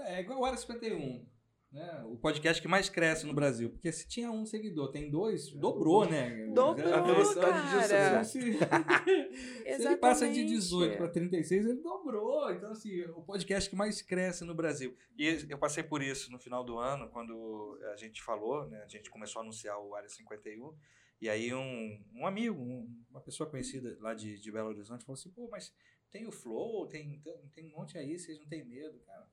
É 0.04 0.20
igual 0.20 0.38
o 0.38 0.44
Área 0.44 0.56
51. 0.56 1.26
Né? 1.76 2.02
O 2.06 2.16
podcast 2.16 2.62
que 2.62 2.66
mais 2.66 2.88
cresce 2.88 3.26
no 3.26 3.34
Brasil. 3.34 3.68
Porque 3.68 3.92
se 3.92 4.08
tinha 4.08 4.30
um 4.30 4.46
seguidor, 4.46 4.90
tem 4.90 5.10
dois, 5.10 5.52
dobrou, 5.52 6.08
né? 6.08 6.46
Dobrou, 6.54 6.94
A 6.94 7.00
velocidade 7.02 7.70
disso, 7.70 7.88
cara. 7.90 8.12
né? 8.16 8.24
Se, 8.24 8.40
se 8.40 9.86
ele 9.86 9.96
passa 9.98 10.24
de 10.26 10.40
Exatamente. 10.40 10.46
18 10.56 10.96
para 10.96 11.08
36, 11.08 11.66
ele 11.66 11.82
dobrou. 11.82 12.50
Então, 12.50 12.70
assim, 12.70 13.02
o 13.10 13.22
podcast 13.22 13.68
que 13.68 13.76
mais 13.76 14.00
cresce 14.00 14.42
no 14.44 14.54
Brasil. 14.54 14.96
E 15.18 15.44
eu 15.50 15.58
passei 15.58 15.82
por 15.82 16.02
isso 16.02 16.32
no 16.32 16.38
final 16.38 16.64
do 16.64 16.78
ano, 16.78 17.10
quando 17.10 17.78
a 17.92 17.96
gente 17.96 18.22
falou, 18.22 18.66
né? 18.66 18.82
A 18.82 18.88
gente 18.88 19.10
começou 19.10 19.40
a 19.40 19.42
anunciar 19.42 19.78
o 19.78 19.94
Área 19.94 20.08
51. 20.08 20.74
E 21.20 21.28
aí 21.28 21.52
um, 21.52 22.04
um 22.14 22.26
amigo, 22.26 22.58
um- 22.58 22.90
uma 23.10 23.20
pessoa 23.20 23.48
conhecida 23.50 23.96
lá 24.00 24.14
de, 24.14 24.38
de 24.40 24.50
Belo 24.50 24.68
Horizonte, 24.70 25.04
falou 25.04 25.18
assim, 25.18 25.30
pô, 25.30 25.46
mas 25.50 25.74
tem 26.10 26.26
o 26.26 26.32
Flow, 26.32 26.86
tem, 26.86 27.20
tem, 27.20 27.34
tem 27.54 27.66
um 27.66 27.76
monte 27.76 27.98
aí, 27.98 28.18
vocês 28.18 28.38
não 28.38 28.46
têm 28.46 28.64
medo, 28.64 28.98
cara. 29.00 29.26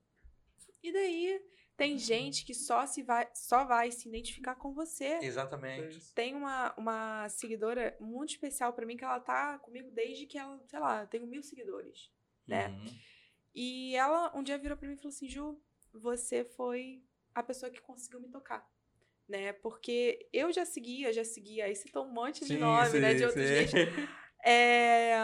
E 0.81 0.91
daí, 0.91 1.41
tem 1.75 1.97
gente 1.97 2.45
que 2.45 2.53
só, 2.53 2.85
se 2.85 3.01
vai, 3.01 3.27
só 3.33 3.65
vai 3.65 3.91
se 3.91 4.07
identificar 4.07 4.55
com 4.55 4.73
você. 4.73 5.19
Exatamente. 5.21 6.13
Tem 6.13 6.35
uma, 6.35 6.73
uma 6.77 7.27
seguidora 7.29 7.97
muito 7.99 8.31
especial 8.31 8.73
pra 8.73 8.85
mim, 8.85 8.95
que 8.95 9.03
ela 9.03 9.19
tá 9.19 9.57
comigo 9.59 9.89
desde 9.91 10.25
que 10.25 10.37
ela, 10.37 10.59
sei 10.67 10.79
lá, 10.79 11.01
eu 11.01 11.07
tenho 11.07 11.25
mil 11.25 11.41
seguidores, 11.41 12.11
né? 12.47 12.67
Uhum. 12.69 12.85
E 13.55 13.95
ela 13.95 14.35
um 14.35 14.43
dia 14.43 14.57
virou 14.57 14.77
pra 14.77 14.87
mim 14.87 14.93
e 14.93 14.97
falou 14.97 15.09
assim: 15.09 15.27
Ju, 15.27 15.59
você 15.93 16.43
foi 16.43 17.03
a 17.33 17.41
pessoa 17.41 17.71
que 17.71 17.81
conseguiu 17.81 18.21
me 18.21 18.29
tocar. 18.29 18.67
Né? 19.27 19.53
Porque 19.53 20.27
eu 20.33 20.51
já 20.51 20.65
seguia, 20.65 21.13
já 21.13 21.23
seguia, 21.23 21.65
aí 21.65 21.75
citou 21.75 22.05
um 22.05 22.11
monte 22.11 22.45
de 22.45 22.57
nome, 22.57 22.99
né? 22.99 23.13
De 23.13 23.25
outros 23.25 23.47
gente. 23.47 23.73
É, 24.45 25.15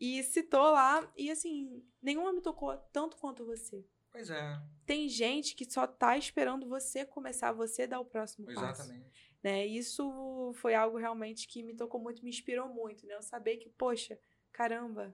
e 0.00 0.20
citou 0.24 0.72
lá, 0.72 1.08
e 1.16 1.30
assim, 1.30 1.80
nenhuma 2.02 2.32
me 2.32 2.42
tocou 2.42 2.76
tanto 2.92 3.16
quanto 3.18 3.46
você. 3.46 3.86
Pois 4.14 4.30
é, 4.30 4.60
Tem 4.86 5.08
gente 5.08 5.56
que 5.56 5.68
só 5.68 5.86
tá 5.88 6.16
esperando 6.16 6.68
você 6.68 7.04
começar, 7.04 7.50
você 7.52 7.84
dar 7.84 7.98
o 7.98 8.04
próximo 8.04 8.46
passo 8.46 8.82
exatamente. 8.82 9.10
né? 9.42 9.66
Isso 9.66 10.52
foi 10.54 10.72
algo 10.74 10.96
realmente 10.96 11.48
que 11.48 11.64
me 11.64 11.74
tocou 11.74 12.00
muito, 12.00 12.22
me 12.22 12.30
inspirou 12.30 12.68
muito, 12.68 13.04
né? 13.08 13.14
Eu 13.16 13.22
saber 13.22 13.56
que, 13.56 13.68
poxa, 13.70 14.16
caramba. 14.52 15.12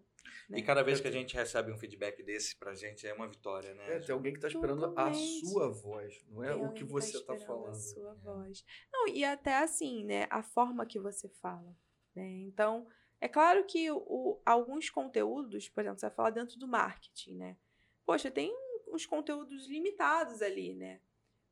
né? 0.51 0.59
E 0.59 0.63
cada 0.63 0.83
vez 0.83 1.01
que 1.01 1.09
a 1.09 1.11
gente 1.11 1.35
recebe 1.35 1.73
um 1.73 1.79
feedback 1.79 2.23
desse 2.23 2.55
pra 2.59 2.75
gente 2.75 3.07
é 3.07 3.15
uma 3.15 3.27
vitória, 3.27 3.73
né? 3.73 3.97
É, 3.97 4.01
tem 4.01 4.13
alguém 4.15 4.35
que 4.35 4.41
tá 4.41 4.49
esperando 4.49 4.85
a 4.85 4.89
Totalmente. 4.89 5.47
sua 5.47 5.71
voz, 5.71 6.23
não 6.29 6.45
é 6.45 6.53
Tem 6.53 6.63
o 6.67 6.73
que 6.75 6.85
você 6.85 7.13
tá 7.25 7.35
esperando 7.35 7.47
falando. 7.47 7.71
A 7.71 7.81
sua 7.81 8.13
É. 8.13 8.15
voz. 8.17 8.65
Não, 8.93 9.09
e 9.09 9.25
até 9.25 9.57
assim, 9.57 10.05
né? 10.05 10.27
A 10.29 10.43
forma 10.43 10.85
que 10.85 11.01
você 11.01 11.27
fala. 11.41 11.75
Né? 12.15 12.29
Então, 12.43 12.87
é 13.19 13.27
claro 13.29 13.65
que 13.65 13.91
o, 13.91 14.39
alguns 14.45 14.91
conteúdos, 14.91 15.71
por 15.71 15.81
exemplo, 15.81 15.99
você 16.01 16.07
vai 16.07 16.15
falar 16.15 16.31
dentro 16.31 16.59
do 16.59 16.69
marketing, 16.69 17.37
né? 17.37 17.57
Poxa, 18.05 18.31
tem 18.31 18.53
uns 18.93 19.07
conteúdos 19.07 19.67
limitados 19.67 20.43
ali, 20.43 20.75
né? 20.75 21.01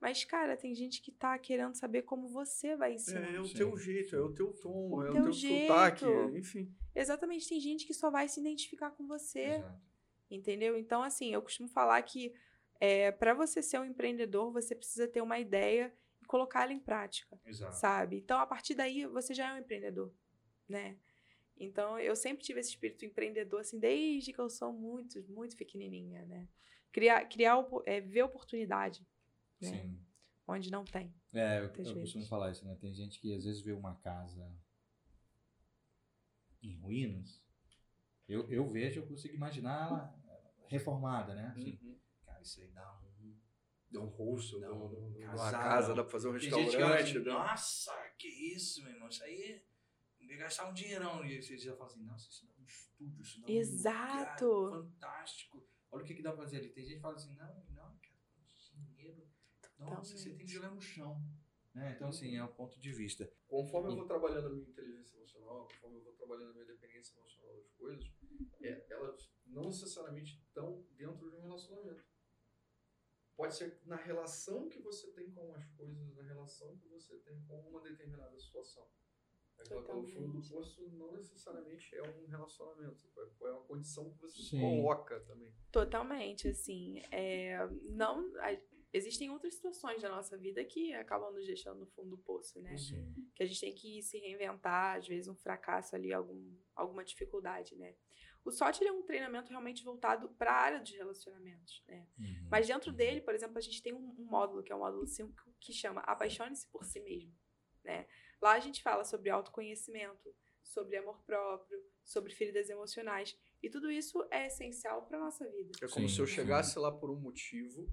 Mas, 0.01 0.24
cara, 0.24 0.57
tem 0.57 0.74
gente 0.74 1.03
que 1.03 1.11
tá 1.11 1.36
querendo 1.39 1.74
saber 1.74 2.03
como 2.03 2.28
você 2.28 2.76
vai 2.76 2.95
ensinar. 2.95 3.32
É, 3.32 3.36
é 3.36 3.41
o 3.41 3.45
Sim. 3.47 3.57
teu 3.57 3.76
jeito, 3.76 4.14
é 4.14 4.20
o 4.20 4.32
teu 4.32 4.53
tom, 4.53 4.91
O 4.95 5.03
é 5.03 5.11
teu 5.11 5.20
o 5.20 5.22
teu 5.24 5.32
jeito. 5.32 5.66
sotaque, 5.66 6.05
enfim. 6.36 6.72
Exatamente, 6.95 7.49
tem 7.49 7.61
gente 7.61 7.84
que 7.84 7.93
só 7.95 8.11
vai 8.11 8.28
se 8.28 8.39
identificar 8.41 8.91
com 8.93 9.07
você. 9.07 9.41
Exato. 9.41 9.80
Entendeu? 10.30 10.76
Então, 10.78 11.03
assim, 11.03 11.32
eu 11.32 11.43
costumo 11.43 11.68
falar 11.68 12.01
que 12.03 12.32
é, 12.80 13.11
para 13.11 13.34
você 13.34 13.61
ser 13.62 13.80
um 13.80 13.84
empreendedor, 13.84 14.53
você 14.53 14.74
precisa 14.74 15.09
ter 15.09 15.20
uma 15.20 15.39
ideia 15.39 15.93
e 16.22 16.26
colocá-la 16.26 16.72
em 16.72 16.78
prática, 16.78 17.41
Exato. 17.45 17.74
sabe? 17.76 18.18
Então, 18.18 18.39
a 18.39 18.47
partir 18.47 18.74
daí, 18.74 19.07
você 19.07 19.34
já 19.34 19.49
é 19.49 19.55
um 19.55 19.59
empreendedor, 19.59 20.12
né? 20.68 20.97
Então, 21.57 21.99
eu 21.99 22.14
sempre 22.14 22.45
tive 22.45 22.61
esse 22.61 22.70
espírito 22.70 23.05
empreendedor, 23.05 23.61
assim, 23.61 23.80
desde 23.80 24.32
que 24.32 24.39
eu 24.39 24.49
sou 24.49 24.72
muito, 24.72 25.20
muito 25.28 25.57
pequenininha, 25.57 26.24
né? 26.26 26.47
Criar, 26.93 27.24
criar 27.26 27.57
é, 27.86 28.01
ver 28.01 28.22
oportunidade, 28.22 29.07
né? 29.61 29.70
Sim. 29.70 30.05
Onde 30.47 30.70
não 30.70 30.84
tem. 30.84 31.14
É, 31.32 31.59
eu, 31.59 31.64
eu 31.84 32.01
costumo 32.01 32.24
falar 32.26 32.51
isso, 32.51 32.64
né? 32.64 32.74
Tem 32.80 32.93
gente 32.95 33.20
que 33.20 33.34
às 33.34 33.45
vezes 33.45 33.61
vê 33.61 33.72
uma 33.72 33.95
casa 33.97 34.51
em 36.62 36.76
ruínas. 36.78 37.43
Eu, 38.26 38.51
eu 38.51 38.68
vejo, 38.70 39.01
eu 39.01 39.07
consigo 39.07 39.34
imaginar 39.34 39.86
ela 39.89 40.18
reformada, 40.68 41.34
né? 41.34 41.49
Assim, 41.49 41.78
Uhum. 41.82 41.99
cara, 42.24 42.41
isso 42.43 42.61
aí 42.61 42.68
dá 42.68 43.01
um. 43.03 43.09
Dá 43.91 44.01
um 44.01 44.07
rosto, 44.07 44.61
Dá 44.61 44.70
um 44.70 44.84
um, 44.84 45.16
uma 45.32 45.51
casa, 45.51 45.95
dá 45.95 46.03
pra 46.03 46.12
fazer 46.12 46.28
um 46.28 46.32
Tem 46.32 46.43
gente 46.43 46.76
restaurante. 46.76 47.18
assim, 47.18 47.24
nossa, 47.24 48.11
que 48.18 48.28
isso, 48.28 48.82
meu 48.82 48.93
irmão, 48.93 49.09
isso 49.09 49.24
aí 49.24 49.62
ia 50.20 50.36
gastar 50.36 50.68
um 50.68 50.74
dinheirão. 50.74 51.24
E 51.24 51.41
você 51.43 51.57
já 51.57 51.74
fala 51.74 51.91
assim, 51.91 52.03
nossa, 52.03 52.28
isso 52.28 52.47
dá 52.47 52.53
um 52.59 52.64
estúdio, 52.64 53.22
isso 53.22 53.41
dá 53.41 53.47
um 53.47 53.51
Exato. 53.51 54.47
lugar 54.47 54.82
fantástico. 54.82 55.68
Olha 55.91 56.03
o 56.03 56.07
que, 56.07 56.14
que 56.14 56.22
dá 56.22 56.32
pra 56.32 56.43
fazer 56.43 56.59
ali. 56.59 56.70
Tem 56.70 56.84
gente 56.84 56.97
que 56.97 57.01
fala 57.01 57.14
assim, 57.14 57.34
não, 57.34 57.64
não, 57.70 57.99
cara, 57.99 58.18
dinheiro. 58.74 59.26
Nossa, 59.78 60.16
você 60.16 60.30
tem 60.30 60.47
que 60.47 60.53
jogar 60.53 60.70
no 60.70 60.80
chão. 60.80 61.22
Né? 61.74 61.93
Então, 61.95 62.09
assim, 62.09 62.36
é 62.36 62.45
um 62.45 62.53
ponto 62.53 62.80
de 62.80 62.93
vista. 62.93 63.30
Conforme 63.47 63.91
eu 63.91 63.97
vou 63.97 64.07
trabalhando 64.07 64.49
a 64.49 64.51
minha 64.51 64.68
inteligência 64.68 65.16
emocional, 65.16 65.66
conforme 65.66 65.99
eu 65.99 66.05
vou 66.05 66.12
trabalhando 66.14 66.51
a 66.51 66.53
minha 66.55 66.64
dependência 66.64 67.16
emocional 67.18 67.55
das 67.57 67.70
coisas, 67.72 68.12
é, 68.61 68.86
elas 68.91 69.30
não 69.47 69.64
necessariamente 69.64 70.36
estão 70.39 70.84
dentro 70.97 71.30
de 71.30 71.36
um 71.36 71.43
relacionamento. 71.43 72.05
Pode 73.36 73.55
ser 73.55 73.80
na 73.84 73.97
relação 73.97 74.68
que 74.68 74.80
você 74.80 75.12
tem 75.12 75.30
com 75.30 75.55
as 75.55 75.70
coisas, 75.70 76.16
na 76.16 76.24
relação 76.24 76.76
que 76.78 76.89
você 76.89 77.16
tem 77.18 77.41
com 77.45 77.61
uma 77.68 77.80
determinada 77.80 78.36
situação. 78.36 78.89
Que 79.66 79.72
é 79.72 79.76
o 79.76 79.82
fundo 79.82 80.02
do 80.02 80.06
Totalmente. 80.06 80.48
poço 80.50 80.88
não 80.96 81.12
necessariamente 81.12 81.94
é 81.96 82.02
um 82.02 82.26
relacionamento, 82.26 83.04
é 83.42 83.50
uma 83.50 83.62
condição 83.62 84.09
que 84.11 84.18
você 84.18 84.40
Sim. 84.42 84.61
coloca 84.61 85.20
também. 85.20 85.52
Totalmente, 85.72 86.48
assim. 86.48 87.02
é, 87.11 87.59
não, 87.90 88.20
a- 88.40 88.56
existem 88.92 89.28
outras 89.30 89.54
situações 89.54 90.00
da 90.00 90.09
nossa 90.09 90.38
vida 90.38 90.64
que 90.64 90.94
acabam 90.94 91.32
nos 91.32 91.44
deixando 91.46 91.80
no 91.80 91.86
fundo 91.86 92.11
do 92.11 92.18
poço, 92.18 92.61
né? 92.61 92.76
Sim. 92.78 93.12
Que 93.34 93.42
a 93.42 93.46
gente 93.46 93.61
tem 93.61 93.74
que 93.74 94.00
se 94.02 94.18
reinventar, 94.18 94.96
às 94.96 95.06
vezes 95.06 95.28
um 95.28 95.34
fracasso 95.36 95.94
ali, 95.94 96.12
algum, 96.12 96.56
alguma 96.74 97.04
dificuldade, 97.04 97.76
né? 97.76 97.94
O 98.44 98.50
SOT 98.50 98.82
é 98.86 98.92
um 98.92 99.02
treinamento 99.02 99.50
realmente 99.50 99.84
voltado 99.84 100.30
para 100.30 100.52
a 100.52 100.56
área 100.56 100.80
dos 100.80 100.92
relacionamentos, 100.92 101.84
né? 101.86 102.06
Uhum. 102.18 102.48
Mas 102.50 102.66
dentro 102.66 102.90
dele, 102.92 103.20
por 103.20 103.34
exemplo, 103.34 103.59
a 103.59 103.61
gente 103.61 103.82
tem 103.82 103.92
um, 103.92 104.14
um 104.18 104.24
módulo, 104.24 104.62
que 104.62 104.72
é 104.72 104.74
o 104.74 104.78
módulo 104.78 105.06
5, 105.06 105.34
que 105.61 105.72
chama 105.72 106.00
Apaixone-se 106.02 106.66
por 106.68 106.84
si 106.84 107.00
mesmo, 107.00 107.34
né? 107.84 108.06
Lá 108.41 108.53
a 108.53 108.61
gente 108.61 108.82
fala 108.82 109.05
sobre 109.05 109.30
autoconhecimento, 109.30 110.34
sobre 110.62 110.97
amor 110.97 111.20
próprio, 111.24 111.78
sobre 112.05 112.32
feridas 112.34 112.68
emocionais. 112.68 113.36
E 113.62 113.68
tudo 113.68 113.91
isso 113.91 114.26
é 114.30 114.47
essencial 114.47 115.03
para 115.03 115.18
nossa 115.18 115.49
vida. 115.51 115.72
É 115.82 115.89
como 115.89 116.09
Sim, 116.09 116.14
se 116.14 116.20
eu 116.20 116.26
sim. 116.26 116.34
chegasse 116.34 116.78
lá 116.78 116.93
por 116.93 117.11
um 117.11 117.16
motivo 117.16 117.89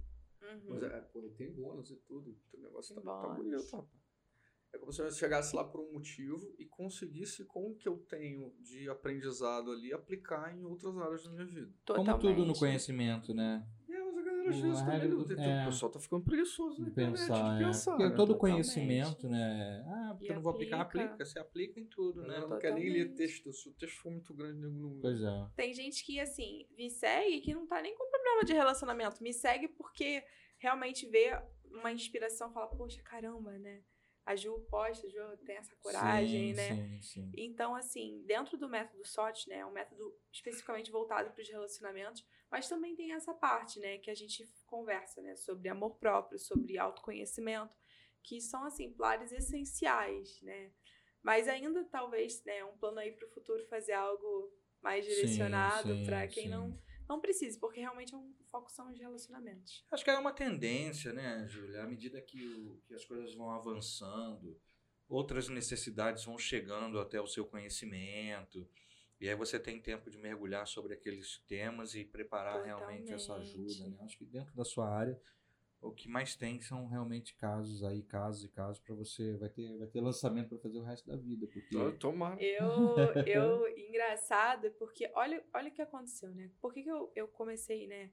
Uhum. 0.54 0.62
Mas 0.76 0.84
é, 0.84 1.02
pô, 1.12 1.22
tem 1.38 1.52
bônus 1.52 1.90
e 1.92 1.96
tudo. 1.96 2.38
O 2.54 2.58
negócio 2.62 2.96
tá, 2.96 3.02
tá 3.02 3.30
bonito, 3.30 3.64
rapaz. 3.72 4.06
É 4.74 4.78
como 4.78 4.92
se 4.92 5.02
eu 5.02 5.10
chegasse 5.10 5.56
lá 5.56 5.64
por 5.64 5.80
um 5.80 5.94
motivo 5.94 6.54
e 6.60 6.66
conseguisse, 6.66 7.46
com 7.46 7.72
o 7.72 7.76
que 7.76 7.88
eu 7.88 7.98
tenho 8.10 8.54
de 8.60 8.90
aprendizado 8.90 9.72
ali, 9.72 9.94
aplicar 9.94 10.54
em 10.56 10.66
outras 10.66 10.98
áreas 10.98 11.24
da 11.24 11.32
minha 11.32 11.46
vida. 11.46 11.74
Como 11.88 12.04
tudo 12.04 12.12
no 12.12 12.18
Totalmente. 12.18 12.60
conhecimento, 12.60 13.34
né? 13.34 13.66
É, 13.90 14.00
mas 14.12 14.18
a 14.18 14.22
galera 14.30 14.50
às 14.50 14.58
O 14.58 14.62
vezes 14.62 14.80
também. 14.82 15.50
é. 15.50 15.64
O 15.64 15.66
pessoal 15.68 15.92
tá 15.92 16.00
ficando 16.00 16.26
preguiçoso 16.26 16.84
De 16.84 16.90
internet, 16.90 17.20
pensar, 17.20 17.56
de 17.58 17.64
é. 17.64 17.66
pensar. 17.68 17.92
Porque 17.92 18.10
né? 18.10 18.16
todo 18.16 18.34
Totalmente. 18.34 18.40
conhecimento, 18.66 19.30
né? 19.30 19.84
Ah, 19.88 20.05
porque 20.16 20.28
E 20.28 20.30
eu 20.32 20.36
não 20.36 20.42
vou 20.42 20.54
aplicar, 20.54 20.82
aplica. 20.82 21.26
Você 21.26 21.40
aplica 21.40 21.80
em 21.80 21.86
tudo, 21.86 22.22
né? 22.22 22.40
não 22.40 22.60
quer 22.60 22.74
nem 22.74 22.92
ler 22.92 23.14
texto. 23.14 23.52
Se 23.54 23.70
o 23.70 23.74
texto 23.74 24.02
for 24.02 24.12
muito 24.12 24.34
grande, 24.34 24.60
não 24.60 25.00
Pois 25.00 25.22
é. 25.22 25.50
Tem 25.56 25.74
gente 25.74 26.04
que, 26.06 26.20
assim, 26.20 26.68
me 26.78 26.90
segue 26.90 27.42
que 27.42 27.54
não 27.54 27.66
tá 27.66 27.82
nem 27.82 27.96
com 27.96 28.10
problema 28.10 28.44
de 28.44 28.54
relacionamento. 28.54 29.22
Me 29.22 29.34
segue 29.34 29.68
porque 29.68 30.24
realmente 30.58 31.08
vê 31.08 31.32
uma 31.66 31.92
inspiração, 31.92 32.52
fala, 32.52 32.68
poxa, 32.68 33.02
caramba, 33.04 33.58
né? 33.58 33.84
A 34.26 34.36
Ju 34.36 34.60
posta, 34.72 35.06
a 35.06 35.10
Ju 35.10 35.38
tem 35.46 35.56
essa 35.56 35.76
coragem, 35.76 36.50
sim, 36.50 36.54
né? 36.56 36.76
Sim, 36.76 37.02
sim. 37.02 37.32
Então, 37.38 37.76
assim, 37.76 38.24
dentro 38.26 38.58
do 38.58 38.68
método 38.68 39.06
SOT, 39.06 39.48
né, 39.48 39.58
é 39.58 39.66
um 39.66 39.72
método 39.72 40.18
especificamente 40.32 40.90
voltado 40.90 41.30
para 41.30 41.42
os 41.42 41.48
relacionamentos, 41.48 42.26
mas 42.50 42.68
também 42.68 42.96
tem 42.96 43.14
essa 43.14 43.36
parte, 43.36 43.80
né, 43.80 44.00
que 44.00 44.10
a 44.10 44.16
gente 44.16 44.50
conversa, 44.66 45.22
né, 45.22 45.36
sobre 45.36 45.70
amor 45.70 45.98
próprio, 45.98 46.40
sobre 46.40 46.76
autoconhecimento, 46.76 47.78
que 48.26 48.42
são, 48.42 48.64
assim, 48.66 48.92
pilares 48.92 49.32
essenciais, 49.32 50.42
né. 50.42 50.72
Mas 51.24 51.48
ainda, 51.48 51.84
talvez, 51.86 52.44
né, 52.44 52.64
um 52.66 52.78
plano 52.78 53.00
aí 53.00 53.12
para 53.12 53.28
o 53.28 53.32
futuro 53.32 53.66
fazer 53.68 53.94
algo 53.94 54.52
mais 54.82 55.06
direcionado 55.06 55.90
para 56.06 56.28
quem 56.28 56.44
sim. 56.44 56.50
não, 56.50 56.80
não 57.10 57.20
precise, 57.20 57.60
porque 57.60 57.80
realmente 57.80 58.14
é 58.14 58.18
um 58.18 58.34
foco 58.52 58.72
são 58.72 58.92
os 58.92 59.00
relacionamentos. 59.00 59.84
Acho 59.92 60.04
que 60.04 60.12
é 60.12 60.18
uma 60.18 60.32
tendência, 60.34 61.12
né, 61.14 61.48
Júlia? 61.48 61.84
À 61.84 61.88
medida 61.88 62.22
que, 62.22 62.46
o- 62.46 62.80
que 62.88 62.94
as 62.94 63.04
coisas 63.06 63.34
vão 63.34 63.50
avançando, 63.52 64.60
outras 65.10 65.50
necessidades 65.50 66.24
vão 66.26 66.38
chegando 66.38 67.00
até 67.00 67.20
o 67.20 67.28
seu 67.28 67.46
conhecimento. 67.46 68.68
E 69.20 69.28
aí 69.30 69.36
você 69.36 69.60
tem 69.60 69.82
tempo 69.82 70.10
de 70.12 70.18
mergulhar 70.18 70.68
sobre 70.68 70.94
aqueles 70.94 71.40
temas 71.48 71.96
e 71.96 72.04
preparar 72.06 72.64
realmente 72.64 73.14
essa 73.14 73.34
ajuda. 73.36 73.68
Totalmente. 73.70 73.98
Né? 73.98 74.06
Acho 74.06 74.18
que 74.18 74.26
dentro 74.26 74.54
da 74.56 74.64
sua 74.66 74.90
área, 74.90 75.20
o 75.88 75.94
que 75.94 76.08
mais 76.10 76.36
tem 76.36 76.60
são 76.62 76.88
realmente 76.88 77.36
casos 77.36 77.84
aí, 77.84 78.02
casos 78.04 78.44
e 78.44 78.50
casos 78.50 78.80
para 78.80 78.96
você. 78.96 79.36
Vai 79.38 79.50
ter, 79.50 79.78
vai 79.78 79.88
ter 79.88 80.02
lançamento 80.02 80.50
para 80.50 80.58
fazer 80.60 80.78
o 80.80 80.84
resto 80.84 81.08
da 81.08 81.16
vida. 81.16 81.46
Porque 81.48 81.68
Então, 81.76 81.98
Tomara. 81.98 82.42
Eu, 82.42 82.96
eu, 83.28 83.78
engraçado, 83.78 84.72
porque 84.80 85.12
olha, 85.16 85.44
olha 85.54 85.70
o 85.70 85.72
que 85.74 85.82
aconteceu, 85.82 86.34
né? 86.34 86.52
Por 86.62 86.74
que, 86.74 86.84
que 86.84 86.90
eu, 86.90 87.12
eu 87.16 87.28
comecei, 87.28 87.88
né, 87.88 88.12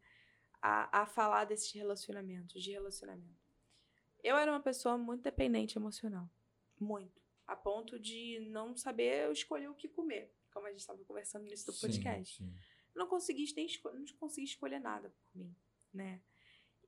a, 0.60 1.02
a 1.02 1.06
falar 1.06 1.44
desses 1.44 1.72
relacionamentos, 1.72 2.62
de 2.62 2.70
relacionamento? 2.72 3.40
Eu 4.22 4.36
era 4.36 4.50
uma 4.52 4.60
pessoa 4.62 4.96
muito 4.96 5.22
dependente 5.22 5.76
emocional. 5.76 6.30
Muito. 6.78 7.20
A 7.46 7.56
ponto 7.56 7.98
de 7.98 8.38
não 8.50 8.76
saber 8.76 9.30
escolher 9.32 9.68
o 9.68 9.74
que 9.74 9.88
comer. 9.88 10.32
Como 10.52 10.66
a 10.66 10.70
gente 10.70 10.80
estava 10.80 11.02
conversando 11.04 11.42
no 11.42 11.48
início 11.48 11.66
do 11.66 11.72
Sim, 11.72 11.86
podcast. 11.86 12.36
sim. 12.36 12.54
não 12.94 13.06
consegui 13.08 13.44
nem 13.56 13.66
esco- 13.66 13.90
não 13.90 14.04
consegui 14.18 14.46
escolher 14.46 14.78
nada 14.78 15.10
por 15.10 15.38
mim, 15.38 15.56
né? 15.92 16.20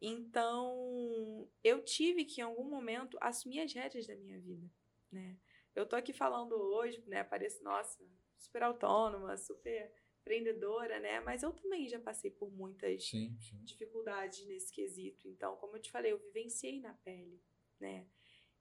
Então, 0.01 1.49
eu 1.62 1.82
tive 1.82 2.24
que 2.24 2.40
em 2.40 2.45
algum 2.45 2.68
momento 2.68 3.16
assumir 3.20 3.61
as 3.61 3.72
rédeas 3.72 4.07
da 4.07 4.16
minha 4.16 4.38
vida, 4.40 4.70
né? 5.11 5.38
Eu 5.74 5.86
tô 5.86 5.97
aqui 5.97 6.12
falando 6.12 6.53
hoje, 6.55 7.03
né, 7.07 7.24
pareço, 7.24 7.62
nossa, 7.64 7.99
super 8.38 8.62
autônoma, 8.62 9.36
super 9.36 9.92
empreendedora, 10.20 11.01
né? 11.01 11.20
Mas 11.20 11.42
eu 11.42 11.53
também 11.53 11.88
já 11.88 12.01
passei 12.01 12.30
por 12.30 12.51
muitas 12.51 13.03
Sim, 13.05 13.36
sim. 13.40 13.64
dificuldades 13.64 14.47
nesse 14.47 14.72
quesito. 14.72 15.28
Então, 15.28 15.57
como 15.57 15.76
eu 15.76 15.80
te 15.82 15.90
falei, 15.90 16.12
eu 16.12 16.18
vivenciei 16.18 16.80
na 16.80 16.95
pele, 16.95 17.42
né? 17.80 18.07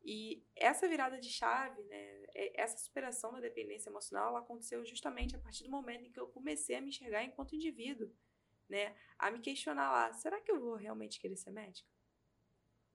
E 0.06 0.46
essa 0.56 0.88
virada 0.88 1.18
de 1.18 1.30
chave, 1.30 1.82
né, 1.84 2.24
é- 2.36 2.62
essa 2.62 2.78
superação 2.78 3.32
da 3.32 3.40
dependência 3.40 3.90
emocional, 3.90 4.30
ela 4.30 4.40
aconteceu 4.40 4.84
justamente 4.86 5.36
a 5.36 5.40
partir 5.40 5.64
do 5.64 5.70
momento 5.72 6.06
em 6.06 6.12
que 6.12 6.20
eu 6.20 6.28
comecei 6.28 6.76
a 6.76 6.82
me 6.82 6.90
enxergar 6.90 7.24
enquanto 7.24 7.56
indivíduo, 7.56 8.12
né? 8.70 8.96
A 9.20 9.30
me 9.32 9.40
questionar 9.40 9.92
lá, 9.92 10.14
será 10.14 10.40
que 10.42 10.52
eu 10.52 10.60
vou 10.60 10.76
realmente 10.76 11.20
querer 11.20 11.36
ser 11.36 11.52
médica? 11.52 11.88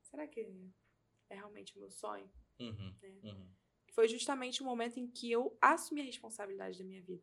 Será 0.02 0.26
que 0.26 0.40
é 1.30 1.34
realmente 1.34 1.76
o 1.76 1.80
meu 1.80 1.90
sonho? 1.90 2.30
Uhum, 2.58 2.94
Né? 3.02 3.20
uhum. 3.22 3.48
Foi 3.92 4.08
justamente 4.08 4.62
o 4.62 4.64
momento 4.64 4.98
em 4.98 5.06
que 5.08 5.30
eu 5.30 5.56
assumi 5.60 6.00
a 6.00 6.04
responsabilidade 6.04 6.78
da 6.78 6.84
minha 6.84 7.02
vida. 7.02 7.22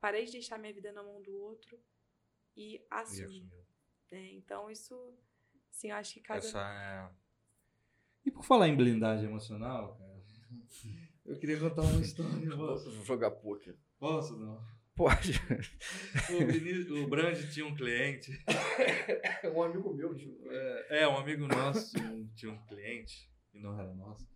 Parei 0.00 0.24
de 0.24 0.32
deixar 0.32 0.58
minha 0.58 0.72
vida 0.72 0.90
na 0.92 1.02
mão 1.02 1.22
do 1.22 1.34
outro 1.36 1.78
e 2.56 2.76
E 2.76 2.86
assumi. 2.90 3.24
assumiu. 3.40 3.66
né? 4.10 4.32
Então, 4.32 4.70
isso, 4.70 4.94
assim, 5.70 5.90
eu 5.90 5.96
acho 5.96 6.14
que 6.14 6.20
cada... 6.20 6.38
Essa 6.38 6.60
é. 6.60 7.14
E 8.24 8.30
por 8.30 8.44
falar 8.44 8.68
em 8.68 8.76
blindagem 8.76 9.26
emocional, 9.28 9.96
cara, 9.96 10.22
eu 11.24 11.38
queria 11.38 11.58
contar 11.60 11.82
uma 11.82 12.00
história. 12.02 12.56
Posso? 12.56 12.90
Jogar 13.04 13.30
poker. 13.32 13.76
Posso 13.98 14.36
não? 14.36 14.60
Pode. 14.94 15.32
O, 16.30 16.46
Vinícius- 16.46 16.90
o 16.90 17.08
Brand 17.08 17.36
tinha 17.50 17.66
um 17.66 17.74
cliente. 17.74 18.30
um 19.54 19.62
amigo 19.62 19.92
meu, 19.94 20.14
tipo, 20.14 20.50
É, 20.90 21.06
um 21.08 21.16
amigo 21.16 21.46
nosso 21.46 21.92
tinha 21.92 22.10
um, 22.10 22.28
tinha 22.34 22.52
um 22.52 22.66
cliente, 22.66 23.30
que 23.50 23.58
não 23.58 23.78
era 23.78 23.92
nosso, 23.94 24.28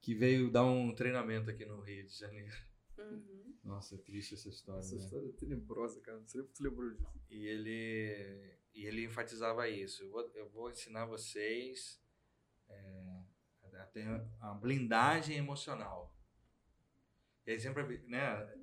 que 0.00 0.14
veio 0.14 0.50
dar 0.50 0.64
um 0.64 0.94
treinamento 0.94 1.50
aqui 1.50 1.64
no 1.64 1.80
Rio 1.80 2.04
de 2.04 2.12
Janeiro. 2.12 2.54
Uhum. 2.98 3.56
Nossa, 3.64 3.94
é 3.94 3.98
triste 3.98 4.34
essa 4.34 4.48
história. 4.48 4.80
Essa 4.80 4.96
né? 4.96 5.00
história 5.00 5.28
é 5.28 5.32
tenebrosa, 5.32 6.00
cara. 6.00 6.18
Não 6.18 6.26
sei 6.28 6.42
se 6.42 6.48
tu 6.52 6.62
lembrou 6.62 6.90
disso. 6.90 7.20
E 7.30 7.46
ele, 7.46 8.58
e 8.74 8.84
ele 8.86 9.04
enfatizava 9.04 9.68
isso. 9.68 10.02
Eu 10.02 10.10
vou, 10.10 10.30
eu 10.34 10.48
vou 10.50 10.70
ensinar 10.70 11.06
vocês 11.06 12.00
é, 12.68 13.22
a 13.78 13.86
ter 13.86 14.06
a 14.40 14.54
blindagem 14.54 15.36
emocional. 15.38 16.14
E 17.46 17.52
aí 17.52 17.60
sempre, 17.60 17.98
né, 18.06 18.54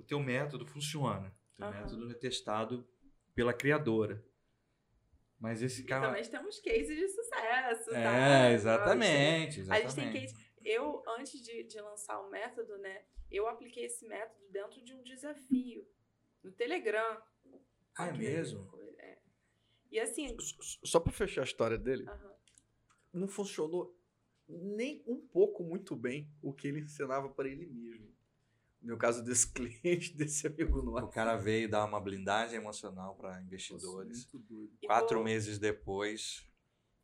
o 0.00 0.02
teu 0.02 0.18
método 0.18 0.66
funciona. 0.66 1.28
O 1.52 1.56
teu 1.56 1.66
Aham. 1.66 1.80
método 1.82 2.10
é 2.10 2.14
testado 2.14 2.88
pela 3.34 3.52
criadora. 3.52 4.24
Mas 5.38 5.62
esse 5.62 5.84
cara... 5.84 6.08
também 6.08 6.24
temos 6.24 6.58
cases 6.60 6.96
de 6.98 7.08
sucesso, 7.08 7.90
tá? 7.90 8.48
É, 8.48 8.52
exatamente, 8.52 9.60
A 9.60 9.64
gente 9.64 9.94
tem 9.94 10.08
exatamente. 10.08 10.20
case... 10.20 10.50
Eu, 10.62 11.02
antes 11.18 11.42
de, 11.42 11.64
de 11.64 11.80
lançar 11.80 12.20
o 12.20 12.30
método, 12.30 12.76
né, 12.78 13.02
eu 13.30 13.46
apliquei 13.46 13.84
esse 13.84 14.06
método 14.06 14.46
dentro 14.50 14.82
de 14.84 14.94
um 14.94 15.02
desafio 15.02 15.86
no 16.42 16.52
Telegram. 16.52 17.22
Ah, 17.96 18.08
é 18.08 18.12
mesmo? 18.12 18.70
É. 18.98 19.18
E 19.90 19.98
assim... 19.98 20.36
Só 20.84 21.00
pra 21.00 21.12
fechar 21.12 21.40
a 21.40 21.44
história 21.44 21.78
dele, 21.78 22.06
aham. 22.06 22.34
não 23.12 23.28
funcionou 23.28 23.98
nem 24.46 25.02
um 25.06 25.18
pouco 25.26 25.62
muito 25.62 25.96
bem 25.96 26.30
o 26.42 26.52
que 26.52 26.68
ele 26.68 26.80
ensinava 26.80 27.30
para 27.30 27.48
ele 27.48 27.66
mesmo. 27.66 28.19
No 28.82 28.96
caso 28.96 29.22
desse 29.22 29.46
cliente, 29.52 30.16
desse 30.16 30.46
amigo 30.46 30.78
O 30.80 30.82
nosso. 30.82 31.08
cara 31.08 31.36
veio 31.36 31.68
dar 31.68 31.84
uma 31.84 32.00
blindagem 32.00 32.56
emocional 32.58 33.14
para 33.14 33.40
investidores. 33.42 34.26
Muito 34.32 34.46
doido. 34.48 34.72
E 34.82 34.86
Quatro 34.86 35.22
meses 35.22 35.58
depois, 35.58 36.46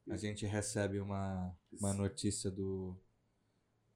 a 0.09 0.16
gente 0.16 0.47
recebe 0.47 0.99
uma, 1.01 1.55
uma 1.79 1.93
notícia 1.93 2.51
do, 2.51 2.97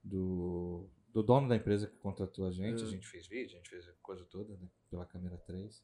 do, 0.03 0.89
do 1.09 1.23
dono 1.23 1.49
da 1.49 1.57
empresa 1.57 1.87
que 1.87 1.97
contratou 1.97 2.47
a 2.47 2.53
gente. 2.53 2.83
É. 2.83 2.87
A 2.87 2.91
gente 2.91 3.07
fez 3.07 3.27
vídeo, 3.27 3.55
a 3.55 3.57
gente 3.59 3.71
fez 3.71 3.89
a 3.89 3.93
coisa 4.03 4.25
toda 4.27 4.55
né, 4.57 4.69
pela 4.91 5.07
câmera 5.07 5.39
3. 5.39 5.83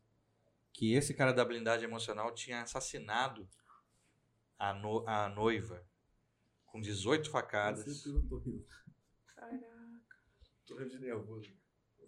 Que 0.73 0.93
esse 0.95 1.15
cara 1.15 1.33
da 1.33 1.45
blindagem 1.45 1.87
emocional 1.89 2.35
tinha 2.35 2.61
assassinado 2.61 3.49
a, 4.59 4.75
no- 4.75 5.09
a 5.09 5.29
noiva 5.31 5.83
com 6.67 6.79
18 6.81 7.31
facadas. 7.31 8.05
Eu 8.05 8.23
tô 8.29 8.37
rindo. 8.39 8.67
Caraca. 9.29 9.67
Tô 10.67 10.77
rindo 10.77 10.91
de 10.91 10.99
nervoso. 10.99 11.51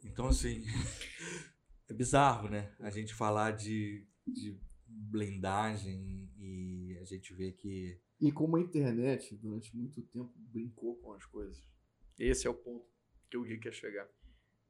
Então, 0.05 0.28
assim, 0.28 0.64
é 1.88 1.94
bizarro, 1.94 2.49
né? 2.49 2.74
A 2.80 2.90
gente 2.90 3.14
falar 3.14 3.53
de, 3.53 4.07
de 4.26 4.59
blindagem 4.86 6.30
e 6.38 6.99
a 7.01 7.05
gente 7.05 7.32
vê 7.34 7.53
que. 7.53 8.01
E 8.20 8.32
como 8.32 8.57
a 8.57 8.61
internet, 8.61 9.36
durante 9.36 9.76
muito 9.76 10.03
tempo, 10.03 10.32
brincou 10.36 10.96
com 10.96 11.12
as 11.12 11.24
coisas. 11.24 11.68
Esse 12.18 12.46
é 12.46 12.51
o 12.51 12.55
ponto 12.55 12.84
que 13.30 13.36
o 13.36 13.42
Gui 13.42 13.59
quer 13.59 13.72
chegar. 13.72 14.09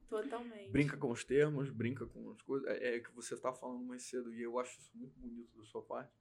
Totalmente. 0.07 0.71
Brinca 0.71 0.97
com 0.97 1.11
os 1.11 1.23
termos, 1.23 1.69
brinca 1.69 2.05
com 2.05 2.31
as 2.31 2.41
coisas. 2.41 2.67
É, 2.67 2.95
é 2.95 2.99
que 2.99 3.11
você 3.11 3.37
tá 3.37 3.53
falando 3.53 3.83
mais 3.83 4.03
cedo, 4.03 4.33
e 4.33 4.41
eu 4.41 4.59
acho 4.59 4.79
isso 4.79 4.91
muito 4.95 5.17
bonito 5.19 5.55
da 5.57 5.63
sua 5.63 5.81
parte. 5.83 6.13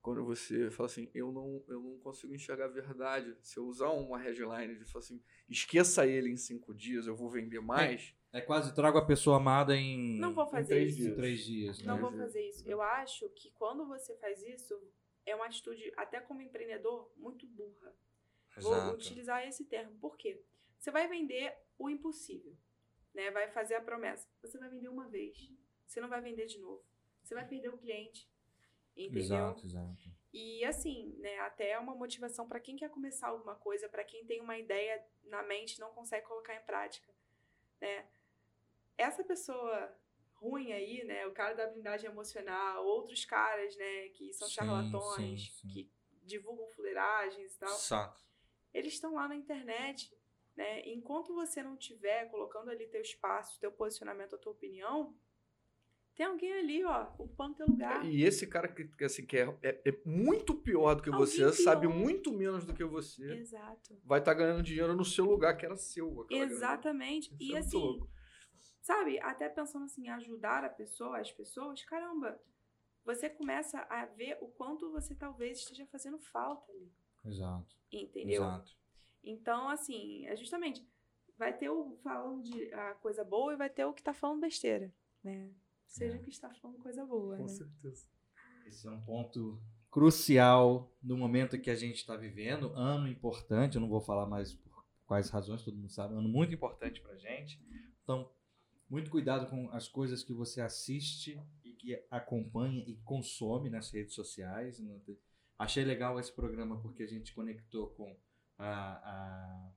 Quando 0.00 0.24
você 0.24 0.70
fala 0.70 0.86
assim, 0.86 1.10
eu 1.14 1.32
não, 1.32 1.62
eu 1.68 1.82
não 1.82 1.98
consigo 1.98 2.34
enxergar 2.34 2.66
a 2.66 2.68
verdade. 2.68 3.36
Se 3.42 3.58
eu 3.58 3.66
usar 3.66 3.90
uma 3.90 4.18
headline 4.18 4.78
de 4.78 4.84
falar 4.84 5.04
assim, 5.04 5.22
esqueça 5.48 6.06
ele 6.06 6.30
em 6.30 6.36
cinco 6.36 6.74
dias, 6.74 7.06
eu 7.06 7.16
vou 7.16 7.30
vender 7.30 7.60
mais. 7.60 8.14
É 8.32 8.40
quase 8.40 8.74
trago 8.74 8.98
a 8.98 9.04
pessoa 9.04 9.38
amada 9.38 9.74
em, 9.74 10.18
Não 10.18 10.34
vou 10.34 10.46
fazer 10.46 10.74
três 10.74 10.92
isso. 10.92 11.02
dias. 11.02 11.16
três 11.16 11.44
dias. 11.44 11.82
Não 11.82 11.96
né? 11.96 12.00
vou 12.02 12.12
fazer 12.12 12.46
isso. 12.46 12.68
Eu 12.68 12.82
acho 12.82 13.28
que 13.30 13.50
quando 13.52 13.86
você 13.86 14.14
faz 14.16 14.42
isso, 14.42 14.78
é 15.24 15.34
uma 15.34 15.46
atitude, 15.46 15.92
até 15.96 16.20
como 16.20 16.42
empreendedor, 16.42 17.10
muito 17.16 17.46
burra. 17.46 17.94
Vou 18.58 18.72
Exato. 18.74 18.94
utilizar 18.94 19.46
esse 19.46 19.64
termo. 19.64 19.96
Por 19.98 20.16
quê? 20.16 20.42
Você 20.78 20.90
vai 20.90 21.08
vender 21.08 21.56
o 21.78 21.88
impossível. 21.88 22.56
Né? 23.14 23.30
Vai 23.30 23.48
fazer 23.50 23.76
a 23.76 23.80
promessa. 23.80 24.28
Você 24.42 24.58
vai 24.58 24.68
vender 24.68 24.88
uma 24.88 25.08
vez. 25.08 25.50
Você 25.86 26.00
não 26.00 26.08
vai 26.08 26.20
vender 26.20 26.46
de 26.46 26.58
novo. 26.58 26.84
Você 27.22 27.34
vai 27.34 27.46
perder 27.46 27.68
o 27.68 27.78
cliente. 27.78 28.28
Entendeu? 28.96 29.20
Exato, 29.20 29.66
exato. 29.66 30.18
E 30.32 30.64
assim, 30.64 31.14
né, 31.18 31.38
até 31.40 31.70
é 31.70 31.78
uma 31.78 31.94
motivação 31.94 32.48
para 32.48 32.60
quem 32.60 32.76
quer 32.76 32.90
começar 32.90 33.28
alguma 33.28 33.54
coisa, 33.54 33.88
para 33.88 34.04
quem 34.04 34.24
tem 34.26 34.40
uma 34.40 34.58
ideia 34.58 35.02
na 35.24 35.42
mente 35.42 35.76
e 35.76 35.80
não 35.80 35.92
consegue 35.92 36.26
colocar 36.26 36.54
em 36.54 36.64
prática, 36.64 37.10
né? 37.80 38.06
Essa 38.98 39.24
pessoa 39.24 39.96
ruim 40.34 40.72
aí, 40.72 41.02
né, 41.04 41.26
o 41.26 41.32
cara 41.32 41.54
da 41.54 41.66
blindagem 41.66 42.10
emocional, 42.10 42.84
outros 42.84 43.24
caras, 43.24 43.74
né, 43.76 44.08
que 44.10 44.32
são 44.34 44.46
Sim, 44.48 44.54
charlatões, 44.54 45.42
sim, 45.46 45.52
sim. 45.52 45.68
que 45.68 45.90
divulgam 46.24 46.68
fuleiragens 46.68 47.54
e 47.54 47.58
tal, 47.58 47.68
Exato. 47.74 48.22
eles 48.74 48.92
estão 48.92 49.14
lá 49.14 49.26
na 49.26 49.34
internet, 49.34 50.12
né? 50.56 50.82
Enquanto 50.88 51.34
você 51.34 51.62
não 51.62 51.76
tiver 51.76 52.28
colocando 52.30 52.70
ali 52.70 52.86
teu 52.88 53.00
espaço, 53.00 53.58
teu 53.60 53.72
posicionamento, 53.72 54.34
a 54.34 54.38
tua 54.38 54.52
opinião, 54.52 55.16
Tem 56.14 56.26
alguém 56.26 56.52
ali, 56.52 56.84
ó, 56.84 57.04
ocupando 57.16 57.54
teu 57.54 57.66
lugar. 57.68 58.04
E 58.04 58.24
esse 58.24 58.44
cara 58.44 58.66
que, 58.66 58.90
assim, 59.04 59.24
que 59.24 59.38
é, 59.38 59.56
é- 59.62 59.80
é 59.88 59.92
muito 60.04 60.52
pior 60.52 60.96
do 60.96 61.02
que 61.04 61.10
Alguém 61.10 61.24
você, 61.24 61.52
sabe 61.52 61.86
pior. 61.86 61.94
muito 61.94 62.32
menos 62.32 62.64
do 62.64 62.74
que 62.74 62.82
você, 62.84 63.34
Exato. 63.34 63.96
vai 64.04 64.18
estar 64.18 64.34
ganhando 64.34 64.60
dinheiro 64.60 64.96
no 64.96 65.04
seu 65.04 65.24
lugar, 65.26 65.56
que 65.56 65.64
era 65.64 65.76
seu. 65.76 66.26
Exatamente. 66.28 67.32
E 67.38 67.54
é 67.54 67.58
assim, 67.58 67.76
louco. 67.78 68.10
Sabe, 68.88 69.20
até 69.20 69.50
pensando 69.50 69.84
assim, 69.84 70.08
ajudar 70.08 70.64
a 70.64 70.70
pessoa, 70.70 71.18
as 71.20 71.30
pessoas, 71.30 71.84
caramba, 71.84 72.40
você 73.04 73.28
começa 73.28 73.78
a 73.90 74.06
ver 74.06 74.38
o 74.40 74.48
quanto 74.48 74.90
você 74.90 75.14
talvez 75.14 75.58
esteja 75.58 75.86
fazendo 75.86 76.18
falta 76.18 76.72
ali. 76.72 76.90
Exato. 77.22 77.76
Entendeu? 77.92 78.42
Exato. 78.42 78.72
Então, 79.22 79.68
assim, 79.68 80.26
é 80.26 80.34
justamente, 80.36 80.88
vai 81.36 81.52
ter 81.54 81.68
o 81.68 81.98
falando 82.02 82.42
de 82.42 82.72
a 82.72 82.94
coisa 82.94 83.22
boa 83.22 83.52
e 83.52 83.56
vai 83.56 83.68
ter 83.68 83.84
o 83.84 83.92
que 83.92 84.02
tá 84.02 84.14
falando 84.14 84.40
besteira, 84.40 84.90
né? 85.22 85.52
Seja 85.86 86.16
É. 86.16 86.18
o 86.18 86.22
que 86.22 86.30
está 86.30 86.48
falando 86.54 86.78
coisa 86.78 87.04
boa, 87.04 87.36
Com 87.36 87.42
né? 87.42 87.48
certeza. 87.48 88.08
Esse 88.66 88.86
é 88.86 88.90
um 88.90 89.02
ponto 89.02 89.60
crucial 89.90 90.90
no 91.02 91.16
momento 91.16 91.60
que 91.60 91.70
a 91.70 91.74
gente 91.74 91.96
está 91.96 92.16
vivendo. 92.16 92.72
Ano 92.74 93.06
importante, 93.06 93.74
eu 93.74 93.80
não 93.82 93.88
vou 93.88 94.00
falar 94.00 94.26
mais 94.26 94.54
por 94.54 94.82
quais 95.06 95.28
razões, 95.28 95.62
todo 95.62 95.76
mundo 95.76 95.90
sabe. 95.90 96.14
Ano 96.14 96.28
muito 96.28 96.54
importante 96.54 97.00
para 97.02 97.16
gente. 97.16 97.60
Então, 98.02 98.30
muito 98.88 99.10
cuidado 99.10 99.48
com 99.50 99.70
as 99.70 99.88
coisas 99.88 100.22
que 100.22 100.32
você 100.32 100.60
assiste 100.60 101.40
e 101.64 101.72
que 101.74 102.06
acompanha 102.10 102.82
e 102.86 102.96
consome 102.98 103.68
nas 103.70 103.90
redes 103.90 104.14
sociais. 104.14 104.78
Tem- 105.04 105.18
Achei 105.58 105.84
legal 105.84 106.18
esse 106.20 106.32
programa 106.32 106.80
porque 106.80 107.02
a 107.02 107.06
gente 107.06 107.34
conectou 107.34 107.88
com 107.90 108.16
a, 108.56 109.72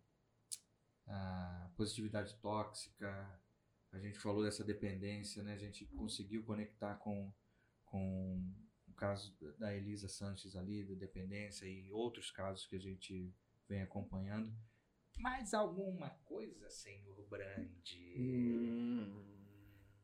a, 1.07 1.07
a 1.07 1.71
positividade 1.75 2.35
tóxica. 2.35 3.39
A 3.91 3.99
gente 3.99 4.19
falou 4.19 4.43
dessa 4.43 4.63
dependência, 4.63 5.43
né? 5.43 5.53
A 5.53 5.57
gente 5.57 5.85
conseguiu 5.87 6.43
conectar 6.43 6.95
com, 6.95 7.33
com 7.85 8.41
o 8.87 8.93
caso 8.93 9.35
da 9.57 9.75
Elisa 9.75 10.07
Sanches 10.07 10.55
ali, 10.55 10.85
da 10.85 10.93
dependência, 10.95 11.65
e 11.65 11.91
outros 11.91 12.31
casos 12.31 12.65
que 12.65 12.75
a 12.75 12.79
gente 12.79 13.33
vem 13.67 13.81
acompanhando. 13.81 14.53
Mais 15.21 15.53
alguma 15.53 16.09
coisa, 16.25 16.69
senhor 16.69 17.25
Brandi? 17.29 18.15
Hum. 18.17 19.21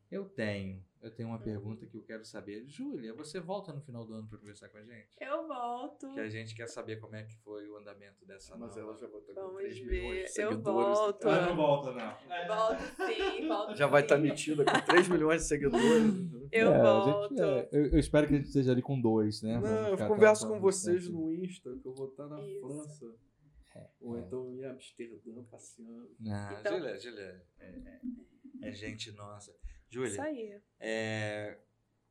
Eu 0.10 0.26
tenho. 0.26 0.86
Eu 1.00 1.12
tenho 1.12 1.30
uma 1.30 1.38
pergunta 1.40 1.86
que 1.86 1.96
eu 1.96 2.02
quero 2.02 2.26
saber. 2.26 2.66
Júlia, 2.66 3.14
você 3.14 3.40
volta 3.40 3.72
no 3.72 3.80
final 3.82 4.04
do 4.04 4.14
ano 4.14 4.28
para 4.28 4.38
conversar 4.40 4.68
com 4.70 4.78
a 4.78 4.84
gente? 4.84 5.10
Eu 5.22 5.48
volto. 5.48 6.12
Que 6.14 6.20
a 6.22 6.30
gente 6.30 6.56
quer 6.56 6.68
saber 6.68 6.96
como 7.00 7.16
é 7.16 7.24
que 7.24 7.36
foi 7.44 7.70
o 7.70 7.78
andamento 7.78 8.26
dessa 8.26 8.58
Mas 8.58 8.70
nova- 8.76 8.80
ela 8.80 8.98
já 8.98 9.06
estar 9.06 9.20
com 9.20 9.34
Vamos 9.34 9.58
3 9.58 9.78
ver. 9.80 9.86
milhões 9.86 10.34
de 10.34 10.42
Eu 10.42 10.50
seguidores. 10.50 10.98
volto. 10.98 11.30
Ah, 11.30 11.46
não 11.46 11.56
volta, 11.56 11.92
não. 11.92 12.48
Volto 12.48 12.84
sim, 13.06 13.48
volto 13.48 13.76
Já 13.76 13.86
vai 13.88 14.02
estar 14.02 14.16
sim. 14.16 14.22
metida 14.24 14.66
com 14.66 14.82
3 14.86 15.08
milhões 15.08 15.42
de 15.44 15.48
seguidores. 15.48 16.14
Eu 16.52 16.74
É, 16.74 16.82
volto. 16.82 17.30
gente- 17.30 17.42
é, 17.42 17.70
eu, 17.72 17.86
eu 17.88 18.00
espero 18.00 18.28
que 18.28 18.34
a 18.34 18.38
gente 18.38 18.48
esteja 18.48 18.72
ali 18.72 18.82
com 18.82 19.00
dois, 19.00 19.42
né? 19.44 19.60
Não, 19.60 19.90
eu 19.90 20.08
converso 20.08 20.48
com 20.48 20.60
vocês 20.60 21.08
no 21.10 21.32
Insta, 21.32 21.78
que 21.78 21.86
eu 21.88 21.94
vou 21.94 22.08
estar 22.08 22.28
na 22.28 22.42
Isso. 22.42 22.62
França. 22.62 23.06
É, 23.78 23.90
Ou 24.00 24.18
é. 24.18 24.22
então 24.22 24.54
em 24.56 24.66
Amsterdã 24.66 25.44
passeando. 25.44 26.16
Ah, 26.28 26.58
Então- 26.60 26.78
Júlia, 26.78 27.00
Júlia, 27.00 27.46
é, 27.60 27.66
é- 27.66 28.02
é 28.70 28.72
gente 28.72 29.12
nossa. 29.12 29.56
Júlia, 29.90 30.10
Isso 30.10 30.22
aí. 30.22 30.60
é, 30.80 31.58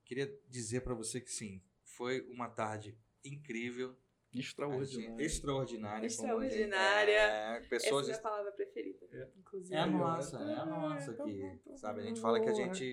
queria 0.05 0.33
dizer 0.49 0.83
para 0.83 0.95
você 0.95 1.21
que 1.21 1.31
sim, 1.31 1.63
foi 1.83 2.21
uma 2.31 2.49
tarde 2.49 2.97
incrível, 3.25 3.97
a 4.35 4.39
extraordinária. 4.39 5.17
como- 5.17 6.07
Extraordinária. 6.07 7.13
É, 7.19 7.61
pessoas 7.69 8.09
Essa 8.09 8.19
é 8.19 8.19
a 8.19 8.21
minha 8.21 8.31
palavra 8.31 8.53
preferida, 8.53 9.07
É. 9.13 9.29
inclusive. 9.39 9.75
É 9.75 9.79
a 9.79 9.87
nossa, 9.87 10.37
é 10.39 10.55
a 10.55 10.67
nossa 10.67 11.11
aqui, 11.13 11.61
sabe? 11.77 12.01
A 12.01 12.05
gente 12.05 12.21
fala 12.21 12.41
que 12.41 12.49
a 12.49 12.53
gente 12.55 12.93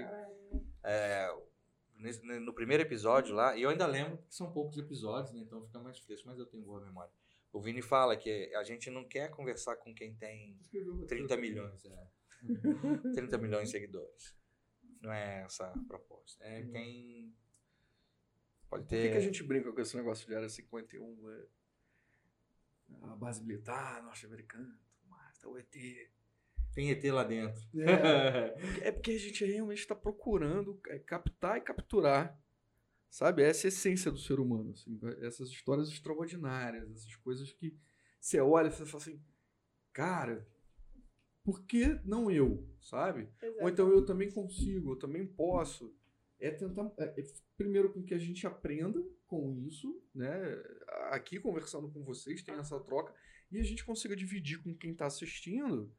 é, 0.84 1.30
no 2.41 2.54
primeiro 2.54 2.84
episódio 2.84 3.34
lá, 3.36 3.56
e 3.56 3.62
eu 3.62 3.70
ainda 3.70 3.86
lembro 3.86 4.18
que 4.18 4.34
são 4.36 4.52
poucos 4.52 4.78
episódios, 4.78 5.34
né? 5.34 5.41
Então 5.41 5.64
fica 5.66 5.80
mais 5.80 5.98
fresco, 6.00 6.28
mas 6.28 6.38
eu 6.40 6.45
tenho 6.45 6.64
boa 6.64 6.82
memória. 6.82 7.12
O 7.53 7.61
Vini 7.61 7.84
fala 7.84 8.17
que 8.17 8.51
a 8.55 8.63
gente 8.63 8.89
não 8.89 9.07
quer 9.07 9.30
conversar 9.30 9.75
com 9.77 9.93
quem 9.93 10.15
tem 10.15 10.59
30 11.07 11.38
milhões, 11.38 11.85
é. 11.85 12.07
30 13.13 13.38
milhões 13.38 13.65
de 13.65 13.71
seguidores. 13.71 14.35
Não 14.99 15.13
é 15.13 15.43
essa 15.43 15.67
a 15.67 15.80
proposta. 15.88 16.43
É 16.43 16.63
quem 16.63 17.34
pode 18.67 18.84
Por 18.84 18.89
ter. 18.89 19.03
que, 19.03 19.11
que 19.11 19.17
a 19.17 19.21
gente 19.21 19.43
brinca 19.43 19.71
com 19.71 19.80
esse 19.80 19.95
negócio 19.95 20.27
de 20.27 20.35
área 20.35 20.49
51? 20.49 21.15
né? 21.21 21.45
A 23.03 23.15
base 23.15 23.43
militar 23.43 24.01
norte-americana, 24.01 24.77
tudo 24.89 25.09
mais, 25.09 25.38
tá 25.38 25.47
o 25.47 25.57
ET. 25.57 25.71
Tem 26.73 26.89
ET 26.89 27.03
lá 27.05 27.23
dentro. 27.23 27.61
É 28.81 28.91
porque 28.91 29.11
a 29.11 29.19
gente 29.19 29.45
realmente 29.45 29.80
está 29.80 29.95
procurando 29.95 30.81
é, 30.88 30.97
captar 30.99 31.57
e 31.57 31.61
capturar, 31.61 32.35
sabe? 33.14 33.44
Essa 33.44 33.68
é 33.68 33.69
a 33.69 33.69
essência 33.69 34.11
do 34.11 34.18
ser 34.18 34.40
humano, 34.40 34.72
assim, 34.72 34.99
essas 35.22 35.49
histórias 35.49 35.88
extraordinárias, 35.88 36.90
essas 36.90 37.15
coisas 37.18 37.53
que 37.53 37.77
você 38.19 38.40
olha 38.41 38.69
e 38.69 38.72
você 38.72 38.88
fala 38.88 39.03
assim, 39.03 39.23
cara, 39.94 40.49
por 41.44 41.64
que 41.64 41.99
não 42.03 42.31
eu, 42.31 42.68
sabe? 42.81 43.30
Exato. 43.40 43.61
Ou 43.61 43.69
então 43.69 43.90
eu 43.90 44.03
também 44.03 44.31
consigo, 44.31 44.94
eu 44.94 44.95
também 44.95 45.27
posso. 45.27 45.95
É 46.40 46.49
tentar, 46.49 46.91
é, 46.98 47.22
é, 47.22 47.23
primeiro, 47.56 47.94
com 47.94 48.03
que 48.03 48.15
a 48.15 48.18
gente 48.18 48.48
aprenda 48.48 48.99
com 49.27 49.53
isso, 49.60 50.03
né? 50.15 50.34
Aqui 51.11 51.40
conversando 51.40 51.91
com 51.91 52.03
vocês, 52.03 52.41
tem 52.41 52.56
essa 52.56 52.80
troca, 52.80 53.14
e 53.52 53.60
a 53.60 53.64
gente 53.64 53.85
consiga 53.85 54.15
dividir 54.15 54.64
com 54.64 54.76
quem 54.76 54.91
está 54.91 55.06
assistindo 55.06 55.95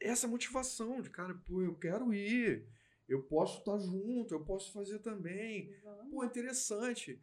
essa 0.00 0.28
motivação 0.28 1.02
de, 1.02 1.10
cara, 1.10 1.34
pô, 1.34 1.60
eu 1.62 1.74
quero 1.74 2.14
ir, 2.14 2.64
eu 3.08 3.22
posso 3.22 3.58
estar 3.60 3.78
junto, 3.78 4.34
eu 4.34 4.44
posso 4.44 4.72
fazer 4.72 4.98
também. 4.98 5.72
Vamos. 5.82 6.10
Pô, 6.10 6.24
interessante. 6.24 7.20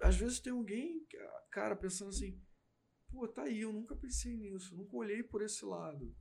Às 0.00 0.16
vezes 0.16 0.38
tem 0.38 0.52
alguém, 0.52 1.06
cara, 1.50 1.74
pensando 1.74 2.10
assim, 2.10 2.40
pô, 3.10 3.26
tá 3.26 3.44
aí, 3.44 3.60
eu 3.60 3.72
nunca 3.72 3.96
pensei 3.96 4.36
nisso, 4.36 4.76
nunca 4.76 4.96
olhei 4.96 5.22
por 5.22 5.42
esse 5.42 5.64
lado. 5.64 6.14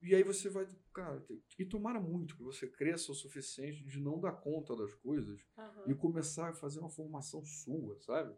E 0.00 0.14
aí 0.14 0.22
você 0.22 0.48
vai, 0.48 0.66
cara, 0.94 1.26
e 1.58 1.64
tomara 1.64 2.00
muito 2.00 2.36
que 2.36 2.42
você 2.42 2.68
cresça 2.68 3.10
o 3.10 3.14
suficiente 3.14 3.84
de 3.84 4.00
não 4.00 4.20
dar 4.20 4.32
conta 4.32 4.76
das 4.76 4.94
coisas 4.94 5.44
Aham. 5.58 5.90
e 5.90 5.94
começar 5.94 6.50
a 6.50 6.54
fazer 6.54 6.78
uma 6.78 6.88
formação 6.88 7.44
sua, 7.44 7.98
sabe? 8.00 8.34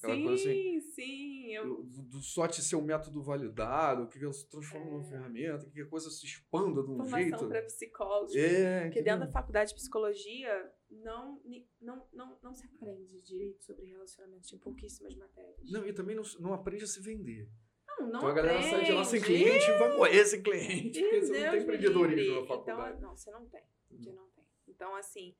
Aquela 0.00 0.14
Sim, 0.16 0.24
coisa 0.24 0.50
assim, 0.50 0.80
sim. 0.80 1.52
Eu, 1.54 1.82
Do, 1.84 2.02
do 2.02 2.20
ser 2.22 2.76
um 2.76 2.82
método 2.82 3.22
validado, 3.22 4.08
que 4.08 4.22
ela 4.22 4.32
se 4.32 4.48
transforma 4.48 4.86
numa 4.90 5.00
É. 5.02 5.08
ferramenta, 5.08 5.70
que 5.70 5.80
a 5.82 5.86
coisa 5.86 6.10
se 6.10 6.24
expanda 6.26 6.82
de 6.82 6.90
um 6.90 6.96
formação 6.96 7.20
jeito. 7.20 7.48
para 7.48 7.62
psicólogos. 7.62 8.34
É, 8.34 8.82
Porque 8.84 9.02
dentro 9.02 9.20
da 9.26 9.32
faculdade 9.32 9.70
de 9.70 9.76
psicologia 9.76 10.72
não, 10.90 11.40
não, 11.80 12.06
não, 12.12 12.38
não 12.42 12.54
se 12.54 12.64
aprende 12.66 13.20
direito 13.20 13.62
sobre 13.62 13.86
relacionamentos, 13.86 14.48
tem 14.50 14.58
pouquíssimas 14.58 15.14
matérias. 15.14 15.70
Não, 15.70 15.86
e 15.86 15.92
também 15.92 16.16
não, 16.16 16.22
não 16.38 16.54
aprende 16.54 16.84
a 16.84 16.86
se 16.86 17.00
vender. 17.00 17.48
não, 17.98 18.06
não 18.06 18.16
então 18.18 18.28
a 18.28 18.32
galera 18.32 18.62
sai 18.62 18.84
de 18.84 18.92
lá 18.92 19.04
sem 19.04 19.20
aprende. 19.20 19.44
cliente 19.44 19.70
e 19.70 19.78
vai 19.78 19.96
morrer 19.96 20.24
sem 20.24 20.42
cliente. 20.42 20.98
Porque 21.00 21.10
Deus 21.10 21.28
você 21.28 21.44
não 21.44 21.50
tem 21.52 21.62
empreendedorismo 21.62 22.40
na 22.40 22.46
faculdade. 22.46 22.96
Então, 22.96 23.08
não, 23.08 23.16
você 23.16 23.30
não 23.30 23.46
tem. 23.48 23.62
Você 23.90 24.12
não 24.12 24.28
tem. 24.30 24.44
Então, 24.68 24.94
assim, 24.96 25.34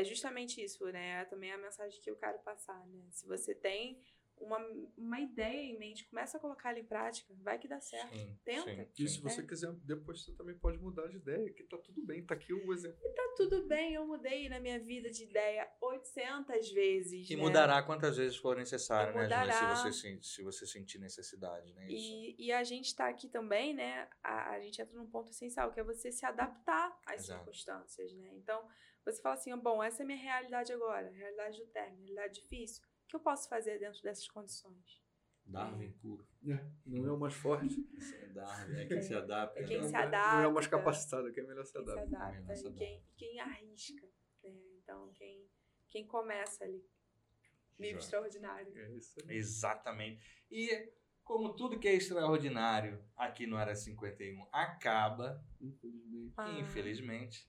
é 0.00 0.04
justamente 0.04 0.62
isso, 0.62 0.84
né? 0.86 1.22
É 1.22 1.24
também 1.24 1.52
a 1.52 1.58
mensagem 1.58 2.00
que 2.00 2.10
eu 2.10 2.16
quero 2.16 2.38
passar, 2.40 2.84
né? 2.88 3.06
Se 3.10 3.26
você 3.26 3.54
tem 3.54 4.02
uma, 4.36 4.58
uma 4.96 5.20
ideia 5.20 5.62
em 5.70 5.78
mente, 5.78 6.04
começa 6.08 6.36
a 6.36 6.40
colocar 6.40 6.70
ela 6.70 6.80
em 6.80 6.84
prática, 6.84 7.32
vai 7.40 7.58
que 7.58 7.68
dá 7.68 7.80
certo. 7.80 8.16
Sim, 8.16 8.38
Tenta. 8.44 8.62
sim, 8.62 9.04
E 9.04 9.08
se 9.08 9.20
você 9.20 9.40
É. 9.40 9.46
quiser, 9.46 9.72
depois 9.84 10.24
você 10.24 10.32
também 10.32 10.56
pode 10.58 10.78
mudar 10.78 11.06
de 11.06 11.16
ideia, 11.16 11.52
que 11.52 11.62
tá 11.62 11.78
tudo 11.78 12.02
bem. 12.02 12.24
Tá 12.24 12.34
aqui 12.34 12.52
o 12.52 12.72
exemplo. 12.72 12.98
Tá 13.14 13.34
tudo 13.36 13.66
bem, 13.68 13.94
eu 13.94 14.04
mudei 14.06 14.48
na 14.48 14.58
minha 14.58 14.78
vida 14.80 15.10
de 15.10 15.22
ideia 15.24 15.70
800 15.80 16.70
vezes. 16.72 17.30
E 17.30 17.36
né? 17.36 17.42
mudará 17.42 17.82
quantas 17.82 18.16
vezes 18.16 18.36
for 18.36 18.56
necessário, 18.56 19.14
E 19.14 19.28
né. 19.28 19.52
Se 19.52 19.66
você, 19.66 20.18
se 20.20 20.42
você 20.42 20.66
sentir 20.66 20.98
necessidade, 20.98 21.72
né? 21.72 21.86
Isso. 21.88 22.12
E, 22.12 22.46
e 22.46 22.52
a 22.52 22.64
gente 22.64 22.94
tá 22.94 23.08
aqui 23.08 23.28
também, 23.28 23.72
né? 23.74 24.08
A, 24.22 24.50
a 24.50 24.60
gente 24.60 24.82
entra 24.82 24.96
num 24.96 25.06
ponto 25.06 25.30
essencial, 25.30 25.72
que 25.72 25.78
é 25.78 25.84
você 25.84 26.10
se 26.10 26.26
adaptar 26.26 26.98
às 27.06 27.22
Exato. 27.22 27.38
circunstâncias, 27.44 28.12
né? 28.14 28.30
Então, 28.34 28.68
você 29.04 29.20
fala 29.22 29.34
assim, 29.34 29.56
bom, 29.58 29.82
essa 29.82 30.02
é 30.02 30.04
a 30.04 30.06
minha 30.06 30.18
realidade 30.18 30.72
agora, 30.72 31.10
realidade 31.10 31.58
do 31.58 31.66
término, 31.66 32.02
realidade 32.04 32.40
difícil. 32.40 32.82
O 33.04 33.06
que 33.08 33.16
eu 33.16 33.20
posso 33.20 33.48
fazer 33.48 33.78
dentro 33.78 34.02
dessas 34.02 34.26
condições? 34.28 35.02
Darwin 35.46 35.92
puro. 35.92 36.26
Não 36.86 37.06
é 37.06 37.12
o 37.12 37.18
mais 37.18 37.34
forte. 37.34 37.76
Esse 37.94 38.16
é 38.16 38.28
Darwin, 38.28 38.76
é 38.80 38.86
quem 38.86 39.02
se 39.02 39.14
adapta. 39.14 39.60
É 39.60 39.64
quem 39.64 39.76
né? 39.78 39.86
se 39.86 39.92
Não 39.92 39.98
é 40.00 40.04
o 40.04 40.06
adapta. 40.08 40.50
mais 40.50 40.66
capacitado, 40.66 41.32
quem 41.32 41.44
é 41.44 41.46
melhor 41.46 41.64
se 41.66 41.72
Quem 41.74 41.84
se 41.84 41.90
adapta. 41.90 42.16
adapta 42.18 42.54
e 42.54 42.72
quem, 42.74 43.04
quem 43.16 43.40
arrisca, 43.40 44.06
né? 44.42 44.50
Então, 44.82 45.12
quem, 45.12 45.46
quem 45.88 46.06
começa 46.06 46.64
ali. 46.64 46.82
Livro 47.78 48.00
extraordinário. 48.00 48.72
É 48.78 48.90
isso 48.92 49.18
aí. 49.28 49.36
Exatamente. 49.36 50.24
E 50.50 50.92
como 51.22 51.54
tudo 51.54 51.78
que 51.78 51.88
é 51.88 51.94
extraordinário 51.94 53.04
aqui 53.16 53.46
no 53.46 53.56
Área 53.56 53.74
51 53.74 54.46
acaba, 54.52 55.44
Infelizmente. 55.60 56.34
Ah. 56.38 56.58
infelizmente, 56.60 57.48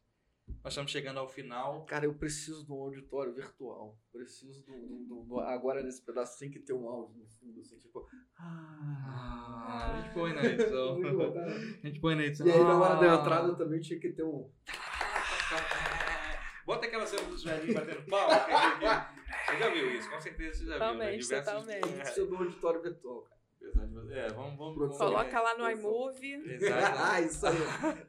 nós 0.63 0.73
estamos 0.73 0.91
chegando 0.91 1.19
ao 1.19 1.27
final. 1.27 1.85
Cara, 1.85 2.05
eu 2.05 2.13
preciso 2.13 2.65
de 2.65 2.71
um 2.71 2.81
auditório 2.81 3.33
virtual. 3.33 3.97
Preciso 4.11 4.63
do, 4.65 4.71
do- 4.73 5.05
do- 5.05 5.23
do- 5.25 5.39
Agora 5.39 5.83
nesse 5.83 6.01
pedaço 6.03 6.39
tem 6.39 6.49
que 6.49 6.59
ter 6.59 6.73
um 6.73 6.87
áudio 6.87 7.15
no 7.17 7.27
fundo, 7.27 7.59
assim, 7.61 7.77
tipo. 7.79 8.07
Ah, 8.39 9.91
a 9.93 10.01
gente 10.01 10.13
põe 10.13 10.33
na 10.33 10.43
edição. 10.43 10.99
A 11.83 11.87
gente 11.87 11.99
põe 11.99 12.15
na 12.15 12.23
edição. 12.23 12.47
E 12.47 12.51
aí 12.51 12.59
na 12.59 12.77
hora 12.79 12.95
da 12.99 13.13
Ah. 13.13 13.21
entrada 13.21 13.55
também 13.55 13.79
tinha 13.79 13.99
que 13.99 14.11
ter 14.11 14.23
um. 14.23 14.49
Bota 16.65 16.87
aquela 16.87 17.05
cena 17.05 17.21
dos 17.23 17.43
velhinhos 17.43 17.75
batendo 17.75 17.97
que- 18.03 18.05
que- 18.05 19.51
Você 19.51 19.57
já 19.59 19.69
viu 19.69 19.91
isso, 19.91 20.09
com 20.09 20.19
certeza 20.19 20.57
você 20.59 20.65
já 20.65 20.73
Totalmente, 20.73 21.27
viu. 21.27 21.37
Né? 21.37 21.43
totalmente. 21.43 21.99
É, 21.99 22.03
Isso 22.03 22.21
é 22.21 22.25
do 22.25 22.35
auditório 22.37 22.81
virtual, 22.81 23.21
cara. 23.21 23.39
apesar 23.61 23.85
de 23.85 23.93
você- 23.93 24.13
é, 24.13 24.27
vamos, 24.29 24.57
vamos, 24.57 24.77
vamos 24.77 24.97
Coloca 24.97 25.41
lá 25.41 25.57
no 25.57 25.69
iMovie. 25.69 26.35
ah, 26.97 27.21
Exato. 27.21 27.23
isso 27.23 27.47
aí. 27.47 28.05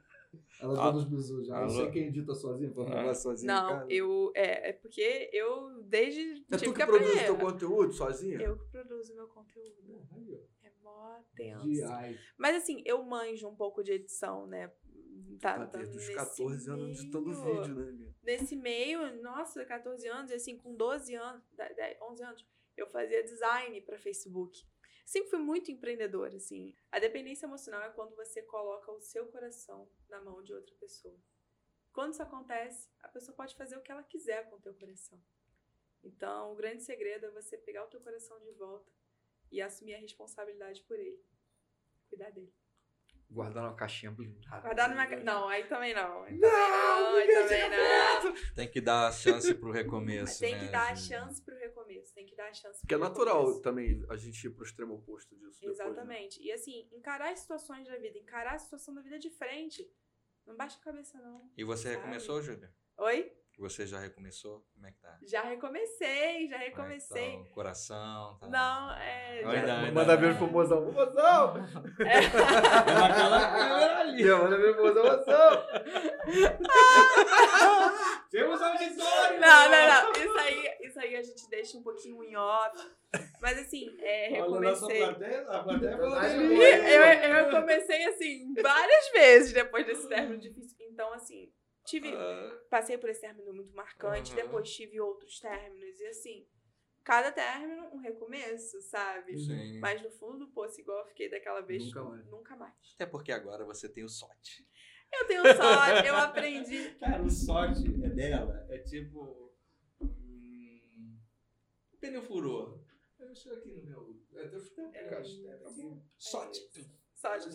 Ela 0.61 0.73
Ah. 0.81 0.87
dando 0.91 0.99
os 0.99 1.05
bisus 1.05 1.47
já. 1.47 1.55
Eu 1.57 1.65
Alô? 1.65 1.71
sei 1.71 1.91
quem 1.91 2.07
edita 2.09 2.35
sozinho, 2.35 2.73
pra 2.73 2.85
Ah. 2.85 2.87
gravar 2.91 3.15
sozinho. 3.15 3.47
Não, 3.53 3.69
cara. 3.69 3.87
eu. 3.91 4.33
É, 4.35 4.71
é 4.71 4.73
porque 4.73 5.31
eu 5.33 5.83
desde. 5.83 6.45
É 6.51 6.57
tu 6.57 6.73
que 6.73 6.83
aprender. 6.83 7.05
produz 7.05 7.23
teu 7.25 7.39
conteúdo 7.39 7.93
sozinha? 7.93 8.41
Eu 8.41 8.57
que 8.59 8.65
produzo 8.71 9.15
meu 9.15 9.29
conteúdo. 9.29 9.75
É 10.63 10.71
mó 10.83 11.19
tenso. 11.35 11.69
Mas 12.39 12.57
assim, 12.57 12.83
eu 12.87 13.03
manjo 13.05 13.49
um 13.49 13.55
pouco 13.57 13.83
de 13.83 13.93
edição, 13.93 14.47
né? 14.47 14.73
Tá, 15.41 15.55
Ah, 15.63 15.67
tá 15.67 15.79
desde 15.79 15.97
os 15.97 16.03
nesse 16.03 16.15
14 16.15 16.71
anos 16.71 17.01
editando 17.01 17.29
meio. 17.29 17.43
vídeo, 17.63 17.75
né, 17.75 17.93
minha? 17.93 18.15
Nesse 18.23 18.57
meio, 18.57 19.23
nossa, 19.23 19.65
14 19.65 20.07
anos, 20.09 20.31
e 20.31 20.35
assim, 20.35 20.57
com 20.57 20.75
12 20.75 21.15
anos, 21.15 21.43
10, 21.57 21.97
11 22.03 22.23
anos, 22.23 22.47
eu 22.77 22.87
fazia 22.89 23.23
design 23.25 23.81
para 23.83 23.99
Facebook. 23.99 24.63
Sempre 25.07 25.31
fui 25.31 25.39
muito 25.39 25.71
empreendedora, 25.71 26.35
assim. 26.35 26.75
A 26.91 26.99
dependência 26.99 27.47
emocional 27.47 27.81
é 27.81 27.91
quando 27.91 28.17
você 28.17 28.43
coloca 28.43 28.91
o 28.91 29.01
seu 29.01 29.29
coração 29.29 29.89
na 30.09 30.21
mão 30.21 30.43
de 30.43 30.53
outra 30.53 30.75
pessoa. 30.75 31.17
Quando 31.93 32.13
isso 32.13 32.23
acontece, 32.25 32.91
a 32.99 33.09
pessoa 33.09 33.35
pode 33.37 33.55
fazer 33.55 33.77
o 33.77 33.83
que 33.83 33.93
ela 33.93 34.03
quiser 34.03 34.51
com 34.51 34.57
o 34.57 34.61
teu 34.61 34.75
coração. 34.75 35.23
Então, 36.03 36.53
o 36.53 36.57
grande 36.57 36.83
segredo 36.83 37.27
é 37.27 37.31
você 37.31 37.57
pegar 37.57 37.85
o 37.85 37.89
teu 37.89 38.01
coração 38.01 38.37
de 38.41 38.51
volta 38.51 38.93
e 39.49 39.63
assumir 39.63 39.95
a 39.95 40.01
responsabilidade 40.01 40.83
por 40.83 40.99
ele. 40.99 41.25
Cuidar 42.09 42.31
dele. 42.31 42.53
Guardar 43.29 43.65
numa 43.65 43.75
caixinha 43.75 44.11
blindada. 44.13 44.61
Guardar 44.63 44.89
numa... 44.89 45.07
ca- 45.07 45.17
Não, 45.17 45.49
aí 45.49 45.65
também 45.65 45.93
não. 45.93 46.23
Aí 46.23 46.39
Não, 46.39 46.49
também 46.49 46.71
não, 46.71 47.17
aí 47.17 47.27
também 47.27 47.71
não. 47.71 48.55
Tem 48.55 48.71
que 48.71 48.81
dar 48.81 49.09
a 49.09 49.13
chance 49.13 49.53
pro 49.55 49.73
recomeço. 49.73 50.39
Tem 50.41 50.57
que 50.57 50.65
né, 50.67 50.71
dar 50.71 50.93
a 50.93 50.97
chance 50.97 51.43
pro 51.43 51.57
recomeço. 51.59 52.15
Tem 52.15 52.25
que 52.25 52.37
dar 52.37 52.49
a 52.49 52.53
chance 52.55 52.81
Porque 52.81 52.95
é 52.95 52.99
natural 52.99 53.39
recomeço. 53.41 53.63
também 53.63 54.05
a 54.09 54.17
gente 54.17 54.47
ir 54.47 54.51
pro 54.51 54.65
extremo 54.65 54.95
oposto 54.95 55.35
disso. 55.37 55.61
depois, 55.61 55.79
né? 55.79 55.85
Exatamente. 55.87 56.41
E 56.43 56.53
assim, 56.53 56.89
encarar 56.93 57.33
as 57.33 57.41
situações 57.41 57.87
da 57.89 57.97
vida, 57.99 58.17
encarar 58.17 58.55
a 58.55 58.59
situação 58.59 58.95
da 58.95 59.03
vida 59.03 59.19
de 59.19 59.31
frente. 59.31 59.85
Não 60.47 60.57
baixa 60.57 60.79
a 60.81 60.85
cabeça, 60.85 61.19
não. 61.21 61.51
E 61.57 61.65
você 61.65 61.85
Sabe? 61.89 61.97
recomeçou, 61.97 62.41
Júlia? 62.41 62.73
Oi? 62.99 63.33
Você 63.59 63.87
já 63.87 63.99
recomeçou? 63.99 64.63
Como 64.75 64.87
é 64.87 64.93
que 64.93 64.99
tá? 65.01 65.19
Já 65.23 65.41
recomecei, 65.43 66.47
já 66.47 66.57
Como 66.57 66.63
é 66.63 66.71
que 66.71 66.77
recomecei. 66.77 67.33
tá 67.33 67.39
o 67.39 67.45
coração, 67.47 68.37
tá? 68.39 68.49
Não, 68.49 68.93
é. 68.93 69.41
Já- 69.43 69.65
Dai. 69.67 69.91
Manda 69.93 70.15
beijo 70.17 70.37
pro 70.37 70.47
mozão. 70.47 70.93
Mozão! 70.93 71.55
É. 72.07 73.07
Aquela 73.07 74.01
ali. 74.01 74.25
Manda 74.25 74.59
beijo 74.59 74.75
pro 74.75 74.85
mozão, 74.85 75.05
mozão! 75.05 75.67
Temos 78.31 78.61
auditório! 78.61 79.41
Não, 79.41 79.71
não, 79.71 79.89
não. 79.89 80.13
Isso 80.13 80.39
aí, 80.39 80.77
isso 80.83 81.01
aí 81.01 81.17
a 81.17 81.23
gente 81.23 81.49
deixa 81.49 81.79
um 81.79 81.83
pouquinho 81.83 82.23
em 82.25 82.37
off. 82.37 82.77
Mas 83.41 83.59
assim, 83.59 83.97
é, 84.01 84.29
recomecei. 84.29 84.99
plateia, 84.99 85.41
a 85.49 85.63
plateia 85.63 85.97
falou 85.97 86.15
Ai, 86.15 86.29
dele. 86.37 86.55
E 86.55 86.95
eu, 86.95 87.03
eu 87.39 87.51
comecei 87.51 88.05
assim, 88.07 88.53
várias 88.61 89.09
vezes 89.13 89.53
depois 89.55 89.87
desse 89.87 90.07
término 90.09 90.39
difícil. 90.39 90.77
Então, 90.91 91.11
assim, 91.15 91.51
tive. 91.87 92.13
Ah, 92.15 92.61
Passei 92.69 92.99
por 92.99 93.09
esse 93.09 93.21
término 93.23 93.53
muito 93.55 93.75
marcante, 93.75 94.33
Aham. 94.33 94.43
depois 94.43 94.71
tive 94.71 95.01
outros 95.01 95.39
términos. 95.41 95.99
E 96.01 96.07
assim, 96.07 96.47
cada 97.05 97.33
término 97.33 97.85
um 97.95 97.99
recomeço, 97.99 98.81
sabe? 98.83 99.39
sim. 99.39 99.79
Mas 99.81 100.03
no 100.03 100.11
fundo 100.11 100.39
do 100.41 100.49
poço, 100.49 100.81
igual 100.81 100.99
eu 101.01 101.07
fiquei 101.07 101.31
daquela 101.31 101.61
vez, 101.61 101.85
Nunca 101.87 102.03
mais. 102.05 102.27
Nunca 102.27 102.57
mais. 102.57 102.75
Até 102.95 103.07
porque 103.07 103.33
agora 103.33 103.65
você 103.65 103.89
tem 103.89 104.05
o 104.05 104.09
SOT. 104.09 104.67
Eu 105.13 105.27
tenho 105.27 105.43
sorte, 105.45 106.07
eu 106.09 106.17
aprendi. 106.17 106.91
Cara, 107.01 107.23
o 107.23 107.31
sorte 107.31 107.87
é 108.05 108.09
dela. 108.11 108.67
É 108.69 108.79
tipo. 108.79 109.55
hum, 110.01 111.19
O 111.93 111.97
pneu 111.99 112.23
furou. 112.23 112.85
Eu 113.19 113.33
estou 113.33 113.53
aqui 113.55 113.71
no 113.71 113.83
meu. 113.85 114.21
É, 114.35 114.49
deve 114.49 114.69
ter 114.71 114.83
um 114.83 114.93
caixa, 114.93 115.43
né? 115.43 115.57
Tá. 115.57 115.71
SOT. 116.19 116.59
Sorte. 117.15 117.49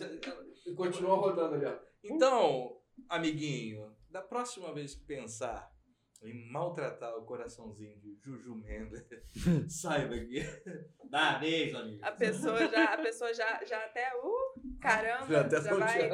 E 0.66 0.74
continua 0.74 1.16
rodando 1.16 1.54
ali, 1.54 1.66
ó. 1.66 1.78
Então, 2.02 2.80
amiguinho, 3.08 3.94
da 4.12 4.20
próxima 4.22 4.72
vez 4.74 4.94
que 4.94 5.04
pensar 5.04 5.72
em 6.24 6.52
maltratar 6.52 7.16
o 7.16 7.24
coraçãozinho 7.24 7.98
de 7.98 8.14
Juju 8.22 8.54
Mendes, 8.54 9.04
saiba 9.68 10.14
que. 10.16 10.40
Dá 11.10 11.38
beijo, 11.38 11.76
amigo. 11.76 11.98
A 12.04 12.12
pessoa 12.12 12.58
já, 12.68 12.94
a 12.94 12.98
pessoa 12.98 13.34
já, 13.34 13.64
já 13.64 13.84
até. 13.84 14.08
Uh, 14.14 14.78
caramba, 14.80 15.26
Já 15.26 15.40
até 15.40 15.60
já 15.60 15.74
vai. 15.74 16.08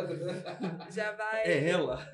Já 0.90 1.12
vai. 1.12 1.42
É 1.42 1.68
ela. 1.68 2.10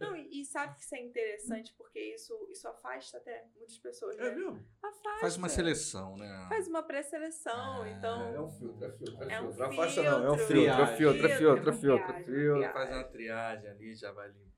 Não, 0.00 0.16
e, 0.16 0.40
e 0.40 0.44
sabe 0.44 0.76
que 0.76 0.82
isso 0.82 0.94
é 0.94 1.00
interessante, 1.00 1.74
porque 1.76 1.98
isso, 1.98 2.32
isso 2.50 2.68
afasta 2.68 3.18
até 3.18 3.44
muitas 3.56 3.76
pessoas, 3.78 4.16
né? 4.16 4.28
É 4.28 4.34
mesmo? 4.36 4.64
Afasta. 4.80 5.20
Faz 5.20 5.36
uma 5.36 5.48
seleção, 5.48 6.16
né? 6.16 6.46
Faz 6.48 6.68
uma 6.68 6.82
pré-seleção, 6.84 7.82
Ah, 7.82 7.88
então. 7.90 8.34
É 8.34 8.40
um 8.40 8.48
filtro, 8.50 8.84
é 8.86 8.92
filtro, 8.92 9.22
é 9.24 9.34
É 9.34 9.40
um 9.40 9.44
filtro. 9.46 9.58
Não 9.58 9.66
afasta 9.66 10.02
não, 10.02 10.10
é 10.24 10.30
um 10.30 10.38
filtro. 10.38 10.46
filtro, 10.46 10.82
é 10.82 10.86
filtro, 10.86 10.86
é 10.86 10.96
filtro, 10.96 11.26
é 11.26 11.36
Filtro, 11.36 11.72
filtro, 11.72 12.12
é 12.12 12.22
filtro. 12.22 12.24
triagem. 12.24 12.72
Faz 12.72 12.90
uma 12.90 13.04
triagem 13.04 13.68
ali, 13.68 13.94
já 13.96 14.12
vai 14.12 14.28
limpando 14.28 14.42
ali 14.42 14.51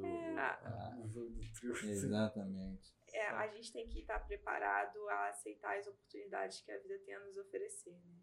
o. 0.00 0.06
É. 0.06 0.38
Ah, 0.38 0.96
O 1.04 1.08
jogo 1.08 1.30
do 1.30 1.52
trio. 1.52 1.72
Exatamente. 1.90 2.92
É, 3.12 3.26
a 3.28 3.46
gente 3.48 3.72
tem 3.72 3.88
que 3.88 4.00
estar 4.00 4.20
preparado 4.20 4.96
a 5.08 5.28
aceitar 5.28 5.76
as 5.76 5.86
oportunidades 5.86 6.60
que 6.62 6.70
a 6.70 6.78
vida 6.78 6.98
tem 7.04 7.14
a 7.14 7.20
nos 7.20 7.36
oferecer, 7.36 7.92
né? 7.92 8.14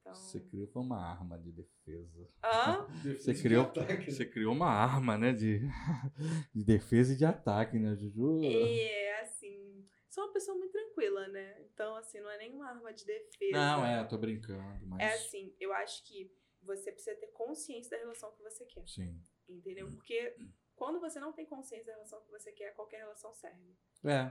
Então. 0.00 0.14
Você 0.14 0.40
criou 0.40 0.68
foi 0.68 0.82
uma 0.82 1.02
arma 1.02 1.36
de 1.38 1.50
defesa. 1.50 2.30
Hã? 2.44 2.86
Você 3.18 3.34
criou, 3.34 3.64
Ataque. 3.64 4.12
você 4.12 4.24
criou 4.24 4.52
uma 4.54 4.68
arma, 4.68 5.18
né? 5.18 5.32
De, 5.32 5.60
de 6.54 6.64
defesa 6.64 7.12
e 7.12 7.16
de 7.16 7.24
ataque, 7.24 7.76
né, 7.76 7.96
Juju? 7.96 8.40
É, 8.44 9.20
assim. 9.22 9.84
Sou 10.08 10.24
uma 10.24 10.32
pessoa 10.32 10.56
muito 10.56 10.70
tranquila, 10.70 11.26
né? 11.28 11.60
Então, 11.62 11.96
assim, 11.96 12.20
não 12.20 12.30
é 12.30 12.38
nenhuma 12.38 12.68
arma 12.68 12.92
de 12.92 13.04
defesa. 13.04 13.52
Não, 13.52 13.84
é, 13.84 14.00
eu 14.00 14.08
tô 14.08 14.16
brincando, 14.16 14.86
mas. 14.86 15.00
É 15.00 15.14
assim, 15.14 15.54
eu 15.58 15.72
acho 15.72 16.04
que 16.04 16.32
você 16.62 16.92
precisa 16.92 17.16
ter 17.16 17.26
consciência 17.28 17.90
da 17.90 17.96
relação 17.98 18.32
que 18.32 18.42
você 18.42 18.64
quer. 18.64 18.86
Sim. 18.86 19.20
Entendeu? 19.48 19.88
Porque 19.90 20.36
quando 20.76 21.00
você 21.00 21.18
não 21.18 21.32
tem 21.32 21.46
consciência 21.46 21.86
da 21.86 21.92
relação 21.92 22.20
que 22.20 22.30
você 22.30 22.52
quer, 22.52 22.74
qualquer 22.74 22.98
relação 22.98 23.34
serve. 23.34 23.76
É. 24.04 24.30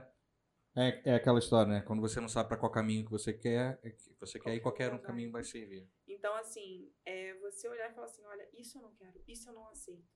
É, 0.78 1.10
é 1.10 1.14
aquela 1.14 1.38
história, 1.38 1.72
né? 1.72 1.80
Quando 1.80 2.00
você 2.00 2.20
não 2.20 2.28
sabe 2.28 2.48
pra 2.48 2.58
qual 2.58 2.70
caminho 2.70 3.04
que 3.04 3.10
você 3.10 3.32
quer, 3.32 3.80
é 3.82 3.90
que 3.90 4.14
você 4.20 4.38
quer 4.38 4.54
ir, 4.54 4.60
qualquer 4.60 4.92
um 4.92 4.98
caminho 4.98 5.32
vai 5.32 5.42
servir. 5.42 5.88
Então, 6.06 6.34
assim, 6.36 6.92
é 7.04 7.34
você 7.38 7.66
olhar 7.66 7.90
e 7.90 7.94
falar 7.94 8.06
assim: 8.06 8.24
olha, 8.26 8.46
isso 8.52 8.76
eu 8.76 8.82
não 8.82 8.94
quero, 8.94 9.22
isso 9.26 9.48
eu 9.48 9.54
não 9.54 9.66
aceito. 9.68 10.06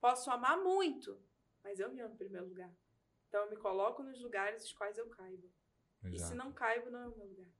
Posso 0.00 0.30
amar 0.30 0.58
muito, 0.62 1.22
mas 1.62 1.78
eu 1.78 1.92
me 1.92 2.00
amo 2.00 2.14
em 2.14 2.18
primeiro 2.18 2.48
lugar. 2.48 2.74
Então, 3.28 3.44
eu 3.44 3.50
me 3.50 3.56
coloco 3.58 4.02
nos 4.02 4.18
lugares 4.22 4.64
os 4.64 4.72
quais 4.72 4.96
eu 4.96 5.06
caibo. 5.10 5.52
E 6.04 6.18
se 6.18 6.24
Exato. 6.24 6.36
não 6.36 6.52
caibo, 6.52 6.90
não 6.90 7.00
é 7.00 7.08
o 7.08 7.16
meu 7.16 7.26
lugar. 7.26 7.50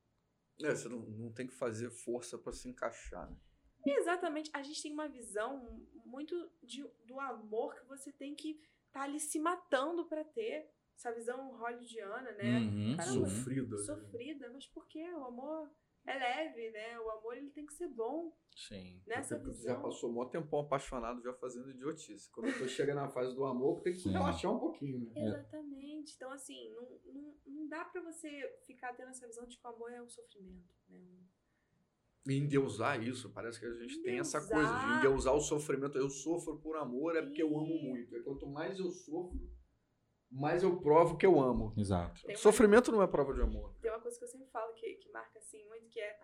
É, 0.62 0.74
você 0.74 0.88
não, 0.88 1.00
não 1.00 1.32
tem 1.32 1.46
que 1.46 1.54
fazer 1.54 1.90
força 1.90 2.38
pra 2.38 2.52
se 2.52 2.68
encaixar, 2.68 3.30
né? 3.30 3.36
E 3.84 3.90
exatamente, 4.00 4.50
a 4.54 4.62
gente 4.62 4.82
tem 4.82 4.92
uma 4.92 5.08
visão 5.08 5.86
muito 6.06 6.50
de- 6.62 6.88
do 7.04 7.18
amor 7.20 7.74
que 7.74 7.86
você 7.86 8.12
tem 8.12 8.34
que 8.34 8.60
estar 8.86 9.02
ali 9.02 9.20
se 9.20 9.38
matando 9.38 10.06
pra 10.06 10.24
ter. 10.24 10.70
Essa 10.96 11.12
visão 11.12 11.50
hollywoodiana, 11.58 12.32
né? 12.32 12.58
Uhum, 12.58 12.96
Caramba. 12.96 13.28
Sofrida. 13.28 13.76
né? 13.76 13.82
Sofrida, 13.82 14.50
mas 14.50 14.66
por 14.66 14.86
quê? 14.88 15.04
O 15.12 15.24
amor 15.24 15.70
é 16.06 16.18
leve, 16.18 16.70
né? 16.70 16.98
O 17.00 17.10
amor 17.10 17.36
ele 17.36 17.50
tem 17.50 17.66
que 17.66 17.74
ser 17.74 17.88
bom. 17.88 18.34
Sim. 18.56 19.02
Nessa 19.06 19.34
Porque 19.36 19.50
tu 19.50 19.56
visão. 19.58 19.74
já 19.74 19.80
passou 19.82 20.10
mó 20.10 20.24
tempão 20.24 20.60
apaixonado 20.60 21.20
já 21.20 21.34
fazendo 21.34 21.68
idiotice. 21.70 22.30
Quando 22.30 22.50
tu 22.56 22.66
chega 22.66 22.94
na 22.94 23.10
fase 23.10 23.34
do 23.34 23.44
amor, 23.44 23.82
tem 23.82 23.92
que 23.92 23.98
Sim. 24.00 24.12
relaxar 24.12 24.50
um 24.50 24.58
pouquinho, 24.58 25.00
né? 25.00 25.12
Exatamente. 25.26 26.14
Então, 26.16 26.30
assim, 26.32 26.70
não, 26.72 26.88
não, 27.12 27.34
não 27.44 27.68
dá 27.68 27.84
pra 27.84 28.00
você 28.00 28.30
ficar 28.66 28.94
tendo 28.94 29.10
essa 29.10 29.26
visão 29.26 29.44
de 29.46 29.58
que 29.58 29.66
o 29.66 29.70
amor 29.70 29.92
é 29.92 30.00
um 30.00 30.08
sofrimento. 30.08 30.74
Né? 30.88 30.98
E 30.98 31.26
endeusar 32.34 33.02
isso, 33.02 33.30
parece 33.32 33.58
que 33.60 33.66
a 33.66 33.74
gente 33.74 34.02
tem 34.02 34.18
essa 34.18 34.38
Endeusar. 34.38 34.56
coisa 34.56 34.78
de 34.86 34.98
endeusar 34.98 35.34
o 35.34 35.40
sofrimento. 35.40 35.96
Eu 35.98 36.08
sofro 36.10 36.58
por 36.60 36.76
amor, 36.76 37.16
é 37.16 37.22
porque 37.22 37.42
eu 37.42 37.48
amo 37.56 37.78
muito. 37.82 38.16
E 38.16 38.22
quanto 38.22 38.46
mais 38.46 38.78
eu 38.78 38.90
sofro, 38.90 39.38
mais 40.30 40.62
eu 40.62 40.80
provo 40.80 41.16
que 41.16 41.24
eu 41.26 41.40
amo. 41.40 41.72
Exato. 41.76 42.20
Uma- 42.26 42.36
Sofrimento 42.36 42.90
não 42.90 43.02
é 43.02 43.06
prova 43.06 43.32
de 43.32 43.40
amor. 43.42 43.74
Tem 43.80 43.90
uma 43.90 44.00
coisa 44.00 44.18
que 44.18 44.24
eu 44.24 44.28
sempre 44.28 44.48
falo 44.48 44.72
que, 44.74 44.94
que 44.96 45.10
marca 45.10 45.38
assim 45.38 45.64
muito, 45.68 45.88
que 45.88 46.00
é 46.00 46.18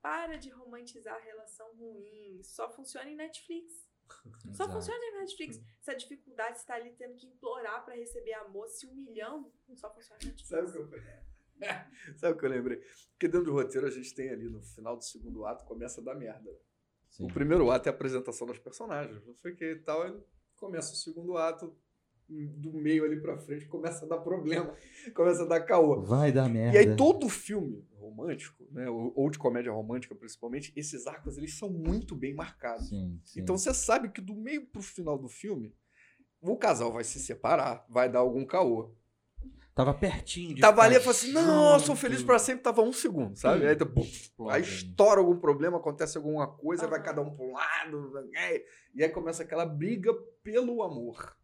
para 0.00 0.36
de 0.36 0.50
romantizar 0.50 1.14
a 1.16 1.20
relação 1.24 1.74
ruim. 1.76 2.40
Só 2.42 2.70
funciona 2.72 3.10
em 3.10 3.16
Netflix. 3.16 3.72
Só 4.54 4.64
Exato. 4.64 4.72
funciona 4.72 5.04
em 5.04 5.18
Netflix. 5.18 5.60
Essa 5.80 5.94
dificuldade, 5.94 6.58
você 6.60 6.66
tá 6.66 6.74
ali 6.76 6.90
tendo 6.92 7.16
que 7.16 7.26
implorar 7.26 7.84
pra 7.84 7.94
receber 7.96 8.34
amor, 8.34 8.68
se 8.68 8.86
humilhando, 8.86 9.52
só 9.74 9.92
funciona 9.92 10.20
em 10.22 10.26
Netflix. 10.26 10.48
Sabe 10.48 10.68
o 10.68 10.72
que 10.72 10.78
eu... 10.94 11.00
Sabe 12.16 12.34
o 12.34 12.38
que 12.38 12.44
eu 12.44 12.50
lembrei? 12.50 12.80
Porque 13.12 13.28
dentro 13.28 13.44
do 13.46 13.52
roteiro 13.52 13.86
a 13.86 13.90
gente 13.90 14.14
tem 14.14 14.30
ali 14.30 14.48
no 14.48 14.62
final 14.62 14.96
do 14.96 15.04
segundo 15.04 15.44
ato, 15.46 15.64
começa 15.64 16.00
a 16.00 16.04
dar 16.04 16.14
merda. 16.14 16.50
Sim. 17.08 17.24
O 17.24 17.28
primeiro 17.28 17.70
ato 17.70 17.88
é 17.88 17.92
a 17.92 17.94
apresentação 17.94 18.46
dos 18.46 18.58
personagens, 18.58 19.24
não 19.26 19.34
sei 19.34 19.52
o 19.52 19.56
que 19.56 19.64
e 19.64 19.76
tal. 19.76 20.02
Aí 20.02 20.14
começa 20.56 20.92
o 20.92 20.96
segundo 20.96 21.36
ato, 21.36 21.74
do 22.28 22.72
meio 22.72 23.04
ali 23.04 23.20
pra 23.20 23.38
frente, 23.38 23.66
começa 23.66 24.04
a 24.04 24.08
dar 24.08 24.18
problema, 24.18 24.74
começa 25.14 25.44
a 25.44 25.46
dar 25.46 25.60
caô. 25.60 26.02
Vai 26.02 26.32
dar 26.32 26.48
merda. 26.48 26.76
E 26.76 26.78
aí 26.78 26.96
todo 26.96 27.28
filme 27.28 27.86
romântico, 27.94 28.66
né, 28.72 28.88
ou 28.90 29.12
ou 29.14 29.30
de 29.30 29.38
comédia 29.38 29.72
romântica 29.72 30.14
principalmente, 30.14 30.72
esses 30.76 31.06
arcos 31.06 31.38
eles 31.38 31.56
são 31.56 31.70
muito 31.70 32.14
bem 32.16 32.34
marcados. 32.34 32.88
Sim, 32.88 33.20
sim. 33.24 33.40
Então 33.40 33.56
você 33.56 33.72
sabe 33.72 34.10
que 34.10 34.20
do 34.20 34.34
meio 34.34 34.66
pro 34.66 34.82
final 34.82 35.16
do 35.18 35.28
filme 35.28 35.74
O 36.40 36.56
casal 36.56 36.92
vai 36.92 37.04
se 37.04 37.18
separar, 37.18 37.84
vai 37.88 38.10
dar 38.10 38.20
algum 38.20 38.44
caô. 38.44 38.94
Tava 39.76 39.92
pertinho 39.92 40.54
de 40.54 40.60
Tava 40.62 40.80
ali 40.82 40.96
e 40.96 40.98
falou 41.00 41.10
assim: 41.10 41.32
não, 41.32 41.74
eu 41.74 41.80
sou 41.80 41.94
feliz 41.94 42.22
pra 42.22 42.38
sempre, 42.38 42.62
tava 42.62 42.80
um 42.80 42.94
segundo, 42.94 43.36
sabe? 43.36 43.66
Aí, 43.66 43.76
pum, 43.76 44.00
Explode. 44.00 44.54
aí 44.56 44.62
estoura 44.62 45.20
algum 45.20 45.36
problema, 45.36 45.76
acontece 45.76 46.16
alguma 46.16 46.46
coisa, 46.48 46.86
vai 46.88 46.98
Aham. 46.98 47.04
cada 47.06 47.20
um 47.20 47.30
pro 47.36 47.52
lado, 47.52 48.10
né? 48.32 48.62
e 48.94 49.04
aí 49.04 49.10
começa 49.10 49.42
aquela 49.42 49.66
briga 49.66 50.14
pelo 50.42 50.82
amor. 50.82 51.36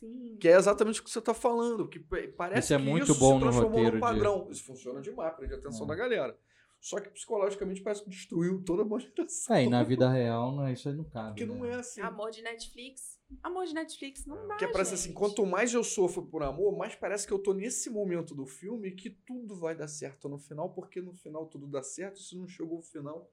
Sim. 0.00 0.36
Que 0.40 0.48
é 0.48 0.56
exatamente 0.56 1.00
o 1.02 1.04
que 1.04 1.10
você 1.10 1.20
tá 1.20 1.34
falando. 1.34 1.86
Que 1.86 1.98
pa- 1.98 2.16
parece 2.34 2.60
Isso 2.68 2.74
é 2.74 2.78
que 2.78 2.82
muito 2.84 3.04
isso 3.12 3.20
bom 3.20 3.28
se 3.28 3.34
no 3.34 3.40
transformou 3.42 3.70
roteiro 3.72 3.90
num 3.90 3.94
de- 3.96 4.00
padrão. 4.00 4.48
Isso 4.50 4.64
funciona 4.64 5.00
demais, 5.02 5.34
prende 5.36 5.52
a 5.52 5.56
atenção 5.58 5.84
É. 5.84 5.88
da 5.88 5.94
galera. 5.94 6.38
Só 6.80 6.98
que 7.00 7.08
psicologicamente 7.10 7.82
parece 7.82 8.02
que 8.02 8.10
destruiu 8.10 8.62
toda 8.64 8.80
a 8.82 8.84
boa 8.88 8.98
geração. 9.00 9.56
É, 9.56 9.64
e 9.64 9.68
na 9.68 9.82
vida 9.82 10.10
real 10.10 10.52
não, 10.56 10.70
isso 10.70 10.88
aí 10.88 10.94
não 10.94 11.04
cabe. 11.04 11.28
Porque 11.30 11.44
não 11.46 11.60
né? 11.60 11.72
é 11.72 11.74
assim. 11.76 12.00
Amor 12.00 12.30
de 12.30 12.40
Netflix. 12.42 13.13
Amor 13.42 13.64
de 13.66 13.74
Netflix 13.74 14.26
não 14.26 14.36
dá. 14.36 14.54
Porque 14.54 14.68
parece 14.68 14.94
assim, 14.94 15.08
gente. 15.08 15.14
quanto 15.16 15.44
mais 15.44 15.72
eu 15.74 15.82
sofro 15.82 16.22
por 16.26 16.42
amor, 16.42 16.76
mais 16.76 16.94
parece 16.94 17.26
que 17.26 17.32
eu 17.32 17.38
tô 17.38 17.52
nesse 17.52 17.90
momento 17.90 18.34
do 18.34 18.46
filme 18.46 18.92
que 18.92 19.10
tudo 19.10 19.58
vai 19.58 19.74
dar 19.74 19.88
certo 19.88 20.28
no 20.28 20.38
final, 20.38 20.70
porque 20.72 21.00
no 21.00 21.12
final 21.14 21.46
tudo 21.46 21.66
dá 21.66 21.82
certo, 21.82 22.20
se 22.20 22.36
não 22.36 22.46
chegou 22.46 22.76
ao 22.76 22.82
final, 22.82 23.30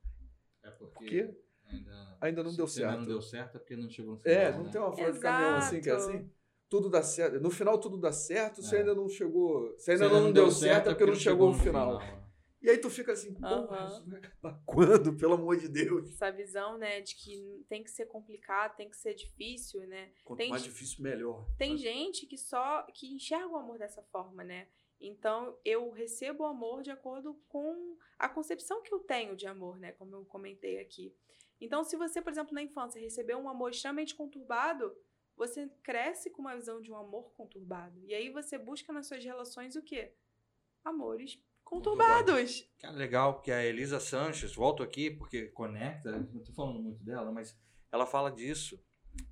É 0.64 0.72
porque 0.72 0.94
porque 1.24 1.38
ainda, 1.68 2.18
ainda 2.22 2.44
não 2.44 2.54
deu 2.56 2.68
se 2.68 2.80
ainda 2.84 2.92
certo. 2.94 3.00
não 3.02 3.08
deu 3.08 3.22
certo 3.22 3.56
é 3.56 3.60
porque 3.60 3.76
não 3.76 3.90
chegou 3.90 4.14
no 4.16 4.20
final. 4.20 4.36
É, 4.38 4.52
né? 4.52 4.58
não 4.58 4.72
tem 4.72 4.82
uma 4.82 4.94
frase 4.94 5.14
de 5.14 5.20
caminhão 5.20 5.56
assim 5.58 5.82
que 5.82 5.90
é 5.90 5.94
assim? 5.94 6.30
Tudo 6.70 6.90
dá 6.90 7.04
certo. 7.04 7.40
No 7.42 7.52
final 7.52 7.78
tudo 7.80 7.98
dá 7.98 8.12
certo, 8.14 8.62
se 8.62 8.74
É. 8.76 8.80
ainda 8.80 8.96
não 8.96 9.08
chegou. 9.10 9.78
Se 9.78 9.86
Se 9.86 9.92
ainda 9.92 10.08
não, 10.10 10.32
deu 10.32 10.50
certo 10.50 10.88
é 10.90 10.94
porque 10.94 11.06
não 11.06 11.16
chegou 11.16 11.50
ao 11.50 11.54
final. 11.54 12.00
né? 12.00 12.21
E 12.62 12.70
aí 12.70 12.78
tu 12.78 12.90
fica 12.92 13.12
assim, 13.12 13.34
porra, 13.34 13.78
Aham. 13.78 13.88
isso 13.88 14.10
vai 14.10 14.20
acabar 14.20 14.62
quando? 14.66 15.18
Pelo 15.18 15.34
amor 15.34 15.58
de 15.58 15.68
Deus. 15.68 16.10
Essa 16.12 16.32
visão, 16.32 16.78
né, 16.78 17.02
de 17.02 17.16
que 17.16 17.66
tem 17.68 17.84
que 17.84 17.90
ser 17.90 18.06
complicado, 18.06 18.76
tem 18.76 18.88
que 18.90 18.98
ser 18.98 19.16
difícil, 19.16 19.88
né? 19.88 20.12
Quanto 20.24 20.38
Tem- 20.38 20.50
mais 20.50 20.64
difícil, 20.64 21.04
melhor. 21.04 21.48
Tem 21.58 21.76
gente 21.76 22.28
que 22.28 22.38
só 22.38 22.84
que 22.94 23.08
enxerga 23.16 23.48
o 23.48 23.58
amor 23.58 23.80
dessa 23.80 24.04
forma, 24.04 24.44
né? 24.44 24.68
Então 25.00 25.58
eu 25.66 25.90
recebo 25.90 26.44
o 26.44 26.48
amor 26.48 26.84
de 26.84 26.92
acordo 26.92 27.34
com 27.50 27.98
a 28.20 28.30
concepção 28.30 28.84
que 28.84 28.94
eu 28.94 29.00
tenho 29.00 29.36
de 29.36 29.48
amor, 29.48 29.80
né? 29.80 29.94
Como 29.94 30.16
eu 30.16 30.24
comentei 30.26 30.80
aqui. 30.80 31.16
Então, 31.60 31.84
se 31.84 31.96
você, 31.96 32.22
por 32.22 32.32
exemplo, 32.32 32.54
na 32.54 32.62
infância 32.62 33.00
recebeu 33.02 33.38
um 33.38 33.50
amor 33.50 33.72
extremamente 33.72 34.16
conturbado, 34.16 34.96
você 35.36 35.68
cresce 35.84 36.30
com 36.30 36.42
uma 36.42 36.56
visão 36.56 36.82
de 36.82 36.92
um 36.92 36.96
amor 36.96 37.32
conturbado. 37.34 38.00
E 38.06 38.14
aí 38.14 38.30
você 38.30 38.58
busca 38.58 38.94
nas 38.94 39.08
suas 39.08 39.24
relações 39.24 39.76
o 39.76 39.82
quê? 39.82 40.14
Amores 40.84 41.40
conturbados. 41.72 42.70
Cara, 42.80 42.94
legal, 42.96 43.34
porque 43.36 43.52
a 43.52 43.64
Elisa 43.64 44.00
Sanches, 44.00 44.54
volto 44.54 44.84
aqui 44.84 45.10
porque 45.10 45.48
conecta, 45.48 46.12
não 46.12 46.44
tô 46.44 46.52
falando 46.54 46.80
muito 46.82 47.04
dela, 47.04 47.32
mas 47.32 47.58
ela 47.92 48.06
fala 48.06 48.30
disso. 48.32 48.78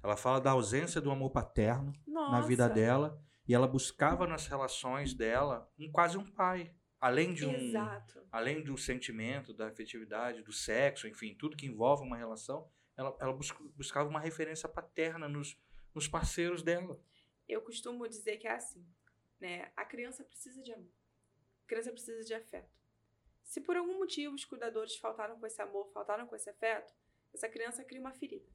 Ela 0.03 0.17
fala 0.17 0.39
da 0.41 0.51
ausência 0.51 0.99
do 0.99 1.11
amor 1.11 1.31
paterno 1.31 1.93
Nossa. 2.07 2.31
na 2.31 2.41
vida 2.41 2.67
dela 2.69 3.21
e 3.47 3.53
ela 3.53 3.67
buscava 3.67 4.27
nas 4.27 4.45
relações 4.47 5.13
dela 5.13 5.69
um 5.79 5.89
quase 5.91 6.17
um 6.17 6.25
pai, 6.31 6.73
além 6.99 7.33
de 7.33 7.45
um 7.45 7.53
Exato. 7.55 8.21
além 8.31 8.61
do 8.63 8.77
sentimento, 8.77 9.53
da 9.53 9.67
afetividade, 9.67 10.43
do 10.43 10.51
sexo, 10.51 11.07
enfim, 11.07 11.33
tudo 11.35 11.55
que 11.57 11.65
envolve 11.65 12.03
uma 12.03 12.17
relação, 12.17 12.69
ela, 12.97 13.15
ela 13.21 13.33
bus- 13.33 13.53
buscava 13.75 14.09
uma 14.09 14.19
referência 14.19 14.67
paterna 14.67 15.29
nos, 15.29 15.57
nos 15.95 16.07
parceiros 16.07 16.61
dela. 16.61 16.99
Eu 17.47 17.61
costumo 17.61 18.07
dizer 18.07 18.37
que 18.37 18.47
é 18.47 18.55
assim, 18.55 18.85
né? 19.39 19.71
A 19.77 19.85
criança 19.85 20.23
precisa 20.25 20.61
de 20.61 20.73
amor. 20.73 20.91
Criança 21.69 21.91
precisa 21.91 22.23
de 22.23 22.33
afeto. 22.33 22.75
Se 23.43 23.61
por 23.61 23.77
algum 23.77 23.99
motivo 23.99 24.33
os 24.33 24.43
cuidadores 24.43 24.95
faltaram 24.97 25.39
com 25.39 25.45
esse 25.45 25.61
amor, 25.61 25.87
faltaram 25.91 26.25
com 26.25 26.35
esse 26.35 26.49
afeto, 26.49 26.91
essa 27.31 27.47
criança 27.47 27.83
cria 27.83 28.01
uma 28.01 28.11
ferida. 28.11 28.49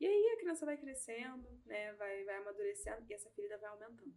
E 0.00 0.06
aí 0.06 0.32
a 0.32 0.38
criança 0.38 0.64
vai 0.64 0.78
crescendo, 0.78 1.46
né? 1.66 1.92
Vai, 1.92 2.24
vai 2.24 2.36
amadurecendo 2.36 3.04
e 3.06 3.12
essa 3.12 3.28
ferida 3.32 3.58
vai 3.58 3.68
aumentando. 3.68 4.16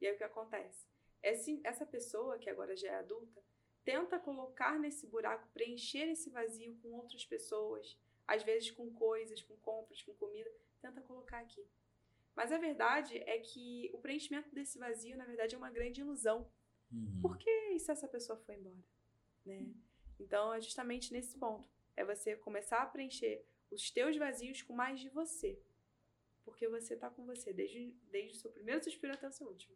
E 0.00 0.06
aí 0.06 0.14
o 0.14 0.16
que 0.16 0.22
acontece? 0.22 0.86
Essa 1.20 1.84
pessoa, 1.84 2.38
que 2.38 2.48
agora 2.48 2.76
já 2.76 2.92
é 2.92 2.94
adulta, 2.94 3.42
tenta 3.84 4.20
colocar 4.20 4.78
nesse 4.78 5.08
buraco, 5.08 5.48
preencher 5.52 6.08
esse 6.08 6.30
vazio 6.30 6.78
com 6.80 6.92
outras 6.92 7.24
pessoas, 7.24 7.98
às 8.24 8.44
vezes 8.44 8.70
com 8.70 8.88
coisas, 8.92 9.42
com 9.42 9.56
compras, 9.56 10.00
com 10.00 10.14
comida, 10.14 10.48
tenta 10.80 11.00
colocar 11.00 11.40
aqui. 11.40 11.66
Mas 12.36 12.52
a 12.52 12.58
verdade 12.58 13.18
é 13.18 13.38
que 13.40 13.90
o 13.92 13.98
preenchimento 13.98 14.54
desse 14.54 14.78
vazio, 14.78 15.16
na 15.16 15.24
verdade, 15.24 15.56
é 15.56 15.58
uma 15.58 15.70
grande 15.70 16.02
ilusão. 16.02 16.48
Uhum. 16.94 17.20
Por 17.20 17.36
que 17.36 17.50
e 17.50 17.80
se 17.80 17.90
essa 17.90 18.06
pessoa 18.06 18.38
foi 18.38 18.54
embora? 18.54 18.84
Né? 19.44 19.74
Então, 20.18 20.54
é 20.54 20.60
justamente 20.60 21.12
nesse 21.12 21.36
ponto. 21.38 21.68
É 21.96 22.04
você 22.04 22.36
começar 22.36 22.82
a 22.82 22.86
preencher 22.86 23.44
os 23.70 23.90
teus 23.90 24.16
vazios 24.16 24.62
com 24.62 24.72
mais 24.72 25.00
de 25.00 25.08
você. 25.08 25.60
Porque 26.44 26.68
você 26.68 26.96
tá 26.96 27.10
com 27.10 27.24
você 27.24 27.52
desde, 27.52 27.90
desde 28.10 28.36
o 28.36 28.40
seu 28.40 28.50
primeiro 28.50 28.82
suspiro 28.82 29.14
até 29.14 29.26
o 29.26 29.32
seu 29.32 29.48
último. 29.48 29.74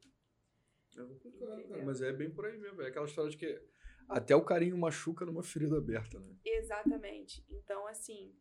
Entendeu? 0.90 1.84
Mas 1.84 2.00
é 2.02 2.12
bem 2.12 2.30
por 2.30 2.46
aí 2.46 2.56
mesmo. 2.58 2.82
É 2.82 2.88
aquela 2.88 3.06
história 3.06 3.30
de 3.30 3.36
que 3.36 3.62
até 4.08 4.34
o 4.34 4.44
carinho 4.44 4.76
machuca 4.76 5.24
numa 5.24 5.42
ferida 5.42 5.76
aberta, 5.76 6.18
né? 6.18 6.34
Exatamente. 6.44 7.44
Então, 7.50 7.86
assim, 7.86 8.34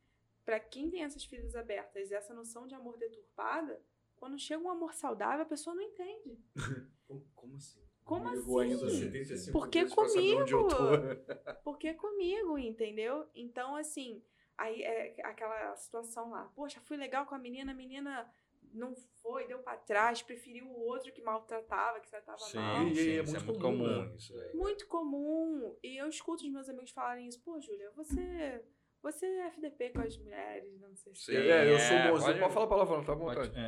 para 0.45 0.59
quem 0.59 0.89
tem 0.89 1.03
essas 1.03 1.23
feridas 1.25 1.55
abertas 1.55 2.09
e 2.09 2.13
essa 2.13 2.33
noção 2.33 2.67
de 2.67 2.73
amor 2.73 2.97
deturpada, 2.97 3.81
quando 4.15 4.39
chega 4.39 4.63
um 4.63 4.69
amor 4.69 4.93
saudável, 4.93 5.43
a 5.43 5.47
pessoa 5.47 5.75
não 5.75 5.83
entende. 5.83 6.41
Como, 7.07 7.25
como 7.33 7.55
assim? 7.55 7.86
Como 8.07 8.33
Eu 8.33 8.41
vou 8.41 8.59
ainda 8.59 8.85
assim? 8.87 9.11
75 9.11 9.51
Por 9.51 9.69
que 9.69 9.79
eu 9.79 10.67
tô. 10.69 10.77
Porque 11.61 11.93
comigo, 11.93 12.57
entendeu? 12.57 13.27
Então, 13.35 13.75
assim, 13.75 14.23
aí 14.57 14.81
é 14.81 15.13
aquela 15.25 15.75
situação 15.75 16.29
lá. 16.29 16.49
Poxa, 16.55 16.79
fui 16.85 16.95
legal 16.95 17.25
com 17.25 17.35
a 17.35 17.37
menina, 17.37 17.73
a 17.73 17.75
menina 17.75 18.31
não 18.73 18.95
foi, 19.21 19.45
deu 19.45 19.59
pra 19.59 19.75
trás, 19.75 20.21
preferiu 20.21 20.67
o 20.67 20.85
outro 20.85 21.11
que 21.11 21.21
maltratava, 21.21 21.99
que 21.99 22.09
tratava 22.09 22.37
mal. 22.39 22.49
sim, 22.49 22.59
é 22.59 23.23
isso 23.23 23.45
muito 23.45 23.59
comum, 23.59 24.05
né? 24.05 24.15
isso 24.15 24.33
daí. 24.33 24.55
Muito 24.55 24.87
comum. 24.87 25.75
E 25.83 25.97
eu 25.97 26.07
escuto 26.07 26.45
os 26.45 26.49
meus 26.49 26.69
amigos 26.69 26.91
falarem 26.91 27.27
isso. 27.27 27.41
Pô, 27.41 27.59
Júlia, 27.59 27.91
você, 27.91 28.63
você 29.11 29.25
é 29.25 29.47
FDP 29.47 29.89
com 29.91 30.01
as 30.01 30.17
mulheres, 30.17 30.79
não 30.81 30.95
sei 30.95 31.13
se... 31.15 31.25
Sim. 31.25 31.35
É, 31.37 31.71
eu 31.71 31.79
sou 31.79 31.95
É, 31.95 32.11
bonzinho. 32.11 32.27
pode- 32.33 32.39
Pode 32.39 32.53
falar 32.53 32.67
palavrão, 32.67 33.05
tá 33.05 33.13
à 33.13 33.15
Pode- 33.15 33.35
vontade. 33.49 33.59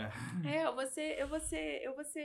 é. 0.47 0.57
É, 0.57 0.65
eu 0.65 0.75
vou 0.75 0.85
ser, 0.87 1.19
eu 1.19 1.27
vou 1.27 1.39
ser, 1.39 1.81
eu 1.83 1.95
vou 1.95 2.03
ser... 2.03 2.21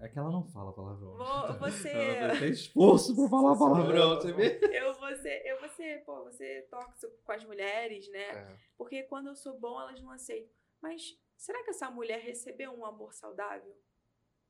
É 0.00 0.08
que 0.08 0.18
ela 0.18 0.30
não 0.30 0.44
fala 0.48 0.72
palavrão. 0.72 1.16
Vou, 1.58 1.70
ser... 1.70 1.96
Ela 1.96 2.38
tem 2.38 2.50
esforço 2.50 3.14
pra 3.14 3.28
falar 3.28 3.56
palavrão, 3.58 4.14
você 4.16 4.32
vê? 4.32 4.60
Eu 4.72 4.94
vou 4.94 5.16
ser, 5.16 5.46
eu 5.46 5.58
vou 5.60 5.68
ser, 5.70 6.04
pô, 6.04 6.22
vou 6.22 6.32
ser 6.32 6.68
tóxico 6.68 7.12
com 7.24 7.32
as 7.32 7.44
mulheres, 7.44 8.08
né? 8.10 8.24
É. 8.30 8.56
Porque 8.76 9.02
quando 9.04 9.28
eu 9.28 9.36
sou 9.36 9.58
bom, 9.58 9.80
elas 9.80 10.00
não 10.00 10.10
aceitam. 10.10 10.50
Mas 10.80 11.18
será 11.36 11.62
que 11.64 11.70
essa 11.70 11.90
mulher 11.90 12.20
recebeu 12.20 12.72
um 12.72 12.84
amor 12.84 13.12
saudável? 13.14 13.76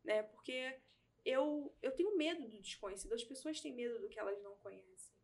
Né? 0.05 0.23
Porque 0.25 0.77
eu, 1.25 1.75
eu 1.83 1.91
tenho 1.93 2.17
medo 2.17 2.49
do 2.49 2.61
desconhecido. 2.61 3.13
As 3.15 3.25
pessoas 3.25 3.61
têm 3.61 3.75
medo 3.75 3.99
do 4.01 4.09
que 4.09 4.19
elas 4.19 4.41
não 4.43 4.55
conhecem. 4.57 5.16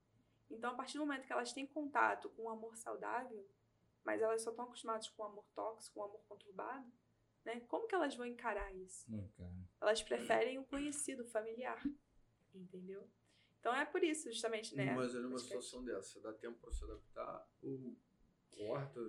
Então, 0.53 0.71
a 0.73 0.75
partir 0.75 0.99
do 0.99 1.07
momento 1.07 1.27
que 1.27 1.33
elas 1.33 1.53
têm 1.53 1.67
contato 1.67 2.29
com 2.31 2.45
um 2.45 2.51
amor 2.51 2.77
saudável, 2.77 3.49
mas 4.05 4.21
elas 4.21 4.43
só 4.43 4.51
estão 4.51 4.65
acostumadas 4.65 5.09
com 5.09 5.23
um 5.23 5.27
amor 5.27 5.45
tóxico, 5.55 5.95
com 5.95 6.01
um 6.01 6.05
amor 6.05 6.21
conturbado, 6.29 6.93
né? 7.45 7.61
Como 7.69 7.87
que 7.87 7.95
elas 7.95 8.15
vão 8.15 8.27
encarar 8.27 8.73
isso? 8.75 9.11
Não, 9.11 9.27
cara. 9.37 9.51
Elas 9.81 10.03
preferem 10.03 10.59
o 10.59 10.65
conhecido, 10.65 11.23
o 11.23 11.29
familiar. 11.29 11.81
Entendeu? 12.55 13.09
Então 13.61 13.75
é 13.75 13.85
por 13.85 14.03
isso, 14.03 14.31
justamente, 14.31 14.75
né? 14.75 14.93
Mas 14.95 15.15
numa 15.15 15.29
que 15.31 15.35
é- 15.37 15.39
situação 15.39 15.85
dessa, 15.85 16.21
dá 16.21 16.33
tempo 16.33 16.59
pra 16.61 16.71
se 16.73 16.85
adaptar 16.85 17.49
ou 17.63 17.97
corta? 18.51 19.01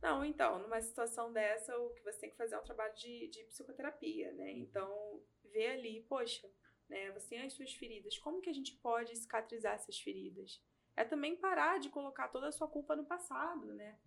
Não, 0.00 0.24
então, 0.24 0.58
numa 0.58 0.80
situação 0.80 1.32
dessa, 1.32 1.76
o 1.78 1.90
que 1.90 2.02
você 2.02 2.18
tem 2.20 2.30
que 2.30 2.36
fazer 2.36 2.54
é 2.54 2.58
um 2.58 2.64
trabalho 2.64 2.94
de, 2.94 3.28
de 3.28 3.44
psicoterapia, 3.44 4.32
né? 4.32 4.50
Então, 4.52 5.22
ver 5.44 5.72
ali, 5.72 6.02
poxa, 6.08 6.50
né, 6.88 7.10
você 7.12 7.30
tem 7.30 7.42
as 7.42 7.52
suas 7.52 7.72
feridas, 7.72 8.18
como 8.18 8.40
que 8.40 8.50
a 8.50 8.54
gente 8.54 8.74
pode 8.76 9.16
cicatrizar 9.16 9.74
essas 9.74 9.98
feridas? 9.98 10.62
É 10.96 11.04
também 11.04 11.36
parar 11.36 11.80
de 11.80 11.88
colocar 11.88 12.28
toda 12.28 12.48
a 12.48 12.52
sua 12.52 12.68
culpa 12.68 12.94
no 12.94 13.04
passado, 13.04 13.74
né? 13.74 13.98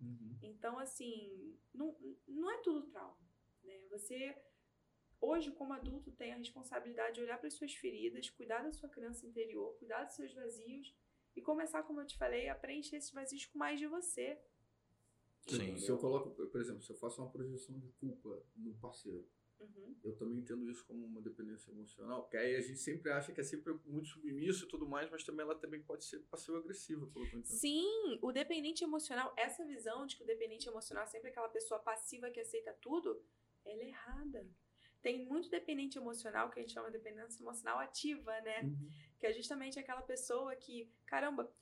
Então, 0.42 0.78
assim, 0.78 1.54
não, 1.74 1.94
não 2.26 2.50
é 2.50 2.58
tudo 2.58 2.86
trauma, 2.86 3.18
né? 3.62 3.78
Você, 3.90 4.34
hoje, 5.20 5.50
como 5.52 5.74
adulto, 5.74 6.10
tem 6.12 6.32
a 6.32 6.36
responsabilidade 6.36 7.16
de 7.16 7.20
olhar 7.20 7.36
para 7.36 7.48
as 7.48 7.54
suas 7.54 7.74
feridas, 7.74 8.30
cuidar 8.30 8.62
da 8.62 8.72
sua 8.72 8.88
criança 8.88 9.26
interior, 9.26 9.76
cuidar 9.78 10.04
dos 10.04 10.14
seus 10.14 10.32
vazios 10.32 10.94
e 11.36 11.42
começar, 11.42 11.82
como 11.82 12.00
eu 12.00 12.06
te 12.06 12.16
falei, 12.16 12.48
a 12.48 12.54
preencher 12.54 12.96
esses 12.96 13.12
vazios 13.12 13.44
com 13.44 13.58
mais 13.58 13.78
de 13.78 13.86
você. 13.86 14.40
Sim. 15.46 15.76
Se 15.78 15.90
eu 15.90 15.98
coloco, 15.98 16.30
por 16.30 16.60
exemplo, 16.60 16.82
se 16.82 16.90
eu 16.90 16.96
faço 16.96 17.20
uma 17.20 17.30
projeção 17.30 17.78
de 17.78 17.88
culpa 17.92 18.42
no 18.56 18.74
parceiro, 18.74 19.28
Uhum. 19.60 19.96
eu 20.04 20.16
também 20.16 20.38
entendo 20.38 20.70
isso 20.70 20.84
como 20.86 21.04
uma 21.04 21.20
dependência 21.20 21.70
emocional, 21.70 22.22
porque 22.22 22.36
aí 22.36 22.54
a 22.54 22.60
gente 22.60 22.78
sempre 22.78 23.10
acha 23.10 23.32
que 23.32 23.40
é 23.40 23.44
sempre 23.44 23.74
muito 23.84 24.08
submisso 24.08 24.64
e 24.64 24.68
tudo 24.68 24.86
mais, 24.86 25.10
mas 25.10 25.24
também 25.24 25.44
ela 25.44 25.54
também 25.54 25.82
pode 25.82 26.04
ser 26.04 26.20
passivo-agressiva, 26.20 27.06
pelo 27.08 27.26
que. 27.28 27.42
Sim, 27.44 28.18
o 28.22 28.30
dependente 28.30 28.84
emocional, 28.84 29.34
essa 29.36 29.64
visão 29.64 30.06
de 30.06 30.16
que 30.16 30.22
o 30.22 30.26
dependente 30.26 30.68
emocional 30.68 31.04
é 31.04 31.06
sempre 31.06 31.30
aquela 31.30 31.48
pessoa 31.48 31.80
passiva 31.80 32.30
que 32.30 32.40
aceita 32.40 32.72
tudo, 32.80 33.20
ela 33.64 33.82
é 33.82 33.88
errada. 33.88 34.48
Tem 35.02 35.26
muito 35.26 35.48
dependente 35.48 35.96
emocional 35.96 36.50
que 36.50 36.58
a 36.58 36.62
gente 36.62 36.72
chama 36.72 36.90
de 36.90 36.98
dependência 36.98 37.42
emocional 37.42 37.78
ativa, 37.78 38.40
né? 38.40 38.62
Uhum. 38.62 38.90
Que 39.18 39.26
é 39.26 39.32
justamente 39.32 39.78
aquela 39.78 40.02
pessoa 40.02 40.54
que, 40.56 40.92
caramba, 41.06 41.52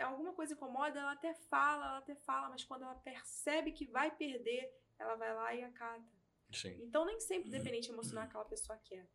alguma 0.00 0.32
coisa 0.32 0.54
incomoda, 0.54 1.00
ela 1.00 1.12
até 1.12 1.34
fala, 1.34 1.86
ela 1.86 1.98
até 1.98 2.14
fala, 2.14 2.48
mas 2.48 2.64
quando 2.64 2.82
ela 2.82 2.94
percebe 2.94 3.72
que 3.72 3.86
vai 3.86 4.14
perder, 4.14 4.72
ela 4.98 5.14
vai 5.16 5.34
lá 5.34 5.54
e 5.54 5.62
acata. 5.62 6.13
Sim. 6.54 6.76
Então, 6.82 7.04
nem 7.04 7.18
sempre 7.20 7.48
o 7.48 7.52
dependente 7.52 7.90
emocional 7.90 8.24
é 8.24 8.26
aquela 8.26 8.44
pessoa 8.44 8.78
quieta. 8.78 9.10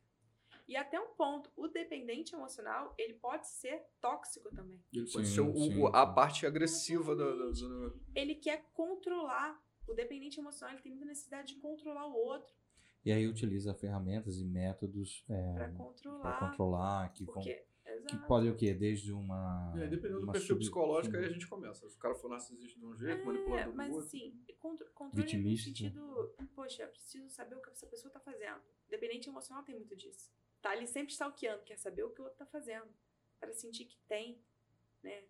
E 0.67 0.75
até 0.75 0.99
um 0.99 1.13
ponto, 1.15 1.51
o 1.55 1.67
dependente 1.67 2.35
emocional, 2.35 2.93
ele 2.97 3.13
pode 3.15 3.47
ser 3.47 3.83
tóxico 3.99 4.49
também. 4.53 4.79
Ele 4.93 5.09
pode 5.11 5.27
Sim, 5.27 5.33
ser 5.33 5.41
o- 5.41 5.81
o- 5.83 5.87
a 5.87 6.05
parte 6.05 6.45
agressiva 6.45 7.15
da, 7.15 7.25
da, 7.25 7.45
da- 7.51 7.93
Ele 8.15 8.35
quer 8.35 8.65
controlar. 8.73 9.59
O 9.87 9.93
dependente 9.95 10.39
emocional, 10.39 10.75
ele 10.75 10.83
tem 10.83 10.91
muita 10.91 11.07
necessidade 11.07 11.55
de 11.55 11.59
controlar 11.59 12.05
o 12.05 12.13
outro 12.13 12.53
E 13.03 13.11
aí 13.11 13.25
utiliza 13.27 13.73
ferramentas 13.73 14.39
e 14.39 14.45
métodos 14.45 15.25
é, 15.27 15.53
pra 15.55 15.67
para 15.67 15.71
controlar. 15.73 16.39
controlar, 16.51 17.13
que, 17.13 17.23
vão, 17.25 17.41
Porque, 17.99 18.07
que 18.09 18.15
exato. 18.15 18.27
podem 18.27 18.51
o 18.51 18.55
quê? 18.55 18.73
Desde 18.73 19.11
uma. 19.13 19.73
É, 19.77 19.87
dependendo 19.87 20.19
do 20.21 20.23
uma 20.25 20.33
perfil 20.33 20.47
sub- 20.55 20.59
psicológico, 20.59 21.15
aí 21.17 21.25
a 21.25 21.29
gente 21.29 21.47
começa. 21.47 21.87
Se 21.89 21.95
o 21.95 21.99
cara 21.99 22.15
for 22.15 22.29
narcisista 22.29 22.79
de 22.79 22.85
um 22.85 22.95
jeito, 22.95 23.21
É, 23.21 23.25
manipulador 23.25 23.71
do 23.71 23.77
mas 23.77 23.91
outro. 23.91 24.05
assim, 24.07 24.43
contro 24.59 24.89
controle 24.93 25.23
Vitimista. 25.25 25.69
no 25.69 25.75
sentido, 25.75 26.35
poxa, 26.55 26.83
eu 26.83 26.89
preciso 26.89 27.29
saber 27.29 27.55
o 27.55 27.61
que 27.61 27.69
essa 27.69 27.87
pessoa 27.87 28.11
tá 28.11 28.19
fazendo. 28.19 28.61
Dependente 28.89 29.29
emocional 29.29 29.63
tem 29.63 29.75
muito 29.75 29.95
disso. 29.95 30.31
Tá 30.61 30.71
ali 30.71 30.85
sempre 30.87 31.13
stalkeando, 31.13 31.63
quer 31.63 31.77
saber 31.77 32.03
o 32.03 32.09
que 32.11 32.19
o 32.21 32.25
outro 32.25 32.37
tá 32.39 32.45
fazendo. 32.45 32.87
Para 33.39 33.53
sentir 33.53 33.85
que 33.85 33.97
tem, 34.07 34.41
né? 35.01 35.23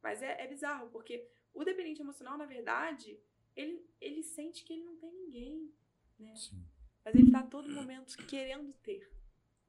Mas 0.00 0.22
é, 0.22 0.40
é 0.44 0.46
bizarro, 0.46 0.88
porque 0.90 1.28
o 1.52 1.64
dependente 1.64 2.00
emocional, 2.00 2.38
na 2.38 2.46
verdade, 2.46 3.18
ele, 3.56 3.84
ele 4.00 4.22
sente 4.22 4.64
que 4.64 4.72
ele 4.72 4.84
não 4.84 4.96
tem 4.96 5.12
ninguém, 5.12 5.74
né? 6.18 6.32
Sim. 6.36 6.64
Mas 7.04 7.14
ele 7.16 7.32
tá 7.32 7.40
a 7.40 7.46
todo 7.46 7.68
momento 7.70 8.16
querendo 8.28 8.72
ter. 8.74 9.10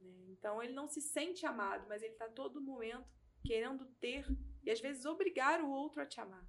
Né? 0.00 0.26
Então 0.30 0.62
ele 0.62 0.72
não 0.72 0.86
se 0.88 1.00
sente 1.00 1.44
amado, 1.46 1.86
mas 1.88 2.02
ele 2.02 2.14
tá 2.14 2.26
a 2.26 2.30
todo 2.30 2.60
momento 2.60 3.04
querendo 3.44 3.84
ter 4.00 4.24
e 4.62 4.70
às 4.70 4.80
vezes 4.80 5.04
obrigar 5.04 5.62
o 5.62 5.70
outro 5.70 6.00
a 6.02 6.06
te 6.06 6.20
amar. 6.20 6.46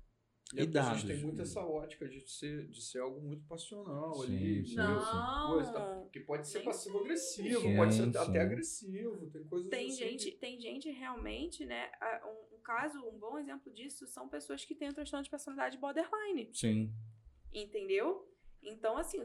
E 0.53 0.59
a 0.61 0.65
dados, 0.65 0.99
gente 0.99 1.13
tem 1.13 1.23
muito 1.23 1.41
essa 1.41 1.61
ótica 1.65 2.05
de 2.09 2.19
ser, 2.29 2.67
de 2.67 2.81
ser 2.81 2.99
algo 2.99 3.21
muito 3.21 3.45
passional 3.47 4.13
Sim, 4.15 4.23
ali. 4.25 4.65
sim? 4.65 4.75
Não. 4.75 5.47
Coisa, 5.53 5.71
tá? 5.71 6.07
Que 6.11 6.19
pode 6.19 6.45
ser 6.45 6.59
passivo-agressivo, 6.63 7.73
pode 7.77 7.93
ser 7.93 8.11
Sim, 8.11 8.17
até 8.17 8.41
agressivo. 8.41 9.29
Tem 9.31 9.43
coisas 9.45 9.69
Tem 9.69 9.87
assim 9.87 9.95
gente, 9.95 10.31
que- 10.31 10.37
tem 10.37 10.59
gente 10.59 10.89
realmente, 10.91 11.65
né? 11.65 11.89
a- 12.01 12.27
Um, 12.27 12.57
um 12.57 12.59
caso, 12.59 12.99
um 13.07 13.17
bom 13.17 13.39
exemplo 13.39 13.71
disso 13.71 14.05
são 14.07 14.27
pessoas 14.27 14.65
que 14.65 14.75
têm 14.75 14.89
o 14.89 14.93
transtorno 14.93 15.23
de 15.23 15.29
personalidade 15.29 15.77
borderline, 15.77 16.49
Sim. 16.53 16.93
entendeu? 17.53 18.27
Então, 18.61 18.97
assim, 18.97 19.19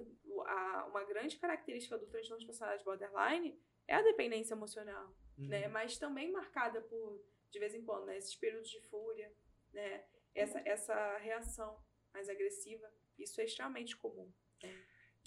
a- 0.46 0.86
uma 0.88 1.02
grande 1.04 1.36
característica 1.38 1.98
do 1.98 2.06
transtorno 2.06 2.38
de 2.40 2.46
personalidade 2.46 2.84
borderline 2.84 3.58
é 3.88 3.94
a 3.94 4.02
dependência 4.02 4.54
emocional, 4.54 5.14
Uhum. 5.38 5.48
né? 5.48 5.68
Mas 5.68 5.98
também 5.98 6.32
marcada 6.32 6.80
por, 6.80 7.22
de 7.50 7.58
vez 7.58 7.74
em 7.74 7.84
quando, 7.84 8.06
né? 8.06 8.16
esses 8.16 8.34
períodos 8.36 8.70
de 8.70 8.80
fúria, 8.88 9.30
né? 9.72 10.04
Essa, 10.34 10.60
essa 10.66 11.16
reação 11.18 11.78
mais 12.12 12.28
agressiva, 12.28 12.90
isso 13.18 13.40
é 13.40 13.44
extremamente 13.44 13.96
comum. 13.96 14.32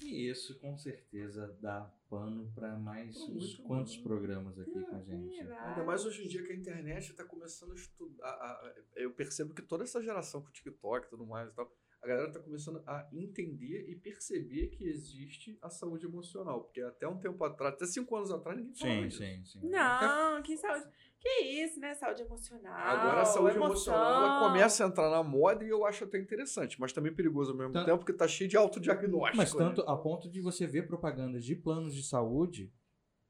E 0.02 0.30
isso 0.30 0.58
com 0.60 0.78
certeza 0.78 1.48
dá 1.62 1.82
pano 2.10 2.50
para 2.56 2.78
mais 2.78 3.18
Pô, 3.18 3.32
uns 3.34 3.56
quantos 3.58 3.98
bom. 3.98 4.04
programas 4.04 4.58
aqui 4.58 4.72
com 4.72 4.96
a 4.96 5.02
gente. 5.04 5.42
Ainda 5.42 5.84
mais 5.84 6.06
hoje 6.06 6.24
em 6.24 6.28
dia 6.30 6.44
que 6.46 6.54
a 6.54 6.56
internet 6.56 7.12
está 7.12 7.26
começando 7.26 7.74
a 7.74 7.76
estudar. 7.76 8.26
a- 8.26 8.52
a- 8.54 8.76
eu 8.96 9.14
percebo 9.14 9.54
que 9.54 9.62
toda 9.62 9.84
essa 9.84 10.02
geração 10.02 10.42
com 10.42 10.48
o 10.48 10.52
TikTok 10.52 11.06
e 11.06 11.10
tudo 11.10 11.26
mais 11.26 11.50
e 11.50 11.54
tal, 11.54 11.70
a 12.02 12.08
galera 12.08 12.28
está 12.30 12.40
começando 12.40 12.82
a 12.88 13.08
entender 13.12 13.90
e 13.90 13.96
perceber 13.96 14.68
que 14.68 14.86
existe 14.88 15.58
a 15.62 15.70
saúde 15.70 16.06
emocional. 16.06 16.64
Porque 16.64 16.80
até 16.82 17.08
um 17.08 17.18
tempo 17.20 17.44
atrás, 17.44 17.74
até 17.74 17.86
cinco 17.86 18.16
anos 18.16 18.32
atrás, 18.32 18.58
ninguém 18.58 18.74
falava 18.74 19.02
Sim, 19.02 19.08
disso. 19.08 19.18
sim, 19.20 19.46
sim. 19.46 19.70
Não, 19.70 20.42
que 20.42 20.56
saúde. 20.56 20.88
Que 21.20 21.42
isso, 21.42 21.78
né? 21.82 21.94
Saúde 21.96 22.22
emocional. 22.22 22.74
Agora 22.74 23.22
a 23.22 23.26
saúde 23.26 23.58
emoção. 23.58 23.72
emocional 23.94 24.24
ela 24.24 24.40
começa 24.48 24.86
a 24.86 24.88
entrar 24.88 25.10
na 25.10 25.22
moda 25.22 25.66
e 25.66 25.70
eu 25.70 25.86
acho 25.86 26.06
até 26.06 26.18
interessante, 26.18 26.80
mas 26.80 26.94
também 26.94 27.14
perigoso 27.14 27.52
ao 27.52 27.58
mesmo 27.58 27.74
Tanto- 27.74 27.86
tempo, 27.86 27.98
porque 27.98 28.14
tá 28.14 28.26
cheio 28.28 28.50
de 28.50 28.56
autodiagnóstico. 28.56 29.36
Mas 29.38 29.54
né? 29.54 29.60
tanto 29.60 29.82
a 29.82 29.98
ponto 29.98 30.30
de 30.30 30.40
você 30.40 30.66
ver 30.66 30.88
propagandas 30.88 31.44
de 31.44 31.56
planos 31.58 31.94
de 31.94 32.04
saúde 32.04 32.72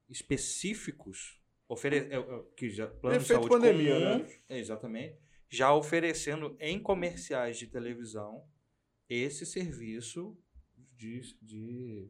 específicos, 0.08 1.40
ofere 1.68 1.98
é, 1.98 2.16
é, 2.16 2.42
que 2.56 2.70
já 2.70 2.86
planos 2.86 3.18
de 3.26 3.32
Efeito 3.32 3.48
saúde 3.48 3.48
pandemia, 3.66 3.94
comum, 3.94 4.18
né? 4.24 4.26
exatamente, 4.48 5.18
já 5.48 5.74
oferecendo 5.74 6.56
em 6.60 6.80
comerciais 6.80 7.58
de 7.58 7.66
televisão 7.66 8.44
esse 9.10 9.44
serviço 9.44 10.34
de, 10.96 11.20
de 11.42 12.08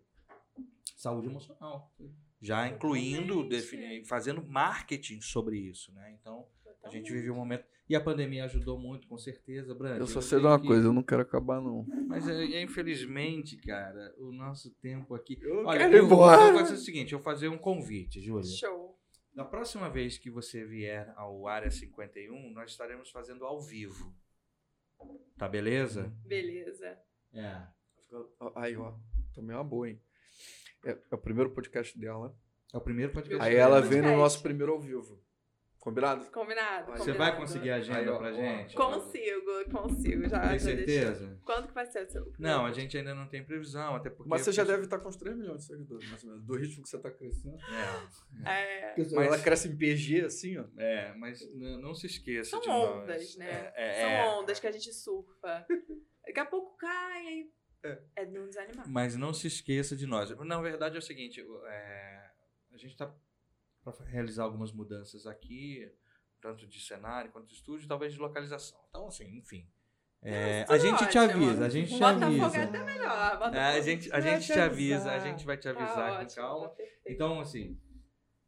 saúde 0.97 1.27
emocional, 1.29 1.93
já 2.41 2.69
incluindo, 2.69 3.49
defini- 3.49 4.05
fazendo 4.05 4.43
marketing 4.47 5.21
sobre 5.21 5.59
isso, 5.59 5.93
né? 5.93 6.15
Então 6.21 6.47
a 6.85 6.89
gente 6.91 7.11
viveu 7.13 7.33
um 7.33 7.37
momento 7.37 7.65
e 7.89 7.97
a 7.97 8.01
pandemia 8.01 8.45
ajudou 8.45 8.79
muito, 8.79 9.09
com 9.09 9.19
certeza, 9.19 9.75
Brandi. 9.75 9.99
Eu 10.01 10.07
só 10.07 10.21
sei 10.21 10.39
de 10.39 10.47
uma 10.47 10.61
que- 10.61 10.67
coisa, 10.67 10.87
eu 10.89 10.93
não 10.93 11.03
quero 11.03 11.23
acabar, 11.23 11.61
não. 11.61 11.85
mas 12.07 12.29
é, 12.29 12.45
é, 12.45 12.63
infelizmente, 12.63 13.57
cara, 13.57 14.15
o 14.19 14.31
nosso 14.31 14.71
tempo 14.77 15.15
aqui. 15.15 15.39
Eu 15.43 15.65
Olha, 15.67 15.79
quero 15.81 15.95
ir 15.95 15.99
eu 15.99 16.07
vou 16.09 16.19
embora. 16.19 16.53
fazer 16.55 16.75
o 16.75 16.77
seguinte: 16.77 17.13
eu 17.13 17.19
vou 17.19 17.25
fazer 17.25 17.49
um 17.49 17.59
convite, 17.59 18.21
Júlia. 18.21 18.45
Show. 18.45 18.97
Da 19.35 19.45
próxima 19.45 19.89
vez 19.89 20.19
que 20.19 20.29
você 20.31 20.65
vier 20.65 21.13
ao 21.17 21.47
Área 21.47 21.71
51, 21.71 22.51
nós 22.53 22.71
estaremos 22.73 23.11
fazendo 23.11 23.45
ao 23.45 23.61
vivo. 23.61 24.15
Tá 25.37 25.49
beleza? 25.49 26.13
Beleza. 26.27 26.99
É. 27.33 27.63
Aí, 28.57 28.77
ó, 28.77 28.95
também 29.35 29.55
é 29.55 29.59
uma 29.59 29.65
boa, 29.65 29.89
hein? 29.89 30.01
É, 30.85 30.91
é 31.11 31.15
o 31.15 31.19
primeiro 31.19 31.51
podcast 31.51 31.99
dela. 31.99 32.37
É 32.73 32.77
o 32.77 32.81
primeiro 32.81 33.13
podcast. 33.13 33.43
Aí 33.43 33.57
ela 33.57 33.81
Podcast. 33.81 34.03
vem 34.03 34.11
no 34.11 34.17
nosso 34.19 34.43
primeiro 34.43 34.73
ao 34.73 34.81
vivo. 34.81 35.23
Combinado? 35.81 36.31
Combinado. 36.31 36.93
Você 36.93 36.99
combinado. 36.99 37.19
vai 37.19 37.37
conseguir 37.37 37.71
a 37.71 37.77
agenda 37.77 37.99
Aí, 38.01 38.09
ó, 38.09 38.19
pra 38.19 38.33
gente? 38.33 38.75
Consigo, 38.75 39.71
consigo. 39.73 40.29
Já, 40.29 40.41
Tem 40.41 40.59
já 40.59 40.67
deixei. 40.67 40.77
certeza? 40.77 41.41
Quando 41.43 41.69
que 41.69 41.73
vai 41.75 41.87
ser 41.87 42.05
o 42.05 42.11
seu? 42.11 42.33
Não, 42.39 42.67
a 42.67 42.73
gente 42.73 42.99
ainda 42.99 43.15
não 43.15 43.27
tem 43.27 43.43
previsão, 43.43 43.97
até 43.97 44.11
porque. 44.11 44.29
Mas 44.29 44.43
você 44.43 44.53
já 44.53 44.63
deve 44.63 44.83
estar 44.85 44.99
com 44.99 45.09
uns 45.09 45.17
3 45.17 45.35
milhões 45.35 45.61
de 45.61 45.65
seguidores, 45.65 46.07
mais 46.11 46.23
ou 46.23 46.31
menos. 46.31 46.45
Do 46.45 46.55
ritmo 46.55 46.83
que 46.83 46.89
você 46.91 46.99
tá 46.99 47.11
crescendo. 47.11 47.57
É, 48.45 48.91
É, 48.91 48.95
Mas- 48.99 49.13
ela 49.13 49.39
cresce 49.39 49.69
em 49.69 49.77
PG, 49.77 50.27
assim, 50.27 50.59
ó. 50.59 50.65
é, 50.77 51.15
mas 51.15 51.41
não 51.55 51.95
se 51.95 52.07
esqueça 52.07 52.51
são 52.51 52.61
de 52.61 52.69
nós. 52.69 52.91
ondas, 53.03 53.37
né? 53.39 53.73
É, 53.75 53.93
São 54.03 54.11
é, 54.11 54.29
ondas 54.39 54.61
que 54.61 54.67
a 54.67 54.73
gente 54.73 54.93
surfa. 54.93 55.67
Daqui 56.27 56.41
a 56.41 56.45
pouco 56.47 56.77
cai, 56.77 57.27
aí. 57.27 57.51
É. 57.83 57.99
É 58.17 58.25
de 58.27 58.33
não 58.39 58.47
desanimar. 58.47 58.87
Mas 58.87 59.17
não 59.17 59.33
se 59.33 59.47
esqueça 59.47 59.97
de 59.97 60.07
nós. 60.07 60.29
Na 60.41 60.61
verdade 60.61 60.97
é 60.97 60.99
o 60.99 61.03
seguinte, 61.03 61.41
é, 61.67 62.31
a 62.75 62.77
gente 62.77 62.91
está 62.93 63.11
para 63.83 64.05
realizar 64.07 64.45
algumas 64.45 64.73
mudanças 64.73 65.27
aqui, 65.27 65.91
tanto 66.41 66.67
de 66.67 66.81
cenário 66.81 67.31
quanto 67.33 67.47
de 67.47 67.55
estúdio, 67.55 67.89
talvez 67.89 68.13
de 68.13 68.19
localização. 68.19 68.79
Então, 68.89 69.09
assim, 69.09 69.37
enfim. 69.39 69.69
É, 70.23 70.67
a 70.69 70.77
gente 70.77 70.99
te 71.09 71.19
ótimo. 71.19 71.45
avisa, 71.47 71.65
a 71.65 71.69
gente 71.71 71.89
te 71.95 71.99
Botafogo 71.99 72.25
avisa. 72.45 72.59
é 72.59 72.63
até 72.65 72.85
melhor. 72.85 73.31
Botafogo. 73.33 73.57
É, 73.57 73.77
a 73.77 73.81
gente, 73.81 74.09
a 74.13 74.21
Vai 74.21 74.23
gente 74.23 74.47
te 74.53 74.61
avisa, 74.61 75.13
a 75.13 75.19
gente 75.19 75.47
vai 75.47 75.57
te 75.57 75.63
Tá 75.63 75.71
avisar 75.71 76.11
com 76.17 76.23
ótimo, 76.25 76.37
calma. 76.43 76.69
tá. 76.69 76.83
Então, 77.07 77.41
assim, 77.41 77.81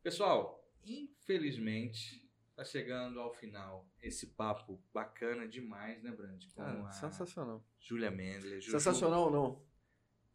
pessoal, 0.02 0.62
infelizmente, 0.84 2.30
tá 2.54 2.62
chegando 2.62 3.18
ao 3.18 3.32
final 3.32 3.88
esse 4.02 4.26
papo 4.34 4.82
bacana 4.92 5.48
demais, 5.48 6.02
né, 6.02 6.10
Brand? 6.10 6.42
Com 6.54 6.62
Cara, 6.62 6.86
a 6.86 6.92
sensacional. 6.92 7.64
Júlia 7.80 8.10
Mendler. 8.10 8.60
Juju- 8.60 8.72
Sensacional 8.72 9.30
não. 9.30 9.62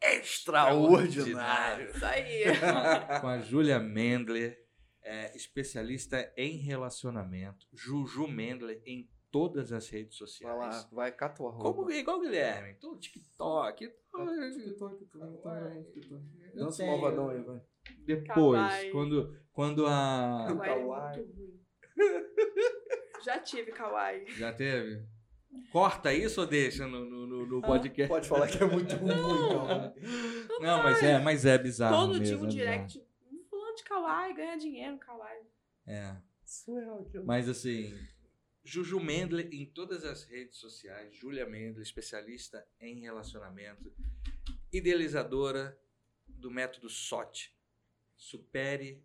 Extraordinário. 0.02 1.90
Isso 1.90 2.06
aí. 2.06 2.44
com 2.60 2.65
a- 2.65 3.19
com 3.19 3.28
a 3.28 3.40
Júlia 3.40 3.80
Mendler, 3.80 4.66
é, 5.07 5.35
especialista 5.35 6.31
em 6.35 6.57
relacionamento. 6.57 7.65
Juju 7.73 8.27
Mendler 8.27 8.81
em 8.85 9.09
todas 9.31 9.71
as 9.71 9.88
redes 9.89 10.17
Vai 10.19 10.27
sociais. 10.27 10.57
lá, 10.57 10.89
vai, 10.91 11.11
cata 11.11 11.41
o 11.43 11.47
arroba. 11.47 11.73
Como, 11.73 11.91
igual 11.91 12.17
o 12.17 12.21
Guilherme, 12.21 12.73
todo 12.75 12.99
TikTok. 12.99 13.89
Dá 16.55 16.67
esse 16.67 16.85
malvadão 16.85 17.29
aí, 17.29 17.41
vai. 17.41 17.61
Depois, 18.05 18.59
Kawaii. 18.61 18.91
quando, 18.91 19.38
quando 19.53 19.85
a. 19.88 20.45
Kawaii 20.47 20.71
é 20.71 20.75
Kawaii. 20.75 21.17
muito 21.17 21.38
ruim. 21.38 21.59
Já 23.23 23.39
tive 23.39 23.71
kawaii. 23.71 24.25
Já 24.38 24.53
teve? 24.53 25.03
Corta 25.71 26.13
isso 26.13 26.41
ou 26.41 26.47
deixa 26.47 26.85
no, 26.88 27.03
no, 27.05 27.25
no- 27.27 27.45
no 27.47 27.61
podcast? 27.61 28.07
Pode 28.09 28.27
falar 28.27 28.47
que 28.47 28.61
é 28.61 28.65
muito 28.67 28.95
ruim, 28.95 29.11
então. 29.11 29.67
né? 29.67 29.93
Não, 30.59 30.84
mas 30.84 31.01
é, 31.03 31.19
mas 31.19 31.45
é 31.45 31.57
bizarro. 31.57 31.95
Todo 31.95 32.19
mesmo, 32.19 32.23
dia 32.25 32.34
é 32.34 32.38
um 32.38 32.39
bizarro. 32.47 32.88
direct. 32.88 33.06
Kawaii, 33.88 34.34
ganha 34.34 34.57
dinheiro 34.57 34.97
kawaii. 34.97 35.43
É. 35.85 36.15
Surreal 36.43 36.99
aquilo. 37.01 37.26
Mas 37.26 37.47
assim, 37.47 37.93
Juju 38.64 38.99
Mendler 38.99 39.47
em 39.53 39.65
todas 39.65 40.03
as 40.03 40.23
redes 40.23 40.57
sociais, 40.57 41.15
Júlia 41.15 41.45
Mendler, 41.45 41.81
especialista 41.84 42.65
em 42.80 42.99
relacionamento, 43.01 43.93
idealizadora 44.72 45.77
do 46.27 46.51
método 46.51 46.89
SOT. 46.89 47.55
Supere, 48.15 49.03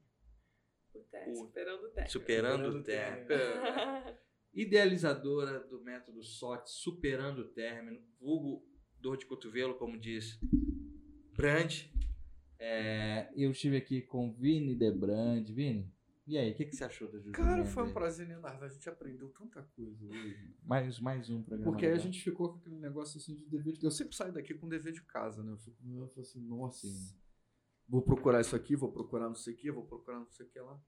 O 0.94 1.00
teste, 1.00 1.30
O- 1.30 1.36
superando 1.36 1.84
o 1.84 1.88
teste. 1.90 2.12
superando 2.12 2.72
Superando 2.72 2.78
o 2.78 2.82
término. 2.82 4.18
Idealizadora 4.54 5.60
do 5.60 5.80
método 5.80 6.22
SOT, 6.22 6.68
superando 6.70 7.38
o 7.40 7.48
término, 7.48 7.98
vulgo 8.20 8.66
dor 9.00 9.16
de 9.16 9.24
cotovelo, 9.26 9.74
como 9.76 9.98
diz 9.98 10.38
Brand. 11.34 11.84
É, 12.64 13.28
eu 13.36 13.50
estive 13.50 13.76
aqui 13.76 14.02
com 14.02 14.32
Vini 14.32 14.76
Debrand. 14.76 15.44
Vini, 15.52 15.92
e 16.24 16.38
aí, 16.38 16.52
o 16.52 16.54
que, 16.54 16.66
que 16.66 16.76
você 16.76 16.84
achou 16.84 17.10
da 17.10 17.18
Juju 17.18 17.32
Cara, 17.32 17.64
foi 17.64 17.82
um 17.82 17.92
prazer 17.92 18.26
inenarrável. 18.26 18.66
A 18.66 18.70
gente 18.70 18.88
aprendeu 18.88 19.28
tanta 19.30 19.60
coisa 19.74 20.06
hoje. 20.06 20.54
Mais, 20.62 21.00
mais 21.00 21.28
um 21.28 21.42
programa. 21.42 21.72
Porque 21.72 21.84
aí 21.84 21.92
a 21.92 21.98
gente 21.98 22.22
ficou 22.22 22.50
com 22.50 22.58
aquele 22.58 22.76
negócio 22.76 23.18
assim 23.18 23.34
de 23.34 23.44
dever 23.46 23.72
de... 23.72 23.84
Eu 23.84 23.90
sempre 23.90 24.14
saio 24.14 24.32
daqui 24.32 24.54
com 24.54 24.68
dever 24.68 24.92
de 24.92 25.02
casa, 25.02 25.42
né? 25.42 25.50
Eu 25.50 25.58
fico 25.58 25.76
eu 25.84 26.08
falo 26.08 26.20
assim, 26.20 26.40
nossa. 26.40 26.86
vou 27.88 28.02
procurar 28.02 28.40
isso 28.40 28.54
aqui, 28.54 28.76
vou 28.76 28.92
procurar 28.92 29.26
não 29.26 29.34
sei 29.34 29.54
o 29.54 29.56
que, 29.56 29.72
vou 29.72 29.84
procurar 29.84 30.20
não 30.20 30.30
sei 30.30 30.46
o 30.46 30.48
que 30.48 30.60
lá. 30.60 30.80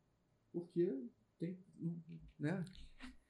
Porque 0.53 1.09
tem, 1.37 1.59
né? 2.39 2.65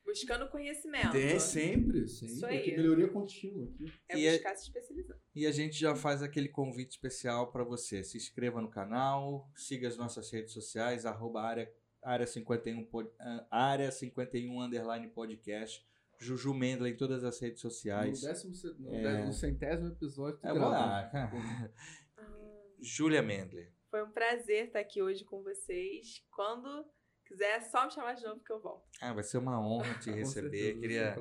Buscando 0.04 0.48
conhecimento. 0.48 1.12
Tem 1.12 1.40
sempre, 1.40 2.06
sempre. 2.06 2.34
Isso 2.34 2.46
aí. 2.46 2.76
Melhoria 2.76 3.08
contínua 3.08 3.64
aqui. 3.64 3.92
É 4.08 4.18
E 4.18 4.26
é- 4.26 4.32
buscar 4.34 4.54
se 4.56 4.64
especializar. 4.64 5.18
E 5.34 5.46
a 5.46 5.50
gente 5.50 5.78
já 5.78 5.96
faz 5.96 6.22
aquele 6.22 6.48
convite 6.48 6.90
especial 6.92 7.50
para 7.50 7.64
você. 7.64 8.04
Se 8.04 8.16
inscreva 8.16 8.60
no 8.60 8.70
canal, 8.70 9.50
siga 9.56 9.88
as 9.88 9.96
nossas 9.96 10.30
redes 10.30 10.52
sociais, 10.52 11.04
arroba 11.06 11.42
área, 11.42 11.72
área 12.02 12.26
51, 12.26 12.84
pod- 12.84 13.10
ah, 13.18 13.46
área 13.50 13.90
51 13.90 14.60
underline 14.62 15.08
podcast. 15.08 15.84
Juju 16.20 16.54
Mendler 16.54 16.92
em 16.92 16.96
todas 16.96 17.24
as 17.24 17.40
redes 17.40 17.62
No 17.64 17.70
sociais. 17.70 18.20
décimo, 18.20 18.54
ce- 18.54 18.72
no 18.78 18.94
É. 18.94 19.02
décimo 19.02 19.32
centésimo 19.32 19.88
episódio, 19.88 20.38
É, 20.44 20.52
grava. 20.54 20.76
ah, 21.00 21.08
cara. 21.10 21.74
Júlia 22.80 23.22
Mendler. 23.22 23.72
Foi 23.90 24.02
um 24.04 24.10
prazer 24.10 24.66
estar 24.66 24.80
aqui 24.80 25.02
hoje 25.02 25.24
com 25.24 25.42
vocês. 25.42 26.22
Quando 26.30 26.84
quiser, 27.34 27.50
é 27.56 27.60
só 27.60 27.84
me 27.84 27.90
chamar 27.90 28.14
de 28.14 28.24
novo 28.24 28.40
que 28.40 28.52
eu 28.52 28.60
volto. 28.60 28.86
Ah, 29.00 29.12
vai 29.12 29.22
ser 29.24 29.38
uma 29.38 29.60
honra 29.60 29.94
te 29.98 30.10
receber. 30.10 30.76
um 30.76 30.80
Queria 30.80 31.16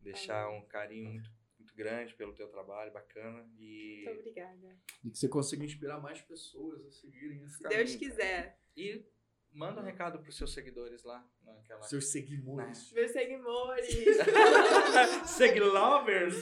deixar 0.00 0.48
um 0.50 0.62
carinho 0.66 1.10
muito, 1.10 1.30
muito 1.58 1.74
grande 1.74 2.14
pelo 2.14 2.34
teu 2.34 2.48
trabalho, 2.48 2.92
bacana. 2.92 3.48
E, 3.58 4.04
Muito 4.06 4.20
obrigada. 4.20 4.76
E 5.04 5.10
que 5.10 5.18
você 5.18 5.28
consiga 5.28 5.64
inspirar 5.64 6.00
mais 6.00 6.20
pessoas 6.22 6.84
a 6.86 6.90
seguirem 6.90 7.42
esse 7.44 7.56
Se 7.56 7.62
caminho. 7.62 7.78
Deus 7.84 7.96
quiser. 7.96 8.58
e 8.76 9.04
manda 9.52 9.80
um 9.80 9.84
recado 9.84 10.18
para 10.18 10.28
os 10.28 10.36
seus 10.36 10.52
seguidores 10.52 11.02
lá. 11.02 11.26
Naquela... 11.42 11.82
Seus 11.82 12.06
seguidores. 12.10 12.92
Meus 12.92 13.12
seguidores. 13.12 13.88
Seguilovers! 15.26 16.34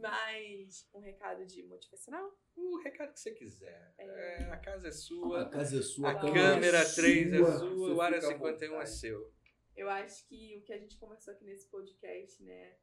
Mas 0.00 0.88
um 0.94 1.00
recado 1.00 1.44
de 1.44 1.62
motivacional? 1.62 2.32
O 2.56 2.78
recado 2.78 3.12
que 3.12 3.20
você 3.20 3.32
quiser. 3.32 3.94
É. 3.98 4.04
É, 4.04 4.50
a 4.50 4.56
casa 4.56 4.86
é 4.86 4.90
A 4.90 4.92
sua. 4.92 5.48
casa 5.50 5.78
é 5.78 5.82
sua. 5.82 6.10
A 6.10 6.14
câmera 6.14 6.54
câmera 6.54 6.78
é 6.78 6.94
3 6.94 7.32
é 7.32 7.38
sua, 7.38 7.58
sua, 7.58 7.68
você 7.70 7.92
o 7.92 8.00
área 8.00 8.20
fica 8.20 8.32
à 8.32 8.32
51 8.32 8.80
é 8.80 8.86
seu. 8.86 9.34
Eu 9.76 9.88
acho 9.90 10.26
que 10.26 10.56
o 10.58 10.62
que 10.62 10.72
a 10.72 10.78
gente 10.78 10.98
conversou 10.98 11.34
aqui 11.34 11.44
nesse 11.44 11.68
podcast, 11.68 12.42
né, 12.42 12.76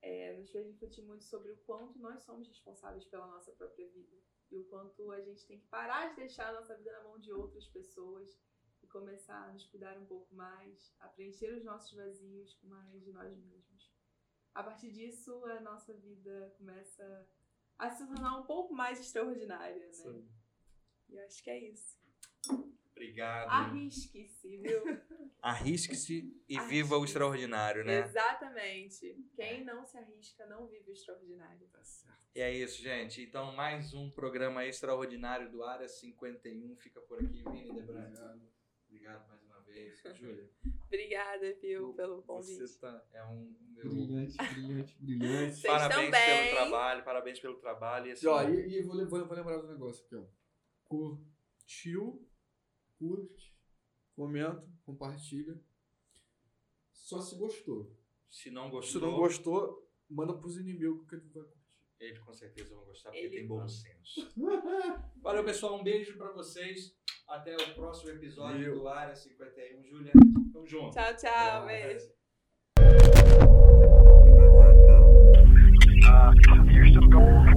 é, 0.00 0.36
nos 0.36 0.50
fez 0.50 0.66
refletir 0.66 1.04
muito 1.04 1.24
sobre 1.24 1.52
o 1.52 1.56
quanto 1.58 1.98
nós 1.98 2.22
somos 2.22 2.48
responsáveis 2.48 3.04
pela 3.06 3.26
nossa 3.26 3.52
própria 3.52 3.88
vida. 3.88 4.16
E 4.50 4.58
o 4.58 4.64
quanto 4.64 5.10
a 5.12 5.20
gente 5.20 5.46
tem 5.46 5.58
que 5.58 5.66
parar 5.66 6.10
de 6.10 6.16
deixar 6.16 6.48
a 6.48 6.52
nossa 6.52 6.76
vida 6.76 6.92
na 6.92 7.04
mão 7.04 7.18
de 7.18 7.32
outras 7.32 7.66
pessoas 7.68 8.38
começar 8.92 9.48
a 9.48 9.52
nos 9.52 9.64
cuidar 9.66 9.96
um 9.98 10.04
pouco 10.04 10.34
mais, 10.34 10.94
a 11.00 11.08
preencher 11.08 11.52
os 11.54 11.64
nossos 11.64 11.96
vazios 11.96 12.54
com 12.54 12.68
mais 12.68 13.02
de 13.02 13.10
nós 13.10 13.36
mesmos. 13.36 13.90
A 14.54 14.62
partir 14.62 14.92
disso, 14.92 15.44
a 15.46 15.60
nossa 15.60 15.94
vida 15.94 16.54
começa 16.58 17.26
a 17.78 17.90
se 17.90 18.06
tornar 18.06 18.38
um 18.38 18.44
pouco 18.44 18.74
mais 18.74 19.00
extraordinária, 19.00 19.86
né? 19.86 20.22
E 21.08 21.16
eu 21.16 21.24
acho 21.24 21.42
que 21.42 21.50
é 21.50 21.58
isso. 21.58 21.98
Obrigado. 22.90 23.48
Arrisque-se, 23.48 24.58
viu? 24.58 24.82
Arrisque-se 25.42 26.14
e 26.48 26.56
Arrisque-se. 26.56 26.68
viva 26.68 26.98
o 26.98 27.04
extraordinário, 27.04 27.84
né? 27.84 28.00
Exatamente. 28.00 29.16
Quem 29.34 29.64
não 29.64 29.84
se 29.84 29.96
arrisca 29.96 30.46
não 30.46 30.66
vive 30.68 30.90
o 30.90 30.92
extraordinário. 30.92 31.66
Tá 31.72 31.82
certo. 31.82 32.22
E 32.34 32.40
é 32.40 32.52
isso, 32.52 32.80
gente. 32.80 33.22
Então, 33.22 33.52
mais 33.52 33.92
um 33.92 34.10
programa 34.10 34.64
extraordinário 34.64 35.50
do 35.50 35.64
Área 35.64 35.88
51 35.88 36.76
fica 36.76 37.00
por 37.00 37.18
aqui. 37.18 37.42
Vini 37.42 37.72
Debrante. 37.72 38.20
Obrigado. 38.92 39.26
Mais 39.26 39.42
uma 39.44 39.60
vez. 39.60 40.02
Júlia, 40.14 40.50
Obrigada, 40.86 41.54
viu, 41.60 41.94
pelo 41.94 42.22
convite. 42.22 42.60
Você 42.60 42.78
tá 42.78 43.02
é 43.14 43.24
um 43.24 43.56
meu... 43.70 43.88
brilhante, 43.88 44.36
brilhante, 44.36 44.96
brilhante. 45.00 45.56
Vocês 45.56 45.72
Parabéns 45.72 46.10
pelo 46.10 46.50
trabalho, 46.50 47.04
parabéns 47.04 47.40
pelo 47.40 47.56
trabalho. 47.56 48.06
E, 48.08 48.12
assim, 48.12 48.26
E, 48.26 48.28
ó, 48.28 48.42
e, 48.42 48.68
e 48.68 48.78
eu 48.78 48.84
vou, 48.84 48.96
vou, 49.08 49.26
vou 49.26 49.36
lembrar 49.36 49.56
do 49.56 49.68
negócio 49.68 50.04
aqui, 50.04 50.16
ó. 50.16 50.24
Curtiu, 50.84 52.28
curte, 52.98 53.56
comenta, 54.14 54.70
compartilha. 54.84 55.58
Só 56.92 57.20
se 57.22 57.34
gostou. 57.36 57.96
se 58.30 58.50
não 58.50 58.66
Se 58.66 58.70
gostou, 58.72 59.00
não 59.00 59.16
gostou, 59.16 59.90
manda 60.08 60.34
pros 60.34 60.58
inimigos 60.58 61.08
que 61.08 61.14
ele 61.14 61.28
vai 61.28 61.44
curtir. 61.44 61.80
eles 61.98 62.18
com 62.18 62.34
certeza 62.34 62.74
vão 62.74 62.84
gostar, 62.84 63.10
porque 63.10 63.24
Ele 63.24 63.36
tem 63.36 63.46
bom 63.46 63.66
senso. 63.66 64.30
Valeu, 65.22 65.44
pessoal. 65.44 65.80
Um 65.80 65.82
beijo 65.82 66.18
pra 66.18 66.30
vocês. 66.32 66.94
Até 67.32 67.56
o 67.56 67.74
próximo 67.74 68.10
episódio 68.10 68.58
Valeu. 68.58 68.74
do 68.74 68.88
Área 68.88 69.16
51. 69.16 69.82
Júlia, 69.84 70.12
tamo 70.52 70.66
junto. 70.66 70.90
Tchau, 70.90 71.16
tchau. 71.16 71.64
Beijo. 71.64 72.12
Uh, 76.04 77.51